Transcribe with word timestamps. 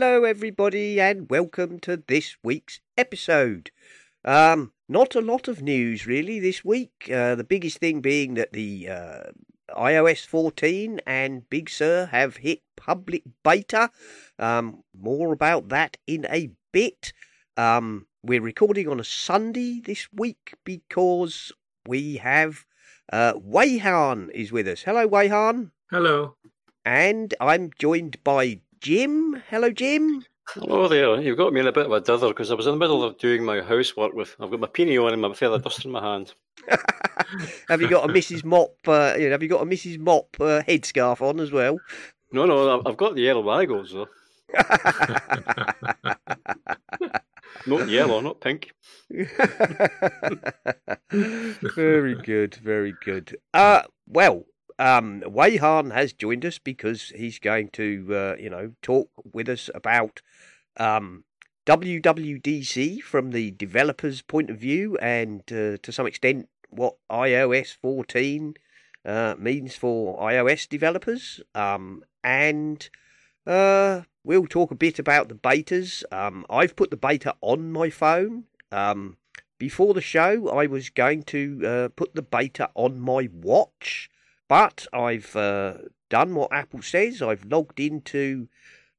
Hello, 0.00 0.24
everybody, 0.24 0.98
and 0.98 1.28
welcome 1.28 1.78
to 1.80 2.02
this 2.08 2.34
week's 2.42 2.80
episode. 2.96 3.70
Um, 4.24 4.72
not 4.88 5.14
a 5.14 5.20
lot 5.20 5.46
of 5.46 5.60
news 5.60 6.06
really 6.06 6.40
this 6.40 6.64
week. 6.64 7.10
Uh, 7.12 7.34
the 7.34 7.44
biggest 7.44 7.80
thing 7.80 8.00
being 8.00 8.32
that 8.32 8.54
the 8.54 8.88
uh, 8.88 9.22
iOS 9.76 10.24
14 10.24 11.02
and 11.06 11.46
Big 11.50 11.68
Sur 11.68 12.06
have 12.06 12.38
hit 12.38 12.62
public 12.78 13.24
beta. 13.44 13.90
Um, 14.38 14.84
more 14.98 15.34
about 15.34 15.68
that 15.68 15.98
in 16.06 16.26
a 16.30 16.48
bit. 16.72 17.12
Um, 17.58 18.06
we're 18.22 18.40
recording 18.40 18.88
on 18.88 19.00
a 19.00 19.04
Sunday 19.04 19.82
this 19.84 20.08
week 20.14 20.54
because 20.64 21.52
we 21.86 22.16
have 22.16 22.64
uh, 23.12 23.34
Weyhan 23.34 24.30
is 24.30 24.50
with 24.50 24.66
us. 24.66 24.80
Hello, 24.84 25.06
Weyhan. 25.06 25.72
Hello. 25.90 26.36
And 26.86 27.34
I'm 27.38 27.70
joined 27.78 28.24
by 28.24 28.62
Jim. 28.80 29.42
Hello, 29.50 29.70
Jim. 29.70 30.24
Hello 30.48 30.88
there. 30.88 31.20
You've 31.20 31.36
got 31.36 31.52
me 31.52 31.60
in 31.60 31.66
a 31.66 31.72
bit 31.72 31.84
of 31.86 31.92
a 31.92 32.00
dither 32.00 32.28
because 32.28 32.50
I 32.50 32.54
was 32.54 32.66
in 32.66 32.72
the 32.72 32.78
middle 32.78 33.04
of 33.04 33.18
doing 33.18 33.44
my 33.44 33.60
housework 33.60 34.14
with. 34.14 34.34
I've 34.40 34.50
got 34.50 34.58
my 34.60 34.66
peony 34.68 34.96
on 34.96 35.12
and 35.12 35.20
my 35.20 35.34
feather 35.34 35.58
duster 35.58 35.86
in 35.86 35.92
my 35.92 36.02
hand. 36.02 36.32
have 37.68 37.80
you 37.82 37.88
got 37.88 38.08
a 38.08 38.12
Mrs. 38.12 38.44
Mop? 38.44 38.74
Uh, 38.86 39.14
you 39.18 39.26
know, 39.26 39.32
have 39.32 39.42
you 39.42 39.48
got 39.48 39.62
a 39.62 39.66
Mrs. 39.66 39.98
Mop 39.98 40.34
uh, 40.40 40.62
headscarf 40.62 41.20
on 41.20 41.40
as 41.40 41.52
well? 41.52 41.78
No, 42.32 42.46
no, 42.46 42.80
I've- 42.80 42.96
got 42.96 43.14
the 43.14 43.20
yellow 43.22 43.42
wagons 43.42 43.92
though. 43.92 44.08
Not 47.66 47.88
yellow, 47.88 48.20
not 48.20 48.40
pink. 48.40 48.72
very 51.10 52.14
good, 52.14 52.54
very 52.54 52.94
good. 53.04 53.36
Uh, 53.52 53.82
well, 54.06 54.46
um, 54.80 55.20
Weyhan 55.20 55.92
has 55.92 56.14
joined 56.14 56.44
us 56.46 56.58
because 56.58 57.12
he's 57.14 57.38
going 57.38 57.68
to, 57.70 58.06
uh, 58.10 58.36
you 58.40 58.48
know, 58.48 58.72
talk 58.80 59.10
with 59.30 59.48
us 59.48 59.68
about 59.74 60.22
um, 60.78 61.24
WWDC 61.66 63.02
from 63.02 63.30
the 63.30 63.50
developer's 63.50 64.22
point 64.22 64.48
of 64.48 64.56
view, 64.56 64.96
and 64.96 65.42
uh, 65.52 65.76
to 65.82 65.92
some 65.92 66.06
extent, 66.06 66.48
what 66.70 66.96
iOS 67.10 67.76
14 67.76 68.54
uh, 69.04 69.34
means 69.38 69.76
for 69.76 70.18
iOS 70.18 70.66
developers. 70.66 71.40
Um, 71.54 72.02
and 72.24 72.88
uh, 73.46 74.02
we'll 74.24 74.46
talk 74.46 74.70
a 74.70 74.76
bit 74.76 74.98
about 74.98 75.28
the 75.28 75.34
betas. 75.34 76.04
Um, 76.10 76.46
I've 76.48 76.74
put 76.74 76.90
the 76.90 76.96
beta 76.96 77.34
on 77.42 77.70
my 77.70 77.90
phone. 77.90 78.44
Um, 78.72 79.18
before 79.58 79.92
the 79.92 80.00
show, 80.00 80.48
I 80.48 80.66
was 80.66 80.88
going 80.88 81.24
to 81.24 81.66
uh, 81.66 81.88
put 81.88 82.14
the 82.14 82.22
beta 82.22 82.70
on 82.74 82.98
my 82.98 83.28
watch, 83.30 84.08
but 84.50 84.84
I've 84.92 85.36
uh, 85.36 85.74
done 86.08 86.34
what 86.34 86.52
Apple 86.52 86.82
says. 86.82 87.22
I've 87.22 87.44
logged 87.44 87.78
into 87.78 88.48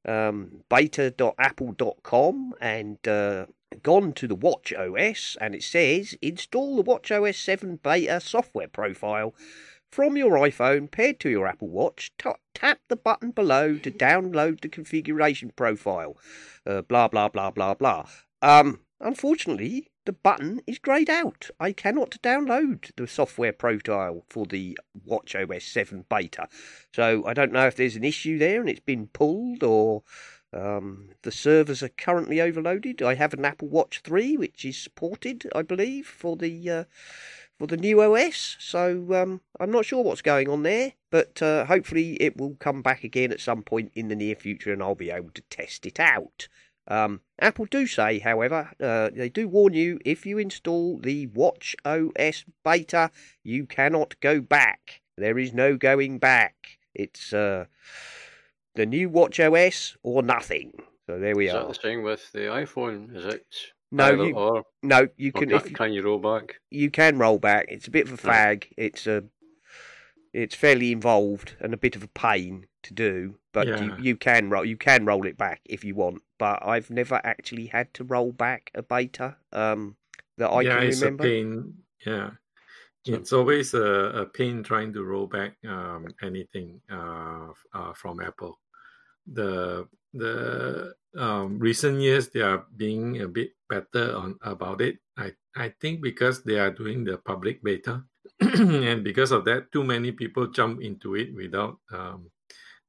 um, 0.07 0.63
beta.apple.com 0.69 2.53
and 2.61 3.05
uh, 3.05 3.47
gone 3.83 4.13
to 4.13 4.27
the 4.29 4.35
Watch 4.35 4.72
OS, 4.72 5.35
and 5.41 5.53
it 5.53 5.63
says 5.63 6.16
install 6.22 6.77
the 6.77 6.83
Watch 6.83 7.11
OS 7.11 7.35
7 7.35 7.81
beta 7.83 8.22
software 8.22 8.69
profile 8.69 9.35
from 9.91 10.16
your 10.16 10.31
iPhone 10.38 10.89
paired 10.89 11.19
to 11.19 11.29
your 11.29 11.45
Apple 11.45 11.68
Watch. 11.68 12.13
Ta 12.18 12.35
tap 12.53 12.79
the 12.88 12.95
button 12.95 13.31
below 13.31 13.75
to 13.75 13.91
download 13.91 14.62
the 14.62 14.69
configuration 14.69 15.51
profile. 15.57 16.16
Uh, 16.66 16.81
blah 16.81 17.09
blah 17.09 17.28
blah 17.28 17.51
blah 17.51 17.73
blah. 17.73 18.06
Um, 18.41 18.79
unfortunately, 19.01 19.91
the 20.06 20.13
button 20.13 20.62
is 20.66 20.79
greyed 20.79 21.09
out. 21.09 21.50
I 21.59 21.72
cannot 21.72 22.22
download 22.23 22.91
the 22.95 23.07
software 23.07 23.53
profile 23.53 24.25
for 24.29 24.45
the 24.45 24.78
Watch 25.06 25.35
OS 25.35 25.63
7 25.63 26.06
beta. 26.09 26.47
So 26.94 27.25
I 27.25 27.34
don't 27.34 27.51
know 27.51 27.67
if 27.67 27.75
there's 27.75 27.95
an 27.95 28.03
issue 28.03 28.38
there 28.38 28.62
and 28.62 28.69
it's 28.69 28.79
been 28.79 29.07
pulled 29.07 29.63
or 29.63 30.03
um, 30.53 31.09
the 31.22 31.31
servers 31.31 31.84
are 31.84 31.89
currently 31.89 32.41
overloaded. 32.41 33.01
I 33.01 33.16
have 33.16 33.34
an 33.34 33.45
Apple 33.45 33.69
Watch 33.69 34.01
3 34.03 34.38
which 34.38 34.66
is 34.66 34.78
supported, 34.78 35.50
I 35.56 35.62
believe, 35.62 36.07
for 36.07 36.35
the 36.35 36.69
uh, 36.69 36.83
for 37.59 37.68
the 37.68 37.78
new 37.78 38.01
OS. 38.01 38.57
So 38.59 39.13
um, 39.13 39.41
I'm 39.59 39.72
not 39.72 39.85
sure 39.85 40.03
what's 40.03 40.23
going 40.23 40.50
on 40.50 40.63
there, 40.63 40.94
but 41.12 41.41
uh, 41.44 41.66
hopefully 41.66 42.13
it 42.13 42.38
will 42.38 42.56
come 42.56 42.81
back 42.81 43.03
again 43.03 43.31
at 43.31 43.39
some 43.39 43.62
point 43.62 43.91
in 43.94 44.07
the 44.07 44.16
near 44.16 44.35
future 44.35 44.73
and 44.73 44.81
I'll 44.81 44.95
be 44.95 45.12
able 45.12 45.29
to 45.35 45.44
test 45.44 45.85
it 45.85 46.00
out. 46.00 46.47
Um, 46.88 47.22
Apple 47.40 47.66
do 47.66 47.86
say, 47.88 48.19
however, 48.19 48.72
uh, 48.81 49.09
they 49.16 49.30
do 49.30 49.47
warn 49.47 49.74
you 49.74 50.00
if 50.03 50.25
you 50.25 50.38
install 50.38 50.97
the 51.00 51.28
Watch 51.28 51.75
OS 51.86 52.44
beta, 52.64 53.12
you 53.44 53.66
cannot 53.66 54.19
go 54.19 54.42
back. 54.42 55.02
There 55.18 55.38
is 55.38 55.53
no 55.53 55.78
going 55.78 56.18
back. 56.19 56.80
It's 56.94 57.31
uh, 57.34 57.66
the 58.75 58.86
new 58.86 59.09
Watch 59.09 59.40
OS 59.40 59.96
or 60.03 60.24
nothing. 60.24 60.74
So 61.08 61.19
there 61.19 61.36
we 61.36 61.47
Is 61.47 61.53
that 61.53 61.64
are. 61.64 61.68
the 61.68 61.74
thing 61.74 62.03
with 62.03 62.31
the 62.31 62.40
iPhone? 62.40 63.16
Is 63.16 63.25
it? 63.25 63.46
No, 63.92 64.24
you, 64.24 64.34
or, 64.34 64.63
no, 64.81 65.08
you 65.18 65.31
can. 65.31 65.50
can, 65.50 65.58
If, 65.58 65.74
can 65.74 65.92
you 65.94 66.02
roll 66.02 66.19
back? 66.19 66.56
you 66.69 66.90
can 66.90 67.18
roll 67.18 67.38
back. 67.38 67.66
It's 67.69 67.88
a 67.88 67.92
bit 67.92 68.09
of 68.09 68.13
a 68.24 68.28
Right. 68.28 68.62
fag. 68.62 68.68
It's 68.78 69.06
a, 69.06 69.25
it's 70.34 70.56
fairly 70.56 70.92
involved 70.94 71.56
and 71.59 71.74
a 71.74 71.78
bit 71.78 71.96
of 71.98 72.03
a 72.03 72.08
pain 72.08 72.68
to 72.84 72.94
do. 72.94 73.36
But 73.53 73.67
you, 73.67 73.73
Yeah. 73.75 73.97
you 74.00 74.16
can 74.16 74.50
roll. 74.50 74.66
You 74.66 74.78
can 74.78 75.06
roll 75.06 75.25
it 75.25 75.38
back 75.38 75.62
if 75.66 75.84
you 75.84 75.95
want. 75.95 76.22
But 76.39 76.66
I've 76.66 76.89
never 76.89 77.19
actually 77.23 77.67
had 77.67 77.94
to 77.95 78.03
roll 78.03 78.31
back 78.31 78.72
a 78.75 78.81
beta. 78.81 79.35
Um, 79.51 79.97
that 80.38 80.50
I 80.50 80.62
yeah, 80.62 80.79
can 80.79 80.88
it's 80.88 81.01
remember. 81.01 81.23
a 81.23 81.28
pain. 81.28 81.73
Yeah. 82.06 82.29
So- 83.06 83.13
It's 83.13 83.34
always 83.34 83.73
a, 83.73 84.23
a 84.23 84.25
pain 84.25 84.63
trying 84.63 84.94
to 84.94 85.03
roll 85.03 85.28
back 85.28 85.57
um, 85.67 86.06
anything 86.22 86.81
uh, 86.89 87.50
uh, 87.73 87.94
from 87.94 88.22
Apple. 88.22 88.59
The 89.28 89.88
the 90.13 90.94
um, 91.18 91.57
recent 91.59 92.00
years 92.01 92.29
they 92.29 92.41
are 92.41 92.66
being 92.75 93.22
a 93.22 93.28
bit 93.28 93.51
better 93.69 94.16
on 94.16 94.38
about 94.41 94.81
it. 94.81 94.97
I 95.18 95.33
I 95.56 95.73
think 95.81 96.01
because 96.01 96.44
they 96.44 96.57
are 96.59 96.72
doing 96.72 97.03
the 97.03 97.18
public 97.18 97.62
beta, 97.63 98.03
and 98.41 99.03
because 99.03 99.31
of 99.31 99.45
that, 99.45 99.72
too 99.72 99.83
many 99.83 100.12
people 100.12 100.47
jump 100.47 100.81
into 100.81 101.16
it 101.16 101.33
without 101.35 101.78
um, 101.94 102.29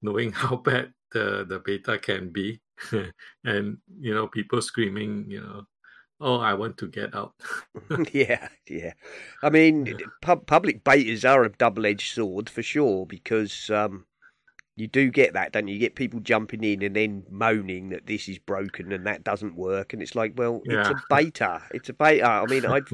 knowing 0.03 0.33
how 0.43 0.57
bad 0.57 0.93
the 1.13 1.45
the 1.49 1.59
beta 1.61 1.99
can 1.99 2.31
be, 2.31 2.61
and 3.45 3.79
you 4.01 4.15
know 4.15 4.27
people 4.29 4.63
screaming, 4.63 5.27
you 5.29 5.41
know, 5.41 5.65
oh 6.21 6.39
I 6.39 6.55
want 6.55 6.79
to 6.79 6.89
get 6.89 7.15
out. 7.15 7.35
yeah, 8.13 8.49
yeah. 8.69 8.93
I 9.43 9.51
mean, 9.51 9.87
Yeah. 9.87 10.07
pub- 10.23 10.47
public 10.47 10.85
betas 10.85 11.29
are 11.29 11.45
a 11.45 11.51
double-edged 11.51 12.15
sword 12.15 12.49
for 12.49 12.63
sure 12.63 13.07
because 13.07 13.71
um, 13.71 14.07
you 14.77 14.87
do 14.89 15.11
get 15.11 15.35
that, 15.35 15.53
don't 15.53 15.69
you? 15.69 15.75
You 15.75 15.81
get 15.81 15.95
people 15.97 16.21
jumping 16.21 16.65
in 16.65 16.83
and 16.83 16.97
then 16.97 17.25
moaning 17.31 17.91
that 17.91 18.07
this 18.07 18.29
is 18.29 18.39
broken 18.39 18.91
and 18.93 19.07
that 19.07 19.23
doesn't 19.25 19.55
work, 19.55 19.93
and 19.93 20.03
it's 20.03 20.15
like, 20.15 20.33
well, 20.37 20.63
it's 20.65 20.89
a 20.89 20.95
beta. 21.11 21.63
It's 21.73 21.91
a 21.91 21.93
beta. 21.95 22.27
I 22.27 22.47
mean, 22.47 22.65
I've 22.65 22.89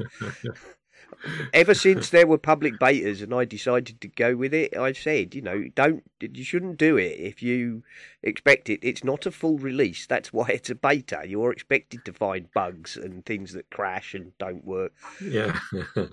ever 1.53 1.73
since 1.73 2.09
there 2.09 2.27
were 2.27 2.37
public 2.37 2.79
betas 2.79 3.21
and 3.21 3.33
I 3.33 3.45
decided 3.45 3.99
to 4.01 4.07
go 4.07 4.35
with 4.35 4.53
it, 4.53 4.75
I've 4.77 4.97
said, 4.97 5.35
you 5.35 5.41
know, 5.41 5.65
don't, 5.75 6.03
you 6.21 6.43
shouldn't 6.43 6.77
do 6.77 6.97
it 6.97 7.19
if 7.19 7.41
you 7.43 7.83
expect 8.23 8.69
it. 8.69 8.79
It's 8.81 9.03
not 9.03 9.25
a 9.25 9.31
full 9.31 9.57
release. 9.57 10.05
That's 10.05 10.31
why 10.33 10.47
it's 10.49 10.69
a 10.69 10.75
beta. 10.75 11.23
You're 11.25 11.51
expected 11.51 12.05
to 12.05 12.13
find 12.13 12.51
bugs 12.53 12.97
and 12.97 13.25
things 13.25 13.53
that 13.53 13.69
crash 13.69 14.13
and 14.13 14.31
don't 14.37 14.65
work. 14.65 14.93
yeah. 15.21 15.59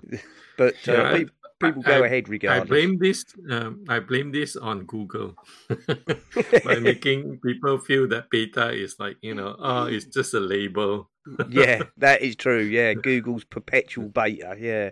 But 0.59 0.88
uh, 0.88 1.03
I- 1.03 1.19
pe- 1.25 1.31
people 1.61 1.82
go 1.82 2.03
I- 2.03 2.06
ahead 2.06 2.29
I 2.49 2.61
blame 2.61 2.99
this. 2.99 3.25
Um, 3.50 3.85
I 3.88 4.00
blame 4.00 4.32
this 4.32 4.56
on 4.56 4.85
Google 4.85 5.35
by 6.64 6.79
making 6.79 7.41
people 7.44 7.79
feel 7.79 8.08
that 8.08 8.31
beta 8.31 8.70
is 8.70 8.97
like 8.99 9.17
you 9.23 9.35
know, 9.35 9.56
oh, 9.58 9.87
it's 9.87 10.06
just 10.06 10.35
a 10.35 10.41
label. 10.41 11.11
yeah, 11.49 11.82
that 11.99 12.23
is 12.23 12.37
true. 12.37 12.61
Yeah, 12.62 12.94
Google's 12.94 13.44
perpetual 13.44 14.08
beta. 14.08 14.56
Yeah, 14.58 14.91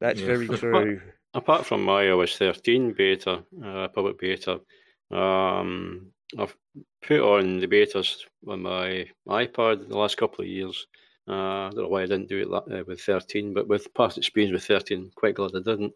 that's 0.00 0.20
Yeah. 0.20 0.26
very 0.26 0.48
true. 0.48 1.00
Apart 1.32 1.64
from 1.64 1.84
my 1.84 2.04
iOS 2.04 2.36
13 2.36 2.92
beta, 2.96 3.44
uh, 3.64 3.86
public 3.88 4.18
beta, 4.18 4.60
um, 5.12 6.10
I've 6.36 6.56
put 7.02 7.20
on 7.20 7.60
the 7.60 7.68
betas 7.68 8.16
on 8.48 8.62
my 8.62 9.06
iPad 9.28 9.88
the 9.88 9.96
last 9.96 10.16
couple 10.16 10.42
of 10.42 10.48
years. 10.48 10.86
Uh, 11.30 11.66
I 11.66 11.70
don't 11.70 11.84
know 11.84 11.88
why 11.88 12.02
I 12.02 12.06
didn't 12.06 12.28
do 12.28 12.38
it 12.40 12.48
uh, 12.52 12.84
with 12.86 13.00
13, 13.00 13.54
but 13.54 13.68
with 13.68 13.92
past 13.94 14.18
experience 14.18 14.52
with 14.52 14.64
13, 14.64 15.10
quite 15.14 15.36
glad 15.36 15.52
I 15.54 15.60
didn't. 15.60 15.92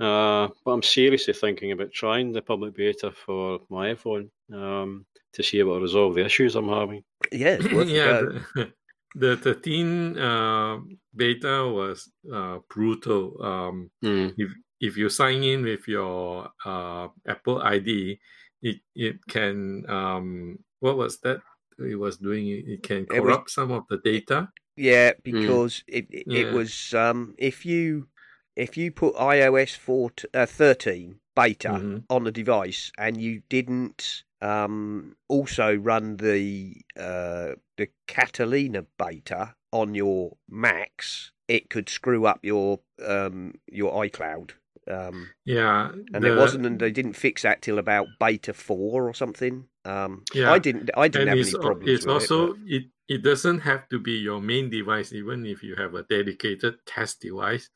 Uh, 0.00 0.48
but 0.64 0.72
I'm 0.72 0.82
seriously 0.82 1.34
thinking 1.34 1.72
about 1.72 1.92
trying 1.92 2.32
the 2.32 2.40
public 2.42 2.74
beta 2.74 3.12
for 3.12 3.60
my 3.68 3.92
iPhone 3.94 4.30
um, 4.52 5.04
to 5.34 5.42
see 5.42 5.58
if 5.58 5.62
it'll 5.62 5.80
resolve 5.80 6.14
the 6.14 6.24
issues 6.24 6.56
I'm 6.56 6.68
having. 6.68 7.04
Yeah, 7.30 7.56
it's 7.60 7.72
worth 7.72 7.88
yeah, 7.88 8.20
go. 8.22 8.40
the, 8.54 8.72
the 9.14 9.36
13 9.36 10.18
uh, 10.18 10.78
beta 11.14 11.68
was 11.68 12.10
uh, 12.32 12.58
brutal. 12.70 13.36
Um, 13.44 13.90
Mm. 14.02 14.32
if 14.38 14.50
if 14.80 14.96
you 14.96 15.08
sign 15.10 15.44
in 15.44 15.62
with 15.62 15.86
your 15.86 16.48
uh, 16.64 17.06
Apple 17.28 17.60
ID, 17.62 18.18
it 18.62 18.76
it 18.96 19.16
can 19.28 19.84
um, 19.88 20.58
what 20.80 20.96
was 20.96 21.18
that? 21.20 21.40
It 21.78 21.94
was 21.98 22.16
doing 22.18 22.48
it, 22.48 22.64
it 22.66 22.82
can 22.82 23.02
It 23.02 23.10
was- 23.10 23.20
corrupt 23.20 23.50
some 23.50 23.70
of 23.70 23.84
the 23.88 23.98
data. 23.98 24.48
Yeah, 24.76 25.12
because 25.22 25.84
it 25.86 26.06
it, 26.10 26.26
it 26.30 26.46
Yeah. 26.48 26.52
was 26.52 26.94
um 26.94 27.34
if 27.38 27.66
you 27.66 28.08
if 28.56 28.76
you 28.76 28.90
put 28.90 29.14
iOS 29.16 29.76
4 29.76 30.10
uh, 30.34 30.46
13 30.46 31.20
beta 31.34 31.70
Mhm. 31.72 32.04
on 32.10 32.24
the 32.24 32.32
device 32.32 32.92
and 32.98 33.20
you 33.20 33.42
didn't 33.48 34.24
um 34.40 35.16
also 35.28 35.74
run 35.76 36.16
the 36.16 36.76
uh 36.98 37.52
the 37.76 37.88
Catalina 38.06 38.84
beta 38.98 39.54
on 39.72 39.94
your 39.94 40.36
Macs, 40.48 41.32
it 41.48 41.70
could 41.70 41.88
screw 41.88 42.26
up 42.26 42.40
your 42.42 42.80
um 43.04 43.54
your 43.66 43.92
iCloud. 44.04 44.52
Um 44.88 45.30
Yeah, 45.44 45.92
and 46.14 46.24
it 46.24 46.34
wasn't 46.36 46.66
and 46.66 46.78
they 46.80 46.90
didn't 46.90 47.14
fix 47.14 47.42
that 47.42 47.62
till 47.62 47.78
about 47.78 48.06
beta 48.18 48.52
4 48.54 49.08
or 49.08 49.14
something. 49.14 49.66
Um 49.84 50.22
Yeah. 50.34 50.50
I 50.50 50.58
didn't 50.58 50.90
I 50.96 51.08
didn't 51.08 51.28
and 51.28 51.38
have 51.38 51.46
any 51.46 51.54
problems 51.54 51.94
it's 51.94 52.06
with 52.06 52.16
also 52.16 52.54
it. 52.54 52.60
it, 52.66 52.84
it 53.12 53.22
doesn't 53.22 53.60
have 53.60 53.88
to 53.88 53.98
be 53.98 54.12
your 54.12 54.40
main 54.40 54.70
device 54.70 55.12
even 55.12 55.44
if 55.46 55.62
you 55.62 55.74
have 55.76 55.94
a 55.94 56.02
dedicated 56.04 56.74
test 56.86 57.20
device 57.20 57.68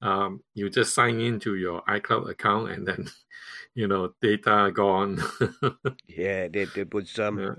um, 0.00 0.42
you 0.54 0.70
just 0.70 0.94
sign 0.94 1.20
into 1.20 1.56
your 1.56 1.82
icloud 1.82 2.30
account 2.30 2.70
and 2.70 2.86
then 2.86 3.08
you 3.74 3.88
know 3.88 4.14
data 4.20 4.70
gone 4.74 5.18
yeah, 6.08 6.48
it, 6.52 6.94
was 6.94 7.18
um 7.18 7.38
Yeah. 7.38 7.54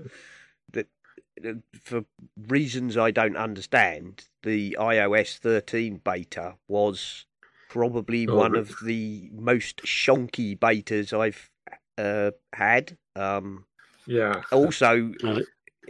uh, 1.44 1.54
for 1.82 2.04
reasons 2.48 2.96
I 2.96 3.10
don't 3.10 3.36
understand, 3.36 4.28
the 4.42 4.76
iOS 4.78 5.38
13 5.38 6.00
beta 6.04 6.56
was 6.68 7.26
probably 7.68 8.26
Oh, 8.26 8.36
one 8.36 8.56
of 8.56 8.76
the 8.82 9.30
most 9.32 9.78
shonky 9.78 10.58
betas 10.58 11.12
I've 11.18 11.50
uh, 11.98 12.32
had. 12.52 12.96
Um, 13.16 13.66
yeah 14.06 14.42
also. 14.52 15.12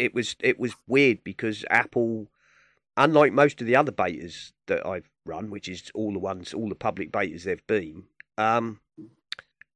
It 0.01 0.15
was 0.15 0.37
it 0.41 0.59
was 0.59 0.75
weird 0.87 1.23
because 1.25 1.65
Apple, 1.71 2.29
unlike 2.97 3.33
most 3.33 3.61
of 3.61 3.67
the 3.67 3.77
other 3.77 3.93
betas 3.93 4.53
that 4.67 4.87
I've 4.87 5.09
run, 5.25 5.51
which 5.51 5.69
is 5.69 5.91
all 5.95 6.13
the 6.13 6.19
ones, 6.19 6.55
all 6.55 6.69
the 6.69 6.75
public 6.75 7.13
betas 7.13 7.45
there've 7.45 7.67
been, 7.67 8.05
um, 8.39 8.81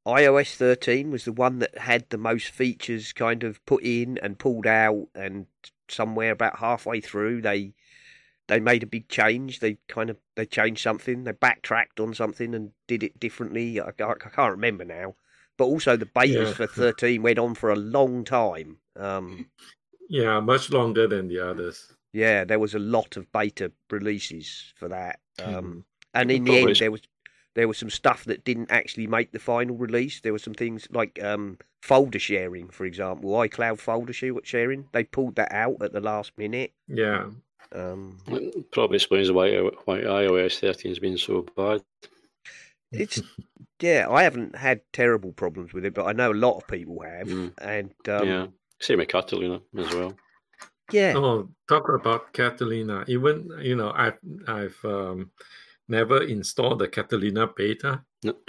iOS 0.07 0.55
13 0.57 1.11
was 1.11 1.25
the 1.25 1.33
one 1.33 1.59
that 1.61 1.79
had 1.79 2.09
the 2.11 2.19
most 2.19 2.49
features 2.49 3.13
kind 3.13 3.43
of 3.43 3.65
put 3.65 3.83
in 3.83 4.19
and 4.19 4.39
pulled 4.39 4.67
out, 4.67 5.09
and 5.15 5.47
somewhere 5.89 6.33
about 6.33 6.59
halfway 6.59 7.01
through 7.01 7.43
they 7.43 7.75
they 8.47 8.61
made 8.61 8.83
a 8.83 8.87
big 8.87 9.09
change. 9.09 9.61
They 9.61 9.79
kind 9.89 10.11
of 10.11 10.19
they 10.35 10.45
changed 10.47 10.83
something, 10.83 11.25
they 11.25 11.33
backtracked 11.33 11.99
on 12.01 12.13
something 12.15 12.55
and 12.55 12.73
did 12.87 13.03
it 13.03 13.19
differently. 13.19 13.81
I, 13.81 13.87
I, 13.87 14.11
I 14.11 14.15
can't 14.31 14.51
remember 14.53 14.85
now. 14.85 15.15
But 15.57 15.67
also 15.67 15.97
the 15.97 16.05
betas 16.07 16.49
Yeah. 16.49 16.53
for 16.53 16.67
13 16.67 17.23
went 17.23 17.39
on 17.39 17.55
for 17.55 17.71
a 17.71 17.77
long 17.77 18.25
time. 18.25 18.79
Um, 18.97 19.47
yeah 20.09 20.41
much 20.41 20.71
longer 20.71 21.07
than 21.09 21.29
the 21.29 21.39
others 21.39 21.93
yeah, 22.17 22.45
there 22.45 22.61
was 22.61 22.77
a 22.77 22.79
lot 22.79 23.17
of 23.17 23.27
beta 23.33 23.73
releases 23.91 24.73
for 24.77 24.87
that. 24.89 25.19
Um, 25.43 25.85
and 26.15 26.31
in 26.31 26.45
the 26.45 26.53
Probably 26.53 26.71
end, 26.71 26.77
there 26.79 26.93
was 26.93 27.03
there 27.57 27.67
was 27.67 27.77
some 27.77 27.91
stuff 27.91 28.23
that 28.27 28.45
didn't 28.45 28.71
actually 28.71 29.09
make 29.09 29.33
the 29.33 29.41
final 29.41 29.75
release. 29.77 30.21
There 30.21 30.31
were 30.33 30.39
some 30.39 30.55
things 30.55 30.87
like 30.93 31.21
um, 31.21 31.59
folder 31.83 32.21
sharing, 32.21 32.69
for 32.69 32.85
example, 32.85 33.33
iCloud 33.33 33.81
folder 33.81 34.13
sharing. 34.13 34.87
They 34.93 35.03
pulled 35.03 35.35
that 35.35 35.51
out 35.51 35.83
at 35.83 35.93
the 35.93 36.01
last 36.01 36.31
minute. 36.39 36.73
yeah 36.87 37.31
Um, 37.73 38.19
probably 38.71 38.97
explains 38.99 39.33
why 39.33 39.59
why 39.85 39.99
iOS 40.03 40.61
13 40.61 40.93
has 40.93 41.01
been 41.01 41.19
so 41.19 41.45
bad. 41.57 41.83
it's 42.93 43.21
yeah, 43.81 44.07
I 44.09 44.23
haven't 44.23 44.55
had 44.55 44.83
terrible 44.93 45.33
problems 45.33 45.73
with 45.73 45.85
it, 45.85 45.95
but 45.95 46.07
I 46.07 46.13
know 46.13 46.31
a 46.31 46.43
lot 46.47 46.59
of 46.59 46.67
people 46.69 47.01
have, 47.03 47.27
Mm. 47.27 47.53
and 47.59 47.93
um, 48.09 48.29
yeah, 48.29 48.47
same 48.85 48.99
with 48.99 49.09
Catalina 49.09 49.61
as 49.79 49.91
well. 49.95 50.13
yeah, 50.93 51.15
oh 51.17 51.49
talk 51.69 51.89
about 51.89 52.33
catalina 52.33 53.05
even 53.09 53.49
you 53.63 53.75
know 53.75 53.91
i've 53.97 54.19
i've 54.49 54.79
um, 54.85 55.31
never 55.89 56.23
installed 56.23 56.79
the 56.79 56.89
catalina 56.89 57.47
beta 57.57 58.05
No. 58.25 58.33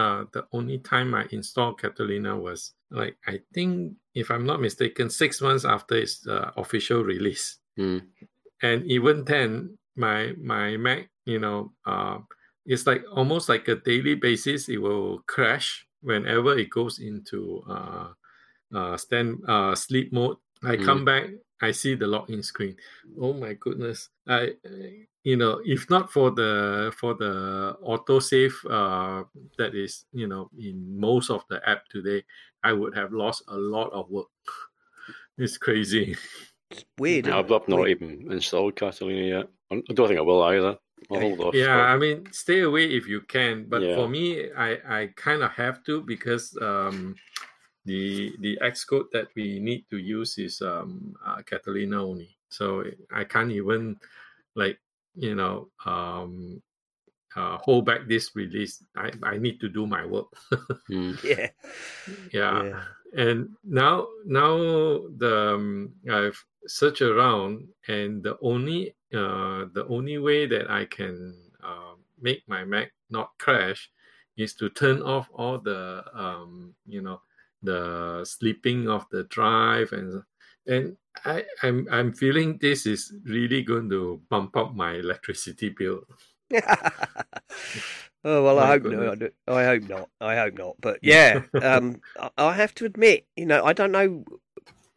uh, 0.00 0.24
the 0.36 0.44
only 0.52 0.76
time 0.92 1.14
I 1.16 1.24
installed 1.32 1.80
Catalina 1.80 2.36
was 2.36 2.74
like 2.90 3.16
I 3.26 3.40
think, 3.54 3.96
if 4.12 4.28
I'm 4.30 4.44
not 4.44 4.60
mistaken, 4.60 5.08
six 5.08 5.40
months 5.40 5.64
after 5.64 5.96
its 5.96 6.26
uh, 6.28 6.50
official 6.56 7.00
release, 7.12 7.56
Mm. 7.80 8.00
and 8.60 8.84
even 8.96 9.24
then, 9.24 9.78
my 9.96 10.36
my 10.36 10.76
Mac, 10.76 11.08
you 11.24 11.40
know, 11.40 11.72
uh, 11.88 12.18
it's 12.68 12.84
like 12.86 13.04
almost 13.18 13.48
like 13.48 13.68
a 13.72 13.76
daily 13.90 14.16
basis. 14.16 14.68
It 14.68 14.80
will 14.84 15.24
crash 15.24 15.88
whenever 16.04 16.52
it 16.58 16.68
goes 16.68 17.00
into 17.00 17.64
uh, 17.72 18.12
uh, 18.74 18.96
stand 18.96 19.38
uh, 19.48 19.74
sleep 19.74 20.12
mode. 20.12 20.36
I 20.64 20.76
come 20.76 21.04
back, 21.04 21.24
I 21.62 21.70
see 21.70 21.94
the 21.94 22.06
login 22.06 22.42
screen. 22.44 22.76
Oh 23.20 23.32
my 23.32 23.54
goodness! 23.54 24.08
I, 24.26 24.54
I- 24.64 25.06
you 25.26 25.36
know, 25.36 25.60
if 25.64 25.90
not 25.90 26.12
for 26.12 26.30
the 26.30 26.92
for 26.96 27.14
the 27.14 27.76
autosave 27.82 28.54
uh, 28.70 29.24
that 29.58 29.74
is, 29.74 30.04
you 30.12 30.28
know, 30.28 30.48
in 30.56 30.98
most 31.00 31.30
of 31.30 31.42
the 31.50 31.58
app 31.68 31.82
today, 31.88 32.22
I 32.62 32.72
would 32.72 32.94
have 32.96 33.12
lost 33.12 33.42
a 33.48 33.56
lot 33.56 33.92
of 33.92 34.08
work. 34.10 34.28
It's 35.38 35.58
crazy. 35.58 36.16
it's 36.70 36.84
weird. 36.98 37.28
I've. 37.28 37.50
I've 37.52 37.68
not 37.68 37.80
Weird. 37.80 38.00
even 38.02 38.32
installed 38.32 38.76
Catalina 38.76 39.22
yet. 39.22 39.48
I 39.70 39.82
don't 39.94 40.08
think 40.08 40.18
I 40.18 40.22
will 40.22 40.42
either. 40.44 40.78
I'll 41.10 41.20
hold 41.20 41.40
off. 41.40 41.54
Yeah, 41.54 41.74
for- 41.76 41.88
I 41.92 41.96
mean, 41.98 42.26
stay 42.32 42.60
away 42.60 42.86
if 42.86 43.06
you 43.06 43.20
can. 43.20 43.66
But 43.68 43.82
Yeah. 43.82 43.96
for 43.96 44.08
me, 44.08 44.50
I 44.56 44.78
I 44.88 45.10
kind 45.16 45.42
of 45.42 45.50
have 45.52 45.82
to 45.84 46.00
because 46.02 46.56
um, 46.62 47.16
the 47.86 48.34
the 48.40 48.58
Xcode 48.62 49.10
that 49.12 49.28
we 49.34 49.58
need 49.60 49.86
to 49.90 49.96
use 49.98 50.36
is 50.38 50.60
um 50.60 51.14
uh, 51.24 51.40
Catalina 51.42 52.02
only. 52.02 52.36
So 52.50 52.84
I 53.14 53.24
can't 53.24 53.50
even 53.52 53.96
like 54.54 54.78
you 55.14 55.34
know 55.34 55.68
um 55.86 56.60
uh, 57.36 57.58
hold 57.58 57.84
back 57.86 58.08
this 58.08 58.34
release. 58.34 58.82
I 58.96 59.12
I 59.22 59.38
need 59.38 59.60
to 59.60 59.68
do 59.68 59.86
my 59.86 60.04
work. 60.04 60.26
Mm. 60.90 61.18
Yeah, 61.24 61.50
yeah. 62.32 62.62
yeah. 62.62 62.82
and 63.14 63.50
now 63.64 64.06
now 64.24 64.56
the 65.18 65.54
um, 65.54 65.90
I've 66.10 66.38
searched 66.66 67.02
around, 67.02 67.66
and 67.88 68.22
the 68.22 68.38
only 68.40 68.94
uh, 69.14 69.66
the 69.74 69.86
only 69.88 70.18
way 70.18 70.46
that 70.46 70.70
I 70.70 70.84
can 70.86 71.34
uh, 71.62 71.98
make 72.20 72.42
my 72.46 72.64
Mac 72.64 72.92
not 73.10 73.30
crash 73.38 73.90
is 74.36 74.54
to 74.54 74.70
turn 74.70 75.02
off 75.02 75.28
all 75.34 75.58
the 75.58 76.04
um, 76.14 76.74
you 76.86 77.02
know 77.02 77.20
the 77.66 78.24
sleeping 78.24 78.88
of 78.88 79.04
the 79.10 79.24
drive 79.24 79.92
and 79.92 80.22
and 80.66 80.96
I, 81.24 81.44
I'm 81.62 81.86
I'm 81.90 82.12
feeling 82.12 82.58
this 82.60 82.86
is 82.86 83.12
really 83.24 83.62
going 83.62 83.88
to 83.90 84.20
bump 84.30 84.56
up 84.56 84.74
my 84.74 84.94
electricity 84.94 85.68
bill. 85.68 86.00
oh 88.24 88.42
well, 88.44 88.58
I 88.58 88.66
hope 88.68 88.84
not. 88.84 89.22
I 89.48 89.64
hope 89.64 89.82
not. 89.84 90.08
I 90.20 90.36
hope 90.36 90.54
not. 90.58 90.76
But 90.80 90.98
yeah, 91.02 91.42
um, 91.62 92.00
I- 92.18 92.30
I 92.38 92.52
have 92.54 92.74
to 92.76 92.84
admit, 92.84 93.26
you 93.36 93.46
know, 93.46 93.64
I 93.64 93.72
don't 93.72 93.92
know. 93.92 94.24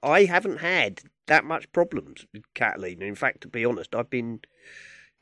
I 0.02 0.26
haven't 0.26 0.58
had 0.58 1.02
that 1.28 1.46
much 1.46 1.72
problems 1.72 2.26
with 2.34 2.44
Catalina. 2.54 3.06
In 3.06 3.16
fact, 3.16 3.42
to 3.42 3.48
be 3.48 3.66
honest, 3.66 3.94
I've 3.94 4.10
been, 4.10 4.40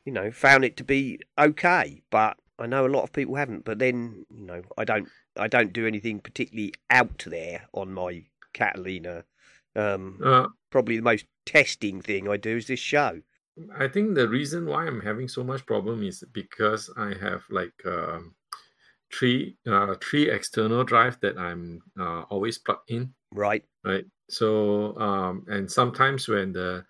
you 0.06 0.12
know, 0.14 0.32
found 0.32 0.64
it 0.66 0.78
to 0.78 0.84
be 0.84 1.20
okay. 1.38 2.02
But 2.10 2.38
I 2.60 2.66
know 2.68 2.86
a 2.86 2.90
lot 2.90 3.04
of 3.04 3.12
people 3.14 3.36
haven't. 3.36 3.66
But 3.66 3.80
then, 3.80 4.26
you 4.30 4.46
know, 4.46 4.62
I 4.78 4.84
don't. 4.84 5.10
I 5.36 5.48
don't 5.48 5.74
do 5.74 5.86
anything 5.86 6.20
particularly 6.20 6.74
out 6.90 7.24
there 7.28 7.68
on 7.74 7.94
my 7.94 8.24
Catalina. 8.54 9.24
Um, 9.76 10.20
Uh, 10.24 10.48
probably 10.72 10.98
the 10.98 11.04
most 11.04 11.26
testing 11.46 12.02
thing 12.02 12.28
I 12.28 12.38
do 12.38 12.58
is 12.58 12.68
this 12.68 12.80
show. 12.80 13.22
I 13.76 13.88
think 13.88 14.16
the 14.16 14.28
reason 14.28 14.66
why 14.66 14.86
I'm 14.86 15.02
having 15.02 15.28
so 15.28 15.44
much 15.44 15.66
problem 15.66 16.04
is 16.04 16.24
because 16.32 16.92
I 16.98 17.14
have 17.20 17.44
like 17.50 17.74
um, 17.86 18.36
three 19.14 19.58
uh, 19.68 19.96
three 20.02 20.30
external 20.30 20.84
drive 20.84 21.20
that 21.22 21.38
I'm 21.38 21.82
uh, 22.00 22.22
always 22.30 22.58
plugged 22.58 22.90
in, 22.92 23.14
Right. 23.32 23.64
right? 23.84 24.06
So 24.30 24.98
um, 25.00 25.46
and 25.48 25.72
sometimes 25.72 26.28
when 26.28 26.54
the 26.54 26.86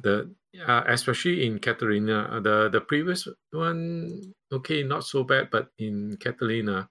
the 0.00 0.34
uh, 0.66 0.84
especially 0.88 1.46
in 1.46 1.58
Catalina, 1.58 2.28
uh, 2.30 2.40
the 2.40 2.68
the 2.68 2.80
previous 2.80 3.28
one 3.50 4.34
okay 4.52 4.82
not 4.82 5.04
so 5.04 5.24
bad, 5.24 5.48
but 5.50 5.68
in 5.78 6.16
Catalina, 6.20 6.88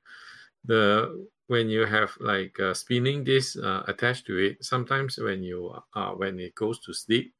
the 0.66 1.28
when 1.48 1.70
you 1.70 1.86
have 1.86 2.16
like 2.20 2.58
uh, 2.60 2.74
spinning 2.74 3.24
disk 3.24 3.58
uh, 3.62 3.84
attached 3.88 4.26
to 4.28 4.38
it, 4.38 4.64
sometimes 4.64 5.18
when 5.18 5.44
you 5.44 5.76
uh, 5.94 6.12
when 6.12 6.40
it 6.40 6.56
goes 6.56 6.80
to 6.80 6.94
sleep, 6.94 7.34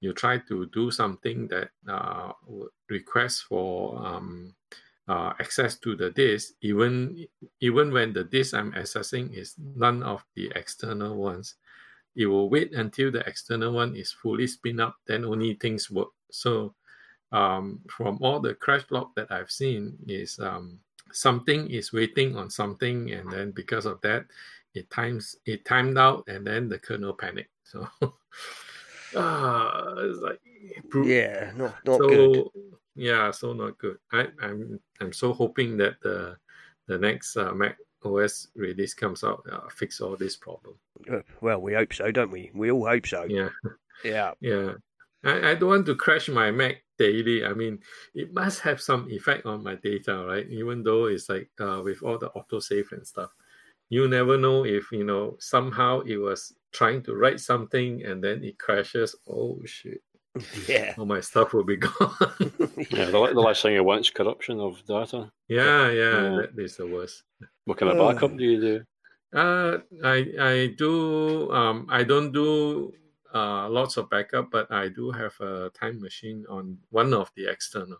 you 0.00 0.12
try 0.12 0.38
to 0.38 0.66
do 0.66 0.90
something 0.90 1.48
that 1.48 1.70
uh, 1.88 2.32
would 2.46 2.70
request 2.88 3.44
for 3.48 3.98
um, 4.04 4.54
uh, 5.08 5.32
access 5.40 5.78
to 5.78 5.96
the 5.96 6.10
disk, 6.10 6.54
even 6.62 7.26
even 7.60 7.92
when 7.92 8.12
the 8.12 8.24
disk 8.24 8.54
I'm 8.54 8.72
accessing 8.72 9.36
is 9.36 9.54
none 9.58 10.02
of 10.02 10.24
the 10.34 10.52
external 10.54 11.16
ones, 11.16 11.54
it 12.16 12.26
will 12.26 12.48
wait 12.48 12.72
until 12.72 13.12
the 13.12 13.20
external 13.28 13.72
one 13.72 13.94
is 13.94 14.10
fully 14.10 14.46
spin 14.46 14.80
up, 14.80 14.96
then 15.06 15.24
only 15.24 15.54
things 15.54 15.90
work. 15.90 16.08
So 16.30 16.74
um, 17.30 17.80
from 17.88 18.18
all 18.22 18.40
the 18.40 18.54
crash 18.54 18.84
log 18.90 19.14
that 19.16 19.30
I've 19.30 19.50
seen 19.50 19.96
is 20.08 20.38
um, 20.38 20.80
something 21.12 21.70
is 21.70 21.92
waiting 21.92 22.36
on 22.36 22.48
something, 22.50 23.10
and 23.10 23.30
then 23.30 23.50
because 23.50 23.84
of 23.84 24.00
that, 24.00 24.24
it 24.74 24.88
times 24.90 25.36
it 25.44 25.64
timed 25.64 25.98
out, 25.98 26.24
and 26.26 26.46
then 26.46 26.68
the 26.68 26.78
kernel 26.78 27.12
panicked. 27.12 27.50
So 27.64 27.86
uh, 29.14 29.94
it's 29.98 30.20
like 30.20 30.40
yeah, 31.04 31.52
not 31.54 31.74
not 31.84 31.98
so, 31.98 32.08
good. 32.08 32.44
Yeah, 32.94 33.30
so 33.30 33.52
not 33.52 33.76
good. 33.76 33.98
I, 34.12 34.28
I'm 34.40 34.80
I'm 35.00 35.12
so 35.12 35.34
hoping 35.34 35.76
that 35.76 36.00
the 36.00 36.36
the 36.86 36.96
next 36.96 37.36
uh, 37.36 37.52
Mac 37.52 37.76
OS 38.02 38.48
release 38.54 38.94
comes 38.94 39.22
out, 39.22 39.44
uh, 39.52 39.68
fix 39.68 40.00
all 40.00 40.16
this 40.16 40.36
problem. 40.36 40.78
Uh, 41.10 41.20
Well, 41.40 41.60
we 41.60 41.74
hope 41.74 41.92
so, 41.92 42.10
don't 42.10 42.30
we? 42.30 42.50
We 42.54 42.70
all 42.70 42.86
hope 42.86 43.06
so. 43.06 43.24
Yeah, 43.28 43.50
Yeah. 44.04 44.32
yeah. 44.40 44.72
I, 45.24 45.50
I 45.50 45.54
don't 45.54 45.68
want 45.70 45.86
to 45.86 45.94
crash 45.96 46.28
my 46.28 46.50
Mac 46.50 46.82
daily. 46.98 47.44
I 47.44 47.52
mean, 47.52 47.78
it 48.14 48.32
must 48.32 48.60
have 48.60 48.80
some 48.80 49.08
effect 49.10 49.44
on 49.46 49.62
my 49.62 49.74
data, 49.76 50.24
right? 50.28 50.46
Even 50.48 50.82
though 50.82 51.06
it's 51.06 51.28
like 51.28 51.50
uh, 51.60 51.80
with 51.84 52.02
all 52.02 52.18
the 52.18 52.30
autosave 52.30 52.92
and 52.92 53.06
stuff, 53.06 53.30
you 53.88 54.08
never 54.08 54.36
know 54.38 54.64
if 54.64 54.90
you 54.92 55.04
know 55.04 55.36
somehow 55.40 56.00
it 56.00 56.16
was 56.16 56.52
trying 56.72 57.02
to 57.04 57.14
write 57.14 57.40
something 57.40 58.04
and 58.04 58.22
then 58.22 58.42
it 58.44 58.58
crashes. 58.58 59.14
Oh 59.28 59.60
shit! 59.64 60.00
Yeah. 60.68 60.94
All 60.98 61.06
my 61.06 61.20
stuff 61.20 61.52
will 61.54 61.64
be 61.64 61.76
gone. 61.86 62.14
Yeah, 62.90 63.06
the, 63.06 63.30
the 63.34 63.40
last 63.40 63.62
thing 63.62 63.74
you 63.74 63.82
want 63.84 64.02
is 64.02 64.10
corruption 64.10 64.60
of 64.60 64.84
data. 64.86 65.30
yeah, 65.48 65.90
yeah, 65.90 66.22
Yeah. 66.22 66.36
that 66.42 66.50
is 66.58 66.76
the 66.76 66.86
worst. 66.86 67.22
What 67.64 67.78
kind 67.78 67.90
of 67.92 67.98
backup 67.98 68.36
do 68.36 68.44
you 68.44 68.60
do? 68.60 68.84
Uh, 69.32 69.78
I 70.04 70.16
I 70.40 70.66
do 70.78 71.50
um 71.52 71.86
I 71.90 72.04
don't 72.04 72.32
do 72.32 72.92
uh 73.34 73.68
lots 73.68 73.96
of 73.96 74.08
backup, 74.08 74.50
but 74.50 74.70
I 74.70 74.88
do 74.88 75.10
have 75.10 75.38
a 75.40 75.70
time 75.70 76.00
machine 76.00 76.46
on 76.48 76.78
one 76.90 77.12
of 77.12 77.30
the 77.34 77.50
external. 77.50 77.98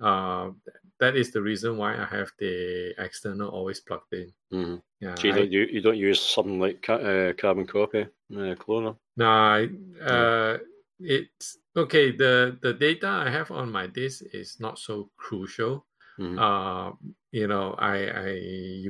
Uh, 0.00 0.50
that 0.98 1.16
is 1.16 1.30
the 1.32 1.40
reason 1.40 1.76
why 1.78 1.94
I 1.96 2.04
have 2.04 2.32
the 2.38 2.94
external 2.98 3.48
always 3.50 3.80
plugged 3.80 4.12
in. 4.12 4.32
hmm 4.50 4.76
Yeah, 5.00 5.14
So 5.18 5.28
you 5.28 5.32
I- 5.32 5.36
don't, 5.38 5.52
you, 5.52 5.62
you 5.70 5.80
don't 5.80 5.96
use 5.96 6.20
something 6.20 6.58
like 6.58 6.82
ca- 6.82 7.04
uh, 7.10 7.32
carbon 7.34 7.66
copy, 7.66 8.02
uh, 8.02 8.54
cloner? 8.58 8.98
No, 9.16 9.26
I, 9.26 9.68
uh, 10.02 10.58
it's 10.98 11.58
okay. 11.76 12.10
The 12.10 12.58
the 12.60 12.74
data 12.74 13.06
I 13.08 13.30
have 13.30 13.50
on 13.50 13.70
my 13.70 13.86
disk 13.86 14.24
is 14.32 14.58
not 14.60 14.78
so 14.78 15.10
crucial. 15.16 15.86
Mhm. 16.18 16.38
Uh, 16.38 16.92
you 17.30 17.46
know, 17.46 17.74
I 17.78 17.96
I 18.06 18.28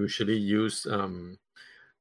usually 0.05 0.37
use 0.39 0.87
um, 0.87 1.39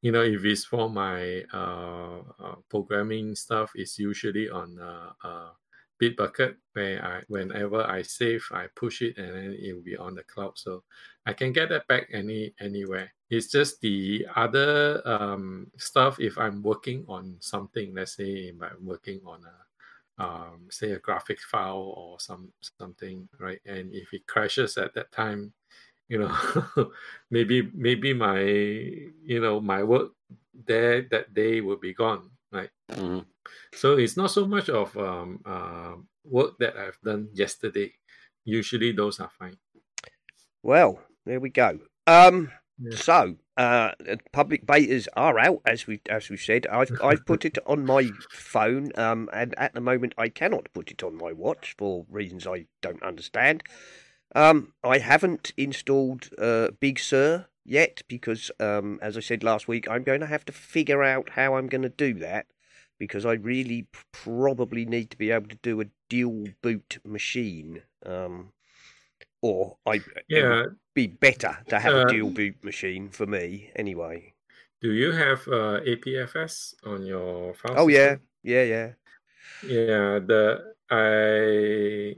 you 0.03 0.11
know, 0.11 0.21
if 0.21 0.43
it's 0.43 0.65
for 0.65 0.89
my 0.89 1.43
uh, 1.53 2.19
uh 2.37 2.55
programming 2.69 3.35
stuff, 3.35 3.71
it's 3.73 3.97
usually 3.97 4.49
on 4.49 4.77
uh, 4.77 5.49
Bitbucket 6.01 6.55
where 6.73 7.03
I 7.03 7.21
whenever 7.29 7.81
I 7.83 8.01
save, 8.01 8.43
I 8.51 8.67
push 8.75 9.01
it 9.01 9.17
and 9.17 9.29
then 9.33 9.57
it 9.57 9.73
will 9.73 9.81
be 9.81 9.95
on 9.95 10.15
the 10.15 10.23
cloud, 10.23 10.57
so 10.57 10.83
I 11.25 11.31
can 11.31 11.53
get 11.53 11.69
that 11.69 11.87
back 11.87 12.09
any 12.11 12.53
anywhere. 12.59 13.13
It's 13.29 13.47
just 13.47 13.79
the 13.79 14.27
other 14.35 15.01
um, 15.05 15.71
stuff. 15.77 16.19
If 16.19 16.37
I'm 16.37 16.61
working 16.61 17.05
on 17.07 17.37
something, 17.39 17.95
let's 17.95 18.17
say 18.17 18.51
if 18.51 18.55
I'm 18.61 18.85
working 18.85 19.21
on 19.25 19.39
a 19.45 20.23
um, 20.23 20.67
say 20.69 20.91
a 20.91 20.99
graphic 20.99 21.39
file 21.39 21.93
or 21.95 22.19
some 22.19 22.51
something, 22.77 23.29
right? 23.39 23.61
And 23.65 23.93
if 23.93 24.13
it 24.13 24.27
crashes 24.27 24.77
at 24.77 24.93
that 24.95 25.13
time, 25.13 25.53
you 26.09 26.19
know, 26.19 26.33
maybe 27.31 27.69
maybe 27.73 28.13
my 28.13 28.41
you 28.41 29.39
know 29.41 29.59
my 29.61 29.83
work 29.83 30.11
there 30.53 31.01
that 31.11 31.33
day 31.33 31.61
will 31.61 31.77
be 31.79 31.93
gone, 31.93 32.31
right? 32.51 32.69
Mhm. 32.91 33.25
So 33.73 33.97
it's 33.97 34.17
not 34.17 34.31
so 34.31 34.45
much 34.47 34.69
of 34.69 34.95
um, 34.97 35.41
uh, 35.45 35.95
work 36.23 36.57
that 36.59 36.77
I've 36.77 36.99
done 37.01 37.29
yesterday. 37.33 37.93
Usually 38.45 38.91
those 38.91 39.19
are 39.19 39.29
fine. 39.29 39.57
Well, 40.61 40.99
there 41.25 41.39
we 41.39 41.49
go. 41.49 41.79
Um, 42.07 42.51
Yeah. 42.79 42.95
so 42.97 43.37
uh, 43.55 43.91
public 44.31 44.65
betas 44.65 45.07
are 45.15 45.37
out, 45.39 45.61
as 45.65 45.85
we 45.87 46.01
as 46.09 46.29
we 46.29 46.37
said. 46.37 46.65
I've 46.67 46.91
I've 47.03 47.25
put 47.25 47.45
it 47.45 47.57
on 47.65 47.85
my 47.85 48.09
phone, 48.31 48.91
um, 48.95 49.29
and 49.31 49.53
at 49.57 49.73
the 49.73 49.81
moment 49.81 50.13
I 50.17 50.29
cannot 50.29 50.73
put 50.73 50.91
it 50.91 51.03
on 51.03 51.15
my 51.15 51.31
watch 51.31 51.75
for 51.77 52.05
reasons 52.09 52.47
I 52.47 52.65
don't 52.81 53.03
understand. 53.03 53.63
Um, 54.35 54.73
I 54.83 54.97
haven't 54.99 55.53
installed 55.57 56.29
uh, 56.37 56.71
Big 56.79 56.99
Sur 56.99 57.47
yet 57.65 58.01
because, 58.07 58.51
um, 58.59 58.99
as 59.01 59.17
I 59.17 59.21
said 59.21 59.43
last 59.43 59.67
week, 59.67 59.87
I'm 59.89 60.03
going 60.03 60.21
to 60.21 60.27
have 60.27 60.45
to 60.45 60.51
figure 60.51 61.03
out 61.03 61.31
how 61.31 61.55
I'm 61.55 61.67
going 61.67 61.83
to 61.83 61.89
do 61.89 62.13
that 62.15 62.47
because 62.99 63.25
I 63.25 63.33
really 63.33 63.87
probably 64.11 64.85
need 64.85 65.11
to 65.11 65.17
be 65.17 65.31
able 65.31 65.49
to 65.49 65.55
do 65.61 65.81
a 65.81 65.85
dual 66.09 66.47
boot 66.61 66.99
machine. 67.05 67.83
Um, 68.05 68.53
or 69.41 69.77
I 69.85 70.03
Yeah. 70.27 70.73
be 70.95 71.07
better 71.07 71.59
to 71.69 71.79
have 71.79 71.93
Uh, 71.93 71.95
a 71.95 72.01
dual 72.01 72.31
boot 72.31 72.63
machine 72.63 73.09
for 73.09 73.27
me 73.27 73.71
anyway. 73.75 74.33
Do 74.81 74.91
you 74.93 75.13
have 75.13 75.47
uh, 75.47 75.79
APFS 75.83 76.75
on 76.83 77.07
your 77.07 77.55
file? 77.55 77.75
Oh 77.75 77.87
yeah, 77.87 78.17
yeah, 78.43 78.63
yeah. 78.63 78.93
Yeah, 79.61 80.19
the 80.19 80.75
I 80.89 82.15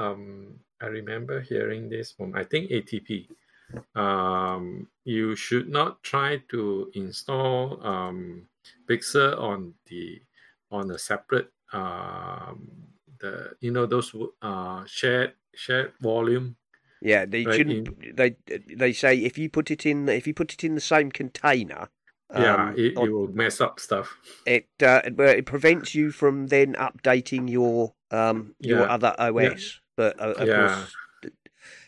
um 0.00 0.60
I 0.80 0.86
remember 0.86 1.40
hearing 1.40 1.88
this 1.88 2.12
from 2.12 2.34
I 2.34 2.44
think 2.44 2.70
ATP. 2.70 3.28
Um, 3.94 4.88
you 5.04 5.34
should 5.34 5.68
not 5.68 6.02
try 6.02 6.38
to 6.50 6.90
install 6.94 7.84
um 7.84 8.48
Sur 9.00 9.34
on 9.38 9.74
the 9.86 10.20
on 10.70 10.90
a 10.90 10.98
separate 10.98 11.50
um 11.72 12.68
the 13.18 13.56
you 13.60 13.70
know 13.72 13.86
those 13.86 14.14
uh 14.42 14.84
shared 14.86 15.32
shared 15.54 15.92
volume. 16.00 16.56
Yeah, 17.02 17.24
they 17.26 17.44
Right, 17.44 17.56
shouldn't. 17.56 18.16
They 18.16 18.36
they 18.74 18.92
say 18.92 19.18
if 19.18 19.36
you 19.38 19.48
put 19.50 19.70
it 19.70 19.84
in 19.86 20.08
if 20.08 20.26
you 20.26 20.34
put 20.34 20.52
it 20.52 20.64
in 20.64 20.74
the 20.74 20.80
same 20.80 21.10
container, 21.10 21.88
yeah, 22.32 22.70
um, 22.70 22.78
it, 22.78 22.96
on- 22.96 23.06
it 23.06 23.10
will 23.10 23.28
mess 23.28 23.60
up 23.60 23.80
stuff. 23.80 24.16
it 24.46 24.68
uh, 24.82 25.02
it- 25.04 25.46
prevents 25.46 25.94
you 25.94 26.10
from 26.10 26.46
then 26.48 26.74
updating 26.74 27.50
your 27.50 27.94
um 28.10 28.54
your 28.60 28.82
Yeah, 28.86 28.92
other 28.92 29.14
OS. 29.18 29.80
But 29.96 30.20
uh, 30.20 30.32
of 30.32 30.48
Yeah. 30.48 30.66
course, 30.68 30.96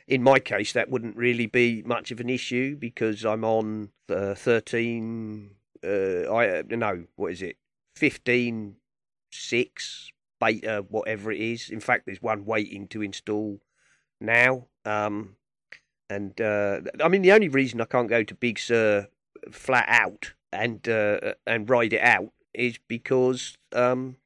in 0.07 0.23
my 0.23 0.39
case, 0.39 0.73
that 0.73 0.89
wouldn't 0.91 1.17
really 1.17 1.47
be 1.47 1.83
much 1.83 2.11
of 2.11 2.21
an 2.21 2.31
issue 2.31 2.77
because 2.77 3.25
I'm 3.25 3.45
on 3.45 3.91
uh, 4.09 4.35
thirteen. 4.35 5.51
Uh, 5.85 6.33
I 6.33 6.63
no, 6.69 7.05
what 7.17 7.33
is 7.33 7.43
it? 7.43 7.57
Fifteen 7.95 8.77
six 9.31 10.13
beta, 10.41 10.85
whatever 10.89 11.31
it 11.31 11.41
is. 11.41 11.69
In 11.69 11.81
fact, 11.81 12.07
there's 12.07 12.23
one 12.23 12.45
waiting 12.45 12.89
to 12.89 13.03
install 13.03 13.61
now. 14.21 14.67
Um, 14.85 15.37
and 16.09 16.41
uh, 16.41 16.81
I 17.03 17.09
mean, 17.09 17.23
the 17.23 17.33
only 17.33 17.49
reason 17.49 17.81
I 17.81 17.85
can't 17.85 18.09
go 18.09 18.23
to 18.23 18.35
Big 18.35 18.59
Sur 18.59 19.09
flat 19.51 19.85
out 19.89 20.33
and 20.53 20.89
uh, 20.89 21.35
and 21.47 21.69
ride 21.69 21.93
it 21.93 22.03
out 22.03 22.33
is 22.55 22.79
because 22.89 23.59
um, 23.73 24.17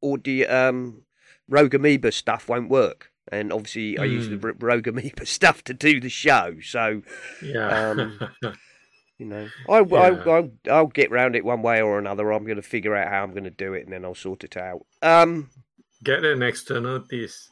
all 0.00 0.18
the 0.18 0.46
um, 0.46 1.02
Rogue 1.48 1.74
Amoeba 1.74 2.10
stuff 2.12 2.48
won't 2.48 2.68
work. 2.68 3.09
And 3.28 3.52
obviously, 3.52 3.98
I 3.98 4.04
use 4.04 4.28
the 4.28 4.36
Mm. 4.36 4.44
R- 4.44 4.54
Rogue 4.58 4.88
Amoeba 4.88 5.26
stuff 5.38 5.62
to 5.64 5.74
do 5.74 6.00
the 6.00 6.08
show. 6.08 6.56
So, 6.62 7.02
Yeah. 7.42 7.90
Um, 7.90 8.18
you 9.18 9.26
know, 9.26 9.48
I, 9.68 9.80
Yeah. 9.80 9.96
I, 9.98 10.30
I'll, 10.30 10.50
I'll 10.70 10.86
get 10.86 11.10
round 11.10 11.36
it 11.36 11.44
one 11.44 11.62
way 11.62 11.80
or 11.80 11.98
another. 11.98 12.32
I'm 12.32 12.44
going 12.44 12.56
to 12.56 12.62
figure 12.62 12.96
out 12.96 13.08
how 13.08 13.22
I'm 13.22 13.30
going 13.32 13.44
to 13.44 13.50
do 13.50 13.74
it 13.74 13.84
and 13.84 13.92
then 13.92 14.04
I'll 14.04 14.14
sort 14.14 14.42
it 14.44 14.56
out. 14.56 14.86
Um, 15.02 15.50
Get 16.02 16.24
an 16.24 16.42
external 16.42 16.98
disk. 17.00 17.50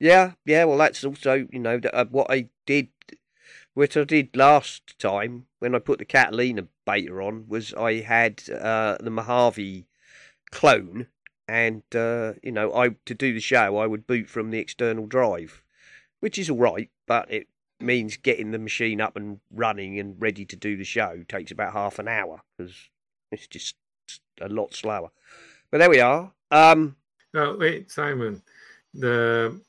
yeah, 0.00 0.32
yeah. 0.46 0.64
Well, 0.64 0.78
that's 0.78 1.04
also 1.04 1.46
you 1.52 1.58
know 1.58 1.78
that, 1.78 1.94
uh, 1.94 2.06
what 2.06 2.30
I 2.30 2.48
did, 2.66 2.88
what 3.74 3.94
I 3.96 4.04
did 4.04 4.34
last 4.34 4.98
time 4.98 5.46
when 5.58 5.74
I 5.74 5.78
put 5.80 5.98
the 5.98 6.06
Catalina 6.06 6.66
beta 6.86 7.12
on 7.12 7.44
was 7.46 7.74
I 7.74 8.00
had 8.00 8.42
uh, 8.50 8.96
the 9.00 9.10
Mojave 9.10 9.86
clone, 10.50 11.08
and 11.48 11.82
uh, 11.94 12.34
you 12.42 12.52
know 12.52 12.74
I 12.74 12.90
to 13.04 13.14
do 13.14 13.32
the 13.32 13.40
show 13.40 13.76
I 13.76 13.86
would 13.86 14.06
boot 14.06 14.28
from 14.28 14.50
the 14.50 14.58
external 14.58 15.06
drive, 15.06 15.62
which 16.20 16.38
is 16.38 16.50
all 16.50 16.58
right, 16.58 16.90
but 17.06 17.30
it 17.30 17.48
means 17.80 18.16
getting 18.16 18.50
the 18.50 18.58
machine 18.58 19.00
up 19.00 19.16
and 19.16 19.40
running 19.50 19.98
and 19.98 20.20
ready 20.20 20.44
to 20.46 20.56
do 20.56 20.76
the 20.76 20.84
show 20.84 21.24
takes 21.28 21.50
about 21.50 21.72
half 21.72 21.98
an 21.98 22.08
hour 22.08 22.42
because 22.56 22.74
it's 23.30 23.46
just 23.46 23.76
a 24.40 24.48
lot 24.48 24.74
slower. 24.74 25.10
But 25.70 25.78
there 25.78 25.90
we 25.90 26.00
are. 26.00 26.32
Um, 26.50 26.96
wait, 27.32 27.90
Simon. 27.90 28.42
The 28.94 29.60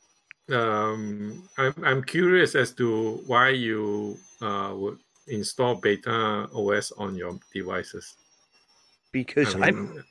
um, 0.49 1.49
I'm 1.57 1.73
I'm 1.83 2.03
curious 2.03 2.55
as 2.55 2.71
to 2.73 3.23
why 3.25 3.49
you 3.49 4.17
uh 4.41 4.73
would 4.75 4.99
install 5.27 5.75
Beta 5.75 6.47
OS 6.53 6.91
on 6.91 7.15
your 7.15 7.39
devices. 7.53 8.15
because 9.11 9.55
I 9.55 9.67
I'm. 9.67 9.93
mean, 9.93 10.03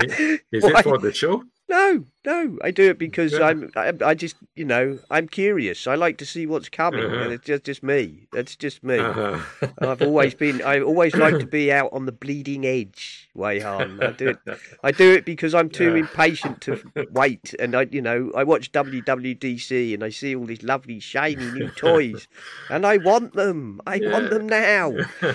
Is 0.00 0.40
Why? 0.64 0.80
it 0.80 0.82
for 0.84 0.98
the 0.98 1.12
show? 1.12 1.42
No, 1.68 2.04
no, 2.24 2.58
I 2.62 2.70
do 2.70 2.90
it 2.90 2.98
because 2.98 3.32
Yeah. 3.32 3.46
I'm. 3.46 3.70
I, 3.74 3.92
I 4.04 4.14
just, 4.14 4.36
you 4.54 4.64
know, 4.64 5.00
I'm 5.10 5.26
curious. 5.26 5.88
I 5.88 5.96
like 5.96 6.16
to 6.18 6.24
see 6.24 6.46
what's 6.46 6.68
coming, 6.68 7.02
Uh-huh. 7.06 7.24
and 7.24 7.32
it's 7.32 7.44
just, 7.44 7.64
just 7.64 7.82
me. 7.82 8.28
That's 8.30 8.54
just 8.54 8.84
me. 8.84 8.98
Uh-huh. 9.00 9.38
I've 9.78 10.00
always 10.00 10.34
been. 10.34 10.62
I 10.62 10.80
always 10.80 11.16
like 11.16 11.40
to 11.40 11.46
be 11.46 11.72
out 11.72 11.90
on 11.92 12.06
the 12.06 12.12
bleeding 12.12 12.64
edge, 12.64 13.28
Weyhan. 13.36 14.00
I 14.00 14.12
do 14.12 14.28
it. 14.28 14.38
I 14.84 14.92
do 14.92 15.12
it 15.12 15.24
because 15.24 15.54
I'm 15.54 15.68
too 15.68 15.94
Yeah. 15.94 16.00
impatient 16.00 16.60
to 16.62 16.78
wait, 17.10 17.52
and 17.58 17.74
I, 17.74 17.88
you 17.90 18.00
know, 18.00 18.30
I 18.36 18.44
watch 18.44 18.70
WWDC 18.70 19.92
and 19.92 20.04
I 20.04 20.10
see 20.10 20.36
all 20.36 20.44
these 20.46 20.62
lovely 20.62 21.00
shiny 21.00 21.50
new 21.50 21.70
toys, 21.70 22.28
and 22.70 22.86
I 22.86 22.98
want 22.98 23.32
them. 23.32 23.80
I 23.88 23.98
want 24.04 24.30
them 24.30 24.48
now. 24.48 24.94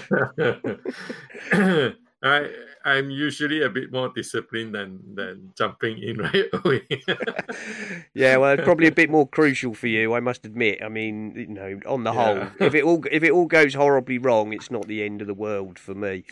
I 2.24 2.50
I'm 2.86 3.10
usually 3.10 3.62
a 3.62 3.70
bit 3.70 3.92
more 3.92 4.10
disciplined 4.14 4.76
than 4.76 5.16
than 5.16 5.54
jumping 5.58 6.00
in 6.00 6.18
right 6.26 6.50
away. 6.54 6.88
Yeah, 8.14 8.38
well, 8.38 8.52
it's 8.54 8.64
probably 8.64 8.88
a 8.88 8.92
bit 8.92 9.10
more 9.10 9.28
crucial 9.28 9.74
for 9.74 9.88
you, 9.88 10.14
I 10.14 10.20
must 10.20 10.46
admit. 10.46 10.82
I 10.84 10.90
mean, 10.90 11.34
you 11.36 11.48
know, 11.48 11.80
on 11.86 12.04
the 12.04 12.14
whole, 12.14 12.52
if 12.60 12.76
it 12.76 12.84
all 12.84 13.04
if 13.12 13.24
it 13.24 13.32
all 13.32 13.46
goes 13.46 13.74
horribly 13.74 14.18
wrong, 14.18 14.54
it's 14.54 14.70
not 14.72 14.88
the 14.88 15.04
end 15.04 15.22
of 15.22 15.28
the 15.28 15.34
world 15.34 15.80
for 15.80 15.96
me. 15.96 16.26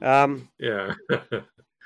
Um, 0.00 0.48
yeah. 0.58 0.94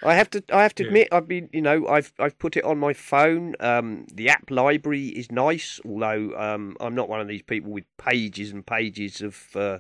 I 0.05 0.15
have 0.15 0.31
to 0.31 0.43
I 0.53 0.63
have 0.63 0.75
to 0.77 0.83
Yeah. 0.83 0.89
admit 0.89 1.09
I've 1.13 1.29
been 1.29 1.49
you 1.53 1.63
know 1.63 1.87
I've 1.87 2.13
I've 2.19 2.39
put 2.39 2.57
it 2.57 2.65
on 2.65 2.79
my 2.79 2.93
phone. 2.93 3.55
Um, 3.61 4.07
the 4.13 4.29
app 4.29 4.51
library 4.51 5.09
is 5.09 5.31
nice, 5.31 5.81
although 5.85 6.37
um, 6.37 6.77
I'm 6.81 6.95
not 6.95 7.09
one 7.09 7.21
of 7.21 7.29
these 7.29 7.43
people 7.43 7.71
with 7.71 7.85
pages 7.99 8.51
and 8.51 8.67
pages 8.67 9.21
of 9.23 9.49
uh, 9.55 9.79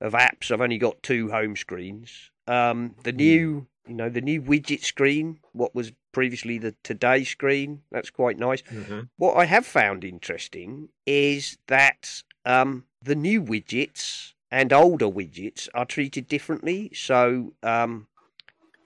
of 0.00 0.12
apps. 0.12 0.50
I've 0.50 0.60
only 0.60 0.78
got 0.78 1.02
two 1.02 1.30
home 1.30 1.56
screens. 1.56 2.30
Um, 2.48 2.94
the 3.04 3.12
new 3.12 3.66
you 3.86 3.94
know 3.94 4.08
the 4.08 4.20
new 4.20 4.42
widget 4.42 4.82
screen, 4.82 5.40
what 5.52 5.74
was 5.74 5.92
previously 6.12 6.58
the 6.58 6.74
today 6.82 7.24
screen, 7.24 7.82
that's 7.90 8.10
quite 8.10 8.38
nice. 8.38 8.62
Mhm. 8.62 9.08
What 9.16 9.34
I 9.36 9.44
have 9.44 9.66
found 9.66 10.04
interesting 10.04 10.88
is 11.06 11.58
that 11.66 12.22
um, 12.44 12.84
the 13.02 13.14
new 13.14 13.42
widgets 13.42 14.32
and 14.50 14.72
older 14.72 15.06
widgets 15.06 15.68
are 15.74 15.84
treated 15.84 16.28
differently. 16.28 16.90
So, 16.94 17.52
um, 17.62 18.08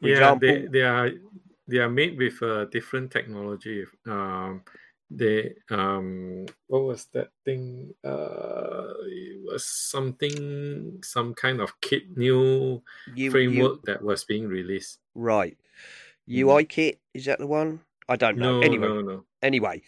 yeah, 0.00 0.10
example, 0.10 0.48
they, 0.48 0.66
they 0.66 0.82
are 0.82 1.10
they 1.68 1.78
are 1.78 1.90
made 1.90 2.18
with 2.18 2.42
uh, 2.42 2.64
different 2.66 3.10
technology. 3.10 3.84
Um, 4.06 4.62
they 5.18 5.54
um, 5.70 6.46
what 6.68 6.82
was 6.84 7.06
that 7.12 7.30
thing? 7.44 7.94
Uh, 8.04 8.92
it 9.06 9.40
was 9.44 9.64
something, 9.66 11.00
some 11.02 11.34
kind 11.34 11.60
of 11.60 11.80
kit 11.80 12.16
new 12.16 12.82
you, 13.14 13.30
framework 13.30 13.72
you 13.74 13.80
that 13.84 14.02
was 14.02 14.24
being 14.24 14.48
released. 14.48 14.98
right 15.14 15.56
Mm. 16.28 16.48
UI 16.48 16.64
kit 16.64 17.00
is 17.14 17.24
that 17.26 17.38
the 17.38 17.46
one? 17.46 17.80
I 18.08 18.16
don't 18.16 18.38
know. 18.38 18.60
No, 18.60 18.62
anyway, 18.62 18.88
no, 18.88 19.00
no. 19.00 19.24
anyway, 19.42 19.82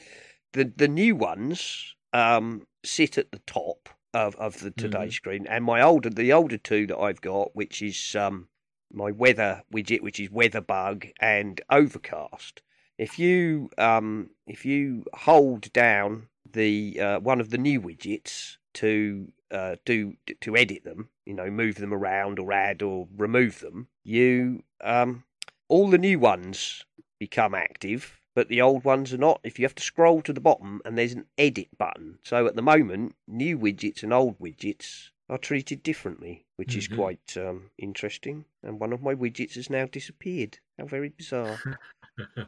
the 0.52 0.64
the 0.76 0.88
new 0.88 1.14
ones 1.16 1.94
um, 2.12 2.66
sit 2.84 3.18
at 3.18 3.30
the 3.32 3.40
top 3.46 3.88
of, 4.12 4.34
of 4.36 4.58
the 4.60 4.70
today 4.72 5.06
Mhm. 5.08 5.12
screen, 5.12 5.46
and 5.46 5.64
my 5.64 5.80
older 5.80 6.10
the 6.10 6.32
older 6.32 6.58
two 6.58 6.86
that 6.88 6.98
I've 6.98 7.20
got, 7.20 7.54
which 7.54 7.82
is 7.82 8.16
um, 8.16 8.48
my 8.92 9.10
weather 9.10 9.62
widget, 9.72 10.00
which 10.02 10.20
is 10.20 10.30
Weather 10.30 10.60
Bug 10.60 11.06
and 11.20 11.60
Overcast. 11.70 12.62
If 12.98 13.18
you 13.18 13.70
um, 13.78 14.30
if 14.46 14.64
you 14.64 15.04
hold 15.14 15.72
down 15.72 16.28
the 16.50 17.00
uh, 17.00 17.20
one 17.20 17.40
of 17.40 17.50
the 17.50 17.58
new 17.58 17.80
widgets 17.80 18.56
to 18.74 19.32
uh, 19.50 19.76
do 19.84 20.14
to 20.40 20.56
edit 20.56 20.84
them, 20.84 21.08
you 21.26 21.34
know, 21.34 21.50
move 21.50 21.76
them 21.76 21.92
around 21.92 22.38
or 22.38 22.52
add 22.52 22.82
or 22.82 23.08
remove 23.16 23.60
them, 23.60 23.88
you 24.04 24.62
um, 24.82 25.24
all 25.68 25.88
the 25.88 25.98
new 25.98 26.18
ones 26.18 26.84
become 27.18 27.54
active, 27.54 28.20
but 28.34 28.48
the 28.48 28.60
old 28.60 28.84
ones 28.84 29.12
are 29.12 29.18
not. 29.18 29.40
If 29.42 29.58
you 29.58 29.64
have 29.64 29.74
to 29.76 29.82
scroll 29.82 30.22
to 30.22 30.32
the 30.32 30.40
bottom 30.40 30.80
and 30.84 30.96
there's 30.96 31.14
an 31.14 31.26
edit 31.38 31.76
button. 31.78 32.18
So 32.22 32.46
at 32.46 32.54
the 32.56 32.62
moment, 32.62 33.16
new 33.26 33.58
widgets 33.58 34.02
and 34.02 34.12
old 34.12 34.38
widgets 34.38 35.10
are 35.28 35.38
treated 35.38 35.82
differently, 35.82 36.44
which 36.56 36.76
is 36.76 36.86
Mhm. 36.86 36.96
quite 36.96 37.36
um, 37.36 37.70
interesting. 37.78 38.44
And 38.62 38.78
one 38.78 38.92
of 38.92 39.02
my 39.02 39.14
widgets 39.14 39.54
has 39.54 39.70
now 39.70 39.86
disappeared. 39.86 40.58
How 40.78 40.86
very 40.86 41.08
bizarre. 41.08 41.56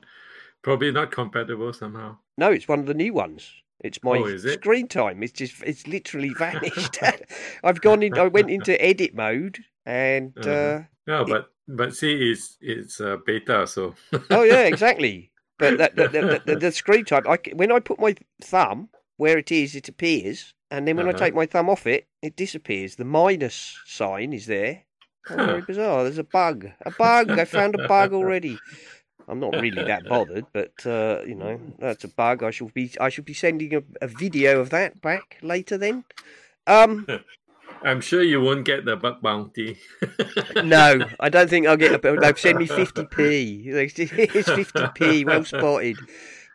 Probably 0.67 0.91
not 0.91 1.13
compatible 1.13 1.73
somehow. 1.73 2.17
no, 2.37 2.51
it's 2.51 2.67
one 2.67 2.81
of 2.81 2.87
the 2.87 2.95
new 3.05 3.15
ones. 3.15 3.53
It's 3.85 4.03
my 4.03 4.19
Oh, 4.19 4.25
it? 4.27 4.41
screen 4.61 4.89
time. 4.89 5.23
It's 5.23 5.33
just 5.33 5.63
it's 5.63 5.87
literally 5.87 6.35
vanished. 6.35 6.99
I've 7.65 7.81
gone 7.81 8.03
in. 8.03 8.19
I 8.19 8.27
went 8.27 8.51
into 8.51 8.75
edit 8.91 9.15
mode 9.15 9.59
and. 9.85 10.33
Uh-huh. 10.41 10.51
Uh, 10.51 10.83
No, 11.07 11.23
It- 11.23 11.29
but 11.29 11.43
but 11.69 11.95
see, 11.95 12.31
it's 12.33 12.57
it's 12.61 13.01
uh, 13.01 13.17
beta, 13.25 13.67
so 13.67 13.95
oh 14.31 14.43
yeah, 14.43 14.65
exactly. 14.67 15.31
But 15.59 15.79
that, 15.79 15.95
the, 15.97 16.09
the, 16.09 16.43
the, 16.47 16.57
the 16.57 16.73
screen 16.73 17.05
time, 17.05 17.27
I, 17.29 17.39
when 17.55 17.71
I 17.73 17.79
put 17.81 17.99
my 18.01 18.15
thumb 18.43 18.89
where 19.19 19.39
it 19.39 19.51
is, 19.53 19.75
it 19.77 19.89
appears, 19.89 20.53
and 20.71 20.87
then 20.87 20.97
when 20.97 21.07
I 21.07 21.11
Uh-huh. 21.11 21.19
take 21.25 21.35
my 21.35 21.47
thumb 21.47 21.71
off 21.71 21.87
it, 21.87 22.09
it 22.23 22.35
disappears. 22.37 22.97
The 22.97 23.05
minus 23.21 23.79
sign 23.87 24.33
is 24.33 24.47
there. 24.47 24.83
Oh, 25.31 25.37
very 25.37 25.63
bizarre. 25.63 26.03
There's 26.05 26.19
a 26.19 26.25
bug. 26.41 26.67
A 26.85 26.91
bug. 26.91 27.31
I 27.39 27.45
found 27.47 27.75
a 27.75 27.87
bug 27.89 28.13
already. 28.13 28.59
I'm 29.29 29.41
not 29.41 29.55
really 29.55 29.83
that 29.83 30.05
bothered, 30.09 30.47
but 30.53 30.87
uh, 30.87 31.23
you 31.27 31.35
know 31.35 31.61
that's 31.79 32.05
a 32.05 32.09
bug. 32.09 32.43
I 32.43 32.51
shall 32.51 32.71
be 32.73 32.93
I 33.01 33.09
shall 33.09 33.25
be 33.25 33.35
sending 33.35 33.75
a, 33.75 33.83
a 34.01 34.07
video 34.07 34.61
of 34.61 34.71
that 34.71 35.01
back 35.01 35.39
later. 35.43 35.77
Then, 35.77 36.05
um, 36.67 37.07
I'm 37.83 38.01
sure 38.01 38.23
you 38.23 38.41
won't 38.41 38.65
get 38.65 38.85
the 38.85 38.97
bug 38.97 39.21
bounty. 39.23 39.79
no, 40.65 41.07
I 41.21 41.29
don't 41.29 41.51
think 41.51 41.67
I'll 41.67 41.77
get. 41.77 41.93
A, 41.93 42.17
they've 42.21 42.39
sent 42.39 42.59
me 42.59 42.67
50p. 42.67 43.67
It's 43.67 44.49
50p. 44.49 45.27
Well 45.27 45.45
spotted. 45.45 45.99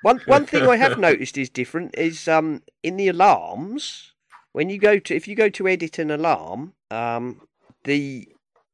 One 0.02 0.19
one 0.26 0.45
thing 0.45 0.67
I 0.67 0.78
have 0.78 0.97
noticed 0.97 1.38
is 1.38 1.50
different 1.50 1.95
is 1.95 2.28
um 2.28 2.63
in 2.82 2.97
the 2.97 3.08
alarms 3.10 4.13
when 4.52 4.69
you 4.69 4.80
go 4.80 4.97
to 5.00 5.15
if 5.15 5.28
you 5.28 5.36
go 5.36 5.50
to 5.50 5.67
edit 5.67 6.00
an 6.00 6.10
alarm 6.10 6.74
um 6.89 7.41
the 7.84 8.28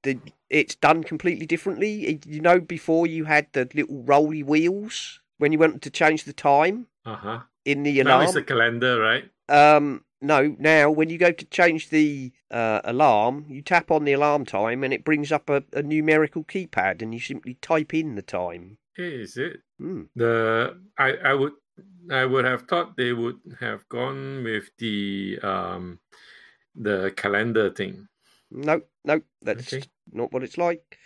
the 0.07 0.19
it's 0.49 0.75
done 0.75 1.03
completely 1.03 1.45
differently. 1.45 2.19
You 2.25 2.41
know, 2.41 2.59
before 2.59 3.05
you 3.07 3.25
had 3.25 3.47
the 3.51 3.67
little 3.75 4.03
rolly 4.03 4.43
wheels 4.43 5.19
when 5.37 5.51
you 5.51 5.59
went 5.59 5.81
to 5.83 5.89
change 5.89 6.23
the 6.23 6.33
time 6.33 6.87
Uh 7.05 7.15
huh. 7.15 7.39
in 7.65 7.83
the 7.83 8.01
Now 8.01 8.09
alarm. 8.09 8.27
it's 8.27 8.35
a 8.35 8.41
calendar, 8.41 8.99
right? 8.99 9.25
Um, 9.49 10.03
no, 10.21 10.55
now 10.59 10.89
when 10.89 11.09
you 11.09 11.17
go 11.17 11.31
to 11.31 11.45
change 11.45 11.89
the 11.89 12.31
uh, 12.49 12.81
alarm, 12.83 13.45
you 13.49 13.61
tap 13.61 13.91
on 13.91 14.03
the 14.05 14.13
alarm 14.13 14.45
time 14.45 14.83
and 14.83 14.93
it 14.93 15.03
brings 15.03 15.31
up 15.31 15.49
a, 15.49 15.63
a 15.73 15.83
numerical 15.83 16.43
keypad 16.43 17.01
and 17.01 17.13
you 17.13 17.19
simply 17.19 17.55
type 17.61 17.93
in 17.93 18.15
the 18.15 18.21
time. 18.21 18.77
Is 18.97 19.37
it 19.37 19.61
Hmm. 19.79 20.03
the? 20.15 20.81
I 20.97 21.09
I 21.31 21.33
would 21.33 21.53
I 22.09 22.25
would 22.25 22.45
have 22.45 22.63
thought 22.63 22.97
they 22.97 23.13
would 23.13 23.39
have 23.59 23.87
gone 23.89 24.43
with 24.43 24.71
the 24.79 25.37
um 25.43 25.99
the 26.75 27.13
calendar 27.15 27.69
thing. 27.69 28.07
No, 28.51 28.81
no, 29.03 29.21
that's 29.41 29.73
Okay. 29.73 29.83
not 30.11 30.31
what 30.31 30.43
it's 30.43 30.57
like. 30.57 30.97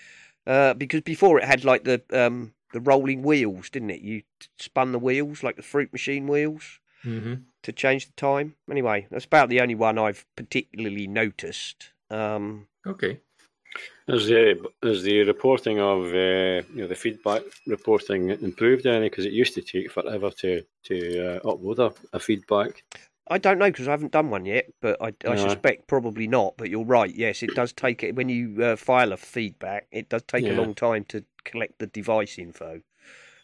Uh, 0.45 0.73
because 0.73 1.01
before 1.01 1.39
it 1.39 1.45
had 1.45 1.63
like 1.63 1.83
the 1.83 2.01
um 2.11 2.53
the 2.73 2.79
rolling 2.81 3.21
wheels, 3.21 3.69
didn't 3.69 3.91
it? 3.91 4.01
You 4.01 4.23
spun 4.57 4.91
the 4.91 4.99
wheels 4.99 5.43
like 5.43 5.55
the 5.55 5.61
fruit 5.61 5.91
machine 5.91 6.27
wheels 6.27 6.79
Mm-hmm. 7.05 7.33
to 7.63 7.71
change 7.71 8.05
the 8.05 8.13
time. 8.13 8.55
Anyway, 8.69 9.07
that's 9.09 9.25
about 9.25 9.49
the 9.49 9.61
only 9.61 9.75
one 9.75 9.97
I've 9.97 10.25
particularly 10.35 11.07
noticed. 11.07 11.91
Um, 12.09 12.67
Okay. 12.85 13.19
Is 14.07 14.27
the 14.27 14.69
is 14.83 15.03
the 15.03 15.23
reporting 15.23 15.79
of 15.79 16.05
uh, 16.07 16.61
you 16.73 16.81
know 16.81 16.87
the 16.87 16.95
feedback 16.95 17.43
reporting 17.67 18.29
improved 18.29 18.85
any? 18.85 19.09
Because 19.09 19.25
it 19.25 19.31
used 19.33 19.53
to 19.55 19.61
take 19.61 19.91
forever 19.91 20.29
to 20.41 20.63
to 20.83 20.95
uh, 21.27 21.39
upload 21.41 21.79
a, 21.79 21.93
a 22.17 22.19
feedback. 22.19 22.83
I 23.31 23.37
don't 23.37 23.59
know 23.59 23.71
because 23.71 23.87
I 23.87 23.91
haven't 23.91 24.11
done 24.11 24.29
one 24.29 24.45
yet, 24.45 24.65
but 24.81 25.01
I, 25.01 25.07
I 25.07 25.35
No. 25.35 25.35
suspect 25.37 25.87
probably 25.87 26.27
not. 26.27 26.57
But 26.57 26.69
you're 26.69 26.83
right. 26.83 27.13
Yes, 27.13 27.41
it 27.41 27.53
does 27.53 27.71
take 27.71 28.03
it 28.03 28.13
when 28.15 28.27
you 28.27 28.61
uh, 28.61 28.75
file 28.75 29.13
a 29.13 29.17
feedback. 29.17 29.87
It 29.91 30.09
does 30.09 30.23
take 30.23 30.45
a 30.49 30.53
long 30.53 30.75
time 30.75 31.05
to 31.05 31.23
collect 31.45 31.79
the 31.79 31.87
device 31.87 32.37
info. 32.37 32.81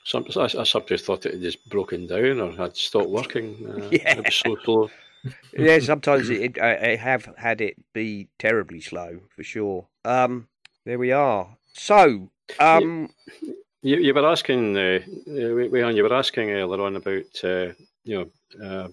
Some 0.03 0.25
I, 0.35 0.43
I 0.43 0.63
sometimes 0.63 1.01
thought 1.03 1.25
it 1.25 1.33
had 1.33 1.41
just 1.41 1.69
broken 1.69 2.05
down 2.05 2.41
or 2.41 2.51
had 2.51 2.75
stopped 2.75 3.09
working. 3.09 3.55
Uh, 3.65 3.87
Yeah. 3.91 4.19
it 4.19 4.25
was 4.25 4.35
so 4.35 4.55
slow. 4.63 4.91
yeah, 5.57 5.79
sometimes 5.79 6.29
it, 6.29 6.41
it 6.41 6.61
I, 6.61 6.91
I 6.91 6.95
have 6.97 7.29
had 7.37 7.61
it 7.61 7.77
be 7.93 8.27
terribly 8.37 8.81
slow 8.81 9.21
for 9.35 9.43
sure. 9.43 9.87
Um, 10.03 10.49
there 10.85 10.99
we 10.99 11.13
are. 11.13 11.55
So, 11.73 12.29
um, 12.59 13.09
You, 13.81 13.97
you 13.97 14.13
were 14.13 14.27
asking, 14.27 14.75
uh, 14.75 14.99
uh, 15.29 15.31
you 15.31 16.03
were 16.03 16.13
asking 16.13 16.51
earlier 16.51 16.81
on 16.81 16.95
about 16.95 17.43
uh, 17.43 17.67
you 18.03 18.29
know 18.59 18.65
uh, 18.65 18.87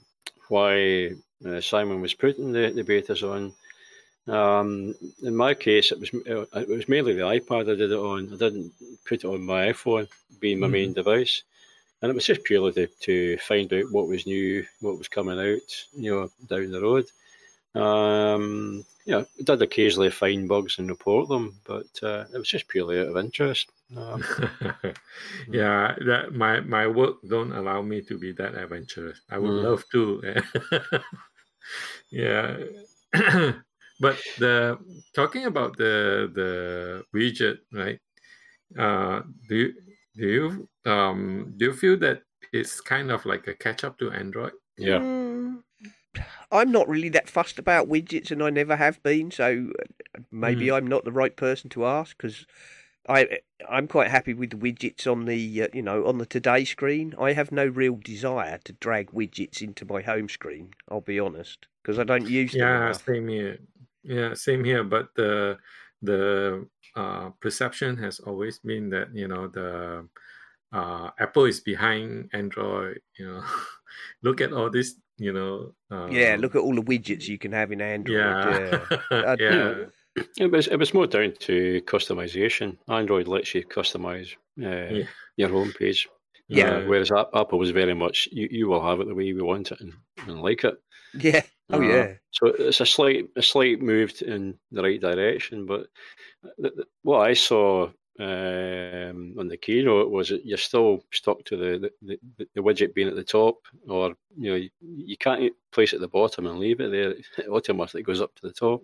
why 0.49 1.13
uh, 1.47 1.61
Simon 1.61 2.01
was 2.01 2.15
putting 2.15 2.53
the, 2.53 2.71
the 2.71 2.85
betas 2.85 3.23
on. 3.23 3.53
Um, 4.27 4.95
in 5.23 5.37
my 5.37 5.55
case, 5.55 5.93
it 5.93 6.01
was 6.01 6.15
uh, 6.15 6.47
it 6.59 6.69
was 6.69 6.89
mainly 6.89 7.15
the 7.15 7.23
iPad 7.23 7.63
I 7.63 7.77
did 7.77 7.93
it 7.93 7.99
on. 7.99 8.33
I 8.33 8.37
didn't 8.37 8.73
put 9.07 9.25
it 9.25 9.27
on 9.27 9.43
my 9.45 9.73
iPhone, 9.73 10.09
being 10.41 10.61
my 10.61 10.69
main 10.69 10.95
device, 10.95 11.43
and 12.01 12.11
it 12.11 12.15
was 12.15 12.27
just 12.27 12.45
purely 12.45 12.73
to, 12.73 12.87
to 12.87 13.37
find 13.39 13.73
out 13.73 13.91
what 13.91 14.09
was 14.09 14.27
new, 14.27 14.65
what 14.81 14.97
was 14.97 15.09
coming 15.09 15.39
out, 15.39 15.85
you 15.95 16.11
know, 16.11 16.31
down 16.49 16.71
the 16.71 16.81
road. 16.81 17.07
Um, 17.75 18.85
know, 19.07 19.21
I 19.21 19.43
did 19.43 19.63
occasionally 19.63 20.11
find 20.11 20.49
bugs 20.49 20.79
and 20.79 20.89
report 20.89 21.29
them, 21.29 21.61
but 21.65 21.87
uh, 22.03 22.25
it 22.33 22.39
was 22.39 22.49
just 22.49 22.69
purely 22.69 23.01
out 23.01 23.09
of 23.09 23.17
interest. 23.17 23.71
Um, 23.97 24.25
yeah, 25.51 25.95
that 26.07 26.33
my 26.33 26.61
my 26.61 26.87
work 26.87 27.17
don't 27.29 27.53
allow 27.53 27.83
me 27.83 28.03
to 28.03 28.19
be 28.19 28.33
that 28.33 28.55
adventurous. 28.55 29.21
I 29.31 29.39
would 29.39 29.55
Mm. 29.55 29.63
love 29.63 29.85
to. 29.93 30.23
yeah. 32.11 32.57
but 34.01 34.17
the 34.39 34.79
talking 35.15 35.45
about 35.45 35.77
the 35.77 36.31
the 36.35 37.05
widget, 37.15 37.59
right? 37.73 38.01
Uh 38.79 39.23
do 39.49 39.57
you 39.57 39.75
do 40.17 40.27
you 40.29 40.69
um 40.91 41.55
do 41.59 41.67
you 41.67 41.73
feel 41.75 41.99
that 41.99 42.23
it's 42.53 42.81
kind 42.81 43.11
of 43.11 43.27
like 43.27 43.47
a 43.49 43.55
catch 43.55 43.85
up 43.85 43.99
to 43.99 44.11
Android? 44.11 44.53
yeah. 44.79 45.05
Mm, 45.05 45.63
I'm 46.53 46.71
not 46.73 46.89
really 46.89 47.09
that 47.11 47.29
fussed 47.29 47.59
about 47.59 47.89
widgets, 47.89 48.31
and 48.31 48.43
I 48.43 48.51
never 48.51 48.77
have 48.77 49.03
been. 49.03 49.31
So 49.31 49.71
uh, 50.17 50.21
maybe 50.31 50.71
I'm 50.71 50.87
not 50.87 51.05
the 51.05 51.13
right 51.13 51.37
person 51.37 51.71
to 51.71 51.87
ask 51.87 52.17
because 52.17 52.47
I 53.09 53.41
I'm 53.69 53.87
quite 53.89 54.11
happy 54.11 54.35
with 54.35 54.51
the 54.51 54.57
widgets 54.57 55.11
on 55.11 55.27
the 55.27 55.63
uh, 55.63 55.69
you 55.73 55.83
know 55.83 56.07
on 56.07 56.19
the 56.19 56.27
today 56.27 56.65
screen. 56.65 57.15
I 57.19 57.33
have 57.33 57.53
no 57.53 57.67
real 57.67 57.97
desire 57.97 58.59
to 58.65 58.73
drag 58.73 59.11
widgets 59.13 59.61
into 59.63 59.85
my 59.85 60.03
home 60.03 60.29
screen. 60.29 60.71
I'll 60.89 61.01
be 61.01 61.21
honest 61.21 61.67
because 61.83 61.99
I 61.99 62.05
don't 62.05 62.29
use 62.29 62.53
them. 62.53 62.61
Yeah, 62.61 62.93
same 62.93 63.29
here. 63.29 63.59
Yeah, 64.03 64.35
same 64.35 64.65
here. 64.65 64.85
But 64.85 65.09
the 65.17 65.59
the 66.03 66.67
uh, 66.97 67.31
perception 67.41 67.97
has 67.99 68.21
always 68.21 68.59
been 68.59 68.91
that 68.91 69.15
you 69.15 69.29
know 69.29 69.49
the 69.49 70.09
uh, 70.73 71.11
Apple 71.19 71.45
is 71.45 71.61
behind 71.61 72.31
Android. 72.33 73.01
You 73.19 73.27
know, 73.27 73.45
look 74.23 74.41
at 74.41 74.53
all 74.53 74.71
this. 74.71 74.95
You 75.17 75.33
know. 75.33 75.75
Uh, 75.91 76.09
Yeah, 76.09 76.37
look 76.39 76.57
at 76.57 76.63
all 76.63 76.75
the 76.75 76.83
widgets 76.83 77.29
you 77.29 77.39
can 77.39 77.53
have 77.53 77.71
in 77.71 77.81
Android. 77.81 78.17
Yeah, 78.17 78.99
Uh, 79.11 79.37
yeah, 79.39 79.75
It 80.39 80.51
was 80.51 80.69
it 80.69 80.77
was 80.79 80.95
more 80.95 81.07
down 81.07 81.33
to 81.41 81.81
customization. 81.87 82.77
Android 82.89 83.27
lets 83.29 83.55
you 83.55 83.65
customize 83.65 84.33
uh, 84.63 84.95
Yeah. 84.95 85.07
your 85.37 85.49
homepage. 85.49 86.07
Yeah. 86.49 86.77
Uh, 86.77 86.87
whereas 86.87 87.11
Apple 87.11 87.59
was 87.59 87.71
very 87.71 87.95
much 87.95 88.29
you, 88.31 88.49
you 88.51 88.69
will 88.69 88.85
have 88.87 89.01
it 89.01 89.09
the 89.09 89.15
way 89.15 89.33
we 89.33 89.43
want 89.43 89.73
it 89.73 89.81
and, 89.81 89.93
and 90.27 90.41
like 90.43 90.63
it. 90.65 90.77
yeah. 91.15 91.43
Oh 91.71 91.79
Uh, 91.79 91.89
yeah. 91.89 92.13
So 92.31 92.47
it's 92.49 92.81
a 92.81 92.87
slight 92.87 93.29
a 93.37 93.43
slight 93.43 93.81
move 93.81 94.13
in 94.27 94.59
the 94.71 94.83
right 94.83 95.01
direction. 95.01 95.67
But 95.67 95.87
what 97.03 97.21
I 97.29 97.33
saw 97.35 97.89
um, 98.21 99.35
on 99.39 99.49
the 99.49 99.57
keynote 99.61 100.11
was 100.11 100.29
that 100.29 100.45
you're 100.47 100.59
still 100.59 101.05
stuck 101.13 101.45
to 101.47 101.57
the, 101.57 101.91
the, 102.03 102.19
the, 102.39 102.47
the 102.55 102.61
widget 102.61 102.95
being 102.95 103.09
at 103.09 103.17
the 103.17 103.25
top, 103.25 103.57
or 103.89 104.15
you 104.37 104.51
know 104.51 104.57
you, 104.57 104.71
you 104.81 105.17
can't 105.17 105.53
place 105.73 105.93
it 105.93 105.97
at 105.97 106.03
the 106.03 106.09
bottom 106.09 106.47
and 106.47 106.59
leave 106.59 106.81
it 106.81 106.91
there. 106.91 107.15
It 107.39 107.49
automatically 107.51 108.03
goes 108.03 108.21
up 108.21 108.35
to 108.37 108.47
the 108.47 108.53
top. 108.53 108.83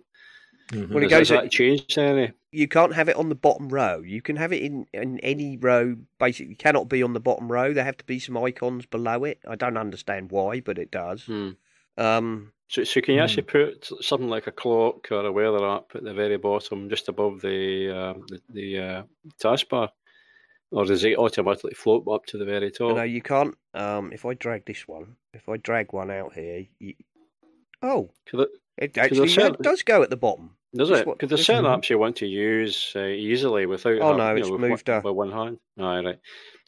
Mhm. 0.71 0.89
Well, 0.89 1.03
it 1.03 1.09
goes 1.09 1.29
has 1.29 1.31
at- 1.31 1.43
that 1.43 1.51
changed 1.51 1.97
any? 1.97 2.31
you 2.51 2.67
can't 2.67 2.93
have 2.93 3.09
it 3.09 3.15
on 3.15 3.29
the 3.29 3.35
bottom 3.35 3.69
row. 3.69 3.99
You 3.99 4.21
can 4.21 4.35
have 4.37 4.51
it 4.53 4.61
in, 4.61 4.85
in 4.93 5.19
any 5.19 5.57
row. 5.57 5.95
Basically, 6.19 6.55
cannot 6.55 6.87
be 6.89 7.03
on 7.03 7.13
the 7.13 7.19
bottom 7.19 7.51
row. 7.51 7.73
There 7.73 7.83
have 7.83 7.97
to 7.97 8.05
be 8.05 8.19
some 8.19 8.37
icons 8.37 8.85
below 8.85 9.23
it. 9.25 9.39
I 9.47 9.55
don't 9.55 9.77
understand 9.77 10.31
why, 10.31 10.59
but 10.61 10.77
it 10.77 10.91
does. 10.91 11.23
Hmm. 11.25 11.51
Um, 11.97 12.53
So, 12.69 12.85
so 12.85 13.01
can 13.01 13.15
you 13.15 13.19
Hmm. 13.19 13.25
actually 13.25 13.43
put 13.43 13.89
something 14.01 14.29
like 14.29 14.47
a 14.47 14.51
clock 14.51 15.11
or 15.11 15.25
a 15.25 15.31
weather 15.31 15.65
app 15.67 15.93
at 15.93 16.03
the 16.03 16.13
very 16.13 16.37
bottom, 16.37 16.89
just 16.89 17.09
above 17.09 17.41
the 17.41 17.89
uh, 17.89 18.13
the, 18.29 18.41
the 18.49 18.79
uh, 18.79 19.03
taskbar, 19.43 19.89
or 20.71 20.85
does 20.85 21.03
it 21.03 21.17
automatically 21.17 21.73
float 21.73 22.07
up 22.07 22.25
to 22.27 22.37
the 22.37 22.45
very 22.45 22.71
top? 22.71 22.95
no, 22.95 23.03
you 23.03 23.21
can't. 23.21 23.55
Um, 23.73 24.13
if 24.13 24.23
I 24.25 24.35
drag 24.35 24.65
this 24.65 24.87
one, 24.87 25.17
if 25.33 25.49
I 25.49 25.57
drag 25.57 25.91
one 25.91 26.09
out 26.11 26.33
here, 26.33 26.65
you, 26.79 26.93
oh, 27.81 28.09
'Cause 28.25 28.45
it- 28.45 28.61
it 28.77 28.97
actually 28.97 29.27
certain- 29.27 29.61
does 29.61 29.83
go 29.83 30.01
at 30.01 30.09
the 30.09 30.15
bottom. 30.17 30.55
Does 30.73 30.89
This 30.89 30.99
it? 31.01 31.07
one- 31.07 31.15
Because 31.17 31.29
there's 31.29 31.45
certain 31.45 31.65
apps 31.65 31.89
you 31.89 31.97
want 31.99 32.15
to 32.17 32.25
use 32.25 32.93
uh, 32.95 32.99
easily 33.03 33.65
without. 33.65 33.99
Oh, 33.99 34.07
have- 34.09 34.17
no, 34.17 34.31
you 34.31 34.37
it's 34.37 34.47
know, 34.47 34.53
with 34.53 34.61
moved 34.69 34.87
one, 34.89 34.97
up. 34.97 35.03
with 35.03 35.15
one 35.15 35.31
hand. 35.31 35.59
Aye, 35.77 35.99
right. 35.99 36.19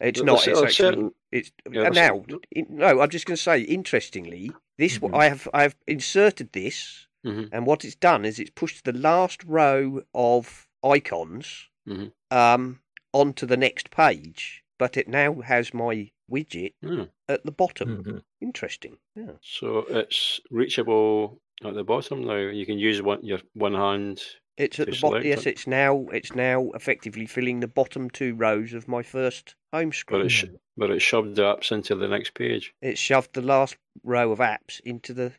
It's 0.02 0.20
There- 0.20 0.26
not. 0.26 0.44
there's- 0.44 0.48
It's 0.48 0.60
there's 0.60 0.72
actually. 0.72 0.86
certain- 0.86 1.12
It's 1.32 1.52
Yeah, 1.72 1.89
now. 1.89 2.24
certain- 2.28 2.39
in- 2.52 2.68
No, 2.70 3.00
I'm 3.02 3.10
just 3.10 3.26
going 3.26 3.38
to 3.38 3.42
say. 3.42 3.62
Interestingly, 3.62 4.52
this 4.78 5.00
Mhm. 5.00 5.16
I 5.18 5.30
have 5.30 5.48
I 5.54 5.62
have 5.63 5.76
inserted 5.88 6.52
this, 6.52 7.08
Mhm. 7.26 7.50
and 7.54 7.66
what 7.66 7.86
it's 7.86 7.96
done 7.96 8.26
is 8.26 8.39
it's 8.39 8.50
pushed 8.52 8.84
the 8.84 8.92
last 8.94 9.44
row 9.46 10.04
of 10.13 10.68
icons 10.84 11.70
Mhm. 11.88 12.12
um, 12.30 12.82
onto 13.13 13.46
the 13.46 13.58
next 13.58 13.89
page, 13.89 14.63
but 14.78 14.98
it 14.98 15.08
now 15.08 15.39
has 15.42 15.74
my 15.74 16.12
widget 16.30 16.74
Hmm. 16.84 17.04
at 17.30 17.46
the 17.46 17.52
bottom. 17.52 18.04
Mhm. 18.04 18.24
Interesting. 18.42 18.98
Yeah. 19.16 19.34
So 19.42 19.80
it's 19.89 20.39
reachable 20.52 21.39
at 21.65 21.73
the 21.76 21.84
bottom 21.84 22.26
now. 22.26 22.38
You 22.38 22.65
can 22.65 22.78
use 22.80 23.02
one 23.02 23.23
your 23.23 23.39
one 23.54 23.73
hand. 23.76 24.21
It's 24.58 24.80
at 24.80 24.88
the 24.88 24.99
bottom. 25.02 25.23
Yes, 25.26 25.41
it. 25.45 25.47
it's 25.52 25.67
now 25.67 26.06
it's 26.12 26.36
now 26.36 26.69
effectively 26.76 27.26
filling 27.26 27.60
the 27.60 27.67
bottom 27.67 28.10
two 28.10 28.36
rows 28.36 28.73
of 28.73 28.88
my 28.88 29.02
first 29.04 29.56
home 29.73 29.89
But 29.89 29.95
screen. 29.95 30.26
it 30.26 30.30
sh- 30.30 30.45
but 30.78 30.89
it 30.91 31.02
shoved 31.02 31.36
the 31.36 31.43
apps 31.43 31.71
into 31.71 31.95
the 31.95 32.08
next 32.08 32.34
page. 32.36 32.73
It 32.82 32.97
shoved 32.97 33.34
the 33.34 33.41
last 33.41 33.78
row 34.04 34.32
of 34.32 34.39
apps 34.39 34.80
into 34.86 35.13
the 35.13 35.32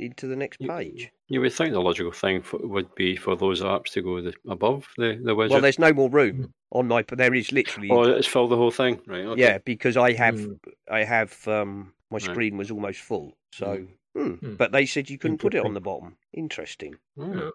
into 0.00 0.26
the 0.26 0.36
next 0.36 0.60
You- 0.60 0.68
page. 0.68 1.10
You 1.28 1.40
would 1.40 1.52
think 1.52 1.72
the 1.72 1.80
logical 1.80 2.12
thing 2.12 2.42
for, 2.42 2.58
would 2.58 2.94
be 2.94 3.16
for 3.16 3.36
those 3.36 3.62
apps 3.62 3.92
to 3.92 4.02
go 4.02 4.20
the, 4.20 4.34
above 4.48 4.86
the 4.98 5.18
the 5.22 5.34
widget. 5.34 5.50
Well, 5.50 5.60
there's 5.60 5.78
no 5.78 5.92
more 5.92 6.10
room 6.10 6.52
on 6.72 6.88
my. 6.88 7.02
But 7.04 7.18
there 7.18 7.32
is 7.34 7.52
literally. 7.52 7.88
oh, 7.90 8.02
it's 8.02 8.26
filled 8.26 8.50
the 8.50 8.56
whole 8.56 8.70
thing, 8.72 9.00
right? 9.06 9.24
Okay. 9.24 9.40
Yeah, 9.40 9.58
because 9.58 9.96
I 9.96 10.12
have 10.12 10.34
Mm. 10.34 10.58
I 10.90 11.04
have 11.04 11.46
um 11.48 11.92
my 12.10 12.16
Right. 12.16 12.22
screen 12.22 12.56
was 12.58 12.70
almost 12.70 13.00
full. 13.00 13.32
So, 13.54 13.86
hmm. 14.14 14.30
Mm. 14.32 14.56
but 14.56 14.72
they 14.72 14.86
said 14.86 15.08
you 15.10 15.18
couldn't 15.18 15.38
put 15.38 15.54
it 15.54 15.64
on 15.64 15.74
the 15.74 15.80
bottom. 15.80 16.16
Interesting. 16.32 16.94
Hmm. 17.16 17.38
Yeah. 17.38 17.50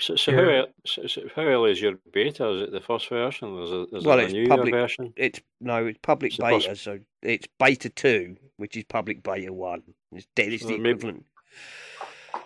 So, 0.00 0.16
so 0.16 0.32
Yeah. 0.32 0.44
how 0.62 0.66
so, 0.84 1.06
so 1.06 1.22
how 1.34 1.42
early 1.42 1.70
is 1.70 1.80
your 1.80 1.94
beta? 2.12 2.48
Is 2.50 2.62
it 2.62 2.72
the 2.72 2.80
first 2.80 3.08
version? 3.08 3.48
Or 3.48 3.62
is 3.62 3.70
it, 3.70 3.96
is 3.96 4.04
Well, 4.04 4.18
it 4.18 4.32
a 4.34 4.36
it's 4.40 4.48
public- 4.48 4.74
version? 4.74 5.12
It's 5.16 5.40
no, 5.60 5.86
it's 5.86 5.98
public 6.02 6.32
It's 6.32 6.38
the 6.38 6.48
first- 6.50 6.66
beta, 6.66 6.76
so 6.76 6.98
it's 7.22 7.46
beta 7.58 7.88
two, 7.88 8.36
which 8.56 8.76
is 8.76 8.84
public 8.84 9.22
beta 9.22 9.52
one. 9.52 9.82
It's, 10.12 10.26
de- 10.34 10.54
it's 10.54 10.62
So 10.62 10.68
the 10.70 10.78
maybe- 10.78 10.90
equivalent. 10.98 11.26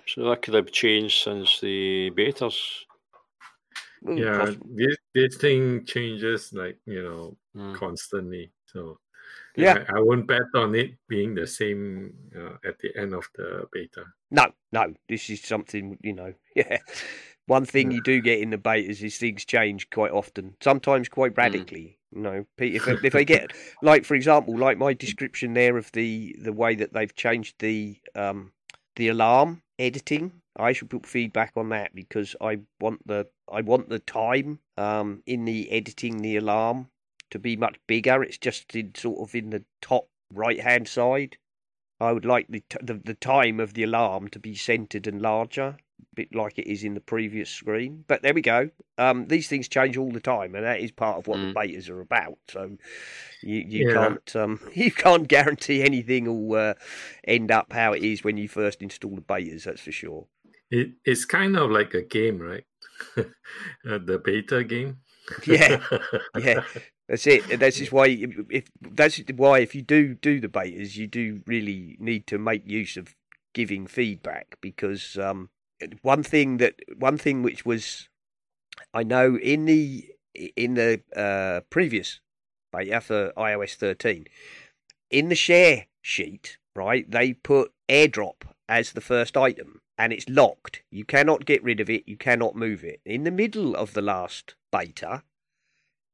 So 0.07 0.25
that 0.29 0.43
could 0.43 0.55
have 0.55 0.71
changed 0.71 1.23
since 1.25 1.61
the 1.61 2.11
betas. 2.11 2.85
Ooh, 4.09 4.17
yeah, 4.17 4.39
poss- 4.39 4.57
this 4.65 4.97
this 5.15 5.37
thing 5.37 5.85
changes 5.85 6.53
like 6.53 6.79
you 6.87 7.03
know 7.03 7.37
Hmm. 7.55 7.75
constantly. 7.75 8.53
So 8.67 8.99
Yeah. 9.57 9.85
I, 9.89 9.97
I 9.97 10.01
won't 10.01 10.27
bet 10.27 10.43
on 10.55 10.75
it 10.75 10.93
being 11.09 11.35
the 11.35 11.47
same 11.47 12.15
uh, 12.37 12.57
at 12.69 12.79
the 12.79 12.97
end 12.97 13.15
of 13.15 13.27
the 13.35 13.67
beta. 13.73 14.05
No, 14.31 14.47
no, 14.73 14.95
this 15.09 15.31
is 15.31 15.43
something 15.43 15.99
you 16.03 16.13
know. 16.15 16.35
Yeah, 16.55 16.79
one 17.47 17.65
thing 17.65 17.91
Yeah. 17.91 17.97
you 17.97 18.03
do 18.03 18.21
get 18.21 18.41
in 18.41 18.51
the 18.51 18.59
betas 18.59 19.03
is 19.03 19.17
things 19.17 19.45
change 19.45 19.91
quite 19.91 20.13
often, 20.13 20.57
sometimes 20.61 21.09
quite 21.09 21.33
Hmm. 21.33 21.41
radically. 21.41 21.99
You 22.13 22.21
know, 22.23 22.47
Pete, 22.57 22.75
if 22.75 22.89
if 22.89 23.13
they 23.13 23.25
get 23.25 23.53
like 23.83 24.05
for 24.05 24.15
example, 24.15 24.57
like 24.59 24.79
my 24.79 24.93
description 24.95 25.55
there 25.55 25.77
of 25.77 25.91
the 25.93 26.37
the 26.43 26.53
way 26.53 26.75
that 26.75 26.93
they've 26.93 27.15
changed 27.15 27.57
the 27.59 27.99
um 28.15 28.53
the 28.97 29.09
alarm 29.09 29.63
editing, 29.79 30.33
I 30.59 30.73
should 30.73 30.91
put 30.91 31.07
feedback 31.07 31.53
on 31.57 31.69
that 31.71 31.95
because 31.95 32.35
I 32.41 32.61
want 32.81 33.07
the 33.07 33.29
I 33.51 33.61
want 33.61 33.89
the 33.89 33.99
time 33.99 34.61
um 34.77 35.23
in 35.27 35.45
the 35.45 35.71
editing 35.71 36.19
the 36.19 36.37
alarm 36.37 36.89
to 37.31 37.39
be 37.39 37.57
much 37.57 37.77
bigger. 37.87 38.23
It's 38.23 38.39
just 38.39 38.75
in 38.75 38.95
sort 38.95 39.21
of 39.29 39.35
in 39.35 39.51
the 39.51 39.65
top 39.81 40.09
right 40.33 40.61
hand 40.61 40.89
side. 40.89 41.37
I 42.01 42.13
would 42.13 42.25
like 42.25 42.47
the, 42.49 42.61
t- 42.69 42.79
the 42.81 42.95
the 42.95 43.15
time 43.15 43.59
of 43.61 43.75
the 43.75 43.83
alarm 43.83 44.29
to 44.29 44.39
be 44.39 44.55
centered 44.55 45.09
and 45.09 45.21
larger, 45.21 45.77
a 46.01 46.15
bit 46.15 46.33
like 46.35 46.57
it 46.59 46.71
is 46.71 46.85
in 46.85 46.95
the 46.95 47.01
previous 47.01 47.51
screen. 47.51 48.05
But 48.07 48.23
there 48.23 48.33
we 48.35 48.41
go. 48.41 48.71
Um, 48.99 49.27
these 49.27 49.49
things 49.49 49.69
change 49.69 49.97
all 49.97 50.13
the 50.13 50.21
time, 50.21 50.55
and 50.55 50.65
that 50.65 50.79
is 50.81 50.93
part 50.93 51.19
of 51.19 51.27
what 51.27 51.41
the 51.41 51.47
Mm. 51.49 51.55
betas 51.55 51.91
are 51.91 52.01
about. 52.01 52.39
So 52.49 52.79
you 53.43 53.65
you 53.67 53.85
Yeah. 53.87 53.93
can't 53.93 54.37
um, 54.37 54.61
you 54.75 54.93
can't 54.93 55.27
guarantee 55.27 55.83
anything 55.83 56.27
will 56.27 56.55
uh, 56.71 56.75
end 57.25 57.51
up 57.51 57.73
how 57.73 57.93
it 57.95 58.05
is 58.05 58.23
when 58.23 58.37
you 58.37 58.47
first 58.49 58.81
install 58.81 59.17
the 59.17 59.21
betas. 59.21 59.65
That's 59.65 59.81
for 59.81 59.93
sure. 59.93 60.27
It 60.71 60.93
it's 61.05 61.25
kind 61.25 61.57
of 61.57 61.71
like 61.71 61.95
a 61.95 62.03
game, 62.03 62.39
right? 62.39 62.65
uh, 63.17 63.25
the 63.83 64.21
beta 64.23 64.65
game. 64.65 64.99
Yeah, 65.47 65.83
yeah. 66.39 66.63
That's 67.09 67.27
it. 67.27 67.59
That's 67.59 67.79
just 67.79 67.93
why 67.93 68.09
if, 68.51 68.69
that's 68.81 69.21
why 69.35 69.61
if 69.61 69.75
you 69.75 69.83
do 69.83 70.15
do 70.15 70.41
the 70.41 70.49
betas, 70.49 70.97
you 70.97 71.07
do 71.07 71.41
really 71.47 71.97
need 71.99 72.27
to 72.27 72.39
make 72.39 72.69
use 72.69 72.97
of 72.97 73.15
giving 73.55 73.87
feedback 73.87 74.57
because 74.61 75.17
um, 75.17 75.49
one 76.03 76.23
thing 76.23 76.59
that 76.59 76.75
one 76.99 77.17
thing 77.17 77.43
which 77.43 77.65
was 77.65 78.09
I 78.93 79.05
know 79.05 79.37
in 79.37 79.65
the 79.65 80.07
in 80.35 80.75
the 80.75 81.01
uh, 81.17 81.61
previous 81.71 82.21
beta 82.73 83.01
for 83.01 83.33
iOS 83.37 83.75
13 83.75 84.27
in 85.11 85.29
the 85.29 85.35
share 85.35 85.87
sheet, 86.03 86.59
right? 86.77 87.11
They 87.11 87.33
put 87.33 87.73
AirDrop 87.89 88.43
as 88.69 88.93
the 88.93 89.01
first 89.01 89.37
item 89.37 89.81
and 89.99 90.13
it's 90.13 90.29
locked. 90.29 90.83
You 90.91 91.05
cannot 91.05 91.45
get 91.45 91.63
rid 91.63 91.81
of 91.81 91.91
it. 91.91 92.05
You 92.07 92.17
cannot 92.17 92.57
move 92.57 92.85
it. 92.85 93.01
In 93.05 93.25
the 93.25 93.31
middle 93.31 93.75
of 93.75 93.95
the 93.95 94.03
last 94.03 94.55
beta, 94.73 95.23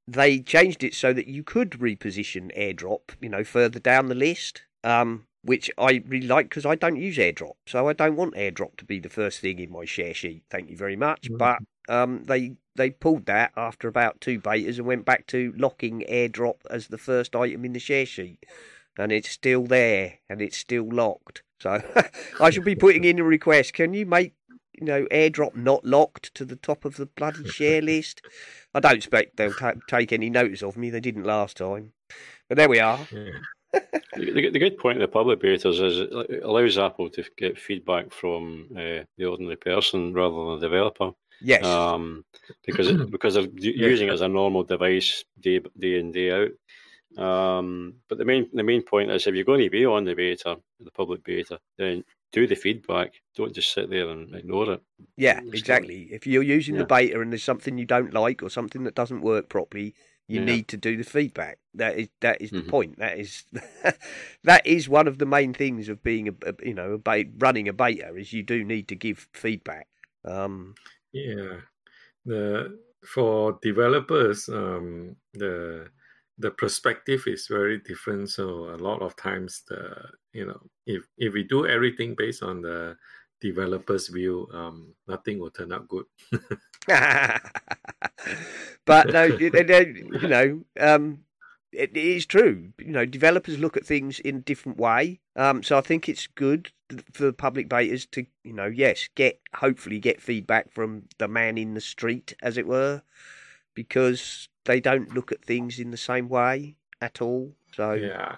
they 0.07 0.41
changed 0.41 0.83
it 0.83 0.95
so 0.95 1.13
that 1.13 1.27
you 1.29 1.43
could 1.43 1.71
reposition 1.73 2.57
AirDrop, 2.59 3.17
you 3.21 3.29
know, 3.29 3.45
further 3.45 3.79
down 3.79 4.09
the 4.09 4.15
list. 4.15 4.63
Um, 4.83 5.27
which 5.45 5.71
I 5.77 6.03
really 6.07 6.27
like 6.27 6.49
because 6.49 6.65
I 6.65 6.75
don't 6.75 6.97
use 6.97 7.19
AirDrop, 7.19 7.57
so 7.67 7.87
I 7.89 7.93
don't 7.93 8.17
want 8.17 8.35
AirDrop 8.35 8.77
to 8.79 8.85
be 8.85 8.99
the 8.99 9.11
first 9.11 9.41
thing 9.41 9.59
in 9.59 9.71
my 9.71 9.85
share 9.85 10.15
sheet. 10.15 10.43
Thank 10.51 10.71
you 10.71 10.77
very 10.77 10.97
much. 10.97 11.31
Mhm. 11.31 11.39
But 11.39 11.59
um, 11.89 12.25
they 12.25 12.57
they 12.75 12.91
pulled 12.91 13.27
that 13.27 13.53
after 13.57 13.87
about 13.87 14.21
two 14.21 14.41
betas 14.41 14.79
and 14.79 14.87
went 14.87 15.05
back 15.05 15.27
to 15.29 15.53
locking 15.57 16.03
airdrop 16.09 16.57
as 16.71 16.89
the 16.89 16.99
first 16.99 17.37
item 17.37 17.65
in 17.65 17.73
the 17.73 17.79
share 17.79 18.07
sheet, 18.07 18.45
and 18.99 19.13
it's 19.13 19.31
still 19.31 19.65
there 19.65 20.15
and 20.29 20.41
it's 20.41 20.57
still 20.57 20.89
locked. 20.89 21.43
So 21.61 21.83
I 22.41 22.51
should 22.51 22.65
be 22.65 22.75
putting 22.75 23.05
in 23.05 23.19
a 23.19 23.25
request. 23.25 23.75
Can 23.75 23.95
you 23.95 24.07
make 24.07 24.35
you 24.79 24.87
know 24.87 25.07
airdrop 25.07 25.57
not 25.57 25.85
locked 25.85 26.35
to 26.35 26.45
the 26.45 26.57
top 26.57 26.85
of 26.85 26.97
the 26.97 27.07
bloody 27.07 27.49
share 27.49 27.83
list? 27.93 28.23
I 28.75 28.81
don't 28.81 28.97
expect 28.97 29.37
they'll 29.37 29.53
ta- 29.53 29.75
take 29.89 30.13
any 30.13 30.31
notice 30.31 30.63
of 30.63 30.77
me. 30.77 30.91
They 30.91 31.01
didn't 31.01 31.25
last 31.25 31.57
time, 31.57 31.93
but 32.49 32.57
there 32.57 32.69
we 32.69 32.81
are. 32.81 33.01
Yeah. 33.11 33.31
The, 34.17 34.51
the 34.51 34.61
good 34.61 34.79
point 34.79 34.99
of 34.99 35.01
the 35.01 35.13
public 35.13 35.41
betas 35.41 35.83
is 35.83 35.99
it 35.99 36.45
allows 36.45 36.79
Apple 36.79 37.11
to 37.11 37.25
get 37.37 37.59
feedback 37.59 38.13
from 38.13 38.69
uh, 38.71 39.03
the 39.19 39.25
ordinary 39.25 39.57
person 39.57 40.15
rather 40.15 40.37
than 40.37 40.61
the 40.61 40.69
developer. 40.69 41.11
Yes. 41.41 41.65
Um, 41.65 42.25
because 42.65 42.89
it, 42.89 43.11
because 43.11 43.35
of 43.35 43.51
using 43.59 44.07
it 44.07 44.13
as 44.13 44.21
a 44.21 44.29
normal 44.29 44.63
device 44.63 45.25
day 45.41 45.61
day 45.77 45.99
in 45.99 46.13
day 46.13 46.31
out. 46.31 46.51
Um, 47.17 47.95
but 48.09 48.19
the 48.19 48.25
main 48.25 48.49
the 48.53 48.63
main 48.63 48.83
point 48.83 49.11
is 49.11 49.27
if 49.27 49.35
you're 49.35 49.45
going 49.45 49.63
to 49.63 49.71
be 49.71 49.87
on 49.87 50.05
the 50.05 50.15
beta, 50.15 50.59
the 50.81 50.91
public 50.91 51.23
beta, 51.25 51.61
then 51.79 52.05
do 52.33 52.47
the 52.47 52.57
feedback. 52.57 53.13
Don't 53.37 53.55
just 53.55 53.73
sit 53.73 53.89
there 53.91 54.09
and 54.09 54.35
ignore 54.35 54.73
it. 54.73 54.83
yeah, 55.17 55.41
it's 55.47 55.61
exactly. 55.61 56.09
If 56.11 56.27
you're 56.27 56.43
using 56.43 56.77
the 56.77 56.85
beta 56.85 57.21
and 57.21 57.31
there's 57.33 57.45
something 57.45 57.79
you 57.79 57.87
don't 57.87 58.13
like 58.13 58.43
or 58.43 58.51
something 58.51 58.85
that 58.85 58.95
doesn't 58.97 59.21
work 59.23 59.49
properly, 59.49 59.95
you 60.27 60.41
Yeah. 60.41 60.47
need 60.47 60.69
to 60.69 60.77
do 60.77 60.97
the 60.97 61.05
feedback. 61.05 61.59
That 61.75 61.97
is 61.99 62.09
that 62.21 62.41
is 62.41 62.51
the 62.51 62.63
Mhm. 62.63 62.69
point. 62.69 62.99
That 62.99 63.19
is 63.19 63.45
that 64.43 64.67
is 64.67 64.89
one 64.89 65.07
of 65.07 65.19
the 65.19 65.27
main 65.27 65.55
things 65.55 65.89
of 65.89 66.03
being 66.03 66.29
a, 66.29 66.35
a 66.47 66.55
you 66.65 66.75
know 66.75 66.93
a 66.93 66.99
beta, 66.99 67.31
running 67.39 67.69
a 67.69 67.73
beta 67.73 68.15
is 68.17 68.33
you 68.33 68.43
do 68.43 68.65
need 68.65 68.89
to 68.89 68.97
give 68.97 69.29
feedback. 69.33 69.87
Um, 70.25 70.75
Yeah, 71.13 71.61
the 72.25 72.79
for 73.07 73.59
developers, 73.63 74.49
um, 74.49 75.15
the 75.35 75.91
the 76.39 76.51
perspective 76.51 77.23
is 77.27 77.47
very 77.47 77.79
different. 77.79 78.31
So 78.31 78.71
a 78.75 78.77
lot 78.77 79.03
of 79.03 79.17
times, 79.17 79.63
the 79.69 79.95
you 80.33 80.47
know, 80.47 80.61
if 80.87 81.03
if 81.17 81.33
we 81.33 81.45
do 81.45 81.67
everything 81.67 82.15
based 82.17 82.43
on 82.43 82.63
the 82.63 82.97
developer's 83.41 84.09
view, 84.09 84.49
um, 84.53 84.95
nothing 85.07 85.39
will 85.39 85.51
turn 85.51 85.73
out 85.73 85.89
good. 85.89 86.07
but 88.87 89.09
no, 89.09 89.25
you 89.25 89.51
you 89.55 90.29
know, 90.29 90.63
um, 90.81 91.21
it, 91.73 91.91
it 91.95 91.97
is 91.97 92.27
true. 92.27 92.73
You 92.79 92.93
know, 92.93 93.07
developers 93.07 93.59
look 93.59 93.77
at 93.77 93.87
things 93.87 94.19
in 94.19 94.37
a 94.37 94.41
different 94.41 94.79
way. 94.79 95.21
Um, 95.37 95.63
so 95.63 95.77
I 95.79 95.83
think 95.83 96.09
it's 96.09 96.27
good 96.27 96.71
for 97.13 97.25
the 97.25 97.33
public 97.33 97.69
betas 97.69 98.11
to, 98.13 98.27
you 98.43 98.53
know, 98.53 98.67
yes, 98.67 99.09
get 99.15 99.41
hopefully 99.55 99.99
get 99.99 100.23
feedback 100.23 100.73
from 100.73 101.05
the 101.19 101.29
man 101.29 101.59
in 101.59 101.75
the 101.75 101.81
street, 101.81 102.35
as 102.43 102.57
it 102.57 102.67
were, 102.67 103.03
because 103.75 104.49
they 104.65 104.81
don't 104.81 105.15
look 105.15 105.33
at 105.33 105.45
things 105.45 105.79
in 105.79 105.91
the 105.91 105.97
same 105.97 106.29
way 106.29 106.77
at 107.01 107.21
all. 107.21 107.53
So 107.75 107.93
Yeah, 107.93 108.37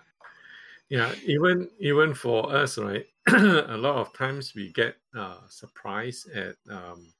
yeah. 0.88 1.14
Even 1.24 1.68
even 1.78 2.14
for 2.14 2.54
us, 2.54 2.78
right? 2.78 3.06
a 3.28 3.76
lot 3.76 3.96
of 3.96 4.12
times 4.12 4.54
we 4.54 4.72
get 4.72 4.96
uh, 5.16 5.38
surprised 5.48 6.30
at 6.30 6.56
um, 6.70 7.12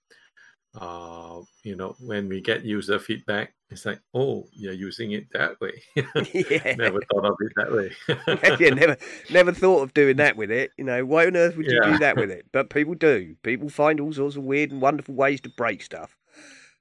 uh, 0.79 1.41
you 1.63 1.77
know, 1.77 1.97
when 2.01 2.29
we 2.29 2.41
get 2.41 2.65
user 2.65 2.99
feedback. 2.99 3.53
It's 3.71 3.85
like, 3.85 4.01
oh, 4.15 4.47
you're 4.53 4.73
using 4.73 5.13
it 5.13 5.27
that 5.33 5.61
way. 5.61 5.83
yeah, 5.97 6.75
Never 6.77 7.01
thought 7.13 7.25
of 7.25 7.37
it 7.41 7.53
that 7.57 7.73
way. 7.73 8.57
yeah, 8.65 8.75
never, 8.75 8.97
never 9.31 9.53
thought 9.53 9.83
of 9.83 9.95
doing 9.95 10.19
that 10.19 10.37
with 10.37 10.51
it. 10.51 10.71
You 10.77 10.85
know, 10.85 11.05
why 11.05 11.27
on 11.27 11.37
earth 11.37 11.57
would 11.57 11.67
you 11.67 11.83
do 11.83 11.99
that 11.99 12.17
with 12.17 12.31
it? 12.31 12.47
But 12.53 12.71
people 12.71 12.95
do. 12.95 13.35
People 13.43 13.69
find 13.69 13.99
all 13.99 14.13
sorts 14.13 14.37
of 14.37 14.45
weird 14.45 14.71
and 14.71 14.81
wonderful 14.81 15.15
ways 15.15 15.41
to 15.43 15.49
break 15.49 15.83
stuff. 15.83 16.17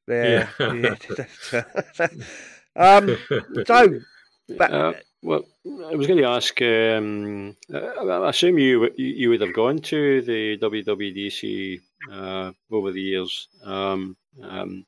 There, 0.08 0.50
Yeah. 0.60 0.74
yeah. 0.74 1.64
um, 2.76 3.18
so, 3.66 4.00
but 4.58 4.72
Uh, 4.72 4.94
well, 5.24 5.44
I 5.90 5.96
was 5.96 6.06
going 6.08 6.20
to 6.20 6.30
ask. 6.30 6.62
Um, 6.62 7.56
I, 7.74 7.80
I 8.06 8.30
assume 8.30 8.60
you 8.60 8.92
you 8.96 9.30
would 9.30 9.42
have 9.42 9.54
gone 9.54 9.80
to 9.90 10.22
the 10.22 10.58
WWDC 10.60 11.82
uh, 12.12 12.52
over 12.70 12.92
the 12.92 13.02
years. 13.02 13.48
Um, 13.64 14.16
um, 14.44 14.86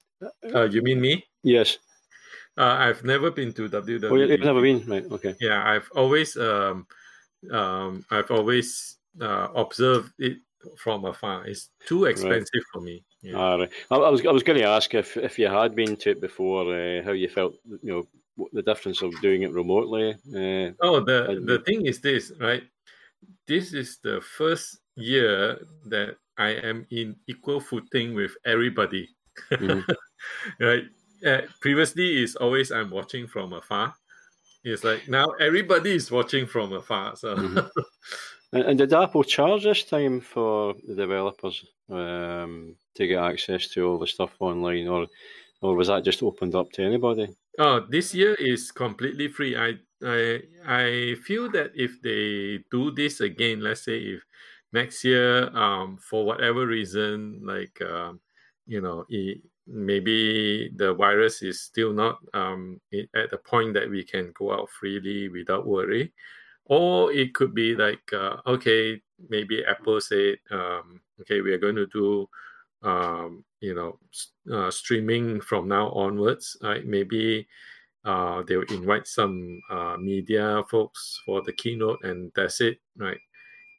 uh, 0.54 0.64
you 0.70 0.82
mean 0.82 1.02
me? 1.02 1.26
yes. 1.44 1.80
Uh, 2.58 2.90
I've 2.90 3.04
never 3.04 3.30
been 3.30 3.54
to 3.54 3.70
WWE. 3.70 4.10
Oh, 4.12 4.16
you- 4.16 4.26
you've 4.26 4.40
never 4.42 4.62
been, 4.62 4.82
right? 4.90 5.06
Okay. 5.12 5.36
Yeah, 5.40 5.62
I've 5.64 5.90
always 5.96 6.36
um, 6.38 6.88
um, 7.52 8.04
I've 8.10 8.32
always 8.32 8.98
uh, 9.22 9.48
observed 9.56 10.12
it 10.18 10.38
from 10.78 11.06
afar. 11.06 11.46
It's 11.46 11.70
too 11.86 12.06
expensive 12.06 12.64
for 12.74 12.82
me. 12.82 13.06
Yeah. 13.22 13.38
Ah. 13.38 13.66
I, 13.92 13.96
I 13.96 14.10
was 14.10 14.26
I 14.26 14.32
was 14.32 14.44
going 14.44 14.60
to 14.60 14.66
ask 14.66 14.94
if 14.94 15.18
if 15.18 15.40
you 15.40 15.48
had 15.48 15.76
been 15.76 15.96
to 15.98 16.12
it 16.12 16.22
before, 16.22 16.64
uh, 16.74 17.04
how 17.04 17.12
you 17.12 17.30
felt. 17.30 17.56
You 17.82 17.92
know, 17.92 18.08
what 18.36 18.54
the 18.54 18.62
difference 18.62 19.02
of 19.02 19.20
doing 19.22 19.42
it 19.42 19.52
remotely. 19.52 20.12
Uh, 20.30 20.72
Oh, 20.82 21.00
the 21.00 21.42
the 21.46 21.60
thing 21.66 21.86
is 21.86 22.00
this, 22.00 22.32
right? 22.40 22.64
This 23.48 23.74
is 23.74 23.98
the 24.04 24.22
first 24.22 24.78
year 24.96 25.58
that 25.86 26.18
I 26.38 26.50
am 26.50 26.86
in 26.92 27.16
equal 27.28 27.60
footing 27.60 28.14
with 28.14 28.38
everybody. 28.46 29.10
Mhm. 29.52 29.84
right? 30.60 30.86
Uh, 31.26 31.42
previously, 31.62 32.22
is 32.22 32.36
always 32.36 32.72
I'm 32.72 32.92
watching 32.92 33.28
from 33.28 33.54
afar. 33.54 33.96
It's 34.64 34.84
like 34.84 35.08
now 35.10 35.26
everybody 35.40 35.96
is 35.96 36.12
watching 36.12 36.46
from 36.46 36.74
afar. 36.74 37.16
So 37.16 37.36
Mhm. 37.36 37.70
And, 38.54 38.64
and 38.64 38.78
did 38.78 38.94
Apple 38.94 39.26
charge 39.26 39.64
this 39.64 39.84
time 39.84 40.22
for 40.22 40.74
the 40.88 40.96
developers 40.96 41.66
um, 41.90 42.78
to 42.98 43.08
get 43.08 43.24
access 43.24 43.68
to 43.70 43.88
all 43.88 43.98
the 44.00 44.08
stuff 44.08 44.32
online, 44.40 44.88
or 44.88 45.08
or 45.62 45.76
was 45.76 45.88
that 45.88 46.04
just 46.04 46.24
opened 46.24 46.56
up 46.56 46.72
to 46.74 46.84
anybody? 46.84 47.36
Oh, 47.60 47.80
this 47.90 48.14
year 48.14 48.36
is 48.36 48.72
completely 48.72 49.28
free. 49.28 49.56
I 49.58 49.80
I 50.04 50.42
I 50.66 51.16
feel 51.24 51.50
that 51.52 51.72
if 51.76 52.02
they 52.02 52.64
do 52.72 52.92
this 52.92 53.20
again, 53.22 53.62
let's 53.62 53.86
say 53.86 53.98
if 53.98 54.22
next 54.74 55.04
year, 55.04 55.50
um, 55.56 55.98
for 55.98 56.26
whatever 56.26 56.68
reason, 56.68 57.42
like 57.44 57.82
um, 57.82 58.20
you 58.68 58.82
know, 58.82 59.06
it, 59.10 59.42
maybe 59.66 60.70
the 60.76 60.94
virus 60.94 61.42
is 61.42 61.62
still 61.62 61.92
not 61.92 62.20
um 62.34 62.80
at 63.16 63.30
the 63.32 63.38
point 63.38 63.74
that 63.74 63.90
we 63.90 64.04
can 64.04 64.32
go 64.38 64.54
out 64.54 64.70
freely 64.70 65.28
without 65.30 65.66
worry, 65.68 66.14
or 66.66 67.12
it 67.12 67.34
could 67.34 67.54
be 67.54 67.76
like 67.76 68.14
uh, 68.14 68.38
okay, 68.46 69.02
maybe 69.30 69.66
Apple 69.66 70.00
said 70.02 70.38
um, 70.52 71.02
okay, 71.22 71.42
we 71.42 71.54
are 71.54 71.58
going 71.58 71.76
to 71.76 71.88
do 71.88 72.30
um, 72.84 73.46
you 73.62 73.74
know, 73.74 74.00
uh, 74.52 74.72
streaming 74.72 75.42
from 75.42 75.68
now 75.68 75.90
onwards. 75.92 76.58
Right? 76.62 76.86
Maybe 76.86 77.48
uh, 78.06 78.44
they'll 78.44 78.64
invite 78.64 79.08
some 79.08 79.62
uh, 79.70 79.98
media 79.98 80.64
folks 80.70 81.22
for 81.26 81.42
the 81.44 81.54
keynote, 81.54 82.04
and 82.04 82.32
that's 82.36 82.62
it. 82.62 82.80
Right? 82.98 83.20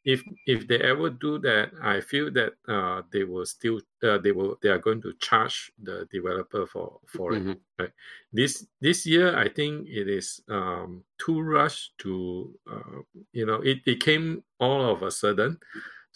If 0.04 0.22
if 0.46 0.68
they 0.68 0.78
ever 0.80 1.10
do 1.10 1.38
that, 1.40 1.72
I 1.82 2.00
feel 2.00 2.30
that 2.32 2.54
uh, 2.68 3.02
they 3.12 3.24
will 3.24 3.44
still 3.46 3.80
uh, 4.02 4.18
they 4.18 4.32
will 4.32 4.56
they 4.62 4.70
are 4.70 4.78
going 4.78 5.02
to 5.02 5.12
charge 5.20 5.72
the 5.78 6.06
developer 6.10 6.66
for 6.66 7.00
for 7.06 7.34
it. 7.34 7.44
Mhm. 7.44 7.92
This 8.32 8.66
this 8.80 9.04
year, 9.06 9.36
I 9.36 9.48
think 9.48 9.88
it 9.88 10.08
is 10.08 10.40
um, 10.48 11.04
too 11.18 11.40
rushed 11.40 11.98
to 11.98 12.58
uh, 12.70 13.02
you 13.32 13.44
know 13.46 13.60
it, 13.62 13.78
it 13.86 14.00
came 14.00 14.44
all 14.60 14.84
of 14.90 15.02
a 15.02 15.10
sudden. 15.10 15.58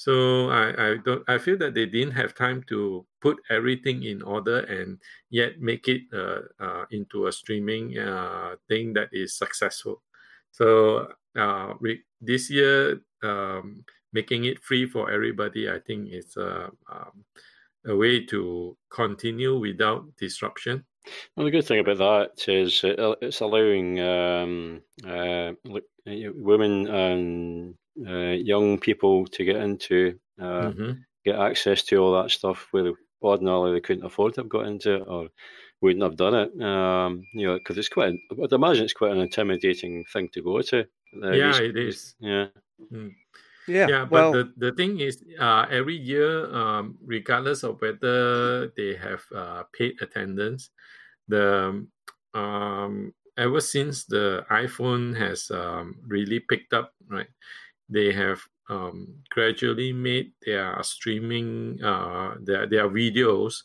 So 0.05 0.15
I, 0.51 0.65
I 0.87 0.91
don't 1.07 1.23
I 1.29 1.39
feel 1.45 1.57
that 1.59 1.75
they 1.75 1.87
didn't 1.87 2.17
have 2.21 2.35
time 2.35 2.61
to 2.73 3.07
put 3.21 3.37
everything 3.57 4.03
in 4.13 4.19
order 4.23 4.59
and 4.77 5.01
yet 5.31 5.61
make 5.61 5.87
it 5.95 6.03
uh, 6.13 6.43
uh, 6.59 6.85
into 6.91 7.27
a 7.29 7.33
streaming 7.41 7.87
uh, 7.99 8.57
thing 8.69 8.95
that 8.95 9.11
is 9.13 9.31
successful. 9.37 10.03
So 10.51 10.67
uh, 11.37 11.75
re- 11.81 12.05
this 12.21 12.51
year, 12.51 13.01
um, 13.23 13.85
making 14.13 14.45
it 14.45 14.59
free 14.63 14.87
for 14.87 15.11
everybody, 15.11 15.71
I 15.71 15.79
think 15.79 16.11
is 16.13 16.37
a, 16.37 16.71
um, 16.91 17.25
a 17.87 17.95
way 17.97 18.25
to 18.27 18.77
continue 18.91 19.59
without 19.59 20.17
disruption. 20.17 20.87
Well, 21.37 21.47
the 21.47 21.51
good 21.51 21.67
thing 21.67 21.81
about 21.81 21.99
that 21.99 22.49
is 22.49 22.81
it's 22.85 23.41
allowing 23.41 23.99
um, 24.01 24.83
uh, 25.05 25.53
uh, 25.67 26.31
women 26.35 26.87
and 26.89 27.77
uh, 28.07 28.35
young 28.53 28.79
people 28.79 29.27
to 29.27 29.45
get 29.45 29.57
into 29.57 30.19
uh, 30.41 30.73
Mhm. 30.73 31.05
get 31.25 31.37
access 31.39 31.83
to 31.85 31.97
all 31.99 32.23
that 32.23 32.31
stuff 32.31 32.69
where 32.73 32.93
ordinarily 33.23 33.73
they 33.73 33.81
couldn't 33.81 34.05
afford 34.05 34.35
to 34.35 34.41
have 34.41 34.49
got 34.49 34.67
into 34.67 34.95
it 34.97 35.05
or 35.09 35.29
wouldn't 35.81 36.03
have 36.03 36.17
done 36.17 36.35
it. 36.35 36.63
Um, 36.63 37.25
you 37.35 37.47
know, 37.47 37.59
because 37.59 37.79
it's 37.79 37.89
quite, 37.89 38.15
I'd 38.43 38.53
imagine 38.53 38.85
it's 38.85 38.93
quite 38.93 39.13
an 39.13 39.21
intimidating 39.21 40.05
thing 40.13 40.29
to 40.31 40.43
go 40.43 40.63
to. 40.63 40.81
uh, 40.83 40.87
Yeah, 41.29 41.39
these- 41.39 41.61
it 41.61 41.77
is. 41.77 42.15
Yeah. 42.21 42.49
yeah, 43.67 43.91
yeah 43.91 44.05
but 44.05 44.31
well, 44.31 44.33
the, 44.33 44.53
the 44.57 44.73
thing 44.73 45.01
is 45.01 45.25
uh, 45.39 45.67
every 45.71 45.97
year 45.97 46.53
um, 46.55 46.99
regardless 47.05 47.63
of 47.63 47.81
whether 47.81 48.69
they 48.69 48.95
have 48.95 49.25
uh, 49.35 49.65
paid 49.73 50.01
attendance 50.01 50.71
the 51.29 51.87
um, 52.35 53.15
ever 53.39 53.61
since 53.61 54.05
the 54.07 54.45
iphone 54.51 55.17
has 55.17 55.51
um, 55.51 56.01
really 56.07 56.41
picked 56.41 56.73
up 56.75 56.95
right 57.09 57.29
they 57.93 58.13
have 58.13 58.41
um, 58.71 59.09
gradually 59.31 59.93
made 59.93 60.33
their 60.47 60.83
streaming 60.83 61.83
uh, 61.85 62.35
their, 62.41 62.67
their 62.67 62.89
videos 62.89 63.63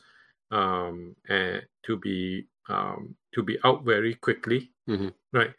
um, 0.51 1.15
and 1.29 1.63
to 1.85 1.97
be 1.97 2.47
um, 2.69 3.15
to 3.33 3.43
be 3.43 3.57
out 3.63 3.85
very 3.85 4.15
quickly, 4.15 4.71
Mhm. 4.89 5.13
right? 5.31 5.53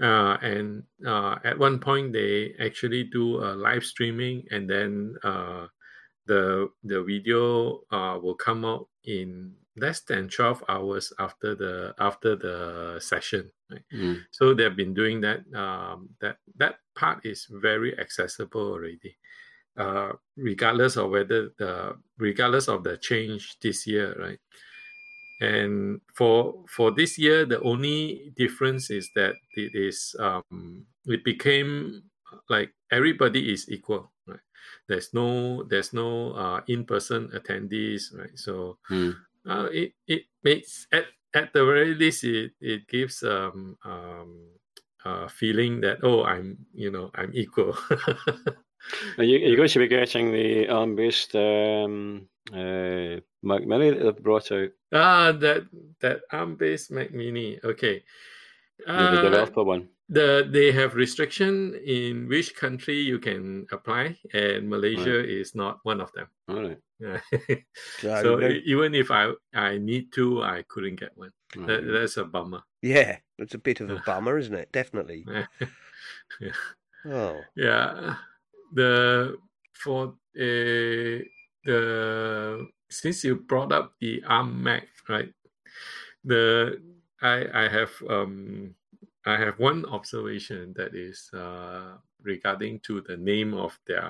Uh, 0.00 0.36
and 0.42 0.82
uh, 1.06 1.36
at 1.44 1.58
one 1.58 1.78
point 1.78 2.12
they 2.12 2.54
actually 2.58 3.04
do 3.04 3.36
a 3.44 3.54
live 3.54 3.84
streaming, 3.84 4.46
and 4.50 4.68
then 4.68 5.14
uh, 5.22 5.66
the 6.26 6.68
the 6.82 7.02
video 7.02 7.82
uh, 7.92 8.18
will 8.20 8.34
come 8.34 8.64
out 8.64 8.88
in 9.04 9.54
less 9.76 10.00
than 10.00 10.28
twelve 10.28 10.64
hours 10.68 11.12
after 11.18 11.54
the 11.54 11.94
after 11.98 12.34
the 12.36 12.98
session. 13.00 13.50
Right? 13.70 13.84
Mm. 13.92 14.24
So 14.30 14.54
they've 14.54 14.74
been 14.76 14.94
doing 14.94 15.20
that. 15.20 15.44
Um, 15.54 16.08
that 16.20 16.38
that 16.56 16.80
part 16.94 17.24
is 17.26 17.46
very 17.50 17.98
accessible 17.98 18.72
already, 18.72 19.16
uh, 19.76 20.12
regardless 20.36 20.96
of 20.96 21.10
whether 21.10 21.50
the 21.58 21.98
regardless 22.18 22.68
of 22.68 22.84
the 22.84 22.98
change 22.98 23.58
this 23.60 23.86
year, 23.86 24.16
right? 24.18 24.40
And 25.40 26.00
for 26.14 26.64
for 26.70 26.90
this 26.94 27.18
year, 27.18 27.44
the 27.44 27.60
only 27.62 28.32
difference 28.36 28.90
is 28.90 29.10
that 29.16 29.34
it 29.56 29.74
is 29.74 30.14
um, 30.18 30.86
it 31.06 31.24
became 31.24 32.04
like 32.48 32.72
everybody 32.90 33.52
is 33.52 33.68
equal. 33.68 34.12
Right? 34.26 34.40
There's 34.88 35.12
no 35.12 35.64
there's 35.64 35.92
no 35.92 36.32
uh, 36.34 36.60
in 36.68 36.86
person 36.86 37.28
attendees, 37.34 38.14
right? 38.16 38.38
So 38.38 38.78
Mm. 38.90 39.24
uh, 39.46 39.68
it 39.72 39.94
it 40.06 40.24
makes 40.44 40.86
at 40.92 41.06
at 41.34 41.52
the 41.52 41.64
very 41.64 41.94
least 41.94 42.24
it 42.24 42.52
it 42.60 42.86
gives 42.88 43.22
um 43.22 43.76
um 43.84 44.54
a 45.04 45.28
feeling 45.28 45.80
that 45.82 45.98
oh 46.02 46.24
I'm 46.24 46.58
you 46.74 46.90
know 46.90 47.10
I'm 47.14 47.30
equal. 47.34 47.76
Are 49.18 49.24
you, 49.24 49.52
are 49.52 49.56
going 49.56 49.68
to 49.68 49.78
be 49.78 49.88
getting 49.88 50.32
the 50.32 50.68
ARM 50.68 50.96
based 50.96 51.34
um, 51.36 52.28
uh, 52.52 53.20
Mac 53.42 53.66
Mini 53.66 53.90
that 53.90 54.02
they've 54.04 54.22
brought 54.22 54.50
out? 54.52 54.70
ah 54.92 55.32
that 55.32 55.64
that 56.00 56.20
ARM 56.32 56.56
based 56.56 56.90
Mac 56.90 57.12
Mini 57.12 57.58
okay. 57.64 58.02
The, 58.86 58.90
Uh, 58.92 59.10
the 59.14 59.22
developer 59.30 59.62
one. 59.62 59.88
the 60.08 60.48
they 60.50 60.72
have 60.72 60.96
restriction 60.98 61.78
in 61.86 62.26
which 62.28 62.56
country 62.56 62.98
you 62.98 63.18
can 63.20 63.66
apply, 63.70 64.18
and 64.34 64.68
Malaysia 64.68 65.22
is 65.22 65.54
not 65.54 65.78
one 65.84 66.00
of 66.02 66.10
them. 66.12 66.26
All 66.48 66.60
right. 66.62 66.80
Yeah. 66.98 67.20
So, 68.02 68.22
so 68.22 68.40
even 68.66 68.94
if 68.94 69.10
I 69.14 69.30
I 69.54 69.78
need 69.78 70.10
to, 70.18 70.42
I 70.42 70.64
couldn't 70.68 70.98
get 70.98 71.12
one. 71.14 71.30
All 71.56 71.66
That, 71.66 71.86
that's 71.86 72.16
a 72.18 72.24
bummer. 72.26 72.62
yeah, 72.82 73.18
it's 73.38 73.54
a 73.54 73.58
bit 73.58 73.80
of 73.80 73.90
a 73.90 73.98
bummer, 73.98 74.38
isn't 74.38 74.54
it? 74.54 74.72
Definitely. 74.72 75.24
yeah. 76.40 76.52
Oh, 77.04 77.40
Yeah, 77.56 78.16
the 78.72 79.36
for 79.72 80.08
uh, 80.36 81.18
the 81.64 82.68
since 82.90 83.24
you 83.24 83.36
brought 83.36 83.72
up 83.72 83.94
the 84.00 84.22
ARM 84.24 84.62
Mac, 84.62 84.88
right? 85.08 85.32
The 86.24 86.82
I 87.22 87.64
I 87.64 87.68
have 87.68 87.92
um 88.08 88.74
I 89.26 89.36
have 89.36 89.58
one 89.58 89.84
observation 89.86 90.74
that 90.76 90.94
is 90.94 91.30
uh 91.32 91.98
regarding 92.22 92.80
to 92.80 93.00
the 93.02 93.16
name 93.16 93.54
of 93.54 93.78
their 93.86 94.02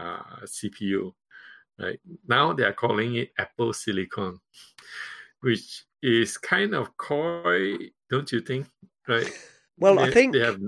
CPU. 0.45 1.15
Right 1.79 2.01
now 2.29 2.53
they 2.53 2.65
are 2.65 2.73
calling 2.73 3.17
it 3.17 3.33
Apple 3.39 3.73
Silicon, 3.73 4.41
which 5.41 5.85
is 6.03 6.39
kind 6.39 6.75
of 6.75 6.97
coy, 6.97 7.91
don't 8.11 8.31
you 8.33 8.41
think? 8.41 8.67
Right? 9.09 9.31
well, 9.79 9.99
I 9.99 10.11
think 10.11 10.33
they 10.33 10.41
have 10.41 10.59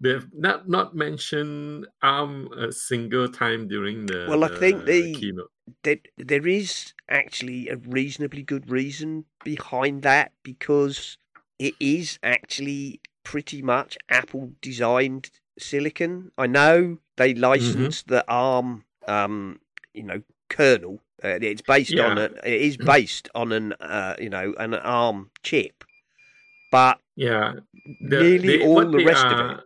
they've 0.00 0.26
not 0.32 0.68
not 0.68 0.94
mentioned 0.94 1.86
ARM 2.02 2.52
a 2.52 2.72
single 2.72 3.28
time 3.28 3.68
during 3.68 4.06
the 4.06 4.28
Well, 4.28 4.44
I 4.44 4.48
think 4.48 4.84
the 4.86 5.14
keynote. 5.14 5.50
there, 5.82 5.98
there 6.16 6.46
is 6.46 6.92
actually 7.08 7.68
a 7.68 7.76
reasonably 7.76 8.42
good 8.42 8.70
reason 8.70 9.24
behind 9.44 10.02
that 10.02 10.32
because 10.42 11.18
it 11.58 11.74
is 11.80 12.18
actually 12.22 13.00
pretty 13.22 13.62
much 13.62 13.96
Apple 14.08 14.52
designed 14.60 15.30
silicon. 15.58 16.30
I 16.36 16.46
know 16.46 16.98
they 17.16 17.34
licensed 17.34 18.08
the 18.08 18.24
ARM, 18.28 18.84
um, 19.06 19.60
you 19.94 20.02
know, 20.02 20.22
kernel. 20.48 21.00
Uh, 21.22 21.38
it's 21.40 21.62
based 21.62 21.98
on 21.98 22.18
Yeah. 22.18 22.24
a, 22.44 22.48
it 22.48 22.60
is 22.60 22.76
based 22.76 23.28
on 23.34 23.52
an, 23.52 23.72
uh, 23.80 24.14
you 24.18 24.28
know, 24.28 24.54
an 24.58 24.74
ARM 24.74 25.30
chip, 25.42 25.84
but 26.70 26.98
Yeah, 27.16 27.54
nearly 28.00 28.64
all 28.64 28.84
the 28.84 28.98
they 28.98 29.04
rest 29.04 29.24
of 29.26 29.50
it. 29.58 29.60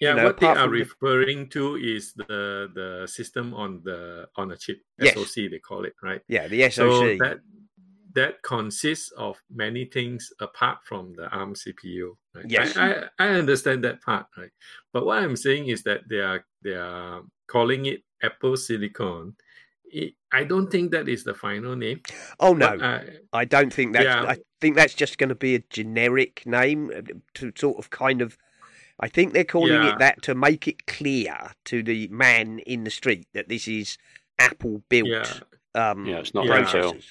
Yeah, 0.00 0.14
know, 0.14 0.24
what 0.24 0.38
they 0.40 0.46
are 0.46 0.54
the- 0.68 0.68
referring 0.68 1.48
to 1.50 1.76
is 1.76 2.12
the 2.14 2.68
the 2.74 3.06
system 3.06 3.52
on 3.54 3.82
the 3.84 4.28
on 4.36 4.50
a 4.52 4.56
chip, 4.56 4.80
Yes. 4.98 5.14
SoC 5.14 5.48
they 5.50 5.58
call 5.58 5.84
it, 5.84 5.94
right? 6.02 6.22
Yeah, 6.28 6.48
the 6.48 6.62
SoC. 6.70 6.72
So 6.74 7.16
that 7.24 7.40
that 8.14 8.42
consists 8.42 9.10
of 9.12 9.36
many 9.54 9.84
things 9.84 10.32
apart 10.40 10.78
from 10.84 11.14
the 11.14 11.28
ARM 11.28 11.54
CPU. 11.54 12.16
Right? 12.34 12.44
Yes. 12.48 12.76
I, 12.76 12.92
I, 12.92 13.08
I 13.20 13.28
understand 13.38 13.84
that 13.84 14.02
part, 14.02 14.26
right? 14.36 14.50
But 14.92 15.06
what 15.06 15.22
I'm 15.22 15.36
saying 15.36 15.68
is 15.68 15.82
that 15.84 16.00
they 16.08 16.20
are 16.20 16.44
they 16.62 16.74
are 16.74 17.22
calling 17.46 17.86
it 17.86 18.02
Apple 18.22 18.56
Silicon. 18.56 19.36
It, 19.92 20.14
I 20.32 20.44
don't 20.44 20.70
think 20.70 20.92
that 20.92 21.08
is 21.08 21.24
the 21.24 21.34
final 21.34 21.74
name. 21.76 22.00
oh 22.38 22.54
no, 22.54 22.78
But, 22.78 22.82
uh, 22.84 23.00
I 23.32 23.44
don't 23.44 23.72
think 23.72 23.92
that's. 23.92 24.04
Yeah. 24.04 24.24
I 24.24 24.38
think 24.60 24.76
that's 24.76 24.94
just 24.94 25.18
going 25.18 25.30
to 25.30 25.34
be 25.34 25.54
a 25.54 25.60
generic 25.70 26.42
name 26.46 26.90
uh, 26.94 27.02
to 27.34 27.52
sort 27.56 27.78
of 27.78 27.90
kind 27.90 28.22
of. 28.22 28.38
I 29.00 29.08
think 29.08 29.32
they're 29.32 29.44
calling 29.44 29.72
Yeah. 29.82 29.94
it 29.94 29.98
that 29.98 30.22
to 30.22 30.34
make 30.34 30.68
it 30.68 30.86
clear 30.86 31.52
to 31.66 31.82
the 31.82 32.08
man 32.08 32.58
in 32.60 32.84
the 32.84 32.90
street 32.90 33.26
that 33.32 33.48
this 33.48 33.66
is 33.66 33.96
Apple 34.38 34.82
built 34.88 35.08
yeah, 35.08 35.90
um, 35.90 36.06
Yeah, 36.06 36.18
it's 36.18 36.34
not 36.34 36.46
Yeah. 36.46 36.62
processors, 36.64 37.04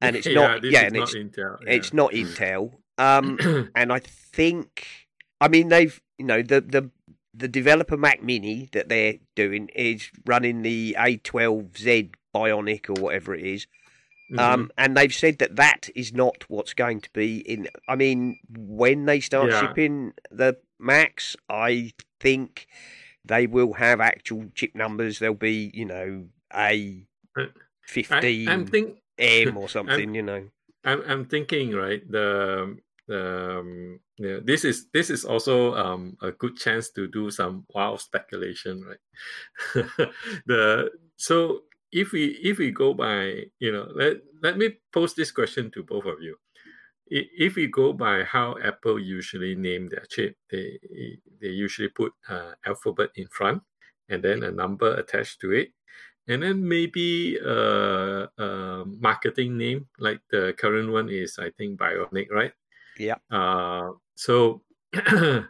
and 0.00 0.16
it's 0.16 0.26
not. 0.38 0.62
this 0.62 0.72
Yeah, 0.72 0.80
is 0.82 0.86
and 0.88 0.96
not 0.96 1.02
it's 1.02 1.14
Intel. 1.14 1.58
it's 1.66 1.92
not 1.92 2.12
Intel. 2.12 2.72
Um, 2.98 3.70
and 3.76 3.92
I 3.92 4.00
think, 4.00 4.86
I 5.40 5.48
mean, 5.48 5.68
they've 5.68 6.00
you 6.18 6.24
know 6.26 6.42
the 6.42 6.60
the 6.60 6.90
the 7.34 7.46
developer 7.46 7.96
Mac 7.96 8.20
Mini 8.20 8.68
that 8.72 8.88
they're 8.88 9.14
doing 9.36 9.68
is 9.68 10.10
running 10.26 10.62
the 10.62 10.96
A12Z 10.98 12.14
Bionic 12.34 12.88
or 12.88 13.00
whatever 13.00 13.34
it 13.34 13.44
is. 13.44 13.66
Mhm. 14.30 14.38
Um, 14.38 14.72
and 14.76 14.96
they've 14.96 15.14
said 15.14 15.38
that 15.38 15.56
that 15.56 15.88
is 15.94 16.12
not 16.12 16.44
what's 16.48 16.74
going 16.74 17.00
to 17.00 17.10
be 17.12 17.38
in. 17.38 17.68
I 17.88 17.96
mean, 17.96 18.38
when 18.56 19.06
they 19.06 19.20
start 19.20 19.50
Yeah. 19.50 19.60
shipping 19.60 20.12
the 20.30 20.58
Macs, 20.78 21.36
I 21.48 21.92
think 22.20 22.66
they 23.24 23.46
will 23.46 23.74
have 23.74 24.00
actual 24.00 24.46
chip 24.54 24.74
numbers. 24.74 25.18
There'll 25.18 25.34
be, 25.34 25.70
you 25.74 25.84
know, 25.86 26.28
a 26.54 27.06
fifteen 27.82 28.48
I'm 28.48 28.66
think 28.66 28.98
M 29.18 29.56
or 29.58 29.68
something. 29.68 30.14
You 30.14 30.22
know, 30.22 30.48
I'm 30.84 31.02
I'm 31.02 31.24
thinking 31.26 31.72
right 31.72 32.02
the 32.10 32.76
the 33.06 33.58
um, 33.60 34.00
yeah, 34.18 34.38
this 34.44 34.64
is 34.64 34.86
this 34.92 35.08
is 35.10 35.24
also 35.24 35.74
um 35.74 36.16
a 36.20 36.32
good 36.32 36.56
chance 36.56 36.90
to 36.90 37.08
do 37.08 37.30
some 37.30 37.64
wild 37.74 38.00
speculation 38.00 38.84
right 38.84 38.98
the 40.46 40.90
so 41.16 41.62
if 41.92 42.12
we 42.12 42.38
if 42.42 42.58
we 42.58 42.70
go 42.70 42.92
by 42.94 43.44
you 43.58 43.72
know 43.72 43.88
let 43.94 44.16
let 44.42 44.58
me 44.58 44.76
pose 44.92 45.14
this 45.14 45.30
question 45.30 45.70
to 45.70 45.82
both 45.82 46.04
of 46.04 46.20
you 46.20 46.36
if 47.10 47.54
we 47.56 47.66
go 47.66 47.92
by 47.92 48.22
how 48.22 48.54
Apple 48.62 48.98
usually 48.98 49.54
name 49.54 49.88
their 49.88 50.04
chip 50.10 50.36
they 50.50 50.78
they 51.40 51.48
usually 51.48 51.88
put 51.88 52.12
uh, 52.28 52.52
alphabet 52.66 53.10
in 53.16 53.26
front 53.28 53.62
and 54.10 54.22
then 54.22 54.42
a 54.42 54.50
number 54.50 54.94
attached 54.94 55.40
to 55.40 55.52
it 55.52 55.72
and 56.28 56.42
then 56.42 56.66
maybe 56.68 57.36
a, 57.38 58.28
a 58.36 58.84
marketing 59.00 59.56
name 59.56 59.88
like 59.98 60.20
the 60.30 60.54
current 60.58 60.92
one 60.92 61.08
is 61.08 61.38
I 61.38 61.50
think 61.56 61.80
Bionic, 61.80 62.30
right? 62.30 62.52
Yeah. 62.98 63.16
Uh, 63.30 63.92
so, 64.14 64.62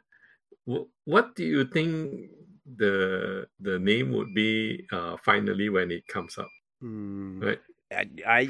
what 1.05 1.35
do 1.35 1.45
you 1.45 1.65
think 1.65 2.31
the 2.77 3.49
the 3.61 3.79
name 3.79 4.13
would 4.13 4.35
be 4.35 4.87
uh, 4.93 5.17
finally 5.17 5.69
when 5.69 5.91
it 5.91 6.07
comes 6.09 6.39
up? 6.39 6.51
Hmm. 6.81 7.43
Right. 7.43 7.61
I, 7.91 8.09
I 8.27 8.49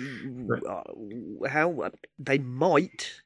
uh, 0.69 1.49
how 1.49 1.91
they 2.19 2.39
might 2.39 3.23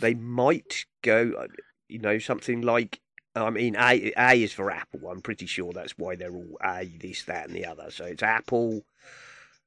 they 0.00 0.14
might 0.14 0.86
go 1.02 1.32
uh, 1.38 1.48
you 1.88 1.98
know 1.98 2.18
something 2.18 2.62
like 2.62 3.00
I 3.36 3.50
mean 3.50 3.76
A 3.76 4.12
A 4.16 4.42
is 4.42 4.52
for 4.52 4.70
Apple 4.70 5.08
I'm 5.10 5.22
pretty 5.22 5.46
sure 5.46 5.72
that's 5.72 5.98
why 5.98 6.16
they're 6.16 6.34
all 6.34 6.58
A 6.64 6.86
this 7.00 7.24
that 7.24 7.48
and 7.48 7.56
the 7.56 7.66
other 7.66 7.90
so 7.90 8.06
it's 8.06 8.22
Apple 8.22 8.84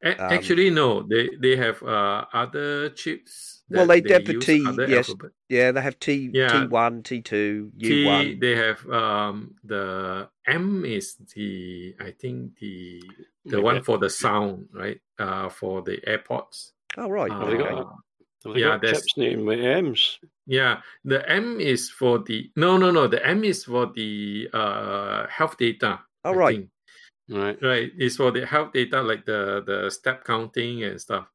A- 0.04 0.20
Um, 0.20 0.28
Actually, 0.30 0.70
no. 0.70 1.04
They 1.04 1.30
they 1.40 1.56
have 1.56 1.82
uh, 1.84 2.26
other 2.34 2.90
chips. 2.92 3.61
Well, 3.78 3.88
that 3.88 4.04
they 4.04 4.14
have 4.14 4.26
the 4.26 4.40
T, 4.40 4.66
other 4.68 4.88
yes. 4.88 5.10
alphabet. 5.10 5.32
yeah 5.50 5.72
they 5.72 5.82
have 5.82 6.00
T 6.00 6.30
Yeah. 6.34 6.48
T 6.62 6.68
one 6.68 7.04
T 7.04 7.22
two 7.22 7.72
U 7.78 7.90
T, 7.90 8.06
one 8.06 8.40
they 8.40 8.56
have 8.56 8.86
um 8.90 9.56
the 9.64 10.30
M 10.48 10.84
is 10.86 11.16
the 11.36 11.96
I 12.00 12.12
think 12.12 12.58
the 12.60 13.02
the 13.46 13.58
Like 13.58 13.64
one 13.66 13.84
for 13.84 13.98
the 13.98 14.10
sound, 14.10 14.70
right? 14.74 15.00
Uh, 15.18 15.50
for 15.50 15.82
the 15.82 15.98
AirPods. 16.08 16.72
oh 16.98 17.10
right 17.10 17.32
Have 17.32 17.48
they 17.48 17.58
got 17.58 17.72
okay. 17.72 17.82
Uh, 18.46 18.54
they 18.54 18.60
Yeah, 18.62 18.68
got 18.70 18.82
there's- 18.82 18.98
chips 19.02 19.18
named 19.18 19.46
with 19.46 19.60
M's? 19.60 20.20
Yeah, 20.48 20.82
the 21.06 21.28
M 21.30 21.60
is 21.62 21.90
for 21.90 22.20
the 22.20 22.50
no, 22.56 22.78
no, 22.78 22.92
no. 22.92 23.08
The 23.08 23.26
M 23.26 23.44
is 23.44 23.66
for 23.66 23.86
the 23.96 24.50
uh 24.54 25.28
health 25.28 25.58
data. 25.58 26.00
Oh, 26.24 26.34
right. 26.34 26.58
think. 26.58 26.70
Right. 27.30 27.58
right. 27.62 27.92
It's 27.98 28.18
for 28.18 28.32
the 28.32 28.46
health 28.46 28.74
data, 28.74 29.02
like 29.02 29.26
the 29.26 29.64
the 29.66 29.90
step 29.90 30.26
counting 30.26 30.84
and 30.84 31.00
stuff. 31.00 31.28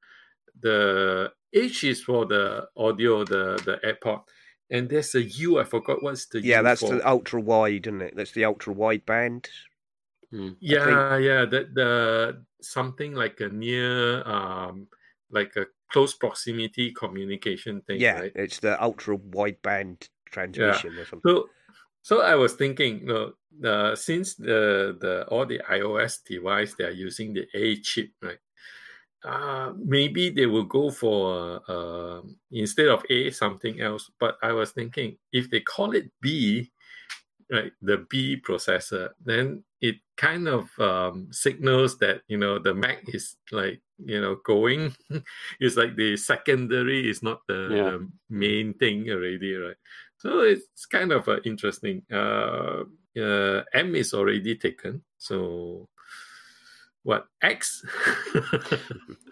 The 0.60 1.32
H 1.52 1.84
is 1.84 2.02
for 2.02 2.26
the 2.26 2.68
audio, 2.76 3.24
the 3.24 3.56
the 3.64 3.80
AirPod, 3.84 4.22
and 4.70 4.88
there's 4.88 5.14
a 5.14 5.22
U. 5.22 5.58
I 5.58 5.64
forgot 5.64 6.02
what's 6.02 6.26
the 6.26 6.40
Yeah, 6.40 6.58
U 6.58 6.64
that's 6.64 6.80
for. 6.80 6.94
the 6.94 7.08
ultra 7.08 7.40
wide, 7.40 7.86
isn't 7.86 8.02
it? 8.02 8.16
That's 8.16 8.32
the 8.32 8.44
ultra 8.44 8.72
wide 8.72 9.06
band. 9.06 9.48
Hmm. 10.30 10.50
yeah 10.58 11.16
yeah 11.18 11.44
the 11.44 11.70
the 11.72 12.44
something 12.60 13.14
like 13.14 13.38
a 13.38 13.48
near 13.48 14.26
um 14.26 14.88
like 15.30 15.54
a 15.54 15.66
close 15.92 16.14
proximity 16.14 16.92
communication 16.92 17.80
thing. 17.82 18.00
yeah, 18.00 18.20
right? 18.20 18.32
it's 18.34 18.58
the 18.58 18.82
ultra 18.82 19.16
wide 19.16 19.62
band 19.62 20.08
transmission 20.30 20.98
or 20.98 21.04
something. 21.04 21.30
So, 21.30 21.48
so 22.02 22.22
I 22.22 22.34
was 22.34 22.54
thinking, 22.54 23.00
you 23.00 23.06
know, 23.06 23.32
uh, 23.68 23.94
since 23.94 24.34
the 24.34 24.96
the 25.00 25.26
all 25.28 25.46
the 25.46 25.60
iOS 25.70 26.24
device 26.24 26.74
they 26.74 26.84
are 26.84 26.90
using 26.90 27.32
the 27.34 27.46
A 27.54 27.76
chip, 27.80 28.10
right? 28.20 28.38
Uh, 29.24 29.72
maybe 29.78 30.30
they 30.30 30.46
will 30.46 30.64
go 30.64 30.90
for 30.90 31.60
uh, 31.68 32.20
instead 32.52 32.88
of 32.88 33.04
A 33.10 33.30
something 33.30 33.80
else. 33.80 34.10
But 34.20 34.36
I 34.42 34.52
was 34.52 34.72
thinking 34.72 35.18
if 35.32 35.50
they 35.50 35.60
call 35.60 35.96
it 35.96 36.10
B, 36.20 36.70
right, 37.50 37.72
the 37.82 38.06
B 38.08 38.40
processor, 38.40 39.10
then 39.24 39.64
it 39.80 39.96
kind 40.16 40.48
of 40.48 40.70
um, 40.78 41.28
signals 41.32 41.98
that 41.98 42.22
you 42.28 42.36
know 42.38 42.58
the 42.58 42.74
Mac 42.74 43.02
is 43.08 43.36
like 43.52 43.80
you 43.98 44.20
know 44.20 44.36
going. 44.44 44.94
it's 45.60 45.76
like 45.76 45.96
the 45.96 46.16
secondary 46.16 47.08
is 47.10 47.22
not 47.22 47.40
the, 47.48 47.68
Yeah. 47.70 47.90
the 47.90 48.08
main 48.30 48.74
thing 48.74 49.08
already, 49.10 49.54
right? 49.54 49.76
So 50.18 50.40
it's 50.40 50.86
kind 50.86 51.12
of 51.12 51.28
uh, 51.28 51.40
interesting. 51.44 52.02
Uh, 52.12 52.84
uh, 53.18 53.64
M 53.72 53.94
is 53.94 54.12
already 54.14 54.56
taken, 54.56 55.02
so 55.18 55.88
what 57.06 57.26
X? 57.40 57.84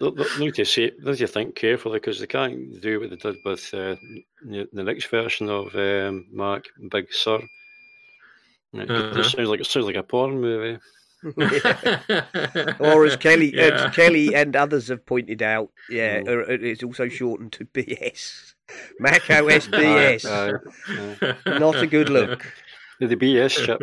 They'll, 0.00 0.12
they'll 0.14 0.52
to 0.52 0.64
see, 0.64 0.92
they'll 1.02 1.16
to 1.16 1.26
think 1.26 1.54
carefully 1.56 1.98
because 1.98 2.20
they 2.20 2.26
can't 2.26 2.80
do 2.80 3.00
what 3.00 3.10
they 3.10 3.16
did 3.16 3.36
with 3.44 3.72
uh, 3.74 3.96
the, 4.44 4.68
the 4.72 4.82
next 4.84 5.06
version 5.06 5.48
of 5.48 5.74
um, 5.74 6.26
Mac 6.32 6.62
Big 6.90 7.12
Sur. 7.12 7.40
It, 8.74 8.90
Uh-huh. 8.90 9.18
it 9.20 9.24
sounds 9.24 9.48
like 9.48 9.60
it 9.60 9.66
sounds 9.66 9.86
like 9.86 9.96
a 9.96 10.02
porn 10.02 10.40
movie. 10.40 10.78
or 12.80 13.04
as 13.06 13.16
Kelly, 13.16 13.52
Yeah. 13.56 13.86
as 13.86 13.94
Kelly 13.94 14.34
and 14.34 14.54
others 14.54 14.88
have 14.88 15.06
pointed 15.06 15.42
out, 15.42 15.70
yeah, 15.88 16.20
Mm. 16.20 16.28
uh, 16.28 16.52
it's 16.70 16.82
also 16.82 17.08
shortened 17.08 17.52
to 17.52 17.64
BS, 17.66 18.54
Mac 19.00 19.22
OS 19.30 19.68
BS. 19.68 20.24
Aye, 20.26 21.34
aye. 21.46 21.58
Not 21.58 21.76
a 21.82 21.86
good 21.86 22.08
look. 22.10 22.44
The, 23.00 23.06
the 23.06 23.16
BS 23.16 23.52
chip. 23.64 23.80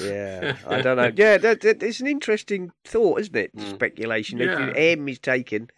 Yeah, 0.00 0.56
I 0.66 0.80
don't 0.82 0.96
know. 0.96 1.12
Yeah, 1.14 1.38
that, 1.38 1.60
that, 1.62 1.82
it's 1.82 2.00
an 2.00 2.06
interesting 2.06 2.70
thought, 2.84 3.20
isn't 3.20 3.36
it? 3.36 3.54
Mm. 3.56 3.70
Speculation. 3.74 4.40
If 4.40 4.46
Yeah. 4.58 4.66
the 4.66 4.78
M 4.78 5.08
is 5.08 5.18
taken, 5.18 5.68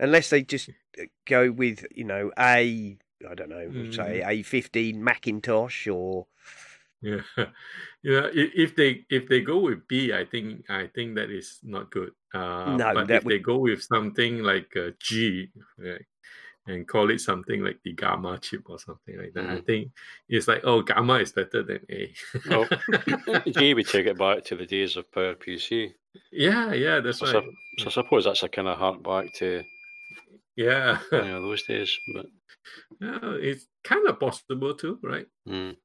unless 0.00 0.30
they 0.30 0.42
just 0.42 0.70
go 1.26 1.50
with, 1.50 1.84
you 1.94 2.04
know, 2.04 2.30
a, 2.38 2.96
I 3.28 3.34
don't 3.34 3.48
know, 3.50 3.70
we'll 3.72 3.92
say 3.92 4.20
Mm. 4.24 4.28
a 4.28 4.42
fifteen 4.42 5.02
Macintosh 5.04 5.86
or 5.88 6.26
yeah, 7.00 7.20
yeah. 8.02 8.28
If 8.32 8.76
they 8.76 9.04
if 9.10 9.28
they 9.28 9.40
go 9.40 9.58
with 9.58 9.86
B, 9.88 10.12
I 10.12 10.24
think 10.24 10.64
I 10.70 10.86
think 10.94 11.16
that 11.16 11.30
is 11.30 11.58
not 11.62 11.90
good. 11.90 12.12
Uh, 12.34 12.76
No, 12.76 12.94
but 12.94 13.10
if 13.10 13.24
would- 13.24 13.32
they 13.32 13.38
go 13.38 13.58
with 13.58 13.82
something 13.82 14.38
like 14.42 14.70
uh, 14.76 14.90
G, 15.00 15.50
and 16.66 16.86
call 16.86 17.10
it 17.10 17.20
something 17.20 17.62
like 17.62 17.80
the 17.82 17.92
Gamma 17.92 18.38
chip 18.38 18.68
or 18.70 18.78
something 18.78 19.18
like 19.18 19.32
that, 19.34 19.44
I 19.46 19.56
Mhm. 19.56 19.66
think 19.66 19.92
it's 20.28 20.48
like 20.48 20.62
oh, 20.64 20.82
Gamma 20.82 21.14
is 21.18 21.32
better 21.32 21.62
than 21.62 21.80
A. 21.90 22.14
Well, 22.48 22.68
G 23.48 23.74
would 23.74 23.88
take 23.88 24.06
it 24.06 24.18
back 24.18 24.44
to 24.44 24.56
the 24.56 24.66
days 24.66 24.96
of 24.96 25.10
PowerPC. 25.10 25.94
yeah, 26.30 26.72
yeah, 26.72 27.00
that's 27.00 27.18
So, 27.18 27.26
right. 27.26 27.44
so 27.78 27.86
I 27.86 27.90
suppose 27.90 28.24
that's 28.24 28.42
a 28.42 28.48
kind 28.48 28.68
of 28.68 28.78
hark 28.78 29.02
back 29.02 29.32
to 29.34 29.62
Yeah, 30.56 30.98
you 31.10 31.18
know, 31.18 31.42
those 31.42 31.62
days. 31.62 31.98
But 32.14 32.26
yeah, 33.00 33.18
it's 33.40 33.66
kind 33.84 34.06
of 34.08 34.20
possible 34.20 34.74
too, 34.74 34.98
right? 35.02 35.26
mm, 35.48 35.76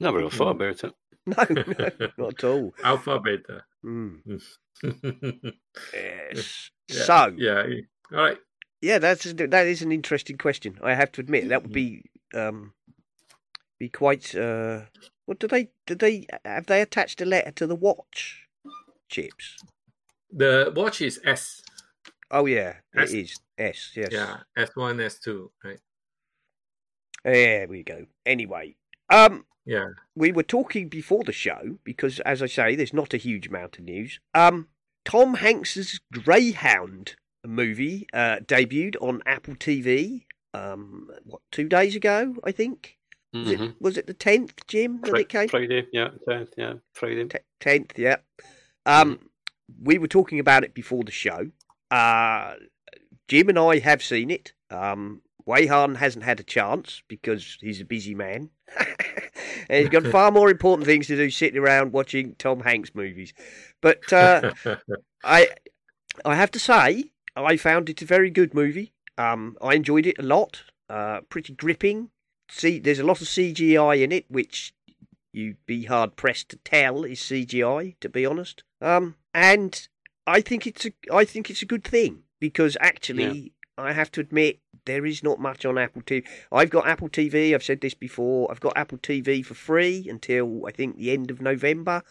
never 0.00 0.18
really 0.18 0.30
thought 0.30 0.50
about 0.56 0.84
it. 0.84 0.94
no, 1.26 1.44
no 1.78 2.08
not 2.18 2.34
at 2.34 2.44
all. 2.44 2.72
Alpha, 2.82 3.20
beta. 3.20 3.64
Mm, 3.84 4.42
yeah, 5.94 6.30
yes. 6.32 6.70
So 6.88 7.32
yeah. 7.36 7.64
All 8.12 8.18
right. 8.18 8.38
Yeah, 8.80 8.98
that's 8.98 9.24
that 9.32 9.66
is 9.66 9.82
an 9.82 9.92
interesting 9.92 10.38
question. 10.38 10.78
I 10.82 10.94
have 10.94 11.10
to 11.12 11.20
admit 11.20 11.48
that 11.48 11.62
would 11.62 11.72
be 11.72 12.04
um 12.34 12.72
be 13.78 13.88
quite. 13.88 14.34
uh 14.34 14.82
What 15.26 15.38
do 15.38 15.48
they 15.48 15.70
do? 15.86 15.94
They 15.94 16.26
have 16.44 16.66
they 16.66 16.80
attached 16.80 17.20
a 17.20 17.24
letter 17.24 17.50
to 17.52 17.66
the 17.66 17.74
watch 17.74 18.46
chips? 19.08 19.56
The 20.30 20.72
watch 20.74 21.00
is 21.02 21.20
S. 21.24 21.62
Oh 22.30 22.46
yeah, 22.46 22.74
S. 22.96 23.12
it 23.12 23.18
is 23.18 23.40
S. 23.58 23.92
Yes. 23.96 24.08
Yeah, 24.12 24.36
S 24.56 24.70
one, 24.74 25.00
S 25.00 25.18
two, 25.18 25.50
right? 25.64 25.78
There 27.24 27.66
we 27.66 27.82
go. 27.82 28.06
Anyway, 28.24 28.76
um, 29.10 29.44
Yeah. 29.64 29.88
we 30.14 30.30
were 30.32 30.42
talking 30.44 30.88
before 30.88 31.24
the 31.24 31.32
show 31.32 31.78
because, 31.84 32.20
as 32.20 32.42
I 32.42 32.46
say, 32.46 32.76
there's 32.76 32.94
not 32.94 33.12
a 33.12 33.16
huge 33.18 33.48
amount 33.48 33.78
of 33.78 33.84
news. 33.84 34.20
Um, 34.34 34.68
Tom 35.04 35.34
Hanks's 35.34 36.00
Greyhound 36.12 37.16
movie 37.46 38.06
uh, 38.12 38.38
debuted 38.44 38.96
on 39.00 39.22
Apple 39.26 39.54
TV. 39.54 40.24
Um, 40.54 41.10
what 41.24 41.42
two 41.52 41.68
days 41.68 41.94
ago? 41.94 42.34
I 42.44 42.52
think. 42.52 42.96
Was, 43.34 43.48
Mhm. 43.52 43.68
it, 43.70 43.74
was 43.78 43.98
it 43.98 44.06
the 44.06 44.14
tenth, 44.14 44.66
Jim, 44.66 45.00
that 45.02 45.10
Fri- 45.10 45.20
it 45.20 45.28
came? 45.28 45.48
Friday, 45.48 45.86
yeah, 45.92 46.08
10th, 46.26 46.48
yeah, 46.56 46.74
Friday. 46.94 47.28
Tenth, 47.60 47.98
yeah. 47.98 48.16
Um, 48.86 49.28
we 49.82 49.98
were 49.98 50.08
talking 50.08 50.40
about 50.40 50.64
it 50.64 50.72
before 50.72 51.04
the 51.04 51.12
show. 51.12 51.50
Uh, 51.90 52.54
Jim 53.28 53.50
and 53.50 53.58
I 53.58 53.80
have 53.80 54.02
seen 54.02 54.30
it. 54.30 54.54
Um, 54.70 55.20
Weyhan 55.46 55.96
hasn't 55.96 56.24
had 56.24 56.40
a 56.40 56.42
chance 56.42 57.02
because 57.06 57.58
he's 57.60 57.82
a 57.82 57.84
busy 57.84 58.14
man, 58.14 58.48
and 59.68 59.80
he's 59.80 59.88
got 59.90 60.06
far 60.06 60.30
more 60.30 60.50
important 60.50 60.86
things 60.86 61.06
to 61.08 61.16
do 61.16 61.28
sitting 61.30 61.60
around 61.60 61.92
watching 61.92 62.34
Tom 62.38 62.60
Hanks 62.60 62.94
movies. 62.94 63.34
But 63.82 64.10
uh, 64.10 64.52
I, 65.22 65.48
I 66.24 66.34
have 66.34 66.50
to 66.52 66.58
say, 66.58 67.10
I 67.44 67.56
found 67.56 67.88
it 67.88 68.02
a 68.02 68.06
very 68.06 68.30
good 68.30 68.54
movie. 68.54 68.92
Um, 69.16 69.56
I 69.60 69.74
enjoyed 69.74 70.06
it 70.06 70.18
a 70.18 70.22
lot. 70.22 70.62
Uh, 70.88 71.20
pretty 71.28 71.52
gripping. 71.52 72.10
See, 72.50 72.78
there's 72.78 72.98
a 72.98 73.04
lot 73.04 73.20
of 73.20 73.26
CGI 73.26 74.02
in 74.02 74.12
it, 74.12 74.24
which 74.28 74.74
you'd 75.32 75.64
be 75.66 75.84
hard 75.84 76.16
pressed 76.16 76.48
to 76.50 76.56
tell 76.58 77.04
is 77.04 77.20
CGI, 77.20 77.96
to 78.00 78.08
be 78.08 78.24
honest. 78.24 78.62
Um, 78.80 79.16
and 79.34 79.88
I 80.26 80.40
think 80.40 80.66
it's 80.66 80.86
a, 80.86 80.92
I 81.12 81.24
think 81.24 81.50
it's 81.50 81.62
a 81.62 81.66
good 81.66 81.84
thing 81.84 82.22
because 82.40 82.76
actually, 82.80 83.52
I 83.76 83.92
have 83.92 84.10
to 84.12 84.20
admit 84.20 84.60
there 84.86 85.06
is 85.06 85.22
not 85.22 85.38
much 85.38 85.64
on 85.64 85.78
Apple 85.78 86.02
TV. 86.02 86.26
I've 86.50 86.70
got 86.70 86.86
Apple 86.86 87.08
TV. 87.08 87.54
I've 87.54 87.62
said 87.62 87.80
this 87.80 87.94
before. 87.94 88.50
I've 88.50 88.60
got 88.60 88.76
Apple 88.76 88.98
TV 88.98 89.44
for 89.44 89.54
free 89.54 90.06
until 90.08 90.66
I 90.66 90.72
think 90.72 90.96
the 90.96 91.12
end 91.12 91.30
of 91.30 91.40
November. 91.40 92.02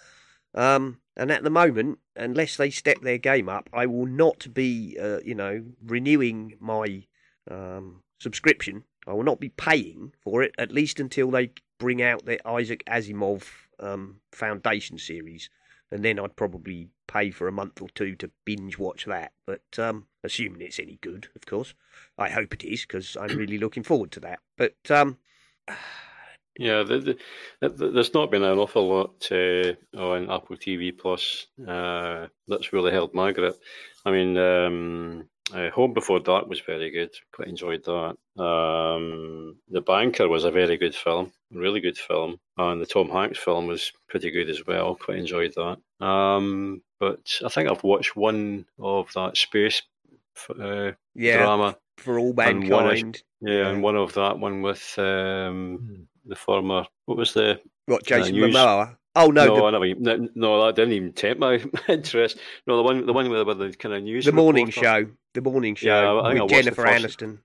Um, 0.53 0.99
and 1.17 1.31
at 1.31 1.43
the 1.43 1.49
moment, 1.49 1.97
unless 2.15 2.55
they 2.55 2.69
step 2.69 3.01
their 3.01 3.17
game 3.17 3.49
up, 3.49 3.69
I 3.73 3.87
will 3.87 4.05
not 4.05 4.53
be, 4.53 4.95
uh, 5.01 5.19
you 5.25 5.33
know, 5.33 5.65
renewing 5.83 6.53
my 6.59 7.05
um, 7.49 8.03
subscription. 8.19 8.83
I 9.07 9.13
will 9.13 9.23
not 9.23 9.39
be 9.39 9.49
paying 9.49 10.13
for 10.21 10.43
it 10.43 10.53
at 10.59 10.71
least 10.71 10.99
until 10.99 11.31
they 11.31 11.51
bring 11.79 12.03
out 12.03 12.25
their 12.25 12.39
Isaac 12.45 12.83
Asimov 12.87 13.45
um, 13.79 14.17
Foundation 14.31 14.99
series, 14.99 15.49
and 15.91 16.05
then 16.05 16.19
I'd 16.19 16.35
probably 16.35 16.89
pay 17.07 17.31
for 17.31 17.47
a 17.47 17.51
month 17.51 17.81
or 17.81 17.89
two 17.89 18.15
to 18.17 18.29
binge 18.45 18.77
watch 18.77 19.05
that. 19.05 19.31
But 19.47 19.79
um, 19.79 20.05
assuming 20.23 20.61
it's 20.61 20.79
any 20.79 20.99
good, 21.01 21.29
of 21.35 21.47
course, 21.47 21.73
I 22.19 22.29
hope 22.29 22.53
it 22.53 22.63
is 22.63 22.81
because 22.81 23.17
I'm 23.19 23.35
really 23.35 23.57
looking 23.57 23.83
forward 23.83 24.11
to 24.11 24.19
that. 24.19 24.39
But 24.55 24.75
um, 24.91 25.17
Yeah, 26.59 26.83
the, 26.83 26.97
the, 26.99 27.17
the, 27.61 27.69
the- 27.69 27.89
there's 27.91 28.13
not 28.13 28.31
been 28.31 28.43
an 28.43 28.57
awful 28.57 28.87
lot 28.87 29.27
uh, 29.31 29.73
on 29.97 30.31
Apple 30.31 30.57
TV 30.57 30.97
Plus 30.97 31.47
uh, 31.67 32.27
that's 32.47 32.73
really 32.73 32.91
held 32.91 33.13
my 33.13 33.31
grip. 33.31 33.55
I 34.05 34.11
mean, 34.11 34.37
um, 34.37 35.29
uh, 35.53 35.69
Home 35.71 35.93
Before 35.93 36.19
Dark 36.19 36.47
was 36.49 36.59
very 36.61 36.89
good. 36.91 37.11
Quite 37.33 37.47
enjoyed 37.49 37.83
that. 37.85 38.17
Um, 38.41 39.57
the 39.69 39.81
Banker 39.81 40.27
was 40.27 40.43
a 40.45 40.51
very 40.51 40.77
good 40.77 40.95
film, 40.95 41.31
really 41.51 41.79
good 41.79 41.97
film, 41.97 42.39
and 42.57 42.81
the 42.81 42.85
Tom 42.85 43.09
Hanks 43.09 43.39
film 43.39 43.67
was 43.67 43.91
pretty 44.09 44.31
good 44.31 44.49
as 44.49 44.65
well. 44.65 44.95
Quite 44.95 45.17
enjoyed 45.19 45.53
that. 45.55 46.05
Um, 46.05 46.81
but 46.99 47.19
I 47.45 47.49
think 47.49 47.69
I've 47.69 47.83
watched 47.83 48.15
one 48.15 48.65
of 48.79 49.11
that 49.13 49.37
space 49.37 49.81
uh, 50.59 50.91
yeah, 51.15 51.37
drama. 51.37 51.77
for 51.97 52.17
all 52.19 52.33
and 52.41 52.69
one 52.69 52.85
is- 52.95 53.03
mankind. 53.03 53.23
Yeah, 53.39 53.67
and 53.67 53.83
one 53.83 53.95
of 53.95 54.13
that 54.15 54.39
one 54.39 54.63
with 54.63 54.95
um, 54.97 56.07
the 56.27 56.35
former. 56.35 56.85
What 57.05 57.17
was 57.17 57.33
the 57.33 57.59
What 57.85 58.05
Jason 58.05 58.33
news- 58.35 58.53
Momoa? 58.55 58.97
Oh 59.15 59.31
no, 59.31 59.45
no, 59.47 59.55
the, 59.55 59.63
I 59.65 59.71
never, 59.71 59.95
no, 59.99 60.27
no, 60.35 60.65
that 60.67 60.75
didn't 60.75 60.93
even 60.93 61.11
tempt 61.13 61.39
my 61.39 61.59
interest. 61.87 62.37
No, 62.67 62.77
the 62.77 62.83
one, 62.83 63.05
the 63.05 63.13
one 63.13 63.27
with, 63.29 63.47
with 63.47 63.57
the 63.57 63.73
kind 63.75 63.95
of 63.95 64.03
news. 64.03 64.25
the 64.25 64.31
morning 64.31 64.67
reporter. 64.67 65.05
show. 65.05 65.11
The 65.33 65.41
morning 65.41 65.75
Yeah, 65.81 66.01
show 66.01 66.19
I 66.19 66.29
think 66.29 66.39
I 66.39 66.43
with 66.43 66.51
Jennifer 66.51 66.85
first- 66.85 67.19
Aniston. 67.19 67.39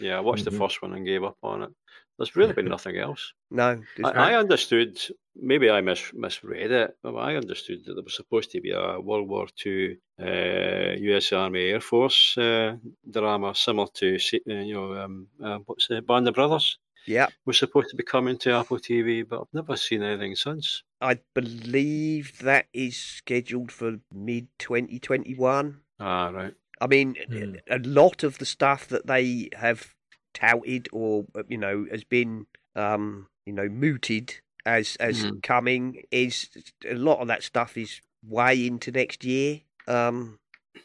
Yeah, 0.00 0.16
I 0.16 0.20
watched 0.20 0.44
Mhm. 0.46 0.50
the 0.52 0.58
first 0.58 0.80
one 0.82 0.94
and 0.94 1.04
gave 1.04 1.22
up 1.22 1.36
on 1.42 1.62
it. 1.64 1.70
There's 2.18 2.36
really 2.36 2.52
been 2.52 2.66
nothing 2.68 2.96
else. 2.96 3.32
No, 3.50 3.80
I, 4.04 4.10
I, 4.10 4.34
understood. 4.34 4.98
Maybe 5.34 5.68
I 5.68 5.80
mis- 5.80 6.12
misread 6.14 6.70
it. 6.70 6.96
But 7.02 7.16
I 7.16 7.34
understood 7.36 7.84
that 7.84 7.94
there 7.94 8.04
was 8.04 8.14
supposed 8.14 8.52
to 8.52 8.60
be 8.60 8.70
a 8.70 9.00
World 9.00 9.28
War 9.28 9.46
II 9.66 9.98
uh, 10.22 10.92
U.S. 10.96 11.32
Army 11.32 11.70
Air 11.70 11.80
Force 11.80 12.38
uh, 12.38 12.76
drama 13.10 13.52
similar 13.54 13.88
to 13.94 14.14
uh, 14.16 14.52
you 14.54 14.74
know 14.74 14.94
um, 14.94 15.26
uh, 15.42 15.58
what's 15.66 15.88
the 15.88 16.02
Band 16.02 16.28
of 16.28 16.34
Brothers. 16.34 16.78
Yeah, 17.06 17.28
was 17.44 17.58
supposed 17.58 17.90
to 17.90 17.96
be 17.96 18.02
coming 18.02 18.38
to 18.38 18.52
Apple 18.52 18.78
TV, 18.78 19.26
but 19.28 19.40
I've 19.40 19.54
never 19.54 19.76
seen 19.76 20.02
anything 20.02 20.36
since. 20.36 20.82
I 21.00 21.18
believe 21.34 22.38
that 22.40 22.66
is 22.72 22.96
scheduled 22.96 23.70
for 23.70 23.98
mid 24.12 24.48
2021. 24.58 25.80
Ah, 26.00 26.28
right. 26.28 26.54
I 26.80 26.86
mean, 26.86 27.16
mm. 27.30 27.60
a 27.70 27.78
lot 27.78 28.22
of 28.24 28.38
the 28.38 28.46
stuff 28.46 28.88
that 28.88 29.06
they 29.06 29.48
have 29.54 29.94
touted 30.34 30.88
or 30.92 31.24
you 31.48 31.58
know 31.58 31.86
has 31.90 32.04
been 32.04 32.46
um, 32.74 33.28
you 33.46 33.52
know 33.52 33.68
mooted 33.68 34.34
as 34.66 34.96
as 34.96 35.24
mm. 35.24 35.42
coming 35.42 36.02
is 36.10 36.48
a 36.88 36.94
lot 36.94 37.20
of 37.20 37.28
that 37.28 37.42
stuff 37.42 37.76
is 37.76 38.00
way 38.26 38.66
into 38.66 38.90
next 38.90 39.24
year. 39.24 39.60
Um, 39.86 40.38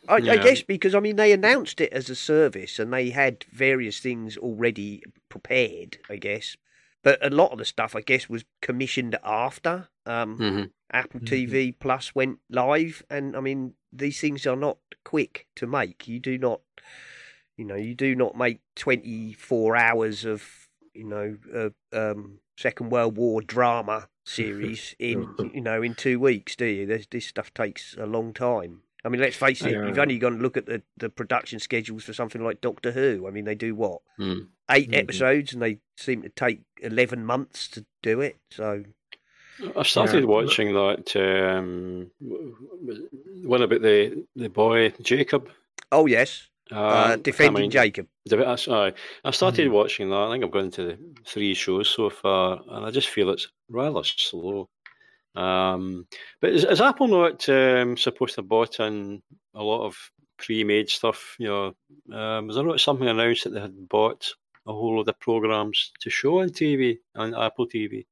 I, 0.07 0.17
yeah. 0.17 0.33
I, 0.33 0.37
guess 0.37 0.61
because 0.61 0.95
I 0.95 0.99
mean 0.99 1.15
they 1.15 1.31
announced 1.31 1.81
it 1.81 1.91
as 1.93 2.09
a 2.09 2.15
service 2.15 2.79
and 2.79 2.93
they 2.93 3.09
had 3.09 3.45
various 3.51 3.99
things 3.99 4.37
already 4.37 5.03
prepared. 5.29 5.97
I 6.09 6.17
guess, 6.17 6.55
but 7.03 7.23
a 7.25 7.29
lot 7.29 7.51
of 7.51 7.59
the 7.59 7.65
stuff 7.65 7.95
I 7.95 8.01
guess 8.01 8.29
was 8.29 8.43
commissioned 8.61 9.17
after 9.23 9.89
um, 10.05 10.37
mm-hmm. 10.37 10.63
Apple 10.91 11.21
mm-hmm. 11.21 11.33
TV 11.33 11.75
Plus 11.79 12.13
went 12.15 12.39
live, 12.49 13.03
and 13.09 13.35
I 13.35 13.39
mean 13.39 13.73
these 13.93 14.19
things 14.19 14.45
are 14.45 14.55
not 14.55 14.77
quick 15.05 15.47
to 15.55 15.67
make. 15.67 16.07
You 16.07 16.19
do 16.19 16.37
not, 16.37 16.61
you 17.57 17.65
know, 17.65 17.75
you 17.75 17.95
do 17.95 18.15
not 18.15 18.37
make 18.37 18.61
twenty 18.75 19.33
four 19.33 19.75
hours 19.75 20.25
of 20.25 20.67
you 20.93 21.05
know 21.05 21.37
uh, 21.53 21.69
um, 21.97 22.39
Second 22.57 22.89
World 22.89 23.17
War 23.17 23.41
drama 23.41 24.09
series 24.25 24.95
in 24.99 25.35
you 25.53 25.61
know 25.61 25.81
in 25.81 25.95
two 25.95 26.19
weeks, 26.19 26.55
do 26.55 26.65
you? 26.65 26.85
There's, 26.85 27.07
this 27.07 27.27
stuff 27.27 27.53
takes 27.53 27.95
a 27.97 28.05
long 28.05 28.33
time. 28.33 28.81
I 29.05 29.09
mean, 29.09 29.21
let's 29.21 29.35
face 29.35 29.61
it. 29.63 29.71
You've 29.71 29.97
only 29.97 30.17
gone 30.17 30.37
to 30.37 30.43
look 30.43 30.57
at 30.57 30.65
the, 30.65 30.81
the 30.97 31.09
production 31.09 31.59
schedules 31.59 32.03
for 32.03 32.13
something 32.13 32.43
like 32.43 32.59
Doctor 32.59 32.91
Who. 32.91 33.27
I 33.27 33.31
mean, 33.31 33.45
they 33.45 33.55
do 33.55 33.73
what 33.73 34.01
mm. 34.19 34.47
8 34.69 34.89
mm-hmm. 34.89 34.99
episodes, 34.99 35.53
and 35.53 35.61
they 35.61 35.79
seem 35.97 36.21
to 36.23 36.29
take 36.29 36.61
eleven 36.81 37.25
months 37.25 37.67
to 37.69 37.85
do 38.03 38.19
it. 38.19 38.37
So 38.51 38.83
I 39.75 39.83
started 39.83 40.21
yeah. 40.21 40.29
watching 40.29 40.73
that 40.73 41.15
um, 41.15 42.11
one 43.43 43.61
about 43.61 43.81
the 43.81 44.25
the 44.35 44.49
boy 44.49 44.89
Jacob. 45.01 45.49
Oh 45.91 46.05
yes, 46.05 46.47
uh, 46.71 46.79
uh, 46.79 47.15
defending 47.17 47.57
I 47.57 47.61
mean, 47.61 47.71
Jacob. 47.71 48.07
Sorry, 48.27 48.93
I 49.23 49.31
started 49.31 49.67
mm. 49.67 49.71
watching 49.71 50.09
that. 50.09 50.15
I 50.15 50.31
think 50.31 50.43
I've 50.43 50.51
gone 50.51 50.71
to 50.71 50.97
three 51.25 51.53
shows 51.53 51.89
so 51.89 52.09
far, 52.09 52.61
and 52.69 52.85
I 52.85 52.91
just 52.91 53.09
feel 53.09 53.29
it's 53.31 53.47
rather 53.69 54.03
slow. 54.03 54.69
Um, 55.39 56.05
but 56.41 56.51
is, 56.51 56.65
is, 56.65 56.81
Apple 56.81 57.07
not 57.07 57.47
um, 57.47 57.95
supposed 57.97 58.35
to 58.35 58.41
have 58.41 58.49
bought 58.49 58.79
in 58.79 59.21
a 59.53 59.63
lot 59.63 59.85
of 59.85 59.95
pre-made 60.37 60.89
stuff? 60.89 61.35
You 61.39 61.47
know, 61.47 62.17
um, 62.17 62.47
was 62.47 62.55
there 62.55 62.65
not 62.65 62.81
something 62.81 63.07
announced 63.07 63.45
that 63.45 63.51
they 63.51 63.61
had 63.61 63.87
bought 63.87 64.33
a 64.67 64.73
whole 64.73 64.95
lot 64.95 65.01
of 65.01 65.05
the 65.05 65.13
programs 65.13 65.91
to 66.01 66.09
show 66.09 66.41
on 66.41 66.49
TV 66.49 66.97
on 67.15 67.33
Apple 67.35 67.67
TV? 67.67 68.05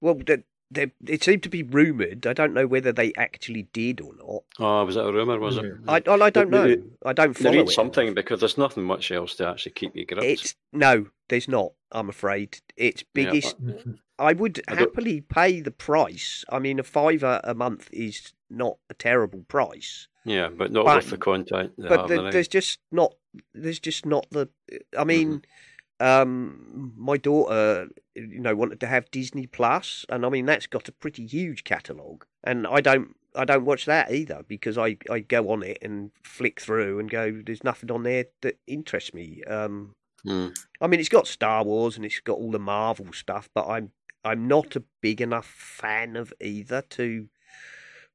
Well, 0.00 0.14
the, 0.14 0.42
they, 0.72 0.90
it 1.06 1.22
seemed 1.22 1.42
to 1.44 1.48
be 1.48 1.62
rumoured. 1.62 2.26
I 2.26 2.32
don't 2.32 2.54
know 2.54 2.66
whether 2.66 2.92
they 2.92 3.12
actually 3.16 3.68
did 3.72 4.00
or 4.00 4.14
not. 4.16 4.42
Oh, 4.58 4.84
was 4.84 4.94
that 4.94 5.06
a 5.06 5.12
rumour? 5.12 5.38
Was 5.38 5.58
it? 5.58 5.72
I, 5.86 5.96
I 5.96 6.30
don't 6.30 6.50
know. 6.50 6.76
I 7.04 7.12
don't 7.12 7.34
follow 7.34 7.60
it. 7.60 7.70
something 7.70 8.14
because 8.14 8.40
there's 8.40 8.58
nothing 8.58 8.84
much 8.84 9.12
else 9.12 9.36
to 9.36 9.48
actually 9.48 9.72
keep 9.72 9.94
you 9.94 10.06
gripped. 10.06 10.24
It's 10.24 10.54
no, 10.72 11.06
there's 11.32 11.48
not. 11.48 11.72
I'm 11.90 12.10
afraid 12.10 12.60
its 12.76 13.02
biggest. 13.02 13.56
Yeah. 13.64 13.94
I 14.18 14.34
would 14.34 14.62
I 14.68 14.76
happily 14.76 15.20
pay 15.20 15.60
the 15.60 15.72
price. 15.72 16.44
I 16.48 16.60
mean, 16.60 16.78
a 16.78 16.84
fiver 16.84 17.40
a 17.42 17.54
month 17.54 17.88
is 17.92 18.34
not 18.48 18.76
a 18.88 18.94
terrible 18.94 19.44
price. 19.48 20.06
Yeah, 20.24 20.48
but 20.48 20.70
not 20.70 20.84
but, 20.84 20.96
with 20.96 21.10
the 21.10 21.16
content. 21.16 21.72
But 21.76 22.06
the, 22.06 22.30
there's 22.30 22.46
just 22.46 22.78
not. 22.92 23.14
There's 23.52 23.80
just 23.80 24.06
not 24.06 24.26
the. 24.30 24.48
I 24.96 25.04
mean. 25.04 25.28
Mm-hmm 25.28 25.38
um, 26.00 26.92
my 26.96 27.16
daughter, 27.16 27.86
you 28.16 28.40
know, 28.40 28.56
wanted 28.56 28.80
to 28.80 28.88
have 28.88 29.08
Disney 29.12 29.46
Plus, 29.46 30.04
and 30.08 30.26
I 30.26 30.30
mean 30.30 30.46
that's 30.46 30.66
got 30.66 30.88
a 30.88 30.92
pretty 30.92 31.26
huge 31.26 31.62
catalogue, 31.62 32.26
and 32.42 32.66
I 32.66 32.80
don't, 32.80 33.14
I 33.36 33.44
don't 33.44 33.64
watch 33.64 33.86
that 33.86 34.12
either 34.12 34.42
because 34.48 34.76
I, 34.76 34.96
I 35.08 35.20
go 35.20 35.50
on 35.50 35.62
it 35.62 35.78
and 35.80 36.10
flick 36.24 36.60
through 36.60 36.98
and 36.98 37.08
go, 37.08 37.40
there's 37.46 37.62
nothing 37.62 37.92
on 37.92 38.02
there 38.02 38.26
that 38.40 38.58
interests 38.66 39.14
me. 39.14 39.44
Um, 39.44 39.94
mm. 40.26 40.56
I 40.80 40.86
mean, 40.86 41.00
it's 41.00 41.08
got 41.08 41.26
Star 41.26 41.64
Wars 41.64 41.96
and 41.96 42.04
it's 42.04 42.20
got 42.20 42.38
all 42.38 42.50
the 42.50 42.58
Marvel 42.58 43.12
stuff, 43.12 43.48
but 43.54 43.66
I'm, 43.66 43.92
I'm 44.24 44.46
not 44.48 44.76
a 44.76 44.84
big 45.00 45.20
enough 45.20 45.46
fan 45.46 46.16
of 46.16 46.32
either 46.40 46.82
to 46.90 47.28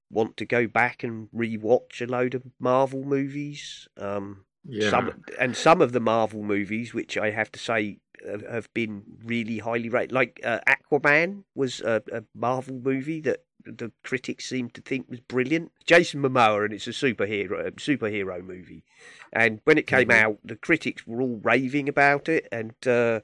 want 0.09 0.37
to 0.37 0.45
go 0.45 0.67
back 0.67 1.03
and 1.03 1.27
rewatch 1.35 2.01
a 2.01 2.09
load 2.09 2.33
of 2.33 2.43
Marvel 2.59 3.03
movies. 3.03 3.87
Um, 3.97 4.45
yeah. 4.65 4.89
Some 4.89 5.23
and 5.39 5.55
some 5.55 5.81
of 5.81 5.93
the 5.93 5.99
Marvel 5.99 6.43
movies, 6.43 6.93
which 6.93 7.17
I 7.17 7.31
have 7.31 7.51
to 7.53 7.59
say 7.59 7.99
have 8.49 8.73
been 8.73 9.03
really 9.23 9.59
highly 9.59 9.89
rated, 9.89 10.11
like 10.11 10.41
uh, 10.43 10.59
Aquaman 10.67 11.43
was 11.55 11.81
a, 11.81 12.01
a, 12.11 12.23
Marvel 12.35 12.79
movie 12.83 13.21
that 13.21 13.43
the 13.71 13.91
critics 14.03 14.45
seemed 14.45 14.73
to 14.75 14.81
think 14.81 15.09
was 15.09 15.19
brilliant. 15.19 15.71
Jason 15.85 16.21
Momoa, 16.21 16.65
and 16.65 16.73
it's 16.73 16.87
a 16.87 16.91
superhero 16.91 17.71
superhero 17.75 18.43
movie. 18.43 18.83
And 19.33 19.61
when 19.63 19.77
it 19.77 19.87
came 19.87 20.09
mm-hmm. 20.09 20.25
out, 20.25 20.39
the 20.43 20.55
critics 20.55 21.05
were 21.05 21.21
all 21.21 21.39
raving 21.43 21.89
about 21.89 22.29
it, 22.29 22.47
and 22.51 22.75
uh, 22.87 23.21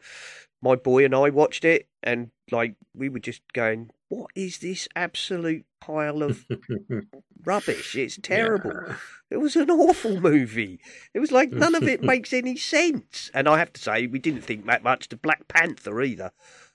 my 0.62 0.76
boy 0.76 1.06
and 1.06 1.16
I 1.16 1.30
watched 1.30 1.66
it, 1.66 1.88
and 2.02 2.32
like 2.52 2.76
we 2.94 3.10
were 3.10 3.20
just 3.20 3.42
going, 3.54 3.90
"What 4.10 4.32
is 4.36 4.60
this 4.60 4.88
absolute 4.96 5.66
pile 5.82 6.24
of 6.24 6.46
rubbish? 7.46 7.96
It's 7.96 8.18
terrible." 8.22 8.72
Yeah. 8.88 8.96
It 9.32 9.38
was 9.38 9.56
an 9.56 9.72
awful 9.72 10.22
movie. 10.22 10.80
It 11.14 11.20
was 11.20 11.32
like 11.32 11.52
none 11.52 11.74
of 11.76 11.84
it 11.84 12.04
makes 12.04 12.34
any 12.34 12.56
sense. 12.56 13.32
And 13.34 13.48
I 13.48 13.58
have 13.58 13.74
to 13.74 13.82
say, 13.82 14.06
we 14.06 14.20
didn't 14.20 14.44
think 14.44 14.68
that 14.68 14.84
much 14.84 15.10
to 15.10 15.18
Black 15.18 15.48
Panther 15.48 16.02
either. 16.04 16.32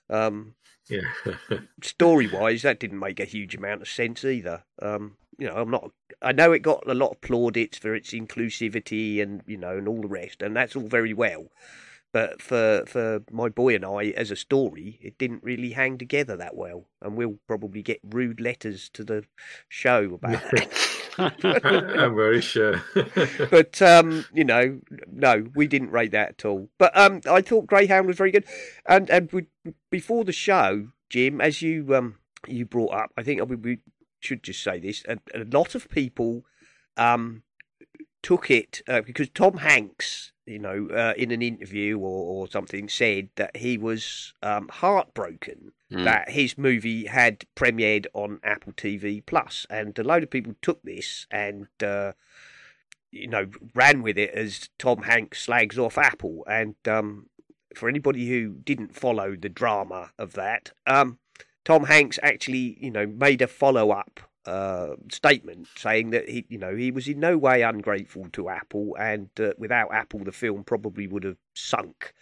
Um, 0.09 0.55
yeah. 0.89 1.57
story 1.81 2.27
wise, 2.27 2.63
that 2.63 2.79
didn't 2.79 2.99
make 2.99 3.19
a 3.19 3.25
huge 3.25 3.55
amount 3.55 3.81
of 3.81 3.87
sense 3.87 4.25
either. 4.25 4.63
Um, 4.81 5.17
you 5.37 5.47
know, 5.47 5.55
I'm 5.55 5.71
not. 5.71 5.91
I 6.21 6.31
know 6.31 6.51
it 6.51 6.59
got 6.59 6.83
a 6.85 6.93
lot 6.93 7.11
of 7.11 7.21
plaudits 7.21 7.77
for 7.77 7.95
its 7.95 8.11
inclusivity 8.11 9.21
and 9.21 9.41
you 9.47 9.57
know 9.57 9.77
and 9.77 9.87
all 9.87 10.01
the 10.01 10.07
rest, 10.07 10.41
and 10.41 10.55
that's 10.55 10.75
all 10.75 10.87
very 10.87 11.13
well. 11.13 11.47
But 12.11 12.41
for 12.41 12.83
for 12.87 13.21
my 13.31 13.49
boy 13.49 13.75
and 13.75 13.85
I, 13.85 14.05
as 14.17 14.31
a 14.31 14.35
story, 14.35 14.99
it 15.01 15.17
didn't 15.17 15.43
really 15.43 15.71
hang 15.71 15.97
together 15.97 16.35
that 16.37 16.55
well, 16.55 16.87
and 17.01 17.15
we'll 17.15 17.39
probably 17.47 17.83
get 17.83 17.99
rude 18.03 18.41
letters 18.41 18.89
to 18.93 19.03
the 19.03 19.23
show 19.69 20.15
about 20.15 20.41
that. 20.51 20.88
I'm 21.43 22.15
very 22.15 22.41
sure. 22.41 22.83
but 23.51 23.81
um, 23.81 24.25
you 24.33 24.43
know, 24.43 24.79
no, 25.11 25.47
we 25.55 25.67
didn't 25.67 25.91
rate 25.91 26.11
that 26.11 26.29
at 26.29 26.45
all. 26.45 26.69
But 26.77 26.95
um, 26.97 27.21
I 27.29 27.41
thought 27.41 27.67
Greyhound 27.67 28.07
was 28.07 28.17
very 28.17 28.31
good, 28.31 28.45
and 28.85 29.09
and 29.09 29.31
we, 29.31 29.47
before 29.89 30.23
the 30.23 30.31
show, 30.31 30.89
Jim, 31.09 31.41
as 31.41 31.61
you 31.61 31.95
um 31.95 32.15
you 32.47 32.65
brought 32.65 32.93
up, 32.93 33.11
I 33.17 33.23
think 33.23 33.47
we, 33.49 33.55
we 33.55 33.77
should 34.19 34.43
just 34.43 34.63
say 34.63 34.79
this: 34.79 35.03
a, 35.07 35.17
a 35.33 35.43
lot 35.45 35.75
of 35.75 35.89
people 35.89 36.45
um 36.97 37.43
took 38.21 38.51
it 38.51 38.81
uh, 38.87 39.01
because 39.01 39.29
Tom 39.29 39.57
Hanks 39.57 40.31
you 40.49 40.59
know, 40.59 40.87
uh, 40.91 41.13
in 41.15 41.31
an 41.31 41.41
interview 41.41 41.97
or, 41.99 42.41
or 42.43 42.47
something, 42.49 42.89
said 42.89 43.29
that 43.35 43.55
he 43.55 43.77
was 43.77 44.33
um, 44.41 44.67
heartbroken 44.67 45.71
mm. 45.91 46.03
that 46.03 46.29
his 46.29 46.57
movie 46.57 47.05
had 47.05 47.45
premiered 47.55 48.05
on 48.13 48.39
Apple 48.43 48.73
TV 48.73 49.25
Plus, 49.25 49.65
and 49.69 49.97
a 49.97 50.03
load 50.03 50.23
of 50.23 50.29
people 50.29 50.55
took 50.61 50.81
this 50.83 51.27
and. 51.31 51.67
Uh, 51.81 52.13
you 53.11 53.27
know, 53.27 53.47
ran 53.73 54.03
with 54.03 54.19
it 54.19 54.29
as 54.31 54.69
Tom 54.77 55.01
Hanks 55.01 55.41
slags 55.41 55.79
off 55.79 55.97
Apple. 55.97 56.45
And 56.47 56.75
um, 56.87 57.25
for 57.75 57.89
anybody 57.89 58.27
who 58.27 58.49
didn't 58.49 58.95
follow 58.95 59.35
the 59.35 59.49
drama 59.49 60.11
of 60.19 60.33
that, 60.33 60.71
um, 60.85 61.17
Tom 61.65 61.85
Hanks 61.85 62.19
actually, 62.23 62.77
you 62.79 62.91
know, 62.91 63.07
made 63.07 63.41
a 63.41 63.47
follow 63.47 63.91
up 63.91 64.19
uh, 64.45 64.95
statement 65.11 65.67
saying 65.75 66.09
that 66.11 66.27
he, 66.27 66.45
you 66.49 66.57
know, 66.57 66.75
he 66.75 66.91
was 66.91 67.07
in 67.07 67.19
no 67.19 67.37
way 67.37 67.61
ungrateful 67.61 68.27
to 68.33 68.49
Apple, 68.49 68.95
and 68.99 69.29
uh, 69.39 69.51
without 69.57 69.93
Apple, 69.93 70.23
the 70.23 70.31
film 70.31 70.63
probably 70.63 71.07
would 71.07 71.23
have 71.23 71.37
sunk. 71.53 72.13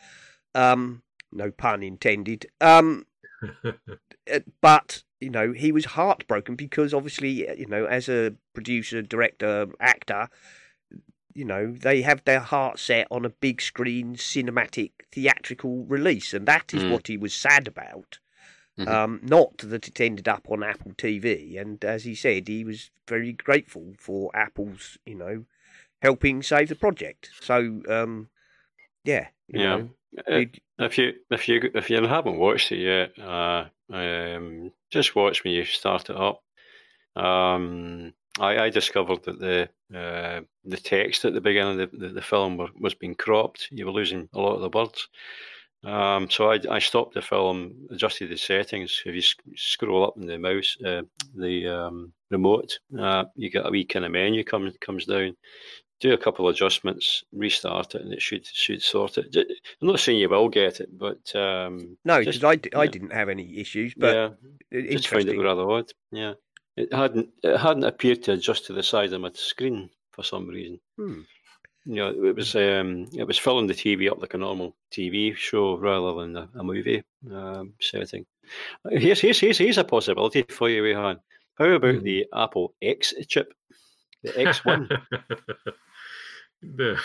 Um, 0.53 1.03
no 1.31 1.51
pun 1.51 1.83
intended. 1.83 2.47
Um, 2.59 3.05
but 4.61 5.03
you 5.19 5.29
know, 5.29 5.51
he 5.51 5.71
was 5.71 5.85
heartbroken 5.85 6.55
because 6.55 6.93
obviously, 6.93 7.47
uh, 7.47 7.53
you 7.53 7.65
know, 7.65 7.85
as 7.85 8.07
a 8.07 8.35
producer, 8.53 9.01
director, 9.01 9.67
actor, 9.79 10.29
you 11.33 11.45
know, 11.45 11.71
they 11.71 12.01
have 12.01 12.23
their 12.23 12.39
heart 12.39 12.79
set 12.79 13.07
on 13.11 13.25
a 13.25 13.29
big 13.29 13.61
screen 13.61 14.15
cinematic 14.15 14.91
theatrical 15.11 15.85
release, 15.85 16.33
and 16.33 16.47
that 16.47 16.73
is 16.73 16.83
mm. 16.83 16.91
what 16.91 17.07
he 17.07 17.17
was 17.17 17.33
sad 17.33 17.67
about. 17.67 18.19
Mm-hmm. 18.77 18.89
Um, 18.89 19.19
not 19.23 19.57
that 19.59 19.87
it 19.87 19.99
ended 19.99 20.27
up 20.27 20.47
on 20.49 20.63
Apple 20.63 20.91
TV. 20.91 21.59
And 21.59 21.83
as 21.83 22.03
he 22.03 22.13
said, 22.13 22.47
he 22.47 22.63
was 22.63 22.91
very 23.07 23.33
grateful 23.33 23.93
for 23.97 24.29
Apple's, 24.35 24.99
you 25.05 25.15
know, 25.15 25.45
helping 26.01 26.43
save 26.43 26.69
the 26.69 26.75
project. 26.75 27.31
So, 27.41 27.81
um, 27.89 28.29
Yeah, 29.07 29.27
Yeah. 29.47 29.75
Uh, 30.29 30.45
If 30.79 30.97
you 30.97 31.13
if 31.31 31.47
you 31.47 31.71
if 31.73 31.89
you 31.89 32.05
haven't 32.05 32.37
watched 32.37 32.71
it 32.71 32.79
yet, 32.79 33.17
uh, 33.19 33.65
um, 33.91 34.71
just 34.91 35.15
watch 35.15 35.43
when 35.43 35.53
you 35.53 35.65
start 35.65 36.09
it 36.09 36.15
up. 36.15 36.41
Um, 37.15 38.13
I, 38.39 38.65
I 38.65 38.69
discovered 38.69 39.23
that 39.23 39.39
the 39.39 39.69
uh, 39.97 40.41
the 40.65 40.77
text 40.77 41.25
at 41.25 41.33
the 41.33 41.41
beginning 41.41 41.79
of 41.79 41.91
the, 41.91 41.97
the, 41.97 42.13
the 42.13 42.21
film 42.21 42.57
were, 42.57 42.69
was 42.79 42.93
being 42.93 43.15
cropped. 43.15 43.67
You 43.71 43.85
were 43.85 43.91
losing 43.91 44.29
a 44.33 44.39
lot 44.39 44.55
of 44.55 44.61
the 44.61 44.77
words. 44.77 45.07
Um, 45.83 46.29
so 46.29 46.51
I, 46.51 46.59
I 46.69 46.79
stopped 46.79 47.13
the 47.13 47.21
film, 47.21 47.87
adjusted 47.91 48.29
the 48.29 48.37
settings. 48.37 49.01
If 49.05 49.15
you 49.15 49.21
sc- 49.21 49.41
scroll 49.55 50.05
up 50.05 50.17
in 50.17 50.25
the 50.25 50.37
mouse, 50.37 50.75
uh, 50.85 51.03
the 51.35 51.67
um, 51.67 52.13
remote, 52.31 52.79
uh, 52.99 53.25
you 53.35 53.49
get 53.49 53.65
a 53.65 53.69
wee 53.69 53.85
kind 53.85 54.05
of 54.05 54.11
menu 54.11 54.43
comes 54.43 54.75
comes 54.81 55.05
down. 55.05 55.35
Do 55.99 56.13
a 56.13 56.17
couple 56.17 56.47
of 56.47 56.53
adjustments, 56.53 57.23
restart 57.33 57.95
it, 57.95 58.01
and 58.01 58.13
it 58.13 58.21
should 58.21 58.45
should 58.45 58.83
sort 58.83 59.17
it. 59.17 59.35
I'm 59.81 59.87
not 59.87 59.99
saying 59.99 60.19
you 60.19 60.29
will 60.29 60.47
get 60.47 60.79
it, 60.79 60.89
but 60.95 61.35
um, 61.35 61.97
no, 62.05 62.23
just- 62.23 62.39
because 62.39 62.43
I, 62.43 62.55
d- 62.55 62.69
I 62.75 62.83
yeah. 62.83 62.91
didn't 62.91 63.13
have 63.13 63.29
any 63.29 63.57
issues, 63.59 63.93
but 63.97 64.13
yeah, 64.15 64.29
it- 64.69 64.91
just 64.91 65.07
found 65.07 65.27
it 65.27 65.39
rather 65.41 65.67
odd. 65.69 65.91
Yeah, 66.11 66.33
it 66.75 66.93
hadn't 66.93 67.29
it 67.41 67.57
hadn't 67.57 67.83
appeared 67.85 68.21
to 68.23 68.33
adjust 68.33 68.67
to 68.67 68.73
the 68.73 68.83
size 68.83 69.11
of 69.11 69.21
my 69.21 69.31
screen 69.33 69.89
for 70.11 70.23
some 70.23 70.47
reason. 70.47 70.79
Hmm. 70.97 71.21
You 71.85 71.95
know, 71.95 72.09
it 72.09 72.35
was 72.35 72.55
um, 72.55 73.07
it 73.15 73.25
was 73.25 73.39
filling 73.39 73.65
the 73.67 73.73
TV 73.73 74.11
up 74.11 74.19
like 74.21 74.33
a 74.35 74.37
normal 74.37 74.75
TV 74.91 75.35
show 75.35 75.77
rather 75.77 76.21
than 76.21 76.35
a, 76.37 76.49
a 76.59 76.63
movie 76.63 77.01
um, 77.31 77.73
setting. 77.81 78.25
Here's, 78.89 79.19
here's 79.21 79.39
here's 79.39 79.57
here's 79.57 79.77
a 79.79 79.83
possibility 79.83 80.43
for 80.49 80.69
you, 80.69 80.83
Rehan. 80.83 81.17
How 81.57 81.65
about 81.69 81.95
Hmm. 81.95 82.03
the 82.03 82.25
Apple 82.35 82.75
X 82.83 83.13
chip, 83.27 83.51
the 84.21 84.29
X1? 84.33 85.01
the 86.61 86.97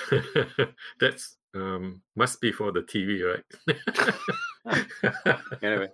that's 1.00 1.36
um 1.54 2.02
must 2.16 2.40
be 2.40 2.52
for 2.52 2.72
the 2.72 2.82
TV, 2.82 3.22
right? 3.22 3.44
anyway, 5.62 5.88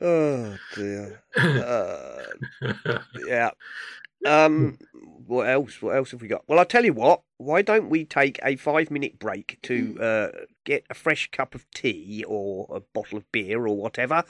Oh 0.00 0.56
dear. 0.74 1.22
Uh, 1.38 2.22
yeah. 3.26 3.50
Um. 4.26 4.78
What 5.26 5.48
else? 5.48 5.80
What 5.80 5.96
else 5.96 6.10
have 6.10 6.20
we 6.22 6.28
got? 6.28 6.42
Well, 6.48 6.58
I'll 6.58 6.64
tell 6.64 6.84
you 6.84 6.92
what. 6.92 7.22
Why 7.36 7.62
don't 7.62 7.88
we 7.88 8.04
take 8.04 8.40
a 8.42 8.56
five-minute 8.56 9.18
break 9.18 9.58
to 9.62 9.96
uh, 10.00 10.28
get 10.64 10.84
a 10.90 10.94
fresh 10.94 11.30
cup 11.30 11.54
of 11.54 11.70
tea 11.70 12.24
or 12.26 12.66
a 12.70 12.80
bottle 12.80 13.18
of 13.18 13.30
beer 13.30 13.66
or 13.66 13.76
whatever? 13.76 14.24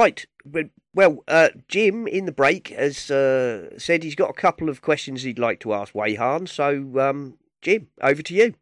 Right. 0.00 0.24
Well, 0.94 1.22
uh, 1.28 1.50
Jim 1.68 2.06
in 2.06 2.24
the 2.24 2.32
break 2.32 2.68
has 2.68 3.10
uh, 3.10 3.78
said 3.78 4.02
he's 4.02 4.14
got 4.14 4.30
a 4.30 4.32
couple 4.32 4.70
of 4.70 4.80
questions 4.80 5.22
he'd 5.22 5.38
like 5.38 5.60
to 5.60 5.74
ask 5.74 5.92
Weyhan. 5.92 6.48
So, 6.48 6.98
um, 6.98 7.36
Jim, 7.60 7.88
over 8.00 8.22
to 8.22 8.34
you. 8.34 8.54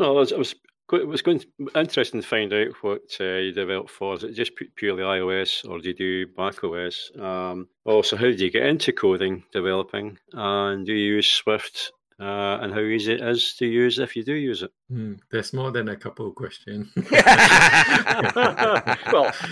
no, 0.00 0.16
I 0.16 0.18
was, 0.18 0.32
was 0.32 0.56
it 0.92 1.06
was 1.06 1.22
going 1.22 1.44
interesting 1.76 2.20
to 2.20 2.26
find 2.26 2.52
out 2.52 2.74
what 2.80 3.02
uh, 3.20 3.36
you 3.36 3.52
developed 3.52 3.90
for. 3.90 4.14
Is 4.14 4.24
it 4.24 4.32
just 4.32 4.50
purely 4.74 5.04
iOS, 5.04 5.64
or 5.70 5.78
do 5.78 5.90
you 5.90 5.94
do 5.94 6.26
Mac 6.36 6.64
OS? 6.64 7.12
Um, 7.16 7.68
also, 7.84 8.16
how 8.16 8.24
did 8.24 8.40
you 8.40 8.50
get 8.50 8.66
into 8.66 8.92
coding 8.92 9.44
developing, 9.52 10.18
and 10.32 10.84
do 10.84 10.92
you 10.92 11.14
use 11.14 11.30
Swift? 11.30 11.92
Uh, 12.20 12.58
and 12.62 12.72
how 12.72 12.80
easy 12.80 13.14
it 13.14 13.20
is 13.20 13.54
to 13.54 13.66
use 13.66 13.98
if 13.98 14.14
you 14.14 14.22
do 14.22 14.34
use 14.34 14.62
it. 14.62 14.70
Hmm, 14.88 15.14
there's 15.30 15.52
more 15.52 15.70
than 15.70 15.88
a 15.88 15.96
couple 15.96 16.28
of 16.28 16.34
questions. 16.34 16.88
well, 16.96 17.06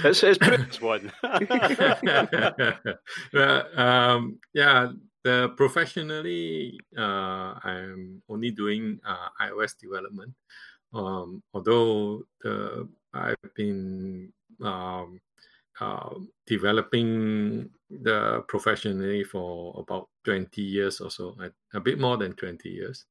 it's, 0.04 0.22
it's 0.22 0.38
pretty 0.38 0.84
one. 0.84 1.12
well, 3.32 3.80
um, 3.80 4.38
yeah, 4.54 4.92
the 5.24 5.52
professionally, 5.56 6.78
uh, 6.96 7.54
I'm 7.62 8.22
only 8.28 8.50
doing 8.50 9.00
uh, 9.06 9.28
iOS 9.42 9.76
development. 9.78 10.34
Um, 10.92 11.42
although 11.54 12.22
the, 12.42 12.88
I've 13.12 13.36
been 13.54 14.32
um, 14.62 15.20
uh, 15.80 16.14
developing 16.46 17.70
the 17.90 18.44
professionally 18.48 19.24
for 19.24 19.74
about 19.80 20.08
20 20.24 20.62
years 20.62 21.00
or 21.00 21.10
so, 21.10 21.36
a, 21.40 21.76
a 21.76 21.80
bit 21.80 21.98
more 21.98 22.16
than 22.16 22.34
20 22.34 22.68
years. 22.68 23.04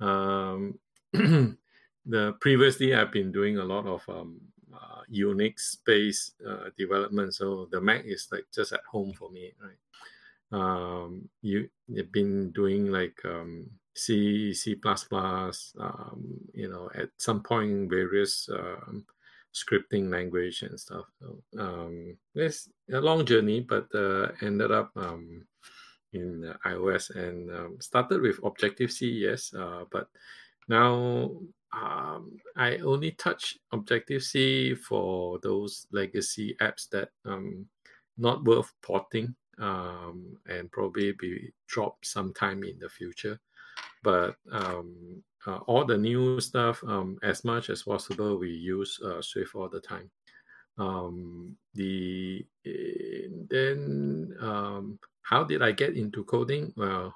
Um, 0.00 0.78
the 1.12 2.32
previously 2.40 2.94
I've 2.94 3.12
been 3.12 3.32
doing 3.32 3.58
a 3.58 3.64
lot 3.64 3.86
of 3.86 4.02
um, 4.08 4.40
uh, 4.72 5.02
Unix 5.12 5.76
based 5.84 6.34
uh, 6.46 6.70
development, 6.76 7.34
so 7.34 7.68
the 7.70 7.80
Mac 7.80 8.04
is 8.04 8.28
like 8.30 8.46
just 8.54 8.72
at 8.72 8.80
home 8.90 9.12
for 9.12 9.30
me, 9.30 9.52
right? 9.62 9.78
Um, 10.52 11.28
you 11.42 11.68
you've 11.88 12.12
been 12.12 12.50
doing 12.50 12.86
like 12.86 13.20
um, 13.24 13.70
C 13.94 14.52
C 14.54 14.76
um, 14.84 16.40
you 16.54 16.68
know, 16.68 16.90
at 16.94 17.10
some 17.18 17.42
point 17.42 17.88
various 17.88 18.48
um, 18.52 19.04
scripting 19.54 20.10
language 20.10 20.62
and 20.62 20.78
stuff. 20.78 21.06
So 21.20 21.42
um, 21.58 22.16
it's 22.34 22.68
a 22.92 23.00
long 23.00 23.24
journey, 23.24 23.60
but 23.60 23.86
uh, 23.94 24.28
ended 24.42 24.70
up 24.70 24.90
um, 24.96 25.44
in 26.12 26.52
iOS 26.66 27.14
and 27.14 27.50
um, 27.50 27.76
started 27.80 28.20
with 28.20 28.40
Objective 28.44 28.90
C, 28.90 29.08
yes, 29.10 29.52
uh, 29.54 29.84
but 29.90 30.08
now 30.68 31.30
um, 31.72 32.38
I 32.56 32.78
only 32.78 33.12
touch 33.12 33.56
Objective 33.72 34.22
C 34.22 34.74
for 34.74 35.38
those 35.40 35.86
legacy 35.92 36.56
apps 36.60 36.88
that 36.90 37.10
um 37.24 37.66
not 38.18 38.44
worth 38.44 38.70
porting 38.82 39.34
um, 39.58 40.36
and 40.46 40.70
probably 40.70 41.12
be 41.12 41.52
dropped 41.66 42.06
sometime 42.06 42.62
in 42.64 42.78
the 42.78 42.88
future. 42.88 43.40
But 44.02 44.36
um, 44.52 45.22
uh, 45.46 45.58
all 45.66 45.84
the 45.84 45.96
new 45.96 46.40
stuff, 46.40 46.82
um, 46.86 47.18
as 47.22 47.44
much 47.44 47.70
as 47.70 47.82
possible, 47.82 48.38
we 48.38 48.50
use 48.50 48.98
uh, 49.04 49.22
Swift 49.22 49.54
all 49.54 49.68
the 49.68 49.80
time. 49.80 50.10
Um, 50.78 51.56
the 51.74 52.46
then 52.64 54.34
um, 54.40 54.98
how 55.22 55.44
did 55.44 55.62
I 55.62 55.72
get 55.72 55.96
into 55.96 56.24
coding? 56.24 56.72
Well, 56.76 57.14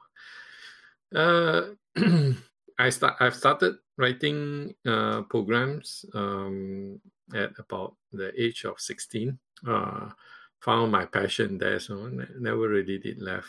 uh, 1.15 1.63
I 2.79 2.91
start. 2.91 3.17
I've 3.21 3.35
started 3.35 3.77
writing 3.97 4.75
uh, 4.87 5.23
programs 5.23 6.05
um, 6.15 7.01
at 7.35 7.53
about 7.59 7.97
the 8.13 8.33
age 8.41 8.65
of 8.65 8.81
sixteen. 8.81 9.39
Uh, 9.67 10.11
found 10.61 10.91
my 10.93 11.05
passion 11.05 11.59
there, 11.59 11.79
so 11.79 12.07
ne- 12.09 12.27
never 12.39 12.69
really 12.69 12.99
did 12.99 13.21
left. 13.21 13.49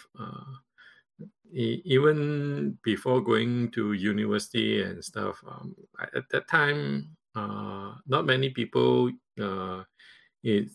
Even 1.56 2.78
before 2.84 3.22
going 3.22 3.72
to 3.72 3.94
university 3.94 4.82
and 4.82 5.04
stuff, 5.04 5.42
um, 5.48 5.74
at 6.14 6.28
that 6.32 6.48
time, 6.50 7.16
uh, 7.36 7.94
not 8.08 8.26
many 8.26 8.50
people 8.50 9.10
uh, 9.42 9.84
it, 10.44 10.68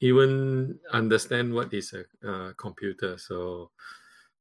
even 0.00 0.78
understand 0.92 1.52
what 1.52 1.72
is 1.72 1.94
a, 1.94 2.52
computer. 2.54 3.16
So 3.16 3.70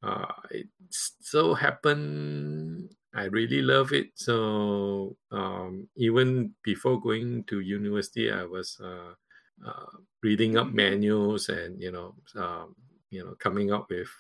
uh, 0.04 0.26
it 0.52 0.68
so 0.90 1.54
happened 1.54 2.90
I 3.16 3.26
really 3.26 3.62
love 3.62 3.94
it. 3.94 4.12
So 4.16 5.16
um, 5.32 5.88
even 5.96 6.54
before 6.64 7.00
going 7.00 7.46
to 7.46 7.62
university, 7.62 8.30
I 8.30 8.44
was 8.44 8.78
uh, 8.84 9.16
uh, 9.66 9.98
reading 10.22 10.58
up 10.58 10.74
manuals 10.74 11.48
and 11.48 11.80
you 11.80 11.92
know 11.92 12.16
um, 12.36 12.76
you 13.10 13.24
know 13.24 13.36
coming 13.40 13.72
up 13.72 13.88
with 13.90 14.12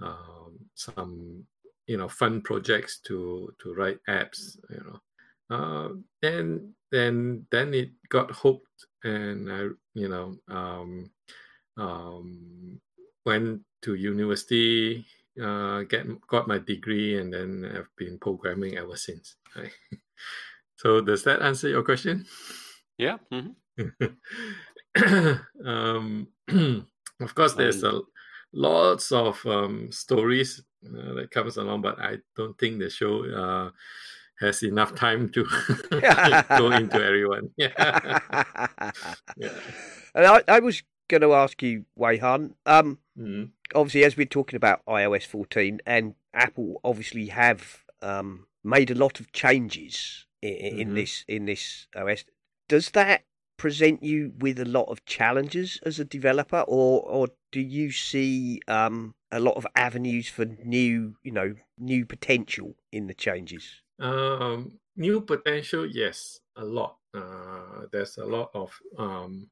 um, 0.00 0.08
um, 0.08 0.58
some 0.74 1.44
you 1.86 1.96
know 1.96 2.08
fun 2.08 2.40
projects 2.42 3.00
to 3.06 3.52
to 3.62 3.74
write 3.74 3.98
apps. 4.08 4.56
You 4.70 4.84
know, 4.86 5.56
uh, 5.56 5.88
and 6.22 6.72
then 6.90 7.46
then 7.50 7.74
it 7.74 7.90
got 8.08 8.30
hooked, 8.30 8.86
and 9.04 9.50
I 9.50 9.68
you 9.94 10.08
know 10.08 10.36
um, 10.48 11.10
um, 11.76 12.80
went 13.24 13.62
to 13.82 13.94
university 13.94 15.06
uh, 15.40 15.82
get 15.82 16.06
got 16.26 16.48
my 16.48 16.58
degree 16.58 17.18
and 17.18 17.32
then 17.32 17.70
I've 17.74 17.88
been 17.96 18.18
programming 18.18 18.76
ever 18.76 18.96
since. 18.96 19.36
Right? 19.56 19.72
so 20.76 21.00
does 21.00 21.24
that 21.24 21.42
answer 21.42 21.68
your 21.68 21.82
question? 21.82 22.26
yeah. 22.98 23.18
hmm 23.30 23.50
um, 25.64 26.28
of 27.20 27.34
course, 27.34 27.54
there's 27.54 27.82
a 27.84 28.02
lots 28.52 29.12
of 29.12 29.44
um, 29.46 29.90
stories 29.92 30.62
uh, 30.86 31.14
that 31.14 31.30
comes 31.30 31.56
along, 31.56 31.82
but 31.82 31.98
I 32.00 32.18
don't 32.36 32.58
think 32.58 32.78
the 32.78 32.90
show 32.90 33.24
uh, 33.24 33.70
has 34.40 34.62
enough 34.62 34.94
time 34.94 35.28
to 35.30 35.44
go 36.56 36.70
into 36.70 37.02
everyone. 37.04 37.50
Yeah. 37.56 38.18
yeah. 39.36 39.48
And 40.14 40.26
I, 40.26 40.42
I 40.48 40.60
was 40.60 40.82
going 41.08 41.20
to 41.22 41.34
ask 41.34 41.62
you, 41.62 41.84
Weyhan. 41.98 42.54
Um, 42.66 42.98
Mhm. 43.18 43.50
obviously, 43.74 44.04
as 44.04 44.16
we're 44.16 44.26
talking 44.26 44.56
about 44.56 44.84
iOS 44.86 45.26
14, 45.26 45.80
and 45.86 46.14
Apple 46.32 46.80
obviously 46.84 47.26
have 47.26 47.84
um, 48.02 48.46
made 48.64 48.90
a 48.90 48.94
lot 48.94 49.20
of 49.20 49.30
changes 49.32 50.26
in, 50.40 50.54
in 50.54 50.88
Mhm. 50.90 50.94
this 50.94 51.24
in 51.28 51.44
this 51.44 51.86
OS. 51.94 52.24
Does 52.68 52.90
that 52.92 53.24
present 53.60 54.02
you 54.02 54.32
with 54.38 54.58
a 54.58 54.64
lot 54.64 54.88
of 54.88 55.04
challenges 55.04 55.78
as 55.84 56.00
a 56.00 56.04
developer, 56.04 56.64
or 56.66 57.02
or 57.16 57.28
do 57.52 57.60
you 57.60 57.90
see 57.92 58.58
um, 58.68 59.14
a 59.30 59.38
lot 59.38 59.56
of 59.56 59.66
avenues 59.76 60.28
for 60.30 60.46
new, 60.46 61.14
you 61.22 61.30
know, 61.30 61.54
new 61.76 62.06
potential 62.06 62.74
in 62.90 63.06
the 63.06 63.12
changes? 63.12 63.82
Um, 63.98 64.80
new 64.96 65.20
potential, 65.20 65.84
yes, 65.84 66.40
a 66.56 66.64
lot. 66.64 66.96
Uh, 67.12 67.84
there's 67.92 68.16
a 68.16 68.24
lot 68.24 68.50
of 68.54 68.72
um, 68.96 69.50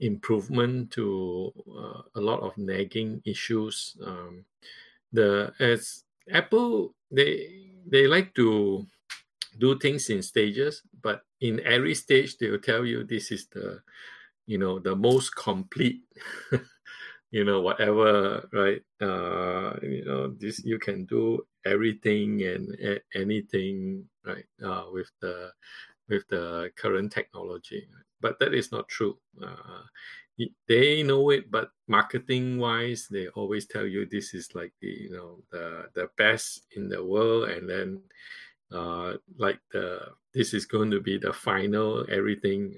improvement 0.00 0.90
to 0.92 1.52
uh, 1.70 2.02
a 2.16 2.20
lot 2.20 2.40
of 2.40 2.58
nagging 2.58 3.22
issues. 3.24 3.96
Um, 4.02 4.46
the 5.12 5.54
as 5.60 6.04
Apple, 6.30 6.94
they 7.10 7.72
they 7.86 8.06
like 8.06 8.34
to 8.34 8.86
do 9.58 9.78
things 9.78 10.10
in 10.10 10.22
stages, 10.22 10.82
but 11.02 11.22
in 11.40 11.60
every 11.60 11.94
stage 11.94 12.38
they 12.38 12.50
will 12.50 12.58
tell 12.60 12.84
you 12.84 13.04
this 13.04 13.30
is 13.30 13.46
the, 13.48 13.80
you 14.46 14.58
know, 14.58 14.78
the 14.78 14.96
most 14.96 15.34
complete. 15.36 16.02
you 17.30 17.44
know 17.44 17.60
whatever 17.60 18.48
right 18.52 18.82
uh 19.02 19.74
you 19.82 20.04
know 20.04 20.28
this 20.38 20.64
you 20.64 20.78
can 20.78 21.04
do 21.06 21.44
everything 21.64 22.42
and 22.42 22.74
a- 22.80 23.02
anything 23.14 24.04
right 24.24 24.46
uh 24.64 24.84
with 24.92 25.10
the 25.20 25.50
with 26.08 26.26
the 26.28 26.70
current 26.76 27.12
technology 27.12 27.88
but 28.20 28.38
that 28.38 28.54
is 28.54 28.70
not 28.70 28.88
true 28.88 29.18
uh 29.42 29.82
they 30.68 31.02
know 31.02 31.30
it 31.30 31.50
but 31.50 31.70
marketing 31.88 32.58
wise 32.58 33.08
they 33.10 33.26
always 33.28 33.66
tell 33.66 33.86
you 33.86 34.06
this 34.06 34.34
is 34.34 34.54
like 34.54 34.72
the 34.80 34.88
you 34.88 35.10
know 35.10 35.42
the 35.50 35.86
the 35.94 36.08
best 36.16 36.62
in 36.76 36.88
the 36.88 37.02
world 37.02 37.48
and 37.48 37.68
then 37.68 38.00
uh 38.72 39.14
like 39.38 39.60
the 39.72 40.00
this 40.34 40.52
is 40.52 40.66
going 40.66 40.90
to 40.90 41.00
be 41.00 41.18
the 41.18 41.32
final 41.32 42.04
everything 42.10 42.74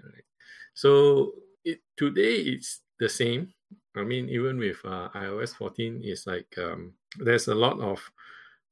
so 0.74 1.32
it 1.64 1.80
today 1.96 2.36
it's 2.36 2.82
the 2.98 3.08
same. 3.08 3.52
I 3.96 4.04
mean, 4.04 4.28
even 4.28 4.58
with 4.58 4.78
uh, 4.84 5.08
iOS 5.14 5.54
14, 5.56 6.00
it's 6.04 6.26
like 6.26 6.46
um, 6.58 6.94
there's 7.18 7.48
a 7.48 7.54
lot 7.54 7.80
of 7.80 7.98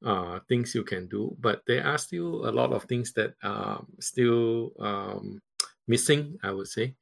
uh, 0.05 0.41
things 0.49 0.75
you 0.75 0.85
can 0.85 1.09
do, 1.09 1.37
but 1.41 1.62
there 1.67 1.85
are 1.85 1.99
still 1.99 2.49
a 2.49 2.53
lot 2.53 2.73
of 2.73 2.85
things 2.85 3.12
that 3.14 3.35
are 3.43 3.85
still 3.99 4.73
um, 4.79 5.41
missing. 5.89 6.39
I 6.43 6.53
would 6.53 6.69
say. 6.69 6.95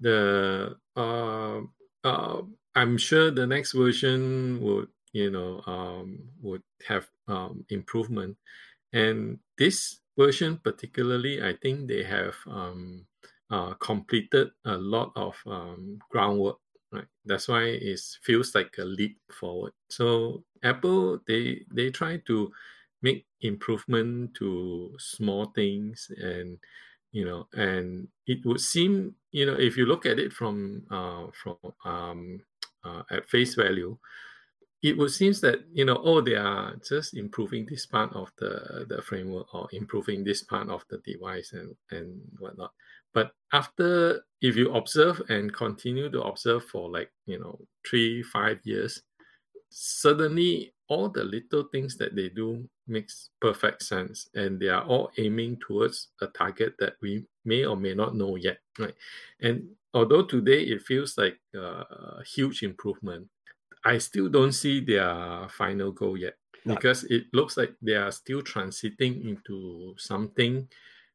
The 0.00 0.76
uh, 0.96 1.60
uh, 2.04 2.42
I'm 2.74 2.98
sure 2.98 3.30
the 3.30 3.46
next 3.46 3.72
version 3.72 4.60
would 4.60 4.88
you 5.12 5.30
know 5.30 5.62
um, 5.66 6.28
would 6.42 6.62
have 6.86 7.08
um, 7.28 7.64
improvement, 7.70 8.36
and 8.92 9.38
this 9.58 10.00
version 10.18 10.58
particularly, 10.58 11.42
I 11.42 11.54
think 11.54 11.88
they 11.88 12.02
have 12.04 12.36
um, 12.46 13.06
uh, 13.50 13.74
completed 13.74 14.50
a 14.64 14.76
lot 14.76 15.12
of 15.16 15.36
um, 15.46 15.98
groundwork 16.10 16.58
right? 16.92 17.06
That's 17.24 17.48
why 17.48 17.64
it 17.64 18.00
feels 18.22 18.54
like 18.54 18.76
a 18.78 18.84
leap 18.84 19.18
forward. 19.32 19.72
So 19.90 20.44
apple 20.62 21.20
they 21.28 21.64
they 21.72 21.90
try 21.90 22.16
to 22.26 22.50
make 23.02 23.26
improvement 23.40 24.34
to 24.34 24.94
small 24.98 25.46
things 25.54 26.10
and 26.16 26.58
you 27.12 27.24
know 27.24 27.46
and 27.52 28.08
it 28.26 28.44
would 28.44 28.60
seem 28.60 29.14
you 29.32 29.44
know 29.46 29.54
if 29.54 29.76
you 29.76 29.86
look 29.86 30.06
at 30.06 30.18
it 30.18 30.32
from 30.32 30.86
uh 30.90 31.26
from 31.32 31.56
um 31.84 32.40
uh, 32.84 33.02
at 33.10 33.28
face 33.28 33.54
value 33.54 33.96
it 34.86 34.96
would 34.96 35.10
seems 35.10 35.40
that 35.40 35.64
you 35.72 35.84
know 35.84 36.00
oh 36.04 36.20
they 36.20 36.36
are 36.36 36.76
just 36.88 37.14
improving 37.16 37.66
this 37.66 37.84
part 37.86 38.12
of 38.14 38.30
the 38.38 38.86
the 38.88 39.02
framework 39.02 39.52
or 39.52 39.66
improving 39.72 40.22
this 40.22 40.42
part 40.42 40.68
of 40.68 40.84
the 40.90 40.98
device 40.98 41.52
and 41.52 41.74
and 41.90 42.20
whatnot. 42.38 42.72
But 43.12 43.32
after 43.52 44.22
if 44.40 44.54
you 44.56 44.72
observe 44.74 45.20
and 45.28 45.52
continue 45.52 46.08
to 46.10 46.22
observe 46.22 46.64
for 46.66 46.88
like 46.88 47.10
you 47.26 47.40
know 47.40 47.58
three 47.88 48.22
five 48.22 48.60
years 48.62 49.02
suddenly 49.70 50.72
all 50.88 51.08
the 51.08 51.24
little 51.24 51.64
things 51.72 51.96
that 51.96 52.14
they 52.14 52.28
do 52.28 52.68
makes 52.86 53.30
perfect 53.40 53.82
sense. 53.82 54.28
And 54.34 54.60
they 54.60 54.68
are 54.68 54.84
all 54.84 55.10
aiming 55.18 55.58
towards 55.66 56.08
a 56.20 56.28
target 56.28 56.74
that 56.78 56.94
we 57.02 57.24
may 57.44 57.64
or 57.64 57.76
may 57.76 57.92
not 57.92 58.14
know 58.14 58.36
yet 58.36 58.58
right? 58.78 58.94
And 59.40 59.68
although 59.94 60.22
today 60.22 60.62
it 60.62 60.82
feels 60.82 61.18
like 61.18 61.40
a 61.54 62.22
huge 62.22 62.62
improvement 62.62 63.26
i 63.86 63.98
still 63.98 64.28
don't 64.28 64.52
see 64.52 64.80
their 64.80 65.48
final 65.48 65.90
goal 65.92 66.16
yet 66.16 66.34
because 66.66 67.04
it 67.04 67.26
looks 67.32 67.56
like 67.56 67.74
they 67.80 67.94
are 67.94 68.10
still 68.10 68.42
transiting 68.42 69.24
into 69.24 69.94
something 69.96 70.68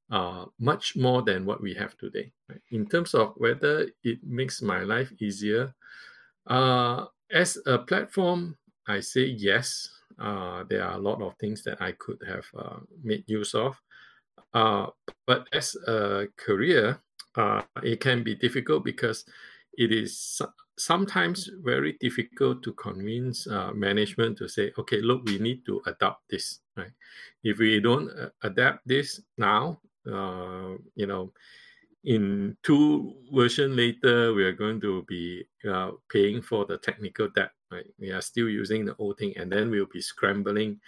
uh, 0.09 0.45
much 0.59 0.95
more 0.95 1.21
than 1.21 1.45
what 1.45 1.61
we 1.61 1.73
have 1.73 1.97
today. 1.97 2.31
Right? 2.49 2.61
In 2.71 2.87
terms 2.87 3.13
of 3.13 3.33
whether 3.37 3.87
it 4.03 4.19
makes 4.23 4.61
my 4.61 4.81
life 4.81 5.11
easier, 5.19 5.73
uh, 6.47 7.05
as 7.31 7.57
a 7.65 7.77
platform, 7.77 8.57
I 8.87 8.99
say 8.99 9.25
yes. 9.25 9.89
Uh, 10.19 10.63
there 10.69 10.83
are 10.83 10.95
a 10.95 11.01
lot 11.01 11.21
of 11.21 11.35
things 11.37 11.63
that 11.63 11.81
I 11.81 11.93
could 11.93 12.19
have 12.27 12.45
uh, 12.57 12.79
made 13.03 13.23
use 13.27 13.55
of. 13.55 13.79
Uh, 14.53 14.87
but 15.25 15.47
as 15.53 15.75
a 15.87 16.27
career, 16.35 16.99
uh, 17.35 17.61
it 17.83 17.99
can 18.01 18.23
be 18.23 18.35
difficult 18.35 18.83
because 18.83 19.25
it 19.77 19.91
is 19.91 20.41
sometimes 20.77 21.49
very 21.63 21.93
difficult 21.99 22.63
to 22.63 22.73
convince 22.73 23.47
uh, 23.47 23.71
management 23.73 24.37
to 24.37 24.47
say, 24.47 24.71
okay, 24.77 25.01
look, 25.01 25.23
we 25.25 25.37
need 25.39 25.65
to 25.65 25.81
adopt 25.85 26.29
this. 26.29 26.59
Right? 26.75 26.91
If 27.43 27.59
we 27.59 27.79
don't 27.79 28.09
uh, 28.09 28.29
adapt 28.43 28.87
this 28.87 29.21
now, 29.37 29.79
uh, 30.07 30.77
you 30.95 31.05
know, 31.07 31.31
in 32.03 32.57
two 32.63 33.13
version 33.31 33.75
later, 33.75 34.33
we 34.33 34.43
are 34.43 34.53
going 34.53 34.81
to 34.81 35.03
be 35.03 35.45
uh, 35.69 35.91
paying 36.09 36.41
for 36.41 36.65
the 36.65 36.77
technical 36.77 37.29
debt. 37.29 37.51
Right? 37.71 37.85
We 37.99 38.11
are 38.11 38.21
still 38.21 38.49
using 38.49 38.85
the 38.85 38.95
old 38.97 39.19
thing, 39.19 39.37
and 39.37 39.51
then 39.51 39.69
we'll 39.69 39.85
be 39.85 40.01
scrambling 40.01 40.79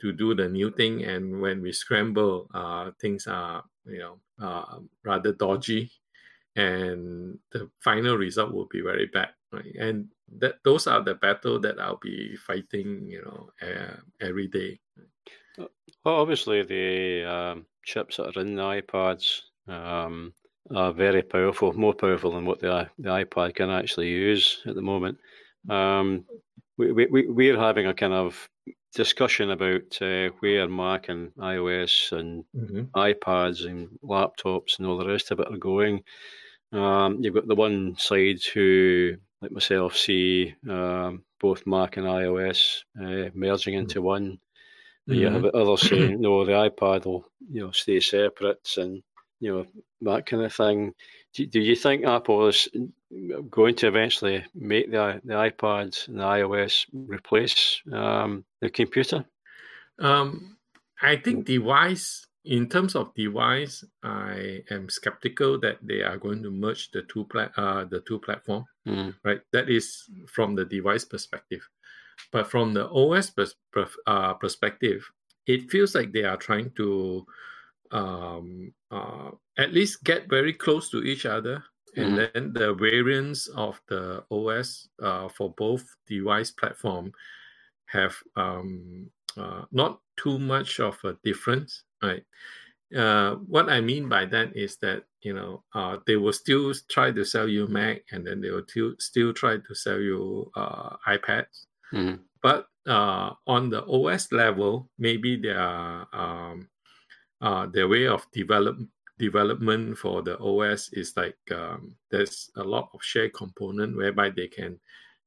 to 0.00 0.12
do 0.12 0.34
the 0.34 0.48
new 0.48 0.70
thing. 0.72 1.04
And 1.04 1.40
when 1.40 1.62
we 1.62 1.72
scramble, 1.72 2.50
uh, 2.52 2.90
things 3.00 3.26
are 3.26 3.64
you 3.86 3.98
know 3.98 4.18
uh, 4.40 4.80
rather 5.04 5.32
dodgy, 5.32 5.90
and 6.56 7.38
the 7.52 7.70
final 7.84 8.16
result 8.16 8.52
will 8.52 8.66
be 8.66 8.80
very 8.80 9.06
bad. 9.06 9.30
Right? 9.52 9.74
And 9.78 10.08
that 10.38 10.56
those 10.64 10.86
are 10.86 11.02
the 11.02 11.14
battle 11.14 11.60
that 11.60 11.78
I'll 11.80 11.98
be 12.02 12.36
fighting. 12.36 13.06
You 13.06 13.22
know, 13.22 13.50
uh, 13.62 13.96
every 14.20 14.48
day. 14.48 14.80
Well, 16.04 16.16
obviously, 16.16 16.62
the 16.62 17.24
um, 17.24 17.66
chips 17.84 18.16
that 18.16 18.36
are 18.36 18.40
in 18.40 18.54
the 18.54 18.62
iPads 18.62 19.40
um, 19.66 20.34
are 20.74 20.92
very 20.92 21.22
powerful, 21.22 21.72
more 21.72 21.94
powerful 21.94 22.32
than 22.32 22.44
what 22.44 22.60
the, 22.60 22.88
the 22.98 23.08
iPad 23.08 23.54
can 23.54 23.70
actually 23.70 24.08
use 24.08 24.62
at 24.66 24.74
the 24.74 24.82
moment. 24.82 25.18
Um, 25.68 26.26
we, 26.78 26.92
we, 26.92 27.06
we- 27.06 27.28
we're 27.28 27.58
having 27.58 27.86
a 27.86 27.94
kind 27.94 28.12
of 28.12 28.48
discussion 28.94 29.50
about 29.50 30.00
uh, 30.00 30.28
where 30.40 30.68
Mac 30.68 31.08
and 31.08 31.34
iOS 31.36 32.12
and 32.12 32.44
Mhm. 32.54 32.90
iPads 32.94 33.66
and 33.68 33.98
laptops 34.02 34.78
and 34.78 34.86
all 34.86 34.96
the 34.98 35.06
rest 35.08 35.30
of 35.30 35.40
it 35.40 35.48
are 35.52 35.58
going. 35.58 36.02
Um, 36.76 37.18
you've 37.20 37.34
got 37.34 37.46
the 37.46 37.54
one 37.54 37.96
side 37.96 38.42
who, 38.52 39.16
like 39.40 39.52
myself, 39.52 39.96
see 39.96 40.54
um, 40.68 41.24
both 41.40 41.66
Mac 41.66 41.96
and 41.96 42.06
iOS 42.06 42.82
uh, 43.00 43.30
merging 43.34 43.74
into 43.74 44.02
one. 44.02 44.38
And 45.08 45.16
You 45.16 45.28
have 45.28 45.44
others 45.46 45.82
saying, 45.88 46.20
no, 46.20 46.44
the 46.44 46.52
iPad 46.52 47.06
will, 47.06 47.24
you 47.50 47.62
know, 47.62 47.70
stay 47.70 48.00
separate 48.00 48.68
and, 48.76 49.02
you 49.40 49.54
know, 49.54 49.66
that 50.02 50.26
kind 50.26 50.42
of 50.42 50.52
thing. 50.52 50.92
Do, 51.34 51.46
do 51.46 51.60
you 51.60 51.76
think 51.76 52.04
Apple 52.04 52.48
is 52.48 52.68
going 53.50 53.76
to 53.76 53.88
eventually 53.88 54.44
make 54.54 54.90
the, 54.90 55.20
the 55.24 55.34
iPad 55.34 56.08
and 56.08 56.18
the 56.18 56.24
iOS 56.24 56.86
replace 56.92 57.80
um, 57.92 58.44
the 58.60 58.70
computer? 58.70 59.24
Um, 59.98 60.56
I 61.00 61.16
think 61.16 61.46
device, 61.46 62.26
in 62.46 62.68
terms 62.68 62.94
of 62.94 63.14
device, 63.14 63.84
I 64.02 64.62
am 64.70 64.88
skeptical 64.88 65.58
that 65.60 65.78
they 65.82 66.02
are 66.02 66.16
going 66.16 66.42
to 66.44 66.50
merge 66.50 66.90
the 66.92 67.02
two 67.02 67.24
plat, 67.24 67.52
uh, 67.56 67.84
the 67.84 68.00
two 68.00 68.18
platform. 68.20 68.64
Mm. 68.86 69.14
Right, 69.24 69.40
that 69.52 69.68
is 69.68 70.04
from 70.32 70.54
the 70.54 70.64
device 70.64 71.04
perspective, 71.04 71.68
but 72.32 72.50
from 72.50 72.72
the 72.72 72.88
OS 72.88 73.30
pers- 73.30 73.56
per- 73.72 73.88
uh, 74.06 74.34
perspective, 74.34 75.04
it 75.46 75.70
feels 75.70 75.94
like 75.94 76.12
they 76.12 76.24
are 76.24 76.36
trying 76.36 76.70
to 76.76 77.26
um, 77.90 78.72
uh, 78.90 79.30
at 79.58 79.72
least 79.72 80.04
get 80.04 80.28
very 80.28 80.52
close 80.52 80.90
to 80.90 81.02
each 81.02 81.26
other. 81.26 81.62
And 81.98 82.18
then 82.18 82.52
the 82.52 82.74
variants 82.74 83.46
of 83.46 83.80
the 83.88 84.22
OS 84.30 84.86
uh, 85.02 85.28
for 85.28 85.54
both 85.56 85.82
device 86.06 86.50
platform 86.50 87.10
have 87.86 88.14
um, 88.36 89.08
uh, 89.36 89.62
not 89.72 90.00
too 90.16 90.38
much 90.38 90.78
of 90.78 90.98
a 91.04 91.16
difference. 91.24 91.84
Right? 92.02 92.24
Uh, 92.94 93.36
what 93.50 93.68
I 93.68 93.80
mean 93.80 94.08
by 94.08 94.26
that 94.26 94.56
is 94.56 94.76
that 94.78 95.04
you 95.22 95.34
know 95.34 95.64
uh, 95.74 95.98
they 96.06 96.16
will 96.16 96.32
still 96.32 96.72
try 96.88 97.10
to 97.10 97.24
sell 97.24 97.48
you 97.48 97.66
Mac, 97.66 98.02
and 98.12 98.26
then 98.26 98.40
they 98.40 98.50
will 98.50 98.66
still 98.66 98.94
still 98.98 99.32
try 99.32 99.56
to 99.58 99.74
sell 99.74 100.00
you 100.00 100.50
uh, 100.54 100.96
iPads. 101.06 101.66
Mhm. 101.92 102.20
But 102.42 102.68
uh, 102.86 103.34
on 103.46 103.70
the 103.70 103.82
OS 103.86 104.30
level, 104.30 104.88
maybe 104.98 105.36
their 105.36 105.60
um, 106.14 106.68
uh, 107.40 107.66
their 107.66 107.88
way 107.88 108.06
of 108.06 108.26
develop 108.32 108.78
development 109.18 109.98
for 109.98 110.22
the 110.22 110.38
OS 110.38 110.90
is 110.92 111.16
like 111.16 111.38
um, 111.50 111.96
there's 112.10 112.50
a 112.56 112.62
lot 112.62 112.90
of 112.94 113.02
shared 113.02 113.32
component 113.32 113.96
whereby 113.96 114.30
they 114.30 114.46
can 114.46 114.78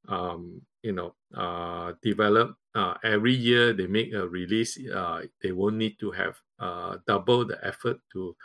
um, 0.07 0.61
you 0.83 0.91
know 0.93 1.15
uh, 1.35 1.93
develop 2.01 2.55
uh, 2.75 2.95
every 3.03 3.33
year 3.33 3.73
they 3.73 3.87
make 3.87 4.13
a 4.13 4.27
release 4.27 4.79
uh, 4.89 5.21
they 5.41 5.51
won't 5.51 5.75
need 5.75 5.99
to 5.99 6.11
have 6.11 6.35
uh, 6.59 6.97
double 7.07 7.45
the 7.45 7.59
effort 7.65 7.99
to 8.11 8.35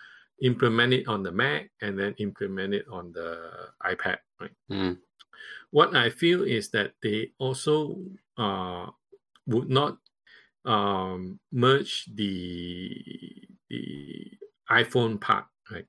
implement 0.42 0.92
it 0.92 1.06
on 1.06 1.22
the 1.22 1.30
mac 1.30 1.70
and 1.80 1.98
then 1.98 2.14
implement 2.18 2.74
it 2.74 2.84
on 2.90 3.12
the 3.12 3.50
ipad 3.86 4.18
right 4.40 4.50
Mm. 4.70 4.98
what 5.70 5.94
i 5.94 6.10
feel 6.10 6.42
is 6.42 6.70
that 6.70 6.92
they 7.02 7.30
also 7.38 7.96
uh, 8.36 8.90
would 9.46 9.70
not 9.70 9.98
um, 10.64 11.38
merge 11.52 12.06
the 12.14 12.90
the 13.68 14.32
iphone 14.70 15.20
part 15.20 15.46
right 15.70 15.86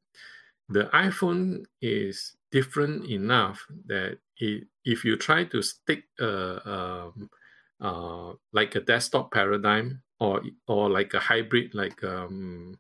the 0.70 0.86
iphone 0.94 1.66
is 1.82 2.36
different 2.58 3.06
enough 3.10 3.60
that 3.92 4.20
it, 4.38 4.68
if 4.86 5.04
you 5.06 5.16
try 5.18 5.44
to 5.54 5.62
stick 5.62 6.04
a, 6.20 6.32
um, 6.76 7.30
uh, 7.82 8.34
like 8.54 8.76
a 8.76 8.82
desktop 8.82 9.32
paradigm 9.32 10.02
or 10.20 10.42
or 10.68 10.90
like 10.90 11.14
a 11.14 11.20
hybrid 11.20 11.74
like 11.76 12.00
um, 12.04 12.80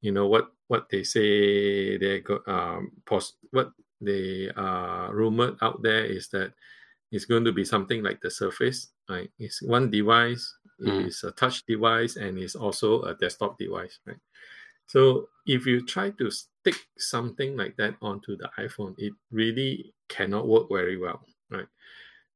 you 0.00 0.12
know 0.12 0.26
what 0.28 0.46
what 0.68 0.88
they 0.90 1.02
say 1.02 1.96
they 1.98 2.22
um 2.46 2.92
pos- 3.06 3.38
what 3.50 3.72
they 4.00 4.50
uh 4.56 5.08
rumored 5.10 5.56
out 5.62 5.82
there 5.82 6.04
is 6.04 6.28
that 6.28 6.52
it's 7.12 7.24
going 7.24 7.44
to 7.44 7.52
be 7.52 7.64
something 7.64 8.02
like 8.02 8.20
the 8.20 8.30
surface 8.30 8.90
right 9.08 9.30
it's 9.38 9.62
one 9.62 9.90
device 9.90 10.44
Mm. 10.78 11.06
is 11.08 11.24
a 11.24 11.30
touch 11.32 11.64
device 11.64 12.16
and 12.16 12.38
it's 12.38 12.54
also 12.54 13.00
a 13.04 13.14
desktop 13.14 13.58
device 13.58 13.98
right 14.06 14.20
so 14.86 15.28
if 15.46 15.66
you 15.66 15.84
try 15.84 16.10
to 16.10 16.30
stick 16.30 16.76
something 16.98 17.56
like 17.56 17.76
that 17.76 17.94
onto 18.02 18.36
the 18.36 18.48
iphone 18.58 18.94
it 18.98 19.12
really 19.30 19.92
cannot 20.08 20.46
work 20.48 20.66
very 20.70 20.96
well 20.96 21.20
right? 21.50 21.66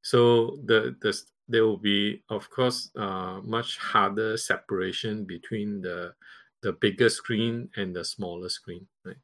So 0.01 0.57
the 0.65 0.95
the 1.01 1.17
there 1.47 1.65
will 1.65 1.77
be 1.77 2.23
of 2.29 2.49
course 2.49 2.91
uh, 2.95 3.41
much 3.43 3.77
harder 3.77 4.37
separation 4.37 5.25
between 5.25 5.81
the 5.81 6.13
the 6.61 6.73
bigger 6.73 7.09
screen 7.09 7.69
and 7.75 7.95
the 7.95 8.05
smaller 8.05 8.49
screen 8.49 8.87
right? 9.05 9.17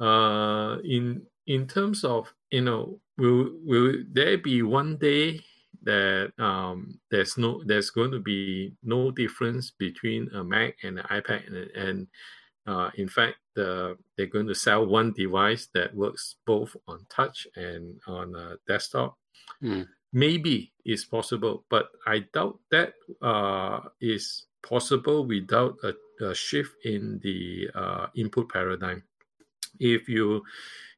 Uh 0.00 0.78
in 0.82 1.22
in 1.46 1.66
terms 1.66 2.04
of 2.04 2.32
you 2.50 2.62
know 2.62 2.98
will 3.18 3.50
will 3.64 3.94
there 4.12 4.38
be 4.38 4.62
one 4.62 4.96
day 4.96 5.40
that 5.82 6.32
um 6.38 6.98
there's 7.10 7.36
no 7.36 7.62
there's 7.66 7.90
going 7.90 8.10
to 8.10 8.20
be 8.20 8.72
no 8.82 9.10
difference 9.10 9.70
between 9.70 10.28
a 10.34 10.44
mac 10.44 10.76
and 10.82 10.98
an 10.98 11.06
ipad 11.10 11.46
and, 11.46 11.56
and 11.76 12.06
uh, 12.66 12.90
in 12.96 13.08
fact 13.08 13.38
the 13.54 13.96
they're 14.16 14.26
going 14.26 14.46
to 14.46 14.54
sell 14.54 14.86
one 14.86 15.12
device 15.12 15.68
that 15.74 15.94
works 15.94 16.36
both 16.46 16.76
on 16.86 17.06
touch 17.08 17.46
and 17.56 18.00
on 18.06 18.34
a 18.34 18.56
desktop 18.66 19.18
Mm. 19.62 19.88
maybe 20.12 20.72
it's 20.84 21.04
possible 21.04 21.64
but 21.70 21.90
i 22.06 22.18
doubt 22.34 22.58
that 22.70 22.94
uh, 23.22 23.80
is 24.00 24.46
possible 24.62 25.26
without 25.26 25.76
a, 25.84 25.94
a 26.24 26.34
shift 26.34 26.74
in 26.84 27.18
the 27.22 27.68
uh, 27.74 28.06
input 28.14 28.48
paradigm 28.48 29.02
if 29.78 30.08
you 30.08 30.44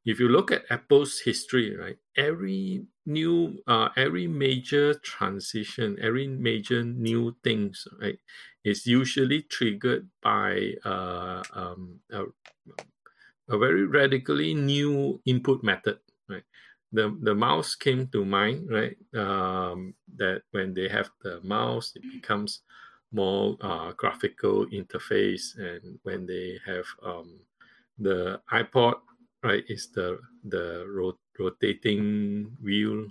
if 0.05 0.21
you 0.21 0.29
look 0.29 0.51
at 0.53 0.65
apple's 0.71 1.21
history 1.21 1.77
right 1.77 1.99
every 2.17 2.87
new 3.07 3.59
uh, 3.67 3.89
every 3.97 4.27
major 4.27 4.95
transition 4.95 5.99
every 6.01 6.27
major 6.29 6.85
new 6.85 7.37
things 7.45 7.87
right 8.01 8.19
is 8.65 8.87
usually 8.87 9.43
triggered 9.43 10.09
by 10.23 10.75
uh, 10.85 11.43
um, 11.53 12.01
a, 12.13 12.25
a 13.49 13.59
very 13.59 13.87
radically 13.87 14.55
new 14.55 15.21
input 15.25 15.63
method 15.63 15.99
right? 16.29 16.45
The 16.93 17.17
the 17.23 17.35
mouse 17.35 17.75
came 17.75 18.09
to 18.09 18.25
mind 18.25 18.71
right? 18.71 18.97
Um, 19.15 19.95
that 20.17 20.43
when 20.51 20.75
they 20.75 20.89
have 20.89 21.11
the 21.23 21.41
mouse 21.43 21.93
it 21.97 22.03
becomes 22.13 22.63
more 23.13 23.57
uh, 23.61 23.93
graphical 23.93 24.67
interface 24.67 25.57
and 25.59 25.99
when 26.03 26.27
they 26.27 26.59
have 26.65 26.87
um, 27.03 27.41
the 27.99 28.41
ipod 28.53 29.01
right 29.43 29.65
is 29.69 29.91
the 29.93 30.19
the 30.45 30.87
ro- 30.89 31.19
rotating 31.39 32.57
wheel 32.63 33.09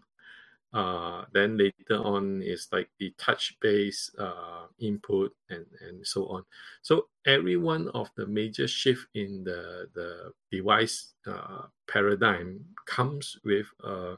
uh, 0.73 1.25
then 1.33 1.57
later 1.57 1.97
on 1.97 2.41
is 2.41 2.67
like 2.71 2.89
the 2.99 3.13
touch 3.17 3.57
based 3.61 4.15
uh, 4.17 4.67
input 4.79 5.33
and 5.49 5.65
and 5.81 6.05
so 6.05 6.27
on 6.27 6.43
so 6.81 7.07
every 7.25 7.57
one 7.57 7.89
of 7.89 8.09
the 8.15 8.25
major 8.25 8.67
shift 8.67 9.05
in 9.13 9.43
the 9.43 9.87
the 9.93 10.31
device 10.51 11.13
uh, 11.27 11.63
paradigm 11.87 12.63
comes 12.85 13.37
with 13.43 13.67
a, 13.83 14.17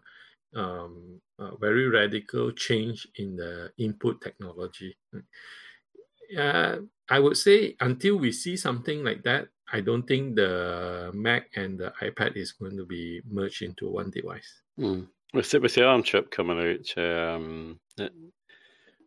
um, 0.55 1.19
a 1.39 1.57
very 1.57 1.89
radical 1.89 2.51
change 2.51 3.07
in 3.15 3.35
the 3.35 3.71
input 3.77 4.21
technology 4.21 4.95
uh, 6.37 6.77
I 7.09 7.19
would 7.19 7.37
say 7.37 7.75
until 7.79 8.17
we 8.17 8.31
see 8.31 8.57
something 8.57 9.03
like 9.03 9.23
that, 9.23 9.49
I 9.71 9.81
don't 9.81 10.03
think 10.03 10.35
the 10.35 11.11
Mac 11.13 11.49
and 11.55 11.79
the 11.79 11.93
iPad 12.01 12.37
is 12.37 12.51
going 12.51 12.77
to 12.77 12.85
be 12.85 13.21
merged 13.29 13.61
into 13.61 13.89
one 13.89 14.09
device. 14.09 14.61
Mm. 14.79 15.07
With 15.33 15.49
the, 15.51 15.59
with 15.59 15.75
the 15.75 15.85
ARM 15.85 16.03
chip 16.03 16.29
coming 16.31 16.59
out, 16.59 16.97
um, 16.97 17.79
it, 17.97 18.13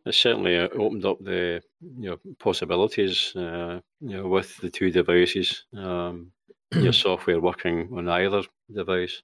it 0.05 0.13
certainly 0.15 0.57
uh, 0.57 0.69
opened 0.69 1.05
up 1.05 1.19
the 1.23 1.61
you 1.81 2.09
know 2.09 2.17
possibilities 2.39 3.35
uh, 3.35 3.81
you 4.01 4.17
know 4.17 4.27
with 4.27 4.57
the 4.57 4.69
two 4.69 4.91
devices. 4.91 5.65
Um, 5.73 6.31
your 6.71 6.93
software 6.93 7.39
working 7.39 7.89
on 7.97 8.09
either 8.09 8.43
device. 8.73 9.21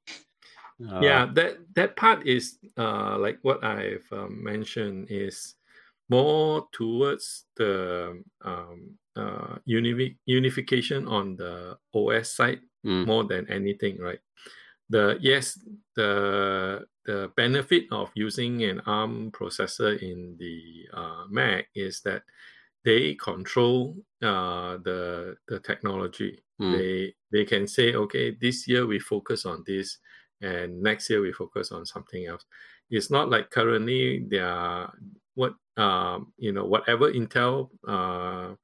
Uh, 0.89 1.01
yeah, 1.01 1.25
that 1.33 1.57
that 1.75 1.95
part 1.95 2.25
is 2.25 2.57
uh, 2.77 3.17
like 3.17 3.39
what 3.41 3.63
I've 3.63 4.07
um, 4.11 4.43
mentioned 4.43 5.07
is 5.09 5.55
more 6.09 6.67
towards 6.71 7.45
the 7.57 8.23
um, 8.41 8.97
uh, 9.15 9.57
unifi- 9.67 10.17
unification 10.25 11.07
on 11.07 11.35
the 11.35 11.77
OS 11.93 12.31
side 12.35 12.61
Mm. 12.85 13.07
more 13.07 13.23
than 13.23 13.49
anything, 13.49 13.97
right? 13.97 14.19
The 14.89 15.17
yes, 15.21 15.57
the 15.95 16.85
the 17.05 17.31
benefit 17.35 17.85
of 17.91 18.11
using 18.15 18.63
an 18.63 18.81
ARM 18.85 19.31
processor 19.31 20.01
in 20.01 20.35
the 20.39 20.87
uh, 20.93 21.23
Mac 21.29 21.67
is 21.75 22.01
that 22.01 22.23
they 22.85 23.15
control 23.15 23.95
uh, 24.21 24.77
the 24.83 25.35
the 25.47 25.59
technology. 25.59 26.43
Mm. 26.61 26.77
They 26.77 27.15
they 27.31 27.45
can 27.45 27.67
say, 27.67 27.93
okay, 27.93 28.35
this 28.39 28.67
year 28.67 28.85
we 28.85 28.99
focus 28.99 29.45
on 29.45 29.63
this, 29.65 29.97
and 30.41 30.81
next 30.81 31.09
year 31.09 31.21
we 31.21 31.31
focus 31.31 31.71
on 31.71 31.85
something 31.85 32.25
else. 32.25 32.45
It's 32.89 33.09
not 33.09 33.29
like 33.29 33.49
currently 33.49 34.25
they 34.29 34.39
are 34.39 34.93
what 35.35 35.55
um, 35.77 36.33
you 36.37 36.51
know 36.51 36.65
whatever 36.65 37.11
Intel 37.11 37.69
uh, 37.87 38.55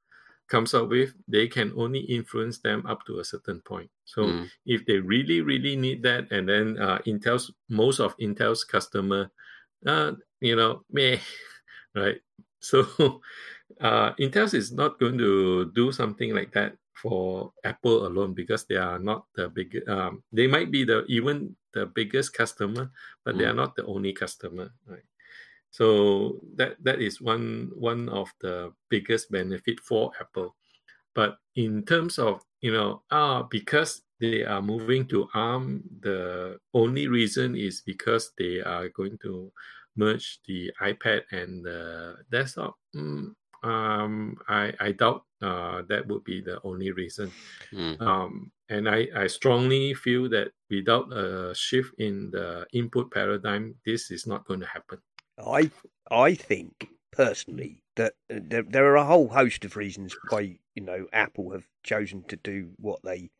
comes 0.50 0.74
up 0.74 0.90
with, 0.90 1.14
they 1.28 1.48
can 1.48 1.74
only 1.78 2.02
influence 2.02 2.60
them 2.60 2.86
up 2.86 3.06
to 3.08 3.20
a 3.20 3.26
certain 3.26 3.62
point. 3.62 3.90
So 4.06 4.26
Mm. 4.26 4.50
if 4.66 4.86
they 4.86 5.00
really 5.00 5.42
really 5.42 5.76
need 5.76 6.04
that, 6.04 6.32
and 6.32 6.50
then 6.50 6.78
uh, 6.80 7.00
Intel's 7.08 7.52
most 7.70 8.00
of 8.00 8.18
Intel's 8.18 8.64
customer, 8.64 9.32
uh, 9.86 10.14
you 10.42 10.56
know, 10.56 10.84
meh, 10.92 11.20
right? 11.96 12.20
So 12.60 12.84
uh, 13.82 14.14
Intel 14.20 14.54
is 14.54 14.72
not 14.72 15.00
going 15.00 15.18
to 15.18 15.72
do 15.74 15.92
something 15.92 16.34
like 16.34 16.52
that 16.54 16.76
for 17.02 17.54
Apple 17.64 18.08
alone 18.08 18.34
because 18.34 18.66
they 18.66 18.76
are 18.76 19.00
not 19.00 19.26
the 19.36 19.50
big. 19.50 19.78
Um, 19.88 20.24
they 20.32 20.48
might 20.48 20.72
be 20.72 20.84
the 20.84 21.06
even 21.08 21.56
the 21.74 21.86
biggest 21.86 22.34
customer, 22.34 22.92
but 23.24 23.38
they 23.38 23.46
Mm. 23.46 23.46
are 23.46 23.54
not 23.54 23.76
the 23.76 23.86
only 23.86 24.14
customer, 24.14 24.72
right? 24.86 25.06
So 25.72 26.40
that 26.56 26.78
that 26.84 27.02
is 27.02 27.22
one 27.22 27.72
one 27.76 28.10
of 28.10 28.34
the 28.42 28.74
biggest 28.90 29.32
benefit 29.32 29.80
for 29.80 30.12
Apple. 30.20 30.56
But 31.14 31.38
in 31.56 31.86
terms 31.86 32.18
of 32.18 32.42
you 32.62 32.74
know 32.74 33.04
ah 33.12 33.44
because 33.44 34.02
they 34.20 34.44
are 34.44 34.62
moving 34.62 35.08
to 35.08 35.30
ARM, 35.34 35.84
the 36.02 36.60
only 36.74 37.08
reason 37.08 37.56
is 37.56 37.82
because 37.82 38.32
they 38.38 38.60
are 38.60 38.90
going 38.90 39.18
to 39.24 39.52
merge 39.96 40.40
the 40.46 40.72
iPad 40.82 41.24
and 41.32 41.64
the 41.64 42.18
desktop. 42.32 42.76
Mm, 42.96 43.36
um, 43.64 44.38
I 44.48 44.74
I 44.80 44.92
doubt 44.92 45.24
uh, 45.42 45.84
that 45.88 46.08
would 46.08 46.24
be 46.24 46.42
the 46.42 46.60
only 46.64 46.92
reason. 46.92 47.32
Mm. 47.72 48.02
Um, 48.02 48.52
and 48.70 48.88
I, 48.88 49.08
I 49.16 49.28
strongly 49.28 49.94
feel 49.94 50.30
that 50.30 50.52
without 50.70 51.12
a 51.12 51.54
shift 51.56 51.94
in 51.98 52.30
the 52.32 52.68
input 52.74 53.12
paradigm, 53.12 53.76
this 53.86 54.12
is 54.12 54.28
not 54.28 54.46
going 54.46 54.60
to 54.60 54.68
happen. 54.68 55.00
I 55.46 55.72
I 56.12 56.36
think 56.36 56.90
personally 57.12 57.84
that 57.96 58.14
uh, 58.30 58.40
there, 58.42 58.64
there 58.64 58.86
are 58.86 58.98
a 58.98 59.06
whole 59.06 59.30
host 59.30 59.66
of 59.66 59.76
reasons 59.76 60.16
why 60.30 60.60
you 60.76 60.84
know 60.84 61.08
Apple 61.14 61.52
have 61.52 61.68
chosen 61.84 62.24
to 62.28 62.36
do 62.36 62.72
what 62.78 63.02
they 63.04 63.32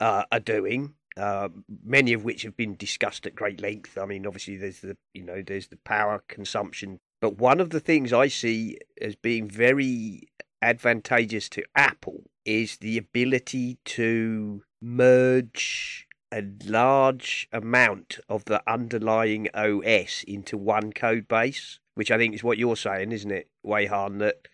uh, 0.00 0.24
are 0.30 0.40
doing. 0.40 0.94
Uh, 1.16 1.48
many 1.82 2.12
of 2.12 2.24
which 2.24 2.42
have 2.42 2.56
been 2.58 2.76
discussed 2.76 3.26
at 3.26 3.34
great 3.34 3.60
length. 3.60 3.96
I 3.96 4.04
mean, 4.04 4.26
obviously, 4.26 4.56
there's 4.56 4.80
the 4.80 4.96
you 5.14 5.24
know 5.24 5.42
there's 5.46 5.68
the 5.68 5.78
power 5.78 6.22
consumption, 6.28 7.00
but 7.20 7.38
one 7.38 7.60
of 7.60 7.70
the 7.70 7.80
things 7.80 8.12
I 8.12 8.28
see 8.28 8.78
as 9.00 9.16
being 9.16 9.48
very 9.48 10.28
advantageous 10.60 11.48
to 11.50 11.64
Apple 11.74 12.24
is 12.44 12.78
the 12.78 12.98
ability 12.98 13.78
to 13.84 14.62
merge 14.80 16.05
a 16.32 16.42
large 16.64 17.48
amount 17.52 18.18
of 18.28 18.44
the 18.46 18.62
underlying 18.70 19.48
OS 19.54 20.24
into 20.26 20.56
one 20.56 20.92
code 20.92 21.28
base, 21.28 21.78
which 21.94 22.10
I 22.10 22.18
think 22.18 22.34
is 22.34 22.44
what 22.44 22.58
you're 22.58 22.76
saying, 22.76 23.12
isn't 23.12 23.30
it, 23.30 23.48
Weyhan? 23.64 24.18
That 24.18 24.48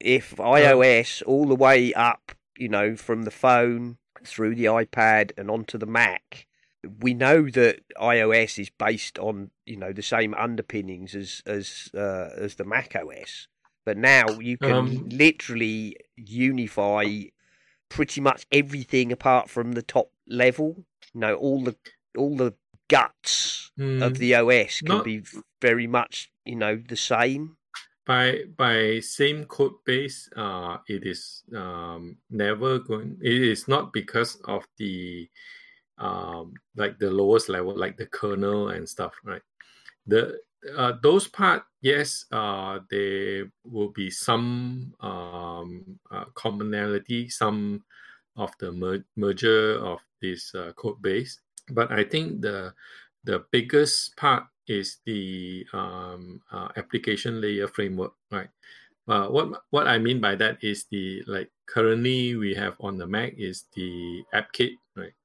if 0.00 0.36
iOS 0.36 1.22
all 1.26 1.46
the 1.46 1.54
way 1.54 1.92
up, 1.94 2.32
you 2.56 2.68
know, 2.68 2.96
from 2.96 3.22
the 3.22 3.30
phone 3.30 3.98
through 4.24 4.54
the 4.54 4.64
iPad 4.64 5.32
and 5.36 5.50
onto 5.50 5.78
the 5.78 5.86
Mac, 5.86 6.46
we 7.00 7.12
know 7.14 7.48
that 7.50 7.80
iOS 8.00 8.58
is 8.58 8.70
based 8.70 9.18
on 9.18 9.50
you 9.66 9.76
know 9.76 9.92
the 9.92 10.02
same 10.02 10.34
underpinnings 10.34 11.14
as 11.14 11.42
as 11.46 11.90
uh, 11.94 12.30
as 12.36 12.54
the 12.54 12.64
Mac 12.64 12.96
OS, 12.96 13.48
but 13.84 13.96
now 13.96 14.28
you 14.40 14.56
can 14.56 14.72
Um, 14.72 15.08
literally 15.08 15.96
unify 16.16 17.24
pretty 17.88 18.20
much 18.20 18.46
everything 18.52 19.10
apart 19.12 19.48
from 19.50 19.72
the 19.72 19.82
top 19.82 20.10
level. 20.28 20.84
You 21.14 21.20
know, 21.20 21.34
all 21.36 21.64
the 21.64 21.76
all 22.16 22.36
the 22.36 22.54
guts 22.88 23.70
mm, 23.78 24.02
of 24.04 24.18
the 24.18 24.34
OS 24.34 24.80
can 24.80 24.96
not- 24.98 25.04
be 25.04 25.22
very 25.60 25.86
much 25.86 26.30
you 26.44 26.56
know 26.56 26.76
the 26.76 26.96
same. 26.96 27.56
by 28.06 28.44
by 28.56 29.00
same 29.00 29.44
code 29.44 29.74
base 29.84 30.30
uh 30.36 30.78
it 30.88 31.04
is 31.04 31.44
um 31.54 32.16
never 32.30 32.78
going 32.78 33.18
it 33.20 33.42
is 33.42 33.68
not 33.68 33.92
because 33.92 34.36
of 34.48 34.64
the 34.78 35.28
um 35.98 36.54
like 36.76 36.98
the 36.98 37.10
lowest 37.10 37.48
level 37.48 37.76
like 37.76 37.96
the 37.96 38.06
kernel 38.06 38.70
and 38.70 38.88
stuff 38.88 39.14
right 39.24 39.42
the 40.06 40.38
uh, 40.76 40.92
those 41.02 41.28
part 41.28 41.64
yes 41.82 42.24
uh 42.32 42.78
there 42.90 43.50
will 43.64 43.90
be 43.90 44.10
some 44.10 44.94
um 45.00 45.98
uh, 46.10 46.24
commonality 46.34 47.28
some 47.28 47.84
of 48.38 48.50
the 48.60 48.72
mer- 48.72 49.04
merger 49.16 49.76
of 49.84 50.00
this 50.22 50.54
uh, 50.54 50.72
code 50.76 51.00
base 51.02 51.40
but 51.70 51.90
i 51.92 52.02
think 52.02 52.40
the 52.40 52.72
the 53.24 53.44
biggest 53.50 54.16
part 54.16 54.44
is 54.68 54.98
the 55.06 55.66
um, 55.72 56.40
uh, 56.52 56.68
application 56.76 57.40
layer 57.40 57.66
framework, 57.66 58.12
right? 58.30 58.48
Uh, 59.08 59.26
what 59.28 59.64
what 59.70 59.88
I 59.88 59.96
mean 59.98 60.20
by 60.20 60.36
that 60.36 60.58
is 60.62 60.84
the 60.90 61.24
like 61.26 61.50
currently 61.66 62.36
we 62.36 62.54
have 62.54 62.76
on 62.80 62.98
the 62.98 63.06
Mac 63.06 63.32
is 63.38 63.64
the 63.74 64.22
AppKit, 64.34 64.76
right? 64.96 65.16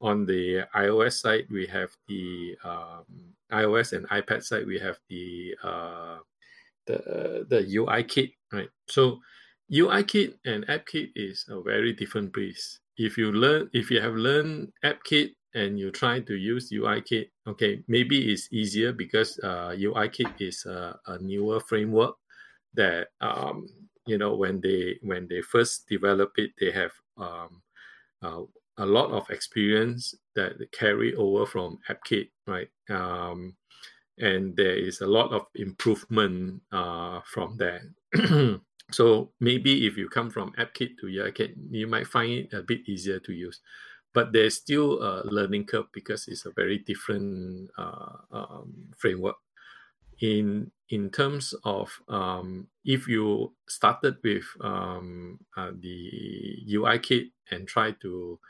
On 0.00 0.26
the 0.26 0.66
iOS 0.74 1.22
side 1.22 1.46
we 1.50 1.66
have 1.66 1.90
the 2.08 2.56
um, 2.64 3.06
iOS 3.52 3.92
and 3.92 4.08
iPad 4.10 4.42
side 4.42 4.66
we 4.66 4.78
have 4.78 4.98
the 5.08 5.54
uh, 5.62 6.18
the 6.86 7.46
the 7.48 7.62
UIKit, 7.78 8.34
right? 8.52 8.70
So 8.88 9.20
UIKit 9.72 10.34
and 10.46 10.66
AppKit 10.66 11.10
is 11.14 11.44
a 11.48 11.60
very 11.60 11.92
different 11.92 12.32
beast. 12.32 12.80
If 12.96 13.18
you 13.18 13.32
learn, 13.32 13.68
if 13.72 13.90
you 13.90 14.00
have 14.00 14.14
learned 14.14 14.72
AppKit 14.84 15.34
and 15.54 15.78
you 15.78 15.90
try 15.90 16.20
to 16.20 16.34
use 16.34 16.70
UIKit, 16.72 17.28
okay, 17.46 17.82
maybe 17.86 18.32
it's 18.32 18.48
easier 18.50 18.92
because 18.92 19.38
uh, 19.42 19.76
UIKit 19.76 20.40
is 20.40 20.64
a, 20.64 20.98
a 21.06 21.18
newer 21.18 21.60
framework 21.60 22.16
that 22.74 23.08
um, 23.20 23.68
you 24.06 24.16
know 24.16 24.34
when 24.34 24.60
they 24.60 24.96
when 25.02 25.28
they 25.28 25.42
first 25.42 25.86
develop 25.88 26.32
it, 26.36 26.52
they 26.58 26.70
have 26.70 26.92
um, 27.18 27.62
uh, 28.22 28.42
a 28.78 28.86
lot 28.86 29.10
of 29.10 29.28
experience 29.30 30.14
that 30.34 30.58
they 30.58 30.66
carry 30.66 31.14
over 31.14 31.44
from 31.44 31.78
AppKit, 31.90 32.30
right? 32.46 32.68
Um, 32.88 33.54
and 34.18 34.56
there 34.56 34.74
is 34.74 35.00
a 35.00 35.06
lot 35.06 35.32
of 35.32 35.46
improvement 35.54 36.62
uh, 36.72 37.20
from 37.26 37.56
there. 37.58 37.82
so 38.90 39.30
maybe 39.40 39.86
if 39.86 39.96
you 39.96 40.08
come 40.08 40.30
from 40.30 40.52
AppKit 40.52 40.98
to 41.00 41.06
UIKit, 41.06 41.54
you 41.70 41.86
might 41.86 42.06
find 42.06 42.32
it 42.32 42.52
a 42.52 42.62
bit 42.62 42.80
easier 42.88 43.18
to 43.20 43.32
use 43.32 43.60
but 44.14 44.32
there's 44.32 44.56
still 44.56 45.02
a 45.02 45.22
learning 45.26 45.64
curve 45.64 45.86
because 45.92 46.28
it's 46.28 46.46
a 46.46 46.50
very 46.50 46.78
different 46.78 47.70
uh, 47.78 48.16
um, 48.32 48.90
framework. 48.96 49.36
In 50.20 50.72
in 50.88 51.10
terms 51.10 51.54
of 51.62 51.92
um, 52.08 52.66
if 52.84 53.06
you 53.06 53.54
started 53.68 54.16
with 54.24 54.42
um, 54.60 55.38
uh, 55.56 55.70
the 55.78 56.58
UIKit 56.68 57.30
and 57.52 57.68
try 57.68 57.92
to 58.02 58.40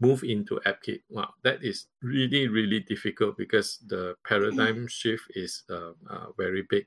move 0.00 0.24
into 0.24 0.60
AppKit, 0.64 1.02
wow, 1.10 1.28
that 1.42 1.62
is 1.62 1.88
really 2.00 2.48
really 2.48 2.80
difficult 2.80 3.36
because 3.36 3.78
the 3.86 4.14
paradigm 4.26 4.86
shift 4.88 5.24
is 5.34 5.64
uh, 5.68 5.92
uh, 6.08 6.32
very 6.38 6.62
big. 6.70 6.86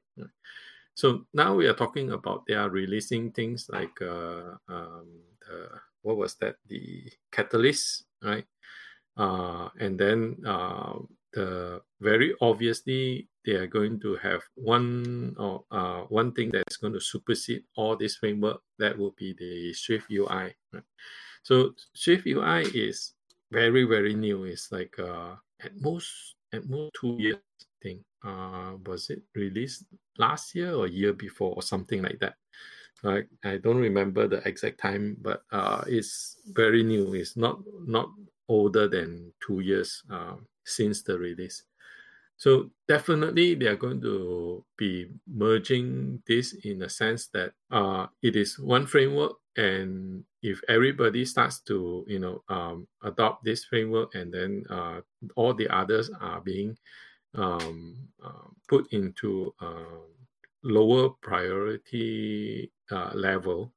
So 0.96 1.26
now 1.34 1.56
we 1.56 1.68
are 1.68 1.74
talking 1.74 2.12
about 2.12 2.44
they 2.48 2.54
are 2.54 2.70
releasing 2.70 3.32
things 3.32 3.70
like 3.72 4.02
uh, 4.02 4.56
um, 4.68 5.08
what 6.04 6.18
was 6.18 6.36
that? 6.36 6.56
The 6.68 7.12
catalyst 7.32 8.04
right? 8.24 8.46
Uh, 9.18 9.70
and 9.80 10.00
then 10.00 10.38
uh, 10.46 10.94
the 11.34 11.82
very 12.00 12.34
obviously 12.42 13.28
they 13.46 13.54
are 13.54 13.68
going 13.68 14.00
to 14.00 14.16
have 14.18 14.42
one 14.56 15.36
or 15.38 15.64
uh, 15.72 16.02
one 16.10 16.32
thing 16.32 16.52
that's 16.52 16.78
going 16.78 16.94
to 16.94 17.00
supersede 17.00 17.64
all 17.76 17.96
this 17.96 18.18
framework. 18.18 18.62
That 18.80 18.98
will 18.98 19.16
be 19.18 19.34
the 19.34 19.74
SwiftUI 19.74 20.54
right? 20.74 20.84
so 21.44 21.74
SwiftUI 21.96 22.74
is 22.76 23.14
very 23.52 23.84
very 23.84 24.14
new. 24.14 24.46
It's 24.46 24.72
like 24.72 24.98
uh, 25.00 25.36
at 25.64 25.80
most 25.80 26.36
at 26.54 26.68
most 26.70 26.94
two 27.00 27.16
years 27.20 27.38
thing 27.82 28.04
uh, 28.24 28.74
was 28.86 29.10
it 29.10 29.24
released 29.36 29.86
last 30.18 30.56
year 30.56 30.74
or 30.74 30.88
year 30.88 31.14
before 31.14 31.54
or 31.56 31.62
something 31.62 32.02
like 32.02 32.20
that 32.20 32.36
I, 33.04 33.24
I 33.44 33.58
don't 33.58 33.78
remember 33.78 34.28
the 34.28 34.48
exact 34.48 34.80
time, 34.80 35.18
but 35.22 35.44
uh, 35.52 35.84
it's 35.88 36.38
very 36.54 36.84
new. 36.84 37.14
It's 37.14 37.36
not 37.36 37.60
not 37.86 38.10
older 38.48 38.88
than 38.88 39.34
two 39.46 39.62
years 39.62 40.04
uh, 40.10 40.36
since 40.66 41.02
the 41.02 41.18
release. 41.18 41.64
So 42.38 42.72
definitely 42.88 43.56
they 43.56 43.68
are 43.68 43.76
going 43.78 44.02
to 44.02 44.66
be 44.78 45.10
merging 45.28 46.22
this 46.28 46.54
in 46.66 46.82
a 46.82 46.90
sense 46.90 47.28
that 47.34 47.54
uh, 47.70 48.08
it 48.22 48.36
is 48.36 48.58
one 48.60 48.86
framework, 48.86 49.34
and 49.58 50.24
if 50.42 50.62
everybody 50.68 51.26
starts 51.26 51.62
to 51.62 52.06
you 52.08 52.20
know 52.20 52.44
um, 52.50 52.88
adopt 53.04 53.44
this 53.46 53.66
framework, 53.66 54.14
and 54.14 54.34
then 54.34 54.64
uh, 54.70 55.02
all 55.36 55.54
the 55.54 55.70
others 55.70 56.12
are 56.20 56.42
being 56.42 56.78
um, 57.36 57.98
uh, 58.24 58.48
put 58.68 58.92
into 58.94 59.54
uh, 59.62 60.06
lower 60.64 61.10
priority 61.22 62.72
uh, 62.92 63.12
level, 63.14 63.74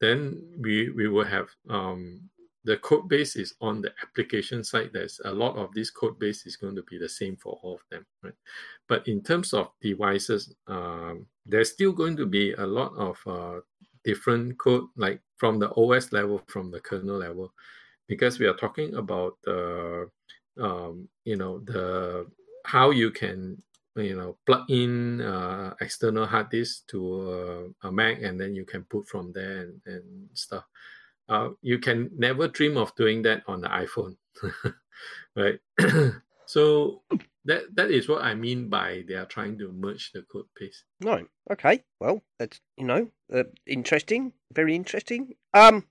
then 0.00 0.42
we 0.60 0.90
we 0.90 1.08
will 1.08 1.24
have 1.24 1.48
um, 1.68 2.28
the 2.64 2.76
code 2.78 3.08
base 3.08 3.36
is 3.36 3.54
on 3.60 3.80
the 3.80 3.92
application 4.02 4.62
side. 4.62 4.90
There's 4.92 5.20
a 5.24 5.32
lot 5.32 5.56
of 5.56 5.72
this 5.72 5.90
code 5.90 6.18
base 6.18 6.44
is 6.46 6.56
going 6.56 6.76
to 6.76 6.82
be 6.82 6.98
the 6.98 7.08
same 7.08 7.36
for 7.36 7.58
all 7.62 7.76
of 7.76 7.80
them, 7.90 8.04
right? 8.22 8.34
But 8.88 9.08
in 9.08 9.22
terms 9.22 9.54
of 9.54 9.70
devices, 9.80 10.54
um, 10.66 11.26
there's 11.46 11.72
still 11.72 11.92
going 11.92 12.16
to 12.16 12.26
be 12.26 12.52
a 12.52 12.66
lot 12.66 12.92
of 12.96 13.16
uh, 13.26 13.60
different 14.04 14.58
code, 14.58 14.84
like 14.96 15.20
from 15.38 15.58
the 15.58 15.70
OS 15.76 16.12
level, 16.12 16.42
from 16.48 16.70
the 16.70 16.80
kernel 16.80 17.16
level, 17.16 17.52
because 18.06 18.38
we 18.38 18.46
are 18.46 18.56
talking 18.56 18.94
about 18.96 19.38
the 19.44 20.10
um, 20.60 21.08
you 21.24 21.36
know 21.36 21.60
the 21.60 22.26
how 22.68 22.90
you 22.90 23.10
can 23.10 23.56
you 23.96 24.14
know 24.14 24.36
plug 24.46 24.68
in 24.68 25.20
uh, 25.20 25.74
external 25.80 26.26
hard 26.26 26.50
disk 26.50 26.86
to 26.88 27.00
uh, 27.82 27.88
a 27.88 27.90
Mac 27.90 28.22
and 28.22 28.38
then 28.38 28.54
you 28.54 28.64
can 28.64 28.84
put 28.84 29.08
from 29.08 29.32
there 29.32 29.60
and, 29.62 29.80
and 29.86 30.28
stuff. 30.34 30.64
Uh, 31.28 31.50
you 31.62 31.78
can 31.78 32.10
never 32.16 32.48
dream 32.48 32.76
of 32.76 32.94
doing 32.94 33.22
that 33.22 33.42
on 33.46 33.60
the 33.60 33.68
iPhone, 33.68 34.16
right? 35.36 35.58
so 36.46 37.02
that 37.44 37.64
that 37.74 37.90
is 37.90 38.08
what 38.08 38.22
I 38.22 38.34
mean 38.34 38.68
by 38.68 39.04
they 39.08 39.14
are 39.14 39.26
trying 39.26 39.58
to 39.58 39.72
merge 39.72 40.12
the 40.12 40.22
code 40.22 40.46
base. 40.58 40.84
No, 41.00 41.26
okay, 41.50 41.84
well 42.00 42.22
that's 42.38 42.60
you 42.76 42.84
know 42.84 43.08
uh, 43.32 43.44
interesting, 43.66 44.32
very 44.52 44.74
interesting. 44.74 45.34
Um, 45.54 45.84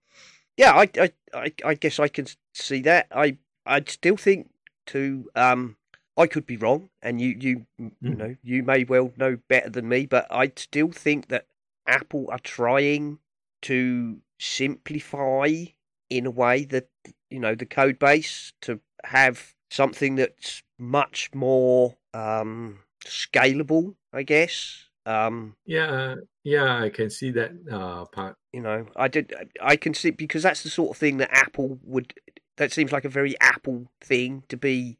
yeah, 0.57 0.73
I, 0.73 0.89
I 0.99 1.11
I 1.34 1.53
I 1.65 1.73
guess 1.73 1.99
I 1.99 2.07
can 2.07 2.28
see 2.53 2.82
that. 2.82 3.07
I 3.11 3.38
I 3.65 3.84
still 3.88 4.17
think 4.17 4.49
to 4.88 5.30
um 5.36 5.76
I 6.18 6.28
could 6.28 6.45
be 6.45 6.57
wrong, 6.57 6.89
and 7.01 7.22
you 7.22 7.36
you 7.39 7.65
you 7.78 7.91
Mm. 8.03 8.18
know 8.18 8.36
you 8.43 8.63
may 8.63 8.84
well 8.84 9.13
know 9.18 9.38
better 9.47 9.70
than 9.70 9.88
me, 9.88 10.05
but 10.05 10.26
I 10.32 10.51
still 10.55 10.91
think 10.91 11.28
that 11.28 11.45
Apple 11.86 12.28
are 12.32 12.39
trying 12.39 13.20
to 13.63 14.22
simplify 14.39 15.65
in 16.09 16.26
a 16.26 16.32
way 16.32 16.65
that 16.65 16.89
you 17.30 17.39
know 17.39 17.55
the 17.55 17.65
code 17.65 17.99
base 17.99 18.53
to 18.61 18.80
have 19.05 19.53
something 19.70 20.15
that's 20.15 20.63
much 20.80 21.30
more 21.34 21.95
um, 22.13 22.80
scalable, 23.05 23.95
I 24.13 24.24
guess. 24.24 24.89
Um, 25.05 25.55
yeah, 25.65 26.15
yeah, 26.43 26.82
I 26.82 26.89
can 26.89 27.09
see 27.09 27.32
that 27.32 27.51
uh, 27.72 28.05
part. 28.05 28.36
you 28.53 28.61
know, 28.61 28.88
I 28.95 29.07
did. 29.07 29.34
I 29.61 29.76
can 29.76 29.93
see 29.93 30.11
because 30.11 30.43
that's 30.43 30.63
the 30.63 30.70
sort 30.70 30.91
of 30.91 30.97
thing 30.97 31.18
that 31.18 31.30
Apple 31.32 31.80
would. 31.84 32.13
That 32.57 32.72
seems 32.72 32.91
like 32.91 33.05
a 33.05 33.09
very 33.09 33.39
Apple 33.39 33.91
thing 34.01 34.43
to 34.49 34.57
be 34.57 34.97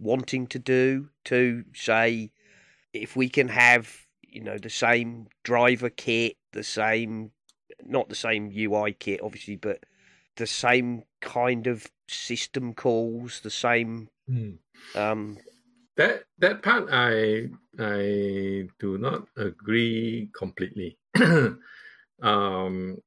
wanting 0.00 0.46
to 0.48 0.58
do. 0.58 1.08
To 1.26 1.64
say, 1.74 2.32
if 2.92 3.14
we 3.14 3.28
can 3.28 3.48
have, 3.48 4.06
you 4.22 4.40
know, 4.42 4.58
the 4.58 4.70
same 4.70 5.28
driver 5.44 5.90
kit, 5.90 6.36
the 6.52 6.64
same, 6.64 7.30
not 7.84 8.08
the 8.08 8.14
same 8.14 8.50
UI 8.54 8.92
kit, 8.92 9.20
obviously, 9.22 9.56
but 9.56 9.84
the 10.36 10.46
same 10.46 11.02
kind 11.20 11.66
of 11.66 11.86
system 12.08 12.74
calls, 12.74 13.40
the 13.40 13.50
same. 13.50 14.08
Um, 14.94 15.38
That 15.96 16.24
that 16.38 16.62
part 16.62 16.88
I 16.90 17.50
I 17.78 18.68
do 18.78 18.98
not 18.98 19.28
agree 19.36 20.30
completely. 20.36 20.98
um, 22.22 22.98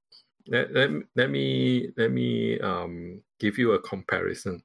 let, 0.48 0.74
let, 0.74 0.90
let 1.16 1.30
me 1.30 1.90
let 1.98 2.12
me 2.12 2.60
um, 2.60 3.22
give 3.40 3.58
you 3.58 3.72
a 3.74 3.82
comparison. 3.82 4.62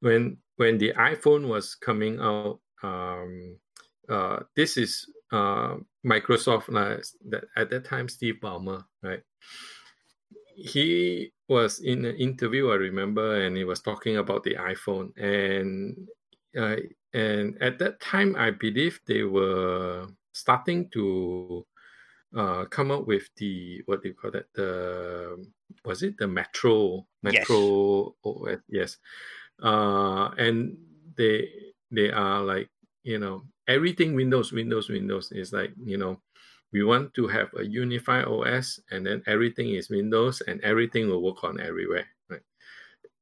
When 0.00 0.38
when 0.56 0.78
the 0.78 0.92
iPhone 0.92 1.48
was 1.48 1.74
coming 1.74 2.20
out, 2.20 2.60
um, 2.82 3.56
uh, 4.08 4.40
this 4.54 4.76
is 4.76 5.06
uh, 5.32 5.76
Microsoft. 6.06 6.68
Uh, 6.68 7.02
that 7.28 7.44
at 7.56 7.70
that 7.70 7.84
time, 7.84 8.08
Steve 8.08 8.36
Ballmer, 8.42 8.84
right? 9.02 9.22
He 10.56 11.32
was 11.48 11.80
in 11.80 12.04
an 12.04 12.16
interview, 12.16 12.70
I 12.70 12.76
remember, 12.76 13.40
and 13.42 13.56
he 13.56 13.64
was 13.64 13.80
talking 13.80 14.18
about 14.18 14.44
the 14.44 14.54
iPhone, 14.54 15.16
and 15.16 16.08
uh, 16.56 16.76
and 17.12 17.60
at 17.62 17.78
that 17.78 18.00
time, 18.00 18.36
I 18.36 18.50
believe 18.50 19.00
they 19.06 19.22
were 19.22 20.06
starting 20.32 20.88
to 20.90 21.66
uh, 22.36 22.64
come 22.66 22.90
up 22.90 23.06
with 23.06 23.28
the 23.36 23.82
what 23.86 24.02
do 24.02 24.08
you 24.08 24.14
call 24.14 24.30
that? 24.32 24.52
The 24.54 25.46
was 25.84 26.02
it 26.02 26.18
the 26.18 26.26
Metro 26.26 27.06
Metro 27.22 28.14
OS? 28.24 28.58
Yes, 28.68 28.98
uh, 29.62 30.30
and 30.38 30.76
they 31.16 31.48
they 31.90 32.10
are 32.10 32.42
like 32.42 32.68
you 33.02 33.18
know 33.18 33.42
everything 33.68 34.14
Windows 34.14 34.52
Windows 34.52 34.88
Windows 34.88 35.32
is 35.32 35.52
like 35.52 35.72
you 35.82 35.96
know 35.96 36.20
we 36.72 36.82
want 36.82 37.14
to 37.14 37.28
have 37.28 37.48
a 37.56 37.64
unified 37.64 38.24
OS 38.24 38.80
and 38.90 39.06
then 39.06 39.22
everything 39.26 39.70
is 39.70 39.88
Windows 39.88 40.42
and 40.48 40.60
everything 40.62 41.08
will 41.08 41.22
work 41.22 41.44
on 41.44 41.60
everywhere, 41.60 42.04
right? 42.28 42.42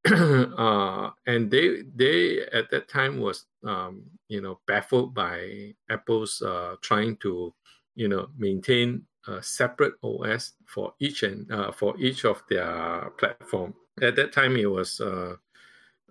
uh, 0.58 1.10
and 1.26 1.50
they 1.50 1.82
they 1.94 2.40
at 2.52 2.70
that 2.70 2.88
time 2.88 3.20
was 3.20 3.44
um, 3.64 4.02
you 4.28 4.40
know 4.40 4.58
baffled 4.66 5.14
by 5.14 5.74
Apple's 5.90 6.40
uh, 6.42 6.76
trying 6.80 7.16
to 7.18 7.54
you 7.94 8.08
know 8.08 8.28
maintain 8.36 9.02
a 9.28 9.42
separate 9.42 9.94
OS 10.02 10.54
for 10.66 10.94
each 10.98 11.22
and 11.22 11.50
uh, 11.52 11.70
for 11.70 11.94
each 12.00 12.24
of 12.24 12.42
their 12.48 13.12
platform. 13.18 13.74
At 14.00 14.16
that 14.16 14.32
time, 14.32 14.56
it 14.56 14.70
was 14.70 15.00
uh, 15.00 15.36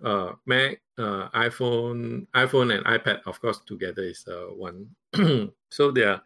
uh, 0.04 0.32
Mac, 0.46 0.80
uh, 0.98 1.28
iPhone, 1.30 2.26
iPhone 2.34 2.74
and 2.74 2.84
iPad. 2.86 3.20
Of 3.26 3.40
course, 3.40 3.60
together 3.66 4.02
is 4.02 4.24
uh, 4.28 4.52
one. 4.54 4.88
so 5.70 5.90
they 5.90 6.04
are 6.04 6.22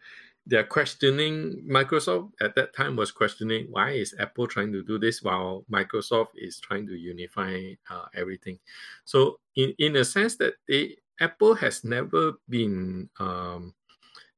they 0.47 0.57
are 0.57 0.65
questioning 0.65 1.65
Microsoft 1.69 2.31
at 2.41 2.55
that 2.55 2.75
time 2.75 2.95
was 2.95 3.11
questioning 3.11 3.67
why 3.71 3.91
is 3.91 4.15
Apple 4.21 4.47
trying 4.47 4.73
to 4.73 4.83
do 4.83 4.99
this 4.99 5.23
while 5.23 5.65
Microsoft 5.71 6.29
is 6.37 6.61
trying 6.61 6.87
to 6.87 6.95
unify 6.95 7.73
uh, 7.91 8.07
everything. 8.15 8.59
So 9.05 9.39
in 9.57 9.75
in 9.79 9.97
a 9.97 10.05
sense 10.05 10.37
that 10.37 10.55
they 10.69 10.97
Apple 11.21 11.55
has 11.55 11.83
never 11.83 12.35
been 12.49 13.09
um, 13.19 13.75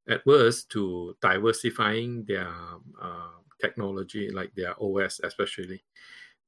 adverse 0.09 0.65
to 0.65 1.17
diversifying 1.21 2.25
their 2.25 2.49
uh, 3.01 3.39
technology, 3.61 4.31
like 4.31 4.55
their 4.55 4.75
OS 4.81 5.21
especially. 5.23 5.83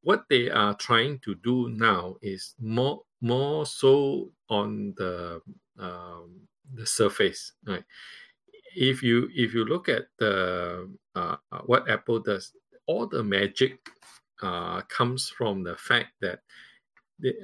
What 0.03 0.25
they 0.31 0.51
are 0.51 0.75
trying 0.75 1.19
to 1.21 1.35
do 1.37 1.69
now 1.71 2.17
is 2.23 2.55
more 2.59 3.03
more 3.21 3.67
so 3.67 4.33
on 4.49 4.95
the 4.97 5.41
um, 5.79 6.41
the 6.75 6.87
surface, 6.87 7.53
right? 7.67 7.85
If 8.77 9.03
you 9.03 9.29
if 9.35 9.53
you 9.53 9.65
look 9.65 9.89
at 9.89 10.07
the 10.19 10.91
uh, 11.15 11.37
what 11.67 11.89
Apple 11.91 12.21
does, 12.21 12.53
all 12.87 13.07
the 13.07 13.23
magic 13.23 13.79
uh, 14.43 14.81
comes 14.83 15.29
from 15.29 15.63
the 15.63 15.77
fact 15.77 16.13
that 16.21 16.41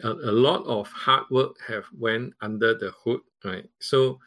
a, 0.02 0.08
a 0.08 0.32
lot 0.32 0.64
of 0.66 0.88
hard 0.88 1.24
work 1.30 1.56
have 1.66 1.84
went 1.98 2.32
under 2.40 2.74
the 2.74 2.92
hood, 3.04 3.20
right? 3.44 3.68
So 3.80 4.18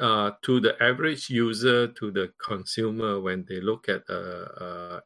uh, 0.00 0.32
to 0.42 0.60
the 0.60 0.80
average 0.82 1.30
user, 1.30 1.88
to 1.88 2.10
the 2.10 2.32
consumer, 2.44 3.20
when 3.20 3.44
they 3.48 3.60
look 3.60 3.88
at 3.88 4.02
a, 4.08 4.20
a 4.64 5.02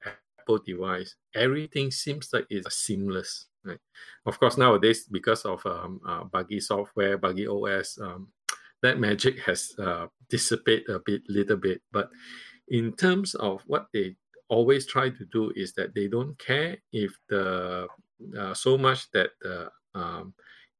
Apple 0.51 0.64
device, 0.64 1.14
everything 1.34 1.90
seems 1.90 2.30
like 2.32 2.46
it's 2.51 2.76
seamless. 2.76 3.46
Right? 3.64 3.78
Of 4.26 4.38
course, 4.40 4.57
nowadays 4.57 5.05
because 5.11 5.42
of 5.42 5.64
um, 5.66 6.01
uh, 6.07 6.24
buggy 6.24 6.61
software, 6.61 7.18
buggy 7.18 7.46
OS, 7.46 7.98
um, 8.01 8.28
that 8.82 8.98
magic 8.98 9.38
has 9.40 9.72
uh, 9.78 10.07
dissipated 10.28 10.88
a 10.88 11.01
bit, 11.05 11.22
little 11.28 11.57
bit. 11.57 11.82
But 11.92 12.11
in 12.68 12.92
terms 12.92 13.34
of 13.34 13.62
what 13.66 13.86
they 13.92 14.16
always 14.48 14.86
try 14.86 15.11
to 15.11 15.24
do 15.32 15.53
is 15.55 15.72
that 15.74 15.94
they 15.94 16.09
don't 16.09 16.38
care 16.38 16.78
if 16.92 17.12
the 17.28 17.86
uh, 18.38 18.55
so 18.55 18.76
much 18.76 19.11
that 19.12 19.30
the 19.40 19.70
um, 19.94 20.34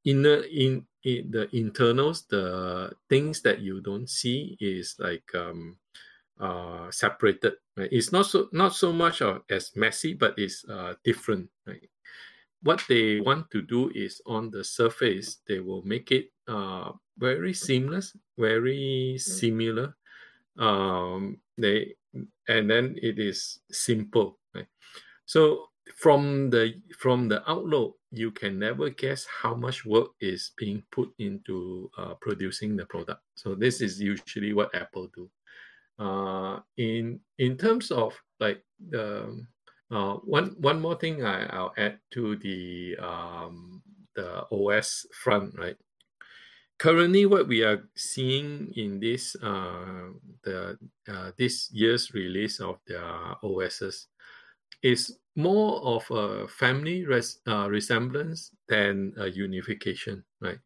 inner 0.05 0.43
in, 0.51 0.85
in 1.05 1.31
the 1.31 1.49
internals 1.57 2.27
the 2.29 2.91
things 3.09 3.43
that 3.43 3.61
you 3.61 3.81
don't 3.81 4.09
see 4.09 4.57
is 4.61 4.95
like 4.99 5.25
um 5.35 5.77
uh 6.41 6.91
separated 6.91 7.55
right? 7.77 7.89
it's 7.93 8.13
not 8.13 8.27
so 8.27 8.49
not 8.53 8.75
so 8.75 8.93
much 8.93 9.21
of 9.23 9.43
as 9.51 9.73
messy 9.77 10.15
but 10.15 10.35
it's 10.39 10.65
uh 10.69 10.95
different 11.05 11.49
right? 11.67 11.89
What 12.63 12.85
they 12.89 13.21
want 13.21 13.51
to 13.53 13.63
do 13.63 13.91
is 13.95 14.21
on 14.27 14.51
the 14.51 14.65
surface 14.65 15.39
they 15.49 15.61
will 15.61 15.83
make 15.83 16.11
it 16.11 16.31
uh 16.49 16.93
very 17.19 17.53
seamless 17.53 18.17
very 18.39 19.17
similar. 19.19 19.95
Um 20.59 21.39
they 21.59 21.95
and 22.49 22.69
then 22.71 22.97
it 23.03 23.19
is 23.19 23.61
simple 23.71 24.39
right? 24.55 24.67
So 25.27 25.67
from 25.97 26.51
the 26.51 26.75
from 26.99 27.29
the 27.29 27.49
outlook 27.51 27.97
you 28.13 28.31
can 28.31 28.59
never 28.59 28.91
guess 28.91 29.27
how 29.43 29.55
much 29.55 29.85
work 29.85 30.09
is 30.21 30.53
being 30.57 30.83
put 30.91 31.13
into 31.19 31.91
uh, 31.97 32.15
producing 32.21 32.77
the 32.77 32.85
product. 32.87 33.21
So 33.37 33.55
this 33.55 33.81
is 33.81 34.01
usually 34.01 34.53
what 34.53 34.75
apple 34.75 35.09
do 35.15 35.31
uh, 36.01 36.61
in 36.79 37.21
in 37.39 37.59
terms 37.59 37.93
of 37.93 38.17
like 38.41 38.65
the 38.81 39.47
uh, 39.93 40.15
one 40.25 40.57
one 40.61 40.81
more 40.81 40.97
thing 40.97 41.25
I, 41.25 41.47
i'll 41.47 41.75
add 41.79 42.01
to 42.13 42.37
the 42.37 42.97
um, 42.99 43.83
the 44.17 44.47
os 44.51 45.07
front 45.13 45.59
right 45.59 45.77
currently 46.79 47.27
what 47.27 47.47
we 47.47 47.63
are 47.63 47.89
seeing 47.95 48.73
in 48.77 49.01
this 49.01 49.37
uh, 49.43 50.09
the 50.43 50.79
uh, 51.09 51.33
this 51.37 51.71
year's 51.73 52.13
release 52.15 52.61
of 52.61 52.81
their 52.87 53.05
OSs 53.43 54.09
is 54.83 55.19
more 55.37 55.83
of 55.85 56.11
a 56.11 56.49
family 56.49 57.05
res- 57.07 57.41
uh, 57.47 57.69
resemblance 57.69 58.51
than 58.69 59.13
a 59.19 59.29
unification, 59.29 60.25
right? 60.41 60.59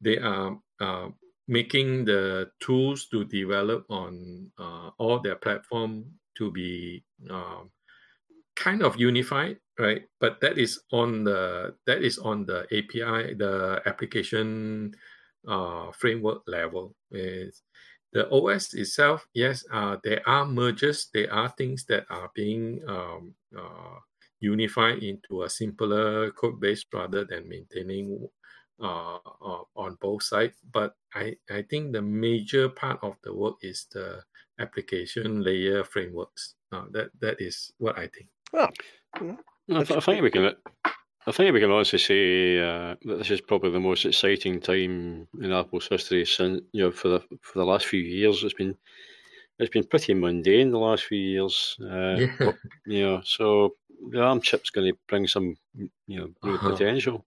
They 0.00 0.18
are 0.18 0.60
uh, 0.80 1.08
making 1.46 2.04
the 2.04 2.50
tools 2.60 3.06
to 3.06 3.24
develop 3.24 3.84
on 3.90 4.50
uh, 4.58 4.90
all 4.98 5.20
their 5.20 5.36
platform 5.36 6.04
to 6.36 6.50
be 6.50 7.04
um, 7.30 7.70
kind 8.56 8.82
of 8.82 8.96
unified, 8.98 9.58
right? 9.78 10.02
But 10.20 10.40
that 10.40 10.58
is 10.58 10.80
on 10.92 11.24
the 11.24 11.74
that 11.86 12.02
is 12.02 12.18
on 12.18 12.46
the 12.46 12.64
API, 12.72 13.34
the 13.34 13.82
application 13.86 14.94
uh, 15.46 15.92
framework 15.92 16.42
level. 16.46 16.94
It's, 17.10 17.62
the 18.14 18.30
OS 18.30 18.74
itself, 18.74 19.26
yes, 19.34 19.64
uh, 19.72 19.96
there 20.04 20.22
are 20.24 20.46
mergers, 20.46 21.08
there 21.12 21.32
are 21.34 21.48
things 21.58 21.84
that 21.86 22.06
are 22.08 22.30
being 22.32 22.80
um, 22.86 23.34
uh, 23.58 23.98
unified 24.38 25.02
into 25.02 25.42
a 25.42 25.50
simpler 25.50 26.30
code 26.30 26.60
base 26.60 26.84
rather 26.92 27.24
than 27.24 27.48
maintaining 27.48 28.28
uh, 28.80 29.16
uh, 29.18 29.64
on 29.76 29.96
both 30.00 30.22
sides. 30.22 30.60
But 30.64 30.96
I, 31.14 31.36
I 31.50 31.62
think 31.62 31.92
the 31.92 32.02
major 32.02 32.68
part 32.68 33.00
of 33.02 33.16
the 33.22 33.34
work 33.34 33.56
is 33.62 33.86
the 33.92 34.24
application 34.58 35.42
layer 35.42 35.84
frameworks. 35.84 36.56
Uh, 36.72 36.86
that 36.92 37.10
that 37.20 37.40
is 37.40 37.72
what 37.78 37.98
I 37.98 38.08
think. 38.08 38.30
well, 38.52 38.70
I, 39.70 39.84
th- 39.84 39.90
I 39.98 40.00
think 40.00 40.22
we 40.22 40.30
can. 40.30 40.54
I 41.26 41.32
think 41.32 41.54
we 41.54 41.60
can 41.60 41.70
honestly 41.70 41.98
say 41.98 42.58
uh, 42.60 42.96
that 43.04 43.16
this 43.18 43.30
is 43.30 43.40
probably 43.40 43.70
the 43.70 43.80
most 43.80 44.04
exciting 44.06 44.60
time 44.60 45.28
in 45.40 45.52
Apple's 45.52 45.88
history 45.88 46.24
since 46.26 46.62
you 46.72 46.84
know 46.84 46.90
for 46.92 47.08
the 47.08 47.20
for 47.42 47.58
the 47.60 47.64
last 47.66 47.86
few 47.86 48.00
years. 48.00 48.44
It's 48.44 48.54
been 48.54 48.76
it's 49.58 49.70
been 49.70 49.84
pretty 49.86 50.14
mundane 50.14 50.70
the 50.72 50.78
last 50.78 51.04
few 51.04 51.18
years. 51.20 51.76
Uh, 51.82 52.20
Yeah. 52.20 52.36
but, 52.42 52.56
you 52.86 53.02
know, 53.04 53.22
so 53.22 53.76
the 54.10 54.22
ARM 54.22 54.40
chip's 54.42 54.70
going 54.70 54.92
to 54.92 54.98
bring 55.08 55.26
some 55.28 55.56
you 55.74 56.18
know 56.20 56.34
new 56.42 56.58
Uh-huh. 56.58 56.58
potential. 56.58 57.26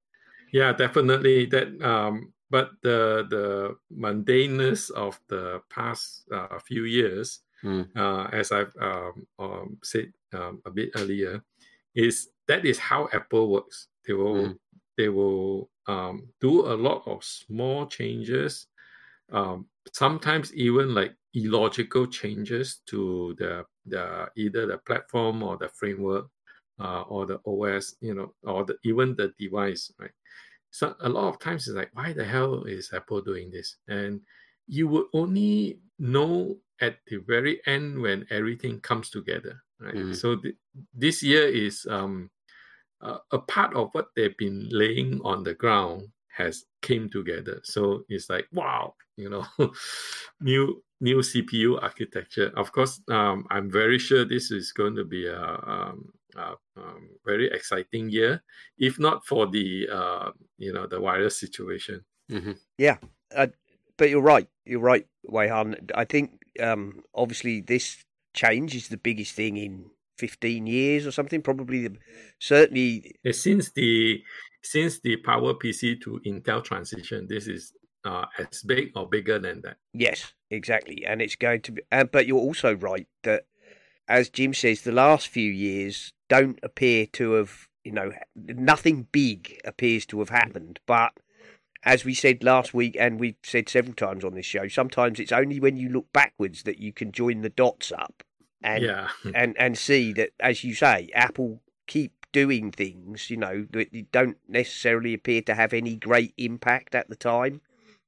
Yeah, 0.52 0.74
definitely 0.74 1.46
that. 1.48 1.82
Um, 1.82 2.34
but 2.50 2.72
the 2.82 3.28
the 3.30 3.76
mundaneness 3.92 4.90
of 4.92 5.20
the 5.28 5.62
past 5.70 6.24
uh, 6.32 6.60
few 6.60 6.84
years 6.86 7.42
Mm. 7.64 7.92
uh, 7.96 8.30
as 8.34 8.52
I've 8.52 8.76
um, 8.82 9.28
um, 9.40 9.80
said 9.84 10.14
um, 10.34 10.62
a 10.66 10.72
bit 10.72 10.92
earlier, 10.96 11.44
is 11.96 12.30
that 12.48 12.66
is 12.66 12.80
how 12.80 13.10
Apple 13.14 13.52
works. 13.52 13.90
They 14.08 14.14
will 14.14 14.50
Mm. 14.50 14.58
they 14.98 15.10
will 15.10 15.72
um, 15.88 16.34
do 16.42 16.68
a 16.68 16.76
lot 16.76 17.08
of 17.08 17.24
small 17.24 17.88
changes, 17.88 18.68
um, 19.32 19.68
sometimes 19.94 20.54
even 20.54 20.94
like 20.94 21.16
illogical 21.34 22.08
changes 22.08 22.82
to 22.88 23.36
the 23.38 23.66
the 23.86 24.30
either 24.36 24.66
the 24.66 24.78
platform 24.80 25.44
or 25.44 25.58
the 25.58 25.70
framework 25.70 26.28
uh, 26.80 27.02
or 27.04 27.26
the 27.26 27.40
OS, 27.46 27.96
you 28.02 28.14
know, 28.14 28.34
or 28.44 28.66
the, 28.66 28.78
even 28.84 29.16
the 29.16 29.34
device, 29.38 29.92
right? 30.00 30.12
So 30.72 30.96
a 31.02 31.10
lot 31.10 31.28
of 31.30 31.40
times 31.40 31.68
it's 31.68 31.76
like, 31.78 31.90
why 31.94 32.14
the 32.14 32.26
hell 32.26 32.64
is 32.66 32.92
Apple 32.94 33.22
doing 33.22 33.50
this? 33.52 33.78
And 33.88 34.22
you 34.68 34.88
would 34.90 35.08
only 35.14 35.80
know 36.00 36.58
at 36.82 37.00
the 37.08 37.18
very 37.18 37.62
end 37.66 38.02
when 38.02 38.28
everything 38.30 38.80
comes 38.82 39.10
together, 39.10 39.64
right? 39.80 39.96
Mhm. 39.96 40.16
So 40.16 40.36
th- 40.36 40.56
this 40.94 41.24
year 41.24 41.48
is 41.48 41.86
um, 41.90 42.30
uh, 43.02 43.20
a 43.32 43.40
part 43.40 43.76
of 43.76 43.90
what 43.94 44.10
they've 44.16 44.38
been 44.38 44.70
laying 44.72 45.22
on 45.24 45.44
the 45.44 45.54
ground 45.54 46.10
has 46.30 46.66
came 46.82 47.10
together. 47.10 47.62
So 47.64 48.04
it's 48.10 48.30
like 48.30 48.48
wow, 48.52 48.96
you 49.18 49.30
know, 49.30 49.46
new 50.42 50.84
new 51.00 51.22
CPU 51.24 51.78
architecture. 51.80 52.52
Of 52.56 52.72
course, 52.72 53.02
um, 53.10 53.46
I'm 53.50 53.70
very 53.72 54.00
sure 54.00 54.26
this 54.26 54.52
is 54.52 54.72
going 54.72 54.96
to 54.96 55.06
be 55.06 55.28
a, 55.28 55.42
um, 55.42 56.12
a 56.38 56.56
um, 56.78 57.10
very 57.26 57.48
exciting 57.52 58.10
year, 58.10 58.42
if 58.78 59.00
not 59.00 59.26
for 59.26 59.48
the 59.48 59.88
uh, 59.92 60.32
you 60.58 60.74
know 60.74 60.88
the 60.88 61.00
virus 61.00 61.40
situation. 61.40 62.04
hmm 62.30 62.52
but 63.98 64.10
you're 64.10 64.22
right. 64.22 64.48
You're 64.66 64.80
right, 64.80 65.08
Weyhan. 65.28 65.92
I 65.96 66.06
think 66.06 66.44
um, 66.62 67.04
obviously 67.16 67.62
this 67.62 67.98
change 68.34 68.76
is 68.76 68.90
the 68.90 68.98
biggest 68.98 69.34
thing 69.34 69.58
in 69.58 69.90
15 70.18 70.68
years 70.68 71.08
or 71.08 71.12
something. 71.12 71.42
Probably, 71.42 71.88
the, 71.88 71.98
certainly, 72.40 73.16
Uh, 73.28 73.32
Since 73.32 73.72
the 73.72 74.24
since 74.64 75.00
the 75.00 75.18
Power 75.18 75.54
PC 75.54 76.02
to 76.02 76.20
Intel 76.26 76.64
transition, 76.64 77.28
this 77.28 77.48
is 77.48 77.74
uh, 78.06 78.26
as 78.38 78.62
big 78.64 78.92
or 78.96 79.08
bigger 79.10 79.40
than 79.40 79.62
that. 79.62 79.78
yes, 79.94 80.34
exactly. 80.52 81.06
And 81.06 81.22
it's 81.22 81.36
going 81.36 81.62
to 81.62 81.72
be. 81.72 81.82
Uh, 81.92 82.04
but 82.04 82.28
you're 82.28 82.38
also 82.38 82.76
right 82.76 83.08
that, 83.24 83.46
as 84.08 84.30
Jim 84.30 84.54
says, 84.54 84.82
the 84.82 84.92
last 84.92 85.28
few 85.28 85.52
years 85.52 86.14
don't 86.28 86.60
appear 86.64 87.06
to 87.14 87.34
have. 87.34 87.68
You 87.84 87.94
know, 87.94 88.12
nothing 88.36 89.08
big 89.14 89.62
appears 89.64 90.06
to 90.08 90.20
have 90.20 90.30
happened. 90.30 90.82
But 90.86 91.14
as 91.84 92.04
we 92.04 92.14
said 92.14 92.44
last 92.44 92.74
week, 92.74 92.98
and 93.00 93.18
we've 93.18 93.38
said 93.44 93.70
several 93.70 93.96
times 93.96 94.26
on 94.26 94.34
this 94.34 94.46
show, 94.46 94.68
sometimes 94.68 95.22
it's 95.22 95.32
only 95.32 95.60
when 95.60 95.78
you 95.78 95.88
look 95.88 96.12
backwards 96.12 96.64
that 96.64 96.80
you 96.80 96.92
can 96.92 97.14
join 97.14 97.42
the 97.42 97.50
dots 97.50 97.94
up. 97.94 98.24
And 98.62 98.84
yeah, 98.84 99.10
and 99.36 99.56
and 99.58 99.78
see 99.78 100.12
that, 100.14 100.32
as 100.40 100.64
you 100.64 100.74
say, 100.74 101.10
Apple 101.14 101.62
keep 101.86 102.12
doing 102.34 102.72
things, 102.72 103.30
you 103.30 103.38
know, 103.38 103.66
that 103.72 104.12
don't 104.12 104.38
necessarily 104.48 105.14
appear 105.14 105.42
to 105.42 105.56
have 105.56 105.74
any 105.74 105.96
great 105.96 106.34
impact 106.38 106.94
at 106.94 107.10
the 107.10 107.16
time, 107.16 107.62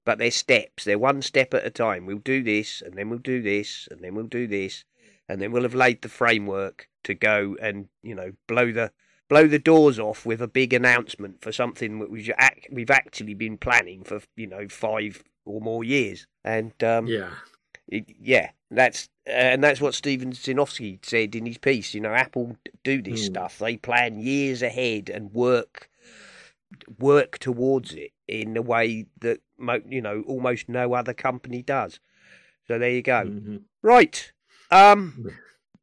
but 0.05 0.17
they're 0.17 0.31
steps. 0.31 0.83
They're 0.83 0.99
one 0.99 1.21
step 1.21 1.53
at 1.53 1.65
a 1.65 1.69
time. 1.69 2.05
We'll 2.05 2.17
do 2.17 2.43
this, 2.43 2.81
and 2.81 2.95
then 2.95 3.09
we'll 3.09 3.19
do 3.19 3.41
this, 3.41 3.87
and 3.89 4.01
then 4.01 4.15
we'll 4.15 4.25
do 4.25 4.47
this, 4.47 4.83
and 5.29 5.39
then 5.41 5.51
we'll 5.53 5.63
have 5.63 5.75
laid 5.75 6.01
the 6.01 6.09
framework 6.09 6.89
to 7.05 7.13
go 7.13 7.55
and 7.61 7.87
you 8.03 8.13
know 8.15 8.33
blow 8.47 8.71
the 8.73 8.91
blow 9.29 9.47
the 9.47 9.59
doors 9.59 9.99
off 9.99 10.25
with 10.25 10.41
a 10.41 10.47
big 10.47 10.73
announcement 10.73 11.39
for 11.41 11.51
something 11.51 11.99
that 11.99 12.09
we've 12.09 12.29
we've 12.71 12.89
actually 12.91 13.35
been 13.35 13.57
planning 13.57 14.03
for 14.03 14.19
you 14.35 14.47
know 14.47 14.67
five 14.67 15.23
or 15.45 15.61
more 15.61 15.83
years. 15.83 16.27
And 16.43 16.73
um, 16.83 17.07
yeah. 17.07 17.29
it- 17.87 18.09
yeah, 18.19 18.49
that's 18.71 19.07
and 19.25 19.63
that's 19.63 19.79
what 19.81 19.93
Steven 19.93 20.31
Sinofsky 20.33 21.03
said 21.05 21.35
in 21.35 21.45
his 21.45 21.57
piece. 21.59 21.93
You 21.93 22.01
know, 22.01 22.13
Apple 22.13 22.57
do 22.83 23.01
this 23.01 23.21
Hmm. 23.21 23.25
stuff; 23.33 23.59
they 23.59 23.77
plan 23.77 24.19
years 24.19 24.61
ahead 24.63 25.09
and 25.09 25.31
work 25.31 25.89
work 26.99 27.37
towards 27.39 27.93
it 27.93 28.11
in 28.27 28.55
a 28.57 28.61
way 28.61 29.05
that 29.21 29.39
mo- 29.57 29.81
you 29.87 30.01
know 30.01 30.23
almost 30.27 30.69
no 30.69 30.93
other 30.93 31.13
company 31.13 31.61
does. 31.61 31.99
So 32.67 32.77
there 32.77 32.91
you 32.91 33.01
go. 33.01 33.25
Mhm. 33.25 33.61
Right. 33.81 34.31
Um. 34.71 35.31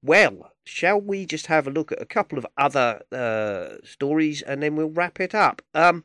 Well, 0.02 0.52
shall 0.64 1.00
we 1.00 1.26
just 1.26 1.46
have 1.46 1.66
a 1.66 1.70
look 1.70 1.90
at 1.90 2.00
a 2.00 2.06
couple 2.06 2.38
of 2.38 2.46
other 2.56 3.02
uh, 3.10 3.84
stories 3.84 4.42
and 4.42 4.62
then 4.62 4.76
we'll 4.76 4.90
wrap 4.90 5.18
it 5.18 5.34
up? 5.34 5.62
Um, 5.74 6.04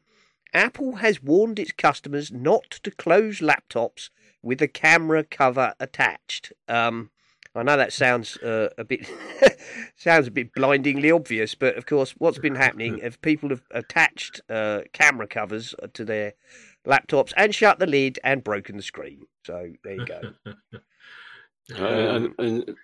Apple 0.54 0.96
has 0.98 1.22
warned 1.22 1.60
its 1.60 1.72
customers 1.72 2.32
not 2.32 2.80
to 2.84 2.92
close 2.92 3.40
laptops 3.40 4.10
with 4.42 4.62
a 4.62 4.68
camera 4.68 5.24
cover 5.24 5.74
attached. 5.80 6.52
Um, 6.68 7.12
I 7.54 7.64
know 7.64 7.78
that 7.78 7.94
sounds 7.94 8.38
uh, 8.38 8.70
a 8.78 8.84
bit 8.84 9.08
sounds 9.96 10.28
a 10.28 10.32
bit 10.32 10.54
blindingly 10.54 11.12
obvious, 11.12 11.54
but 11.54 11.76
of 11.76 11.86
course, 11.86 12.16
what's 12.18 12.40
been 12.40 12.56
happening 12.56 12.98
is 13.04 13.18
people 13.18 13.50
have 13.50 13.64
attached 13.72 14.42
uh, 14.50 14.82
camera 14.94 15.28
covers 15.28 15.76
to 15.94 16.06
their 16.06 16.34
laptops 16.88 17.34
and 17.38 17.54
shut 17.54 17.80
the 17.80 17.88
lid 17.88 18.20
and 18.24 18.44
broken 18.44 18.78
the 18.78 18.84
screen. 18.84 19.28
So 19.46 19.74
there 19.84 19.96
you 19.96 20.06
go. 20.06 20.22
Uh, 21.78 21.86
and, 21.86 22.34
and 22.40 22.76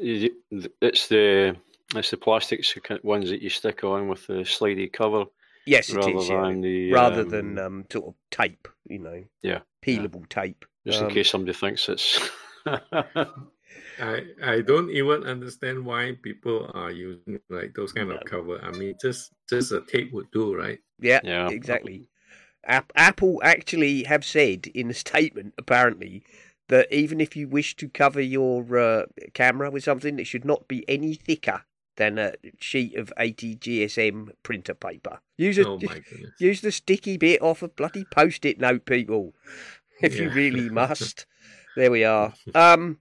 it's 0.00 1.08
the 1.08 1.56
it's 1.94 2.10
the 2.10 2.16
plastic 2.16 2.64
ones 3.02 3.28
that 3.28 3.42
you 3.42 3.50
stick 3.50 3.84
on 3.84 4.08
with 4.08 4.26
the 4.26 4.34
slidey 4.44 4.90
cover 4.92 5.24
Yes, 5.66 5.90
it 5.90 5.96
rather 5.96 6.16
is. 6.16 6.28
yeah. 6.28 6.42
than 6.42 6.60
the 6.60 6.92
rather 6.92 7.20
um, 7.22 7.28
than 7.28 7.58
um, 7.58 7.84
sort 7.92 8.06
of 8.06 8.14
tape, 8.30 8.68
you 8.88 8.98
know. 8.98 9.22
Yeah, 9.42 9.60
Peelable 9.84 10.28
tape. 10.28 10.64
just 10.86 11.00
in 11.00 11.06
um, 11.06 11.12
case 11.12 11.30
somebody 11.30 11.52
thinks 11.52 11.88
it's. 11.88 12.30
I 14.00 14.22
I 14.42 14.60
don't 14.62 14.90
even 14.90 15.24
understand 15.24 15.84
why 15.84 16.16
people 16.22 16.70
are 16.74 16.90
using 16.90 17.38
like 17.50 17.74
those 17.74 17.92
kind 17.92 18.08
No. 18.08 18.16
of 18.16 18.24
cover. 18.24 18.60
I 18.62 18.70
mean, 18.72 18.94
just 19.00 19.32
just 19.48 19.72
a 19.72 19.82
tape 19.82 20.12
would 20.12 20.30
do, 20.32 20.54
right? 20.56 20.78
Yeah, 21.00 21.20
Yeah. 21.22 21.48
exactly. 21.50 22.08
Apple 22.64 23.40
actually 23.42 24.04
have 24.04 24.24
said 24.24 24.66
in 24.68 24.90
a 24.90 24.94
statement, 25.06 25.54
apparently, 25.58 26.22
that 26.72 26.90
even 26.90 27.20
if 27.20 27.36
you 27.36 27.46
wish 27.46 27.76
to 27.76 27.86
cover 27.86 28.18
your 28.18 28.78
uh, 28.78 29.04
camera 29.34 29.70
with 29.70 29.84
something, 29.84 30.18
it 30.18 30.26
should 30.26 30.46
not 30.46 30.68
be 30.68 30.88
any 30.88 31.12
thicker 31.12 31.66
than 31.98 32.16
a 32.18 32.32
sheet 32.58 32.96
of 32.96 33.12
80 33.18 33.56
GSM 33.56 34.30
printer 34.42 34.72
paper. 34.72 35.20
Use 35.36 35.58
a, 35.58 35.68
Oh 35.68 35.78
use 36.38 36.62
the 36.62 36.72
sticky 36.72 37.18
bit 37.18 37.42
off 37.42 37.62
a 37.62 37.68
bloody 37.68 38.06
post-it 38.10 38.58
note, 38.58 38.86
people, 38.86 39.34
if 40.02 40.18
you 40.18 40.30
really 40.30 40.70
must. 40.82 41.26
there 41.76 41.90
we 41.90 42.04
are. 42.04 42.32
Um, 42.54 42.96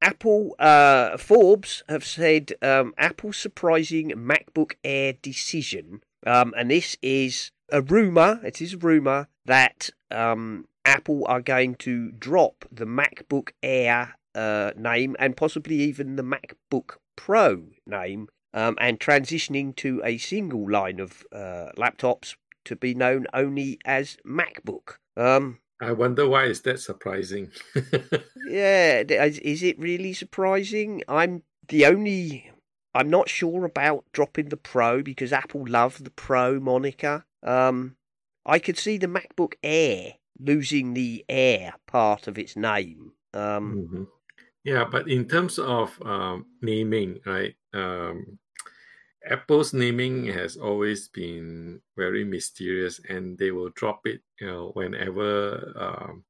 Apple, 0.00 0.56
uh, 0.58 1.18
Forbes 1.18 1.82
have 1.90 2.06
said 2.06 2.54
um, 2.62 2.94
Apple's 2.96 3.36
surprising 3.36 4.12
MacBook 4.12 4.72
Air 4.82 5.12
decision, 5.20 6.02
um, 6.26 6.54
and 6.56 6.70
this 6.70 6.96
is 7.02 7.50
a 7.68 7.82
rumor. 7.82 8.40
It 8.42 8.62
is 8.62 8.72
a 8.72 8.78
rumor 8.78 9.28
that 9.44 9.90
um, 10.10 10.66
Apple 10.84 11.24
are 11.26 11.40
going 11.40 11.74
to 11.76 12.12
drop 12.12 12.64
the 12.70 12.84
MacBook 12.84 13.50
Air 13.62 14.14
uh, 14.34 14.72
name 14.76 15.16
and 15.18 15.36
possibly 15.36 15.76
even 15.76 16.16
the 16.16 16.22
MacBook 16.22 16.96
Pro 17.16 17.64
name, 17.86 18.28
um, 18.54 18.76
and 18.80 18.98
transitioning 18.98 19.76
to 19.76 20.00
a 20.04 20.18
single 20.18 20.70
line 20.70 21.00
of 21.00 21.24
uh, 21.32 21.70
laptops 21.76 22.36
to 22.64 22.76
be 22.76 22.94
known 22.94 23.26
only 23.34 23.78
as 23.84 24.16
MacBook. 24.26 24.96
Um, 25.16 25.58
I 25.80 25.92
wonder 25.92 26.28
why 26.28 26.44
is 26.44 26.60
that 26.62 26.80
surprising. 26.80 27.50
yeah, 28.48 29.00
is, 29.00 29.38
is 29.40 29.62
it 29.62 29.78
really 29.78 30.12
surprising? 30.12 31.02
I'm 31.08 31.42
the 31.68 31.86
only. 31.86 32.50
I'm 32.94 33.10
not 33.10 33.28
sure 33.28 33.64
about 33.64 34.04
dropping 34.12 34.50
the 34.50 34.56
Pro 34.56 35.02
because 35.02 35.32
Apple 35.32 35.64
love 35.66 36.04
the 36.04 36.10
Pro 36.10 36.60
moniker. 36.60 37.24
Um, 37.42 37.96
I 38.44 38.58
could 38.58 38.78
see 38.78 38.98
the 38.98 39.06
MacBook 39.06 39.54
Air 39.62 40.14
losing 40.44 40.94
the 40.94 41.24
Air 41.28 41.74
part 41.86 42.26
of 42.28 42.38
its 42.38 42.56
name. 42.56 43.14
Um, 43.34 43.80
Mhm. 43.84 44.08
Yeah, 44.64 44.84
but 44.84 45.08
in 45.10 45.28
terms 45.28 45.58
of 45.58 46.00
um, 46.02 46.46
naming, 46.62 47.20
right? 47.26 47.56
Um, 47.72 48.38
Apple's 49.24 49.72
naming 49.74 50.26
has 50.26 50.56
always 50.56 51.08
been 51.08 51.82
very 51.96 52.24
mysterious, 52.24 53.00
and 53.08 53.38
they 53.38 53.52
will 53.52 53.70
drop 53.70 54.06
it, 54.06 54.22
you 54.40 54.46
know, 54.48 54.70
whenever, 54.72 55.72
um, 55.76 56.24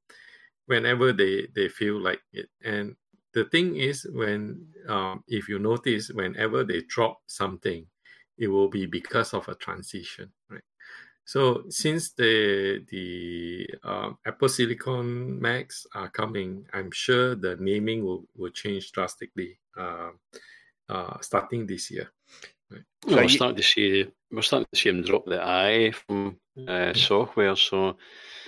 whenever 0.67 1.13
they 1.13 1.47
they 1.55 1.69
feel 1.69 2.01
like 2.01 2.23
it. 2.33 2.51
And 2.65 2.97
the 3.35 3.45
thing 3.47 3.77
is, 3.77 4.07
when 4.13 4.73
um, 4.89 5.25
if 5.29 5.49
you 5.49 5.59
notice, 5.59 6.11
whenever 6.11 6.65
they 6.65 6.83
drop 6.83 7.23
something, 7.27 7.89
it 8.39 8.49
will 8.49 8.69
be 8.69 8.87
because 8.87 9.35
of 9.35 9.49
a 9.49 9.55
transition, 9.57 10.33
right? 10.51 10.65
So 11.25 11.65
since 11.69 12.13
the 12.13 12.85
the 12.91 13.69
um, 13.85 14.19
Apple 14.27 14.49
Silicon 14.49 15.41
Macs 15.41 15.87
are 15.95 16.11
coming, 16.11 16.67
I'm 16.73 16.91
sure 16.91 17.35
the 17.35 17.57
naming 17.57 18.05
will, 18.05 18.27
will 18.37 18.51
change 18.51 18.93
drastically 18.93 19.59
uh, 19.79 20.11
uh, 20.89 21.21
starting 21.21 21.67
this 21.67 21.91
year. 21.91 22.11
Well, 22.71 23.17
we're 23.17 23.23
you- 23.23 23.29
starting 23.29 23.57
to 23.57 23.63
see 23.63 24.07
we're 24.31 24.43
starting 24.43 24.67
to 24.73 24.79
see 24.81 24.91
them 24.91 25.03
drop 25.03 25.25
the 25.27 25.41
I 25.43 25.93
from 25.93 26.39
uh, 26.69 26.93
software, 26.95 27.57
so 27.57 27.97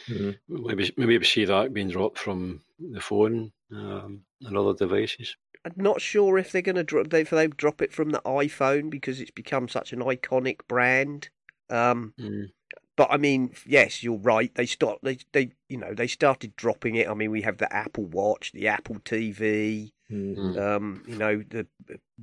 Mhm. 0.08 0.36
maybe 0.48 0.92
maybe 0.96 1.18
we 1.18 1.24
see 1.24 1.44
that 1.46 1.72
being 1.72 1.88
dropped 1.90 2.18
from 2.18 2.60
the 2.78 3.00
phone 3.00 3.52
um, 3.70 4.24
and 4.42 4.56
other 4.58 4.74
devices. 4.74 5.36
I'm 5.64 5.72
not 5.76 6.00
sure 6.02 6.36
if 6.38 6.52
they're 6.52 6.60
going 6.60 6.76
to 6.76 6.84
drop. 6.84 7.14
If 7.14 7.30
they 7.30 7.46
drop 7.46 7.80
it 7.80 7.92
from 7.92 8.10
the 8.10 8.20
iPhone 8.26 8.90
because 8.90 9.20
it's 9.20 9.30
become 9.30 9.68
such 9.68 9.92
an 9.94 10.00
iconic 10.00 10.58
brand. 10.68 11.30
Um, 11.70 12.12
Mm. 12.20 12.52
But 12.96 13.08
I 13.10 13.16
mean, 13.16 13.54
yes, 13.66 14.02
you're 14.02 14.18
right. 14.18 14.54
They 14.54 14.66
start. 14.66 14.98
They 15.02 15.18
they 15.32 15.50
you 15.68 15.78
know 15.78 15.94
they 15.94 16.06
started 16.06 16.54
dropping 16.56 16.94
it. 16.96 17.08
I 17.08 17.14
mean, 17.14 17.30
we 17.30 17.42
have 17.42 17.58
the 17.58 17.72
Apple 17.72 18.04
Watch, 18.06 18.52
the 18.52 18.68
Apple 18.68 18.96
TV. 18.96 19.92
Mhm. 20.10 20.58
Um, 20.58 21.02
you 21.06 21.16
know 21.16 21.42
the 21.48 21.66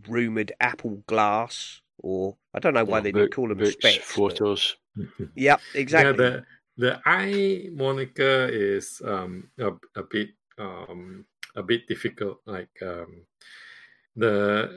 rumored 0.08 0.52
Apple 0.60 1.04
Glass, 1.08 1.82
or 1.98 2.38
I 2.54 2.60
don't 2.60 2.74
know 2.76 2.84
why 2.86 2.98
Yeah, 3.00 3.04
they 3.04 3.12
book- 3.12 3.22
didn't 3.22 3.34
call 3.34 3.48
them 3.48 3.58
books, 3.58 3.72
specs. 3.74 3.98
but- 3.98 4.04
photos. 4.16 4.78
Yep, 5.36 5.62
exactly. 5.74 6.24
Yeah, 6.24 6.30
the 6.32 6.46
the 6.78 7.02
i 7.06 7.70
moniker 7.74 8.48
is 8.52 9.02
um 9.06 9.50
a, 9.60 9.72
a 9.96 10.04
bit 10.04 10.30
um 10.58 11.26
a 11.56 11.64
bit 11.64 11.88
difficult. 11.88 12.40
Like 12.46 12.70
um 12.82 13.26
the 14.16 14.70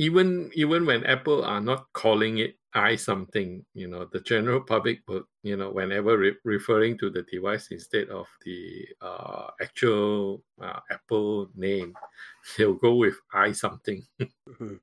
even 0.00 0.50
even 0.54 0.86
when 0.86 1.04
Apple 1.04 1.44
are 1.44 1.60
not 1.60 1.92
calling 1.92 2.38
it 2.38 2.56
i 2.72 2.94
something, 2.96 3.66
you 3.74 3.88
know, 3.88 4.06
the 4.12 4.20
general 4.20 4.60
public 4.60 5.00
will 5.08 5.24
you 5.42 5.56
know 5.56 5.70
whenever 5.70 6.16
re- 6.16 6.40
referring 6.44 6.96
to 6.98 7.10
the 7.10 7.22
device 7.30 7.68
instead 7.70 8.08
of 8.08 8.26
the 8.46 8.86
uh, 9.02 9.48
actual 9.60 10.42
uh, 10.62 10.80
Apple 10.90 11.50
name, 11.54 11.92
they'll 12.56 12.74
go 12.74 12.94
with 12.94 13.16
i 13.34 13.52
something. 13.52 14.02
Mhm. 14.48 14.80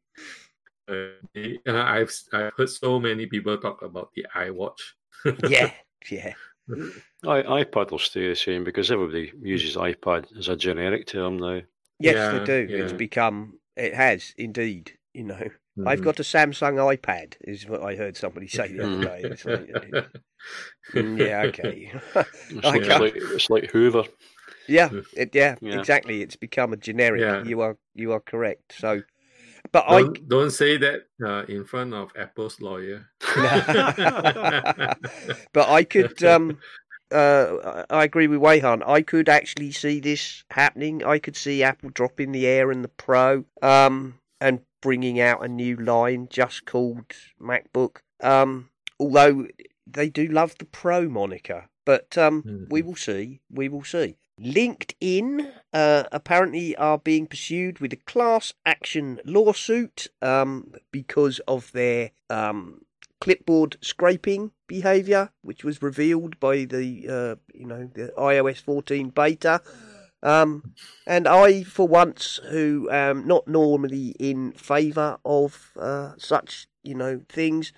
Uh, 0.87 1.19
uh, 1.67 1.83
I've 1.83 2.13
I've 2.31 2.53
heard 2.55 2.69
so 2.69 2.99
many 2.99 3.25
people 3.25 3.57
talk 3.57 3.81
about 3.81 4.11
the 4.15 4.25
iWatch. 4.35 4.79
yeah, 5.49 5.71
yeah. 6.09 6.33
I, 7.23 7.63
iPad 7.63 7.91
will 7.91 7.99
stay 7.99 8.29
the 8.29 8.35
same 8.35 8.63
because 8.63 8.91
everybody 8.91 9.33
uses 9.41 9.75
iPad 9.75 10.37
as 10.37 10.47
a 10.47 10.55
generic 10.55 11.07
term 11.07 11.37
now. 11.37 11.61
Yes, 11.99 12.15
Yeah, 12.15 12.39
they 12.39 12.45
do. 12.45 12.73
It's 12.73 12.93
become. 12.93 13.59
It 13.75 13.93
has 13.93 14.33
indeed. 14.37 14.96
You 15.17 15.23
know, 15.23 15.49
I've 15.87 16.01
Mhm. 16.01 16.03
got 16.03 16.19
a 16.19 16.23
Samsung 16.23 16.75
iPad. 16.95 17.37
Is 17.41 17.67
what 17.67 17.81
I 17.81 17.95
heard 17.95 18.15
somebody 18.15 18.47
say 18.47 18.67
the 18.67 18.81
other 18.81 18.97
Mm. 18.97 19.03
day. 19.03 19.21
It's 19.23 19.45
like, 19.45 19.67
mm, 20.93 21.19
yeah, 21.19 21.41
okay. 21.47 21.91
It's, 22.51 22.63
like, 22.63 22.85
it's 22.85 22.99
like 22.99 23.15
it's 23.15 23.49
like 23.49 23.71
Hoover. 23.71 24.03
yeah, 24.67 24.91
it, 25.13 25.33
yeah, 25.33 25.55
Yeah. 25.59 25.79
exactly. 25.79 26.21
It's 26.21 26.35
become 26.35 26.71
a 26.71 26.77
generic. 26.77 27.21
Yeah. 27.21 27.43
You 27.43 27.61
are 27.61 27.77
you 27.95 28.11
are 28.11 28.19
correct. 28.19 28.75
So, 28.77 29.01
but 29.71 29.85
I 29.87 30.03
don't, 30.03 30.29
don't 30.29 30.51
say 30.51 30.77
that 30.77 31.07
uh, 31.25 31.45
in 31.47 31.65
front 31.65 31.95
of 31.95 32.11
Apple's 32.15 32.61
lawyer. 32.61 33.09
but 35.51 35.67
I 35.67 35.83
could. 35.83 36.23
Um, 36.23 36.59
uh, 37.11 37.83
I 37.89 38.01
I 38.01 38.03
agree 38.03 38.27
with 38.27 38.39
Weyhan. 38.41 38.87
I 38.87 39.01
could 39.01 39.29
actually 39.29 39.71
see 39.71 39.99
this 39.99 40.43
happening. 40.51 41.03
I 41.03 41.17
could 41.17 41.35
see 41.35 41.63
Apple 41.63 41.89
dropping 41.89 42.33
the 42.33 42.45
Air 42.45 42.69
and 42.69 42.83
the 42.83 42.89
Pro, 42.89 43.45
um, 43.63 44.19
and 44.39 44.59
bringing 44.81 45.19
out 45.19 45.43
a 45.43 45.47
new 45.47 45.75
line 45.75 46.27
just 46.29 46.65
called 46.65 47.11
MacBook. 47.41 47.97
Um, 48.21 48.69
although 48.99 49.47
they 49.85 50.09
do 50.09 50.27
love 50.27 50.57
the 50.57 50.65
Pro 50.65 51.07
moniker, 51.09 51.69
but 51.85 52.17
um, 52.17 52.43
we 52.69 52.81
Mhm. 52.81 52.85
will 52.85 52.95
see. 52.95 53.41
We 53.49 53.69
will 53.69 53.83
see. 53.83 54.17
LinkedIn 54.39 55.51
uh, 55.73 56.03
apparently 56.11 56.75
are 56.75 56.97
being 56.99 57.25
pursued 57.27 57.79
with 57.79 57.91
a 57.93 57.97
class 57.97 58.53
action 58.65 59.19
lawsuit 59.25 60.07
um, 60.21 60.73
because 60.91 61.39
of 61.47 61.71
their 61.71 62.11
um, 62.29 62.81
clipboard 63.19 63.77
scraping 63.81 64.51
behavior, 64.67 65.31
which 65.41 65.63
was 65.63 65.81
revealed 65.81 66.39
by 66.39 66.65
the 66.65 67.07
uh, 67.09 67.35
you 67.53 67.65
know 67.65 67.89
the 67.93 68.13
iOS 68.17 68.61
14 68.61 69.09
beta. 69.09 69.61
Um, 70.23 70.73
and 71.05 71.27
I, 71.27 71.63
for 71.63 71.87
once, 71.87 72.39
who 72.49 72.89
am 72.91 73.27
not 73.27 73.47
normally 73.47 74.15
in 74.19 74.51
favour 74.53 75.17
of 75.23 75.71
uh, 75.79 76.13
such 76.17 76.67
you 76.83 76.95
know 76.95 77.21
things, 77.29 77.71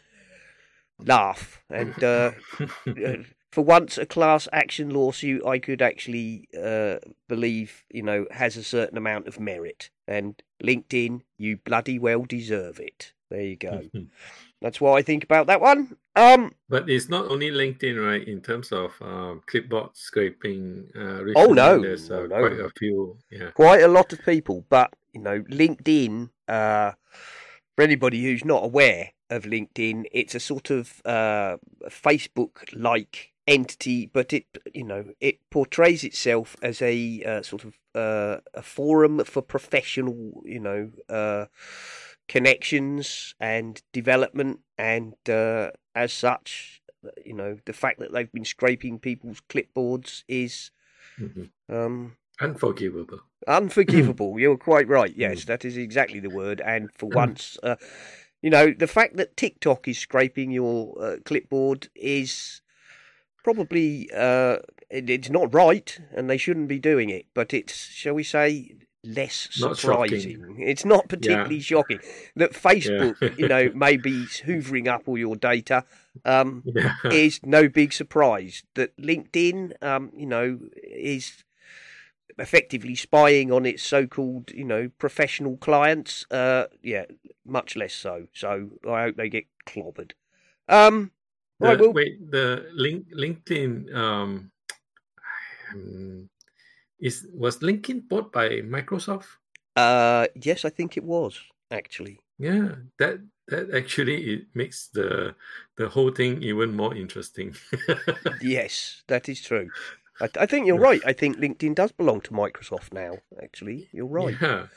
laugh 1.00 1.62
and 1.70 2.02
uh, 2.04 2.32
uh, 2.88 3.14
for 3.52 3.64
once 3.64 3.98
a 3.98 4.06
class 4.06 4.48
action 4.54 4.90
lawsuit 4.90 5.46
I 5.46 5.60
could 5.60 5.82
actually 5.82 6.48
uh, 6.62 6.98
believe 7.28 7.84
you 7.90 8.04
know 8.04 8.26
has 8.32 8.58
a 8.58 8.64
certain 8.64 8.98
amount 8.98 9.28
of 9.28 9.40
merit. 9.40 9.90
And 10.08 10.42
LinkedIn, 10.64 11.22
you 11.38 11.58
bloody 11.58 12.00
well 12.00 12.24
deserve 12.24 12.80
it. 12.80 13.14
There 13.30 13.42
you 13.42 13.56
go. 13.56 13.84
That's 14.62 14.82
what 14.82 14.98
I 14.98 15.02
think 15.02 15.24
about 15.24 15.48
that 15.48 15.62
one. 15.62 15.96
Um, 16.16 16.52
but 16.68 16.90
it's 16.90 17.08
not 17.08 17.32
only 17.32 17.50
LinkedIn, 17.50 18.04
right? 18.04 18.28
In 18.28 18.42
terms 18.42 18.72
of 18.72 19.02
um, 19.02 19.42
clipboard 19.46 19.96
scraping. 19.96 20.90
Uh, 20.96 21.24
Oh, 21.36 21.54
no, 21.54 21.80
there's 21.82 22.12
uh, 22.12 22.22
no, 22.22 22.26
no. 22.28 22.40
quite 22.40 22.60
a 22.60 22.70
few. 22.78 23.18
Yeah. 23.32 23.52
quite 23.52 23.82
a 23.82 23.88
lot 23.88 24.12
of 24.12 24.24
people, 24.26 24.66
but 24.70 24.94
you 25.14 25.22
know, 25.22 25.42
LinkedIn. 25.44 26.30
Uh, 26.48 26.92
for 27.76 27.84
anybody 27.84 28.22
who's 28.24 28.44
not 28.44 28.66
aware 28.66 29.12
of 29.30 29.44
LinkedIn, 29.44 30.06
it's 30.12 30.36
a 30.36 30.40
sort 30.40 30.70
of 30.70 31.02
uh, 31.06 31.56
Facebook-like 31.88 33.32
entity, 33.48 34.06
but 34.06 34.34
it 34.34 34.46
you 34.74 34.84
know 34.84 35.06
it 35.20 35.40
portrays 35.50 36.04
itself 36.04 36.58
as 36.62 36.82
a 36.82 37.24
uh, 37.24 37.42
sort 37.42 37.64
of 37.64 37.80
uh, 37.96 38.38
a 38.54 38.62
forum 38.62 39.24
for 39.24 39.42
professional, 39.42 40.42
you 40.46 40.60
know, 40.60 40.92
uh, 41.10 41.46
connections 42.30 43.36
and 43.40 43.82
development, 43.92 44.60
and 44.78 45.16
uh, 45.28 45.72
as 45.94 46.14
such, 46.14 46.82
you 47.26 47.34
know, 47.34 47.58
the 47.66 47.74
fact 47.74 48.00
that 48.00 48.14
they've 48.14 48.32
been 48.32 48.46
scraping 48.46 49.00
people's 49.00 49.42
clipboards 49.50 50.24
is 50.30 50.72
Mhm. 51.20 51.50
um, 51.68 52.16
Unforgivable. 52.40 53.20
Unforgivable. 53.48 54.40
You're 54.40 54.58
quite 54.58 54.88
right. 54.88 55.14
Yes, 55.14 55.44
that 55.46 55.66
is 55.66 55.76
exactly 55.76 56.22
the 56.22 56.30
word. 56.30 56.62
And 56.62 56.90
for 56.94 57.10
once, 57.24 57.58
uh, 57.64 57.76
you 58.42 58.50
know, 58.50 58.72
the 58.72 58.88
fact 58.88 59.18
that 59.18 59.36
TikTok 59.36 59.88
is 59.90 59.98
scraping 59.98 60.52
your 60.52 60.96
uh, 61.02 61.16
clipboard 61.26 61.90
is 61.96 62.62
probably 63.44 64.10
uh, 64.16 64.58
it, 64.90 65.10
it's 65.10 65.30
not 65.30 65.54
right, 65.54 66.00
and 66.16 66.30
they 66.30 66.38
shouldn't 66.38 66.70
be 66.70 66.80
doing 66.80 67.10
it. 67.10 67.26
But 67.34 67.54
it's, 67.54 67.76
shall 67.76 68.14
we 68.14 68.24
say, 68.24 68.76
less 69.04 69.48
surprising. 69.52 70.42
shocking. 70.42 70.62
It's 70.62 70.86
not 70.86 71.08
particularly 71.10 71.60
shocking 71.62 72.02
that 72.36 72.54
Facebook, 72.54 73.16
you 73.38 73.48
know, 73.48 73.70
may 73.74 73.98
be 73.98 74.28
hoovering 74.28 74.88
up 74.88 75.08
all 75.08 75.18
your 75.18 75.36
data. 75.36 75.86
Um, 76.26 76.64
Yeah. 76.66 76.94
is 77.10 77.40
no 77.44 77.68
big 77.70 77.94
surprise 77.94 78.64
that 78.76 78.96
LinkedIn, 78.98 79.82
um, 79.84 80.12
you 80.16 80.26
know, 80.26 80.60
is 80.84 81.44
effectively 82.38 82.96
spying 82.96 83.52
on 83.52 83.66
its 83.66 83.84
so-called, 83.84 84.52
you 84.52 84.64
know, 84.64 84.90
professional 84.98 85.58
clients. 85.58 86.26
Uh, 86.32 86.66
yeah, 86.82 87.06
much 87.46 87.76
less 87.76 87.94
so. 87.94 88.28
So 88.34 88.72
I 88.88 89.04
hope 89.04 89.16
they 89.18 89.30
get 89.30 89.46
clobbered. 89.66 90.12
Um, 90.68 91.12
The, 91.60 91.68
right, 91.68 91.80
well, 91.80 91.92
wait, 91.94 92.32
the 92.32 92.70
link 92.74 93.08
LinkedIn 93.14 93.94
um, 93.94 94.52
um, 95.74 96.30
is 97.00 97.28
was 97.34 97.60
LinkedIn 97.60 98.08
bought 98.08 98.32
by 98.32 98.62
Microsoft? 98.62 99.28
uh, 99.76 100.28
yes, 100.36 100.66
I 100.66 100.70
think 100.70 100.98
it 100.98 101.04
was 101.04 101.40
actually. 101.72 102.20
Yeah, 102.38 102.76
that 103.00 103.20
that 103.48 103.74
actually 103.74 104.34
it 104.34 104.48
makes 104.54 104.88
the 104.88 105.36
the 105.76 105.90
whole 105.90 106.12
thing 106.12 106.44
even 106.44 106.76
more 106.76 106.96
interesting. 106.96 107.56
Yes, 108.42 109.04
that 109.08 109.28
is 109.28 109.42
true. 109.42 109.70
I, 110.22 110.30
I 110.40 110.46
think 110.46 110.68
you're 110.68 110.80
right. 110.80 111.02
I 111.06 111.14
think 111.14 111.38
LinkedIn 111.38 111.76
does 111.76 111.92
belong 111.92 112.22
to 112.22 112.32
Microsoft 112.32 112.94
now. 112.94 113.18
Actually, 113.42 113.90
you're 113.92 114.06
right. 114.06 114.36
Yeah. 114.42 114.68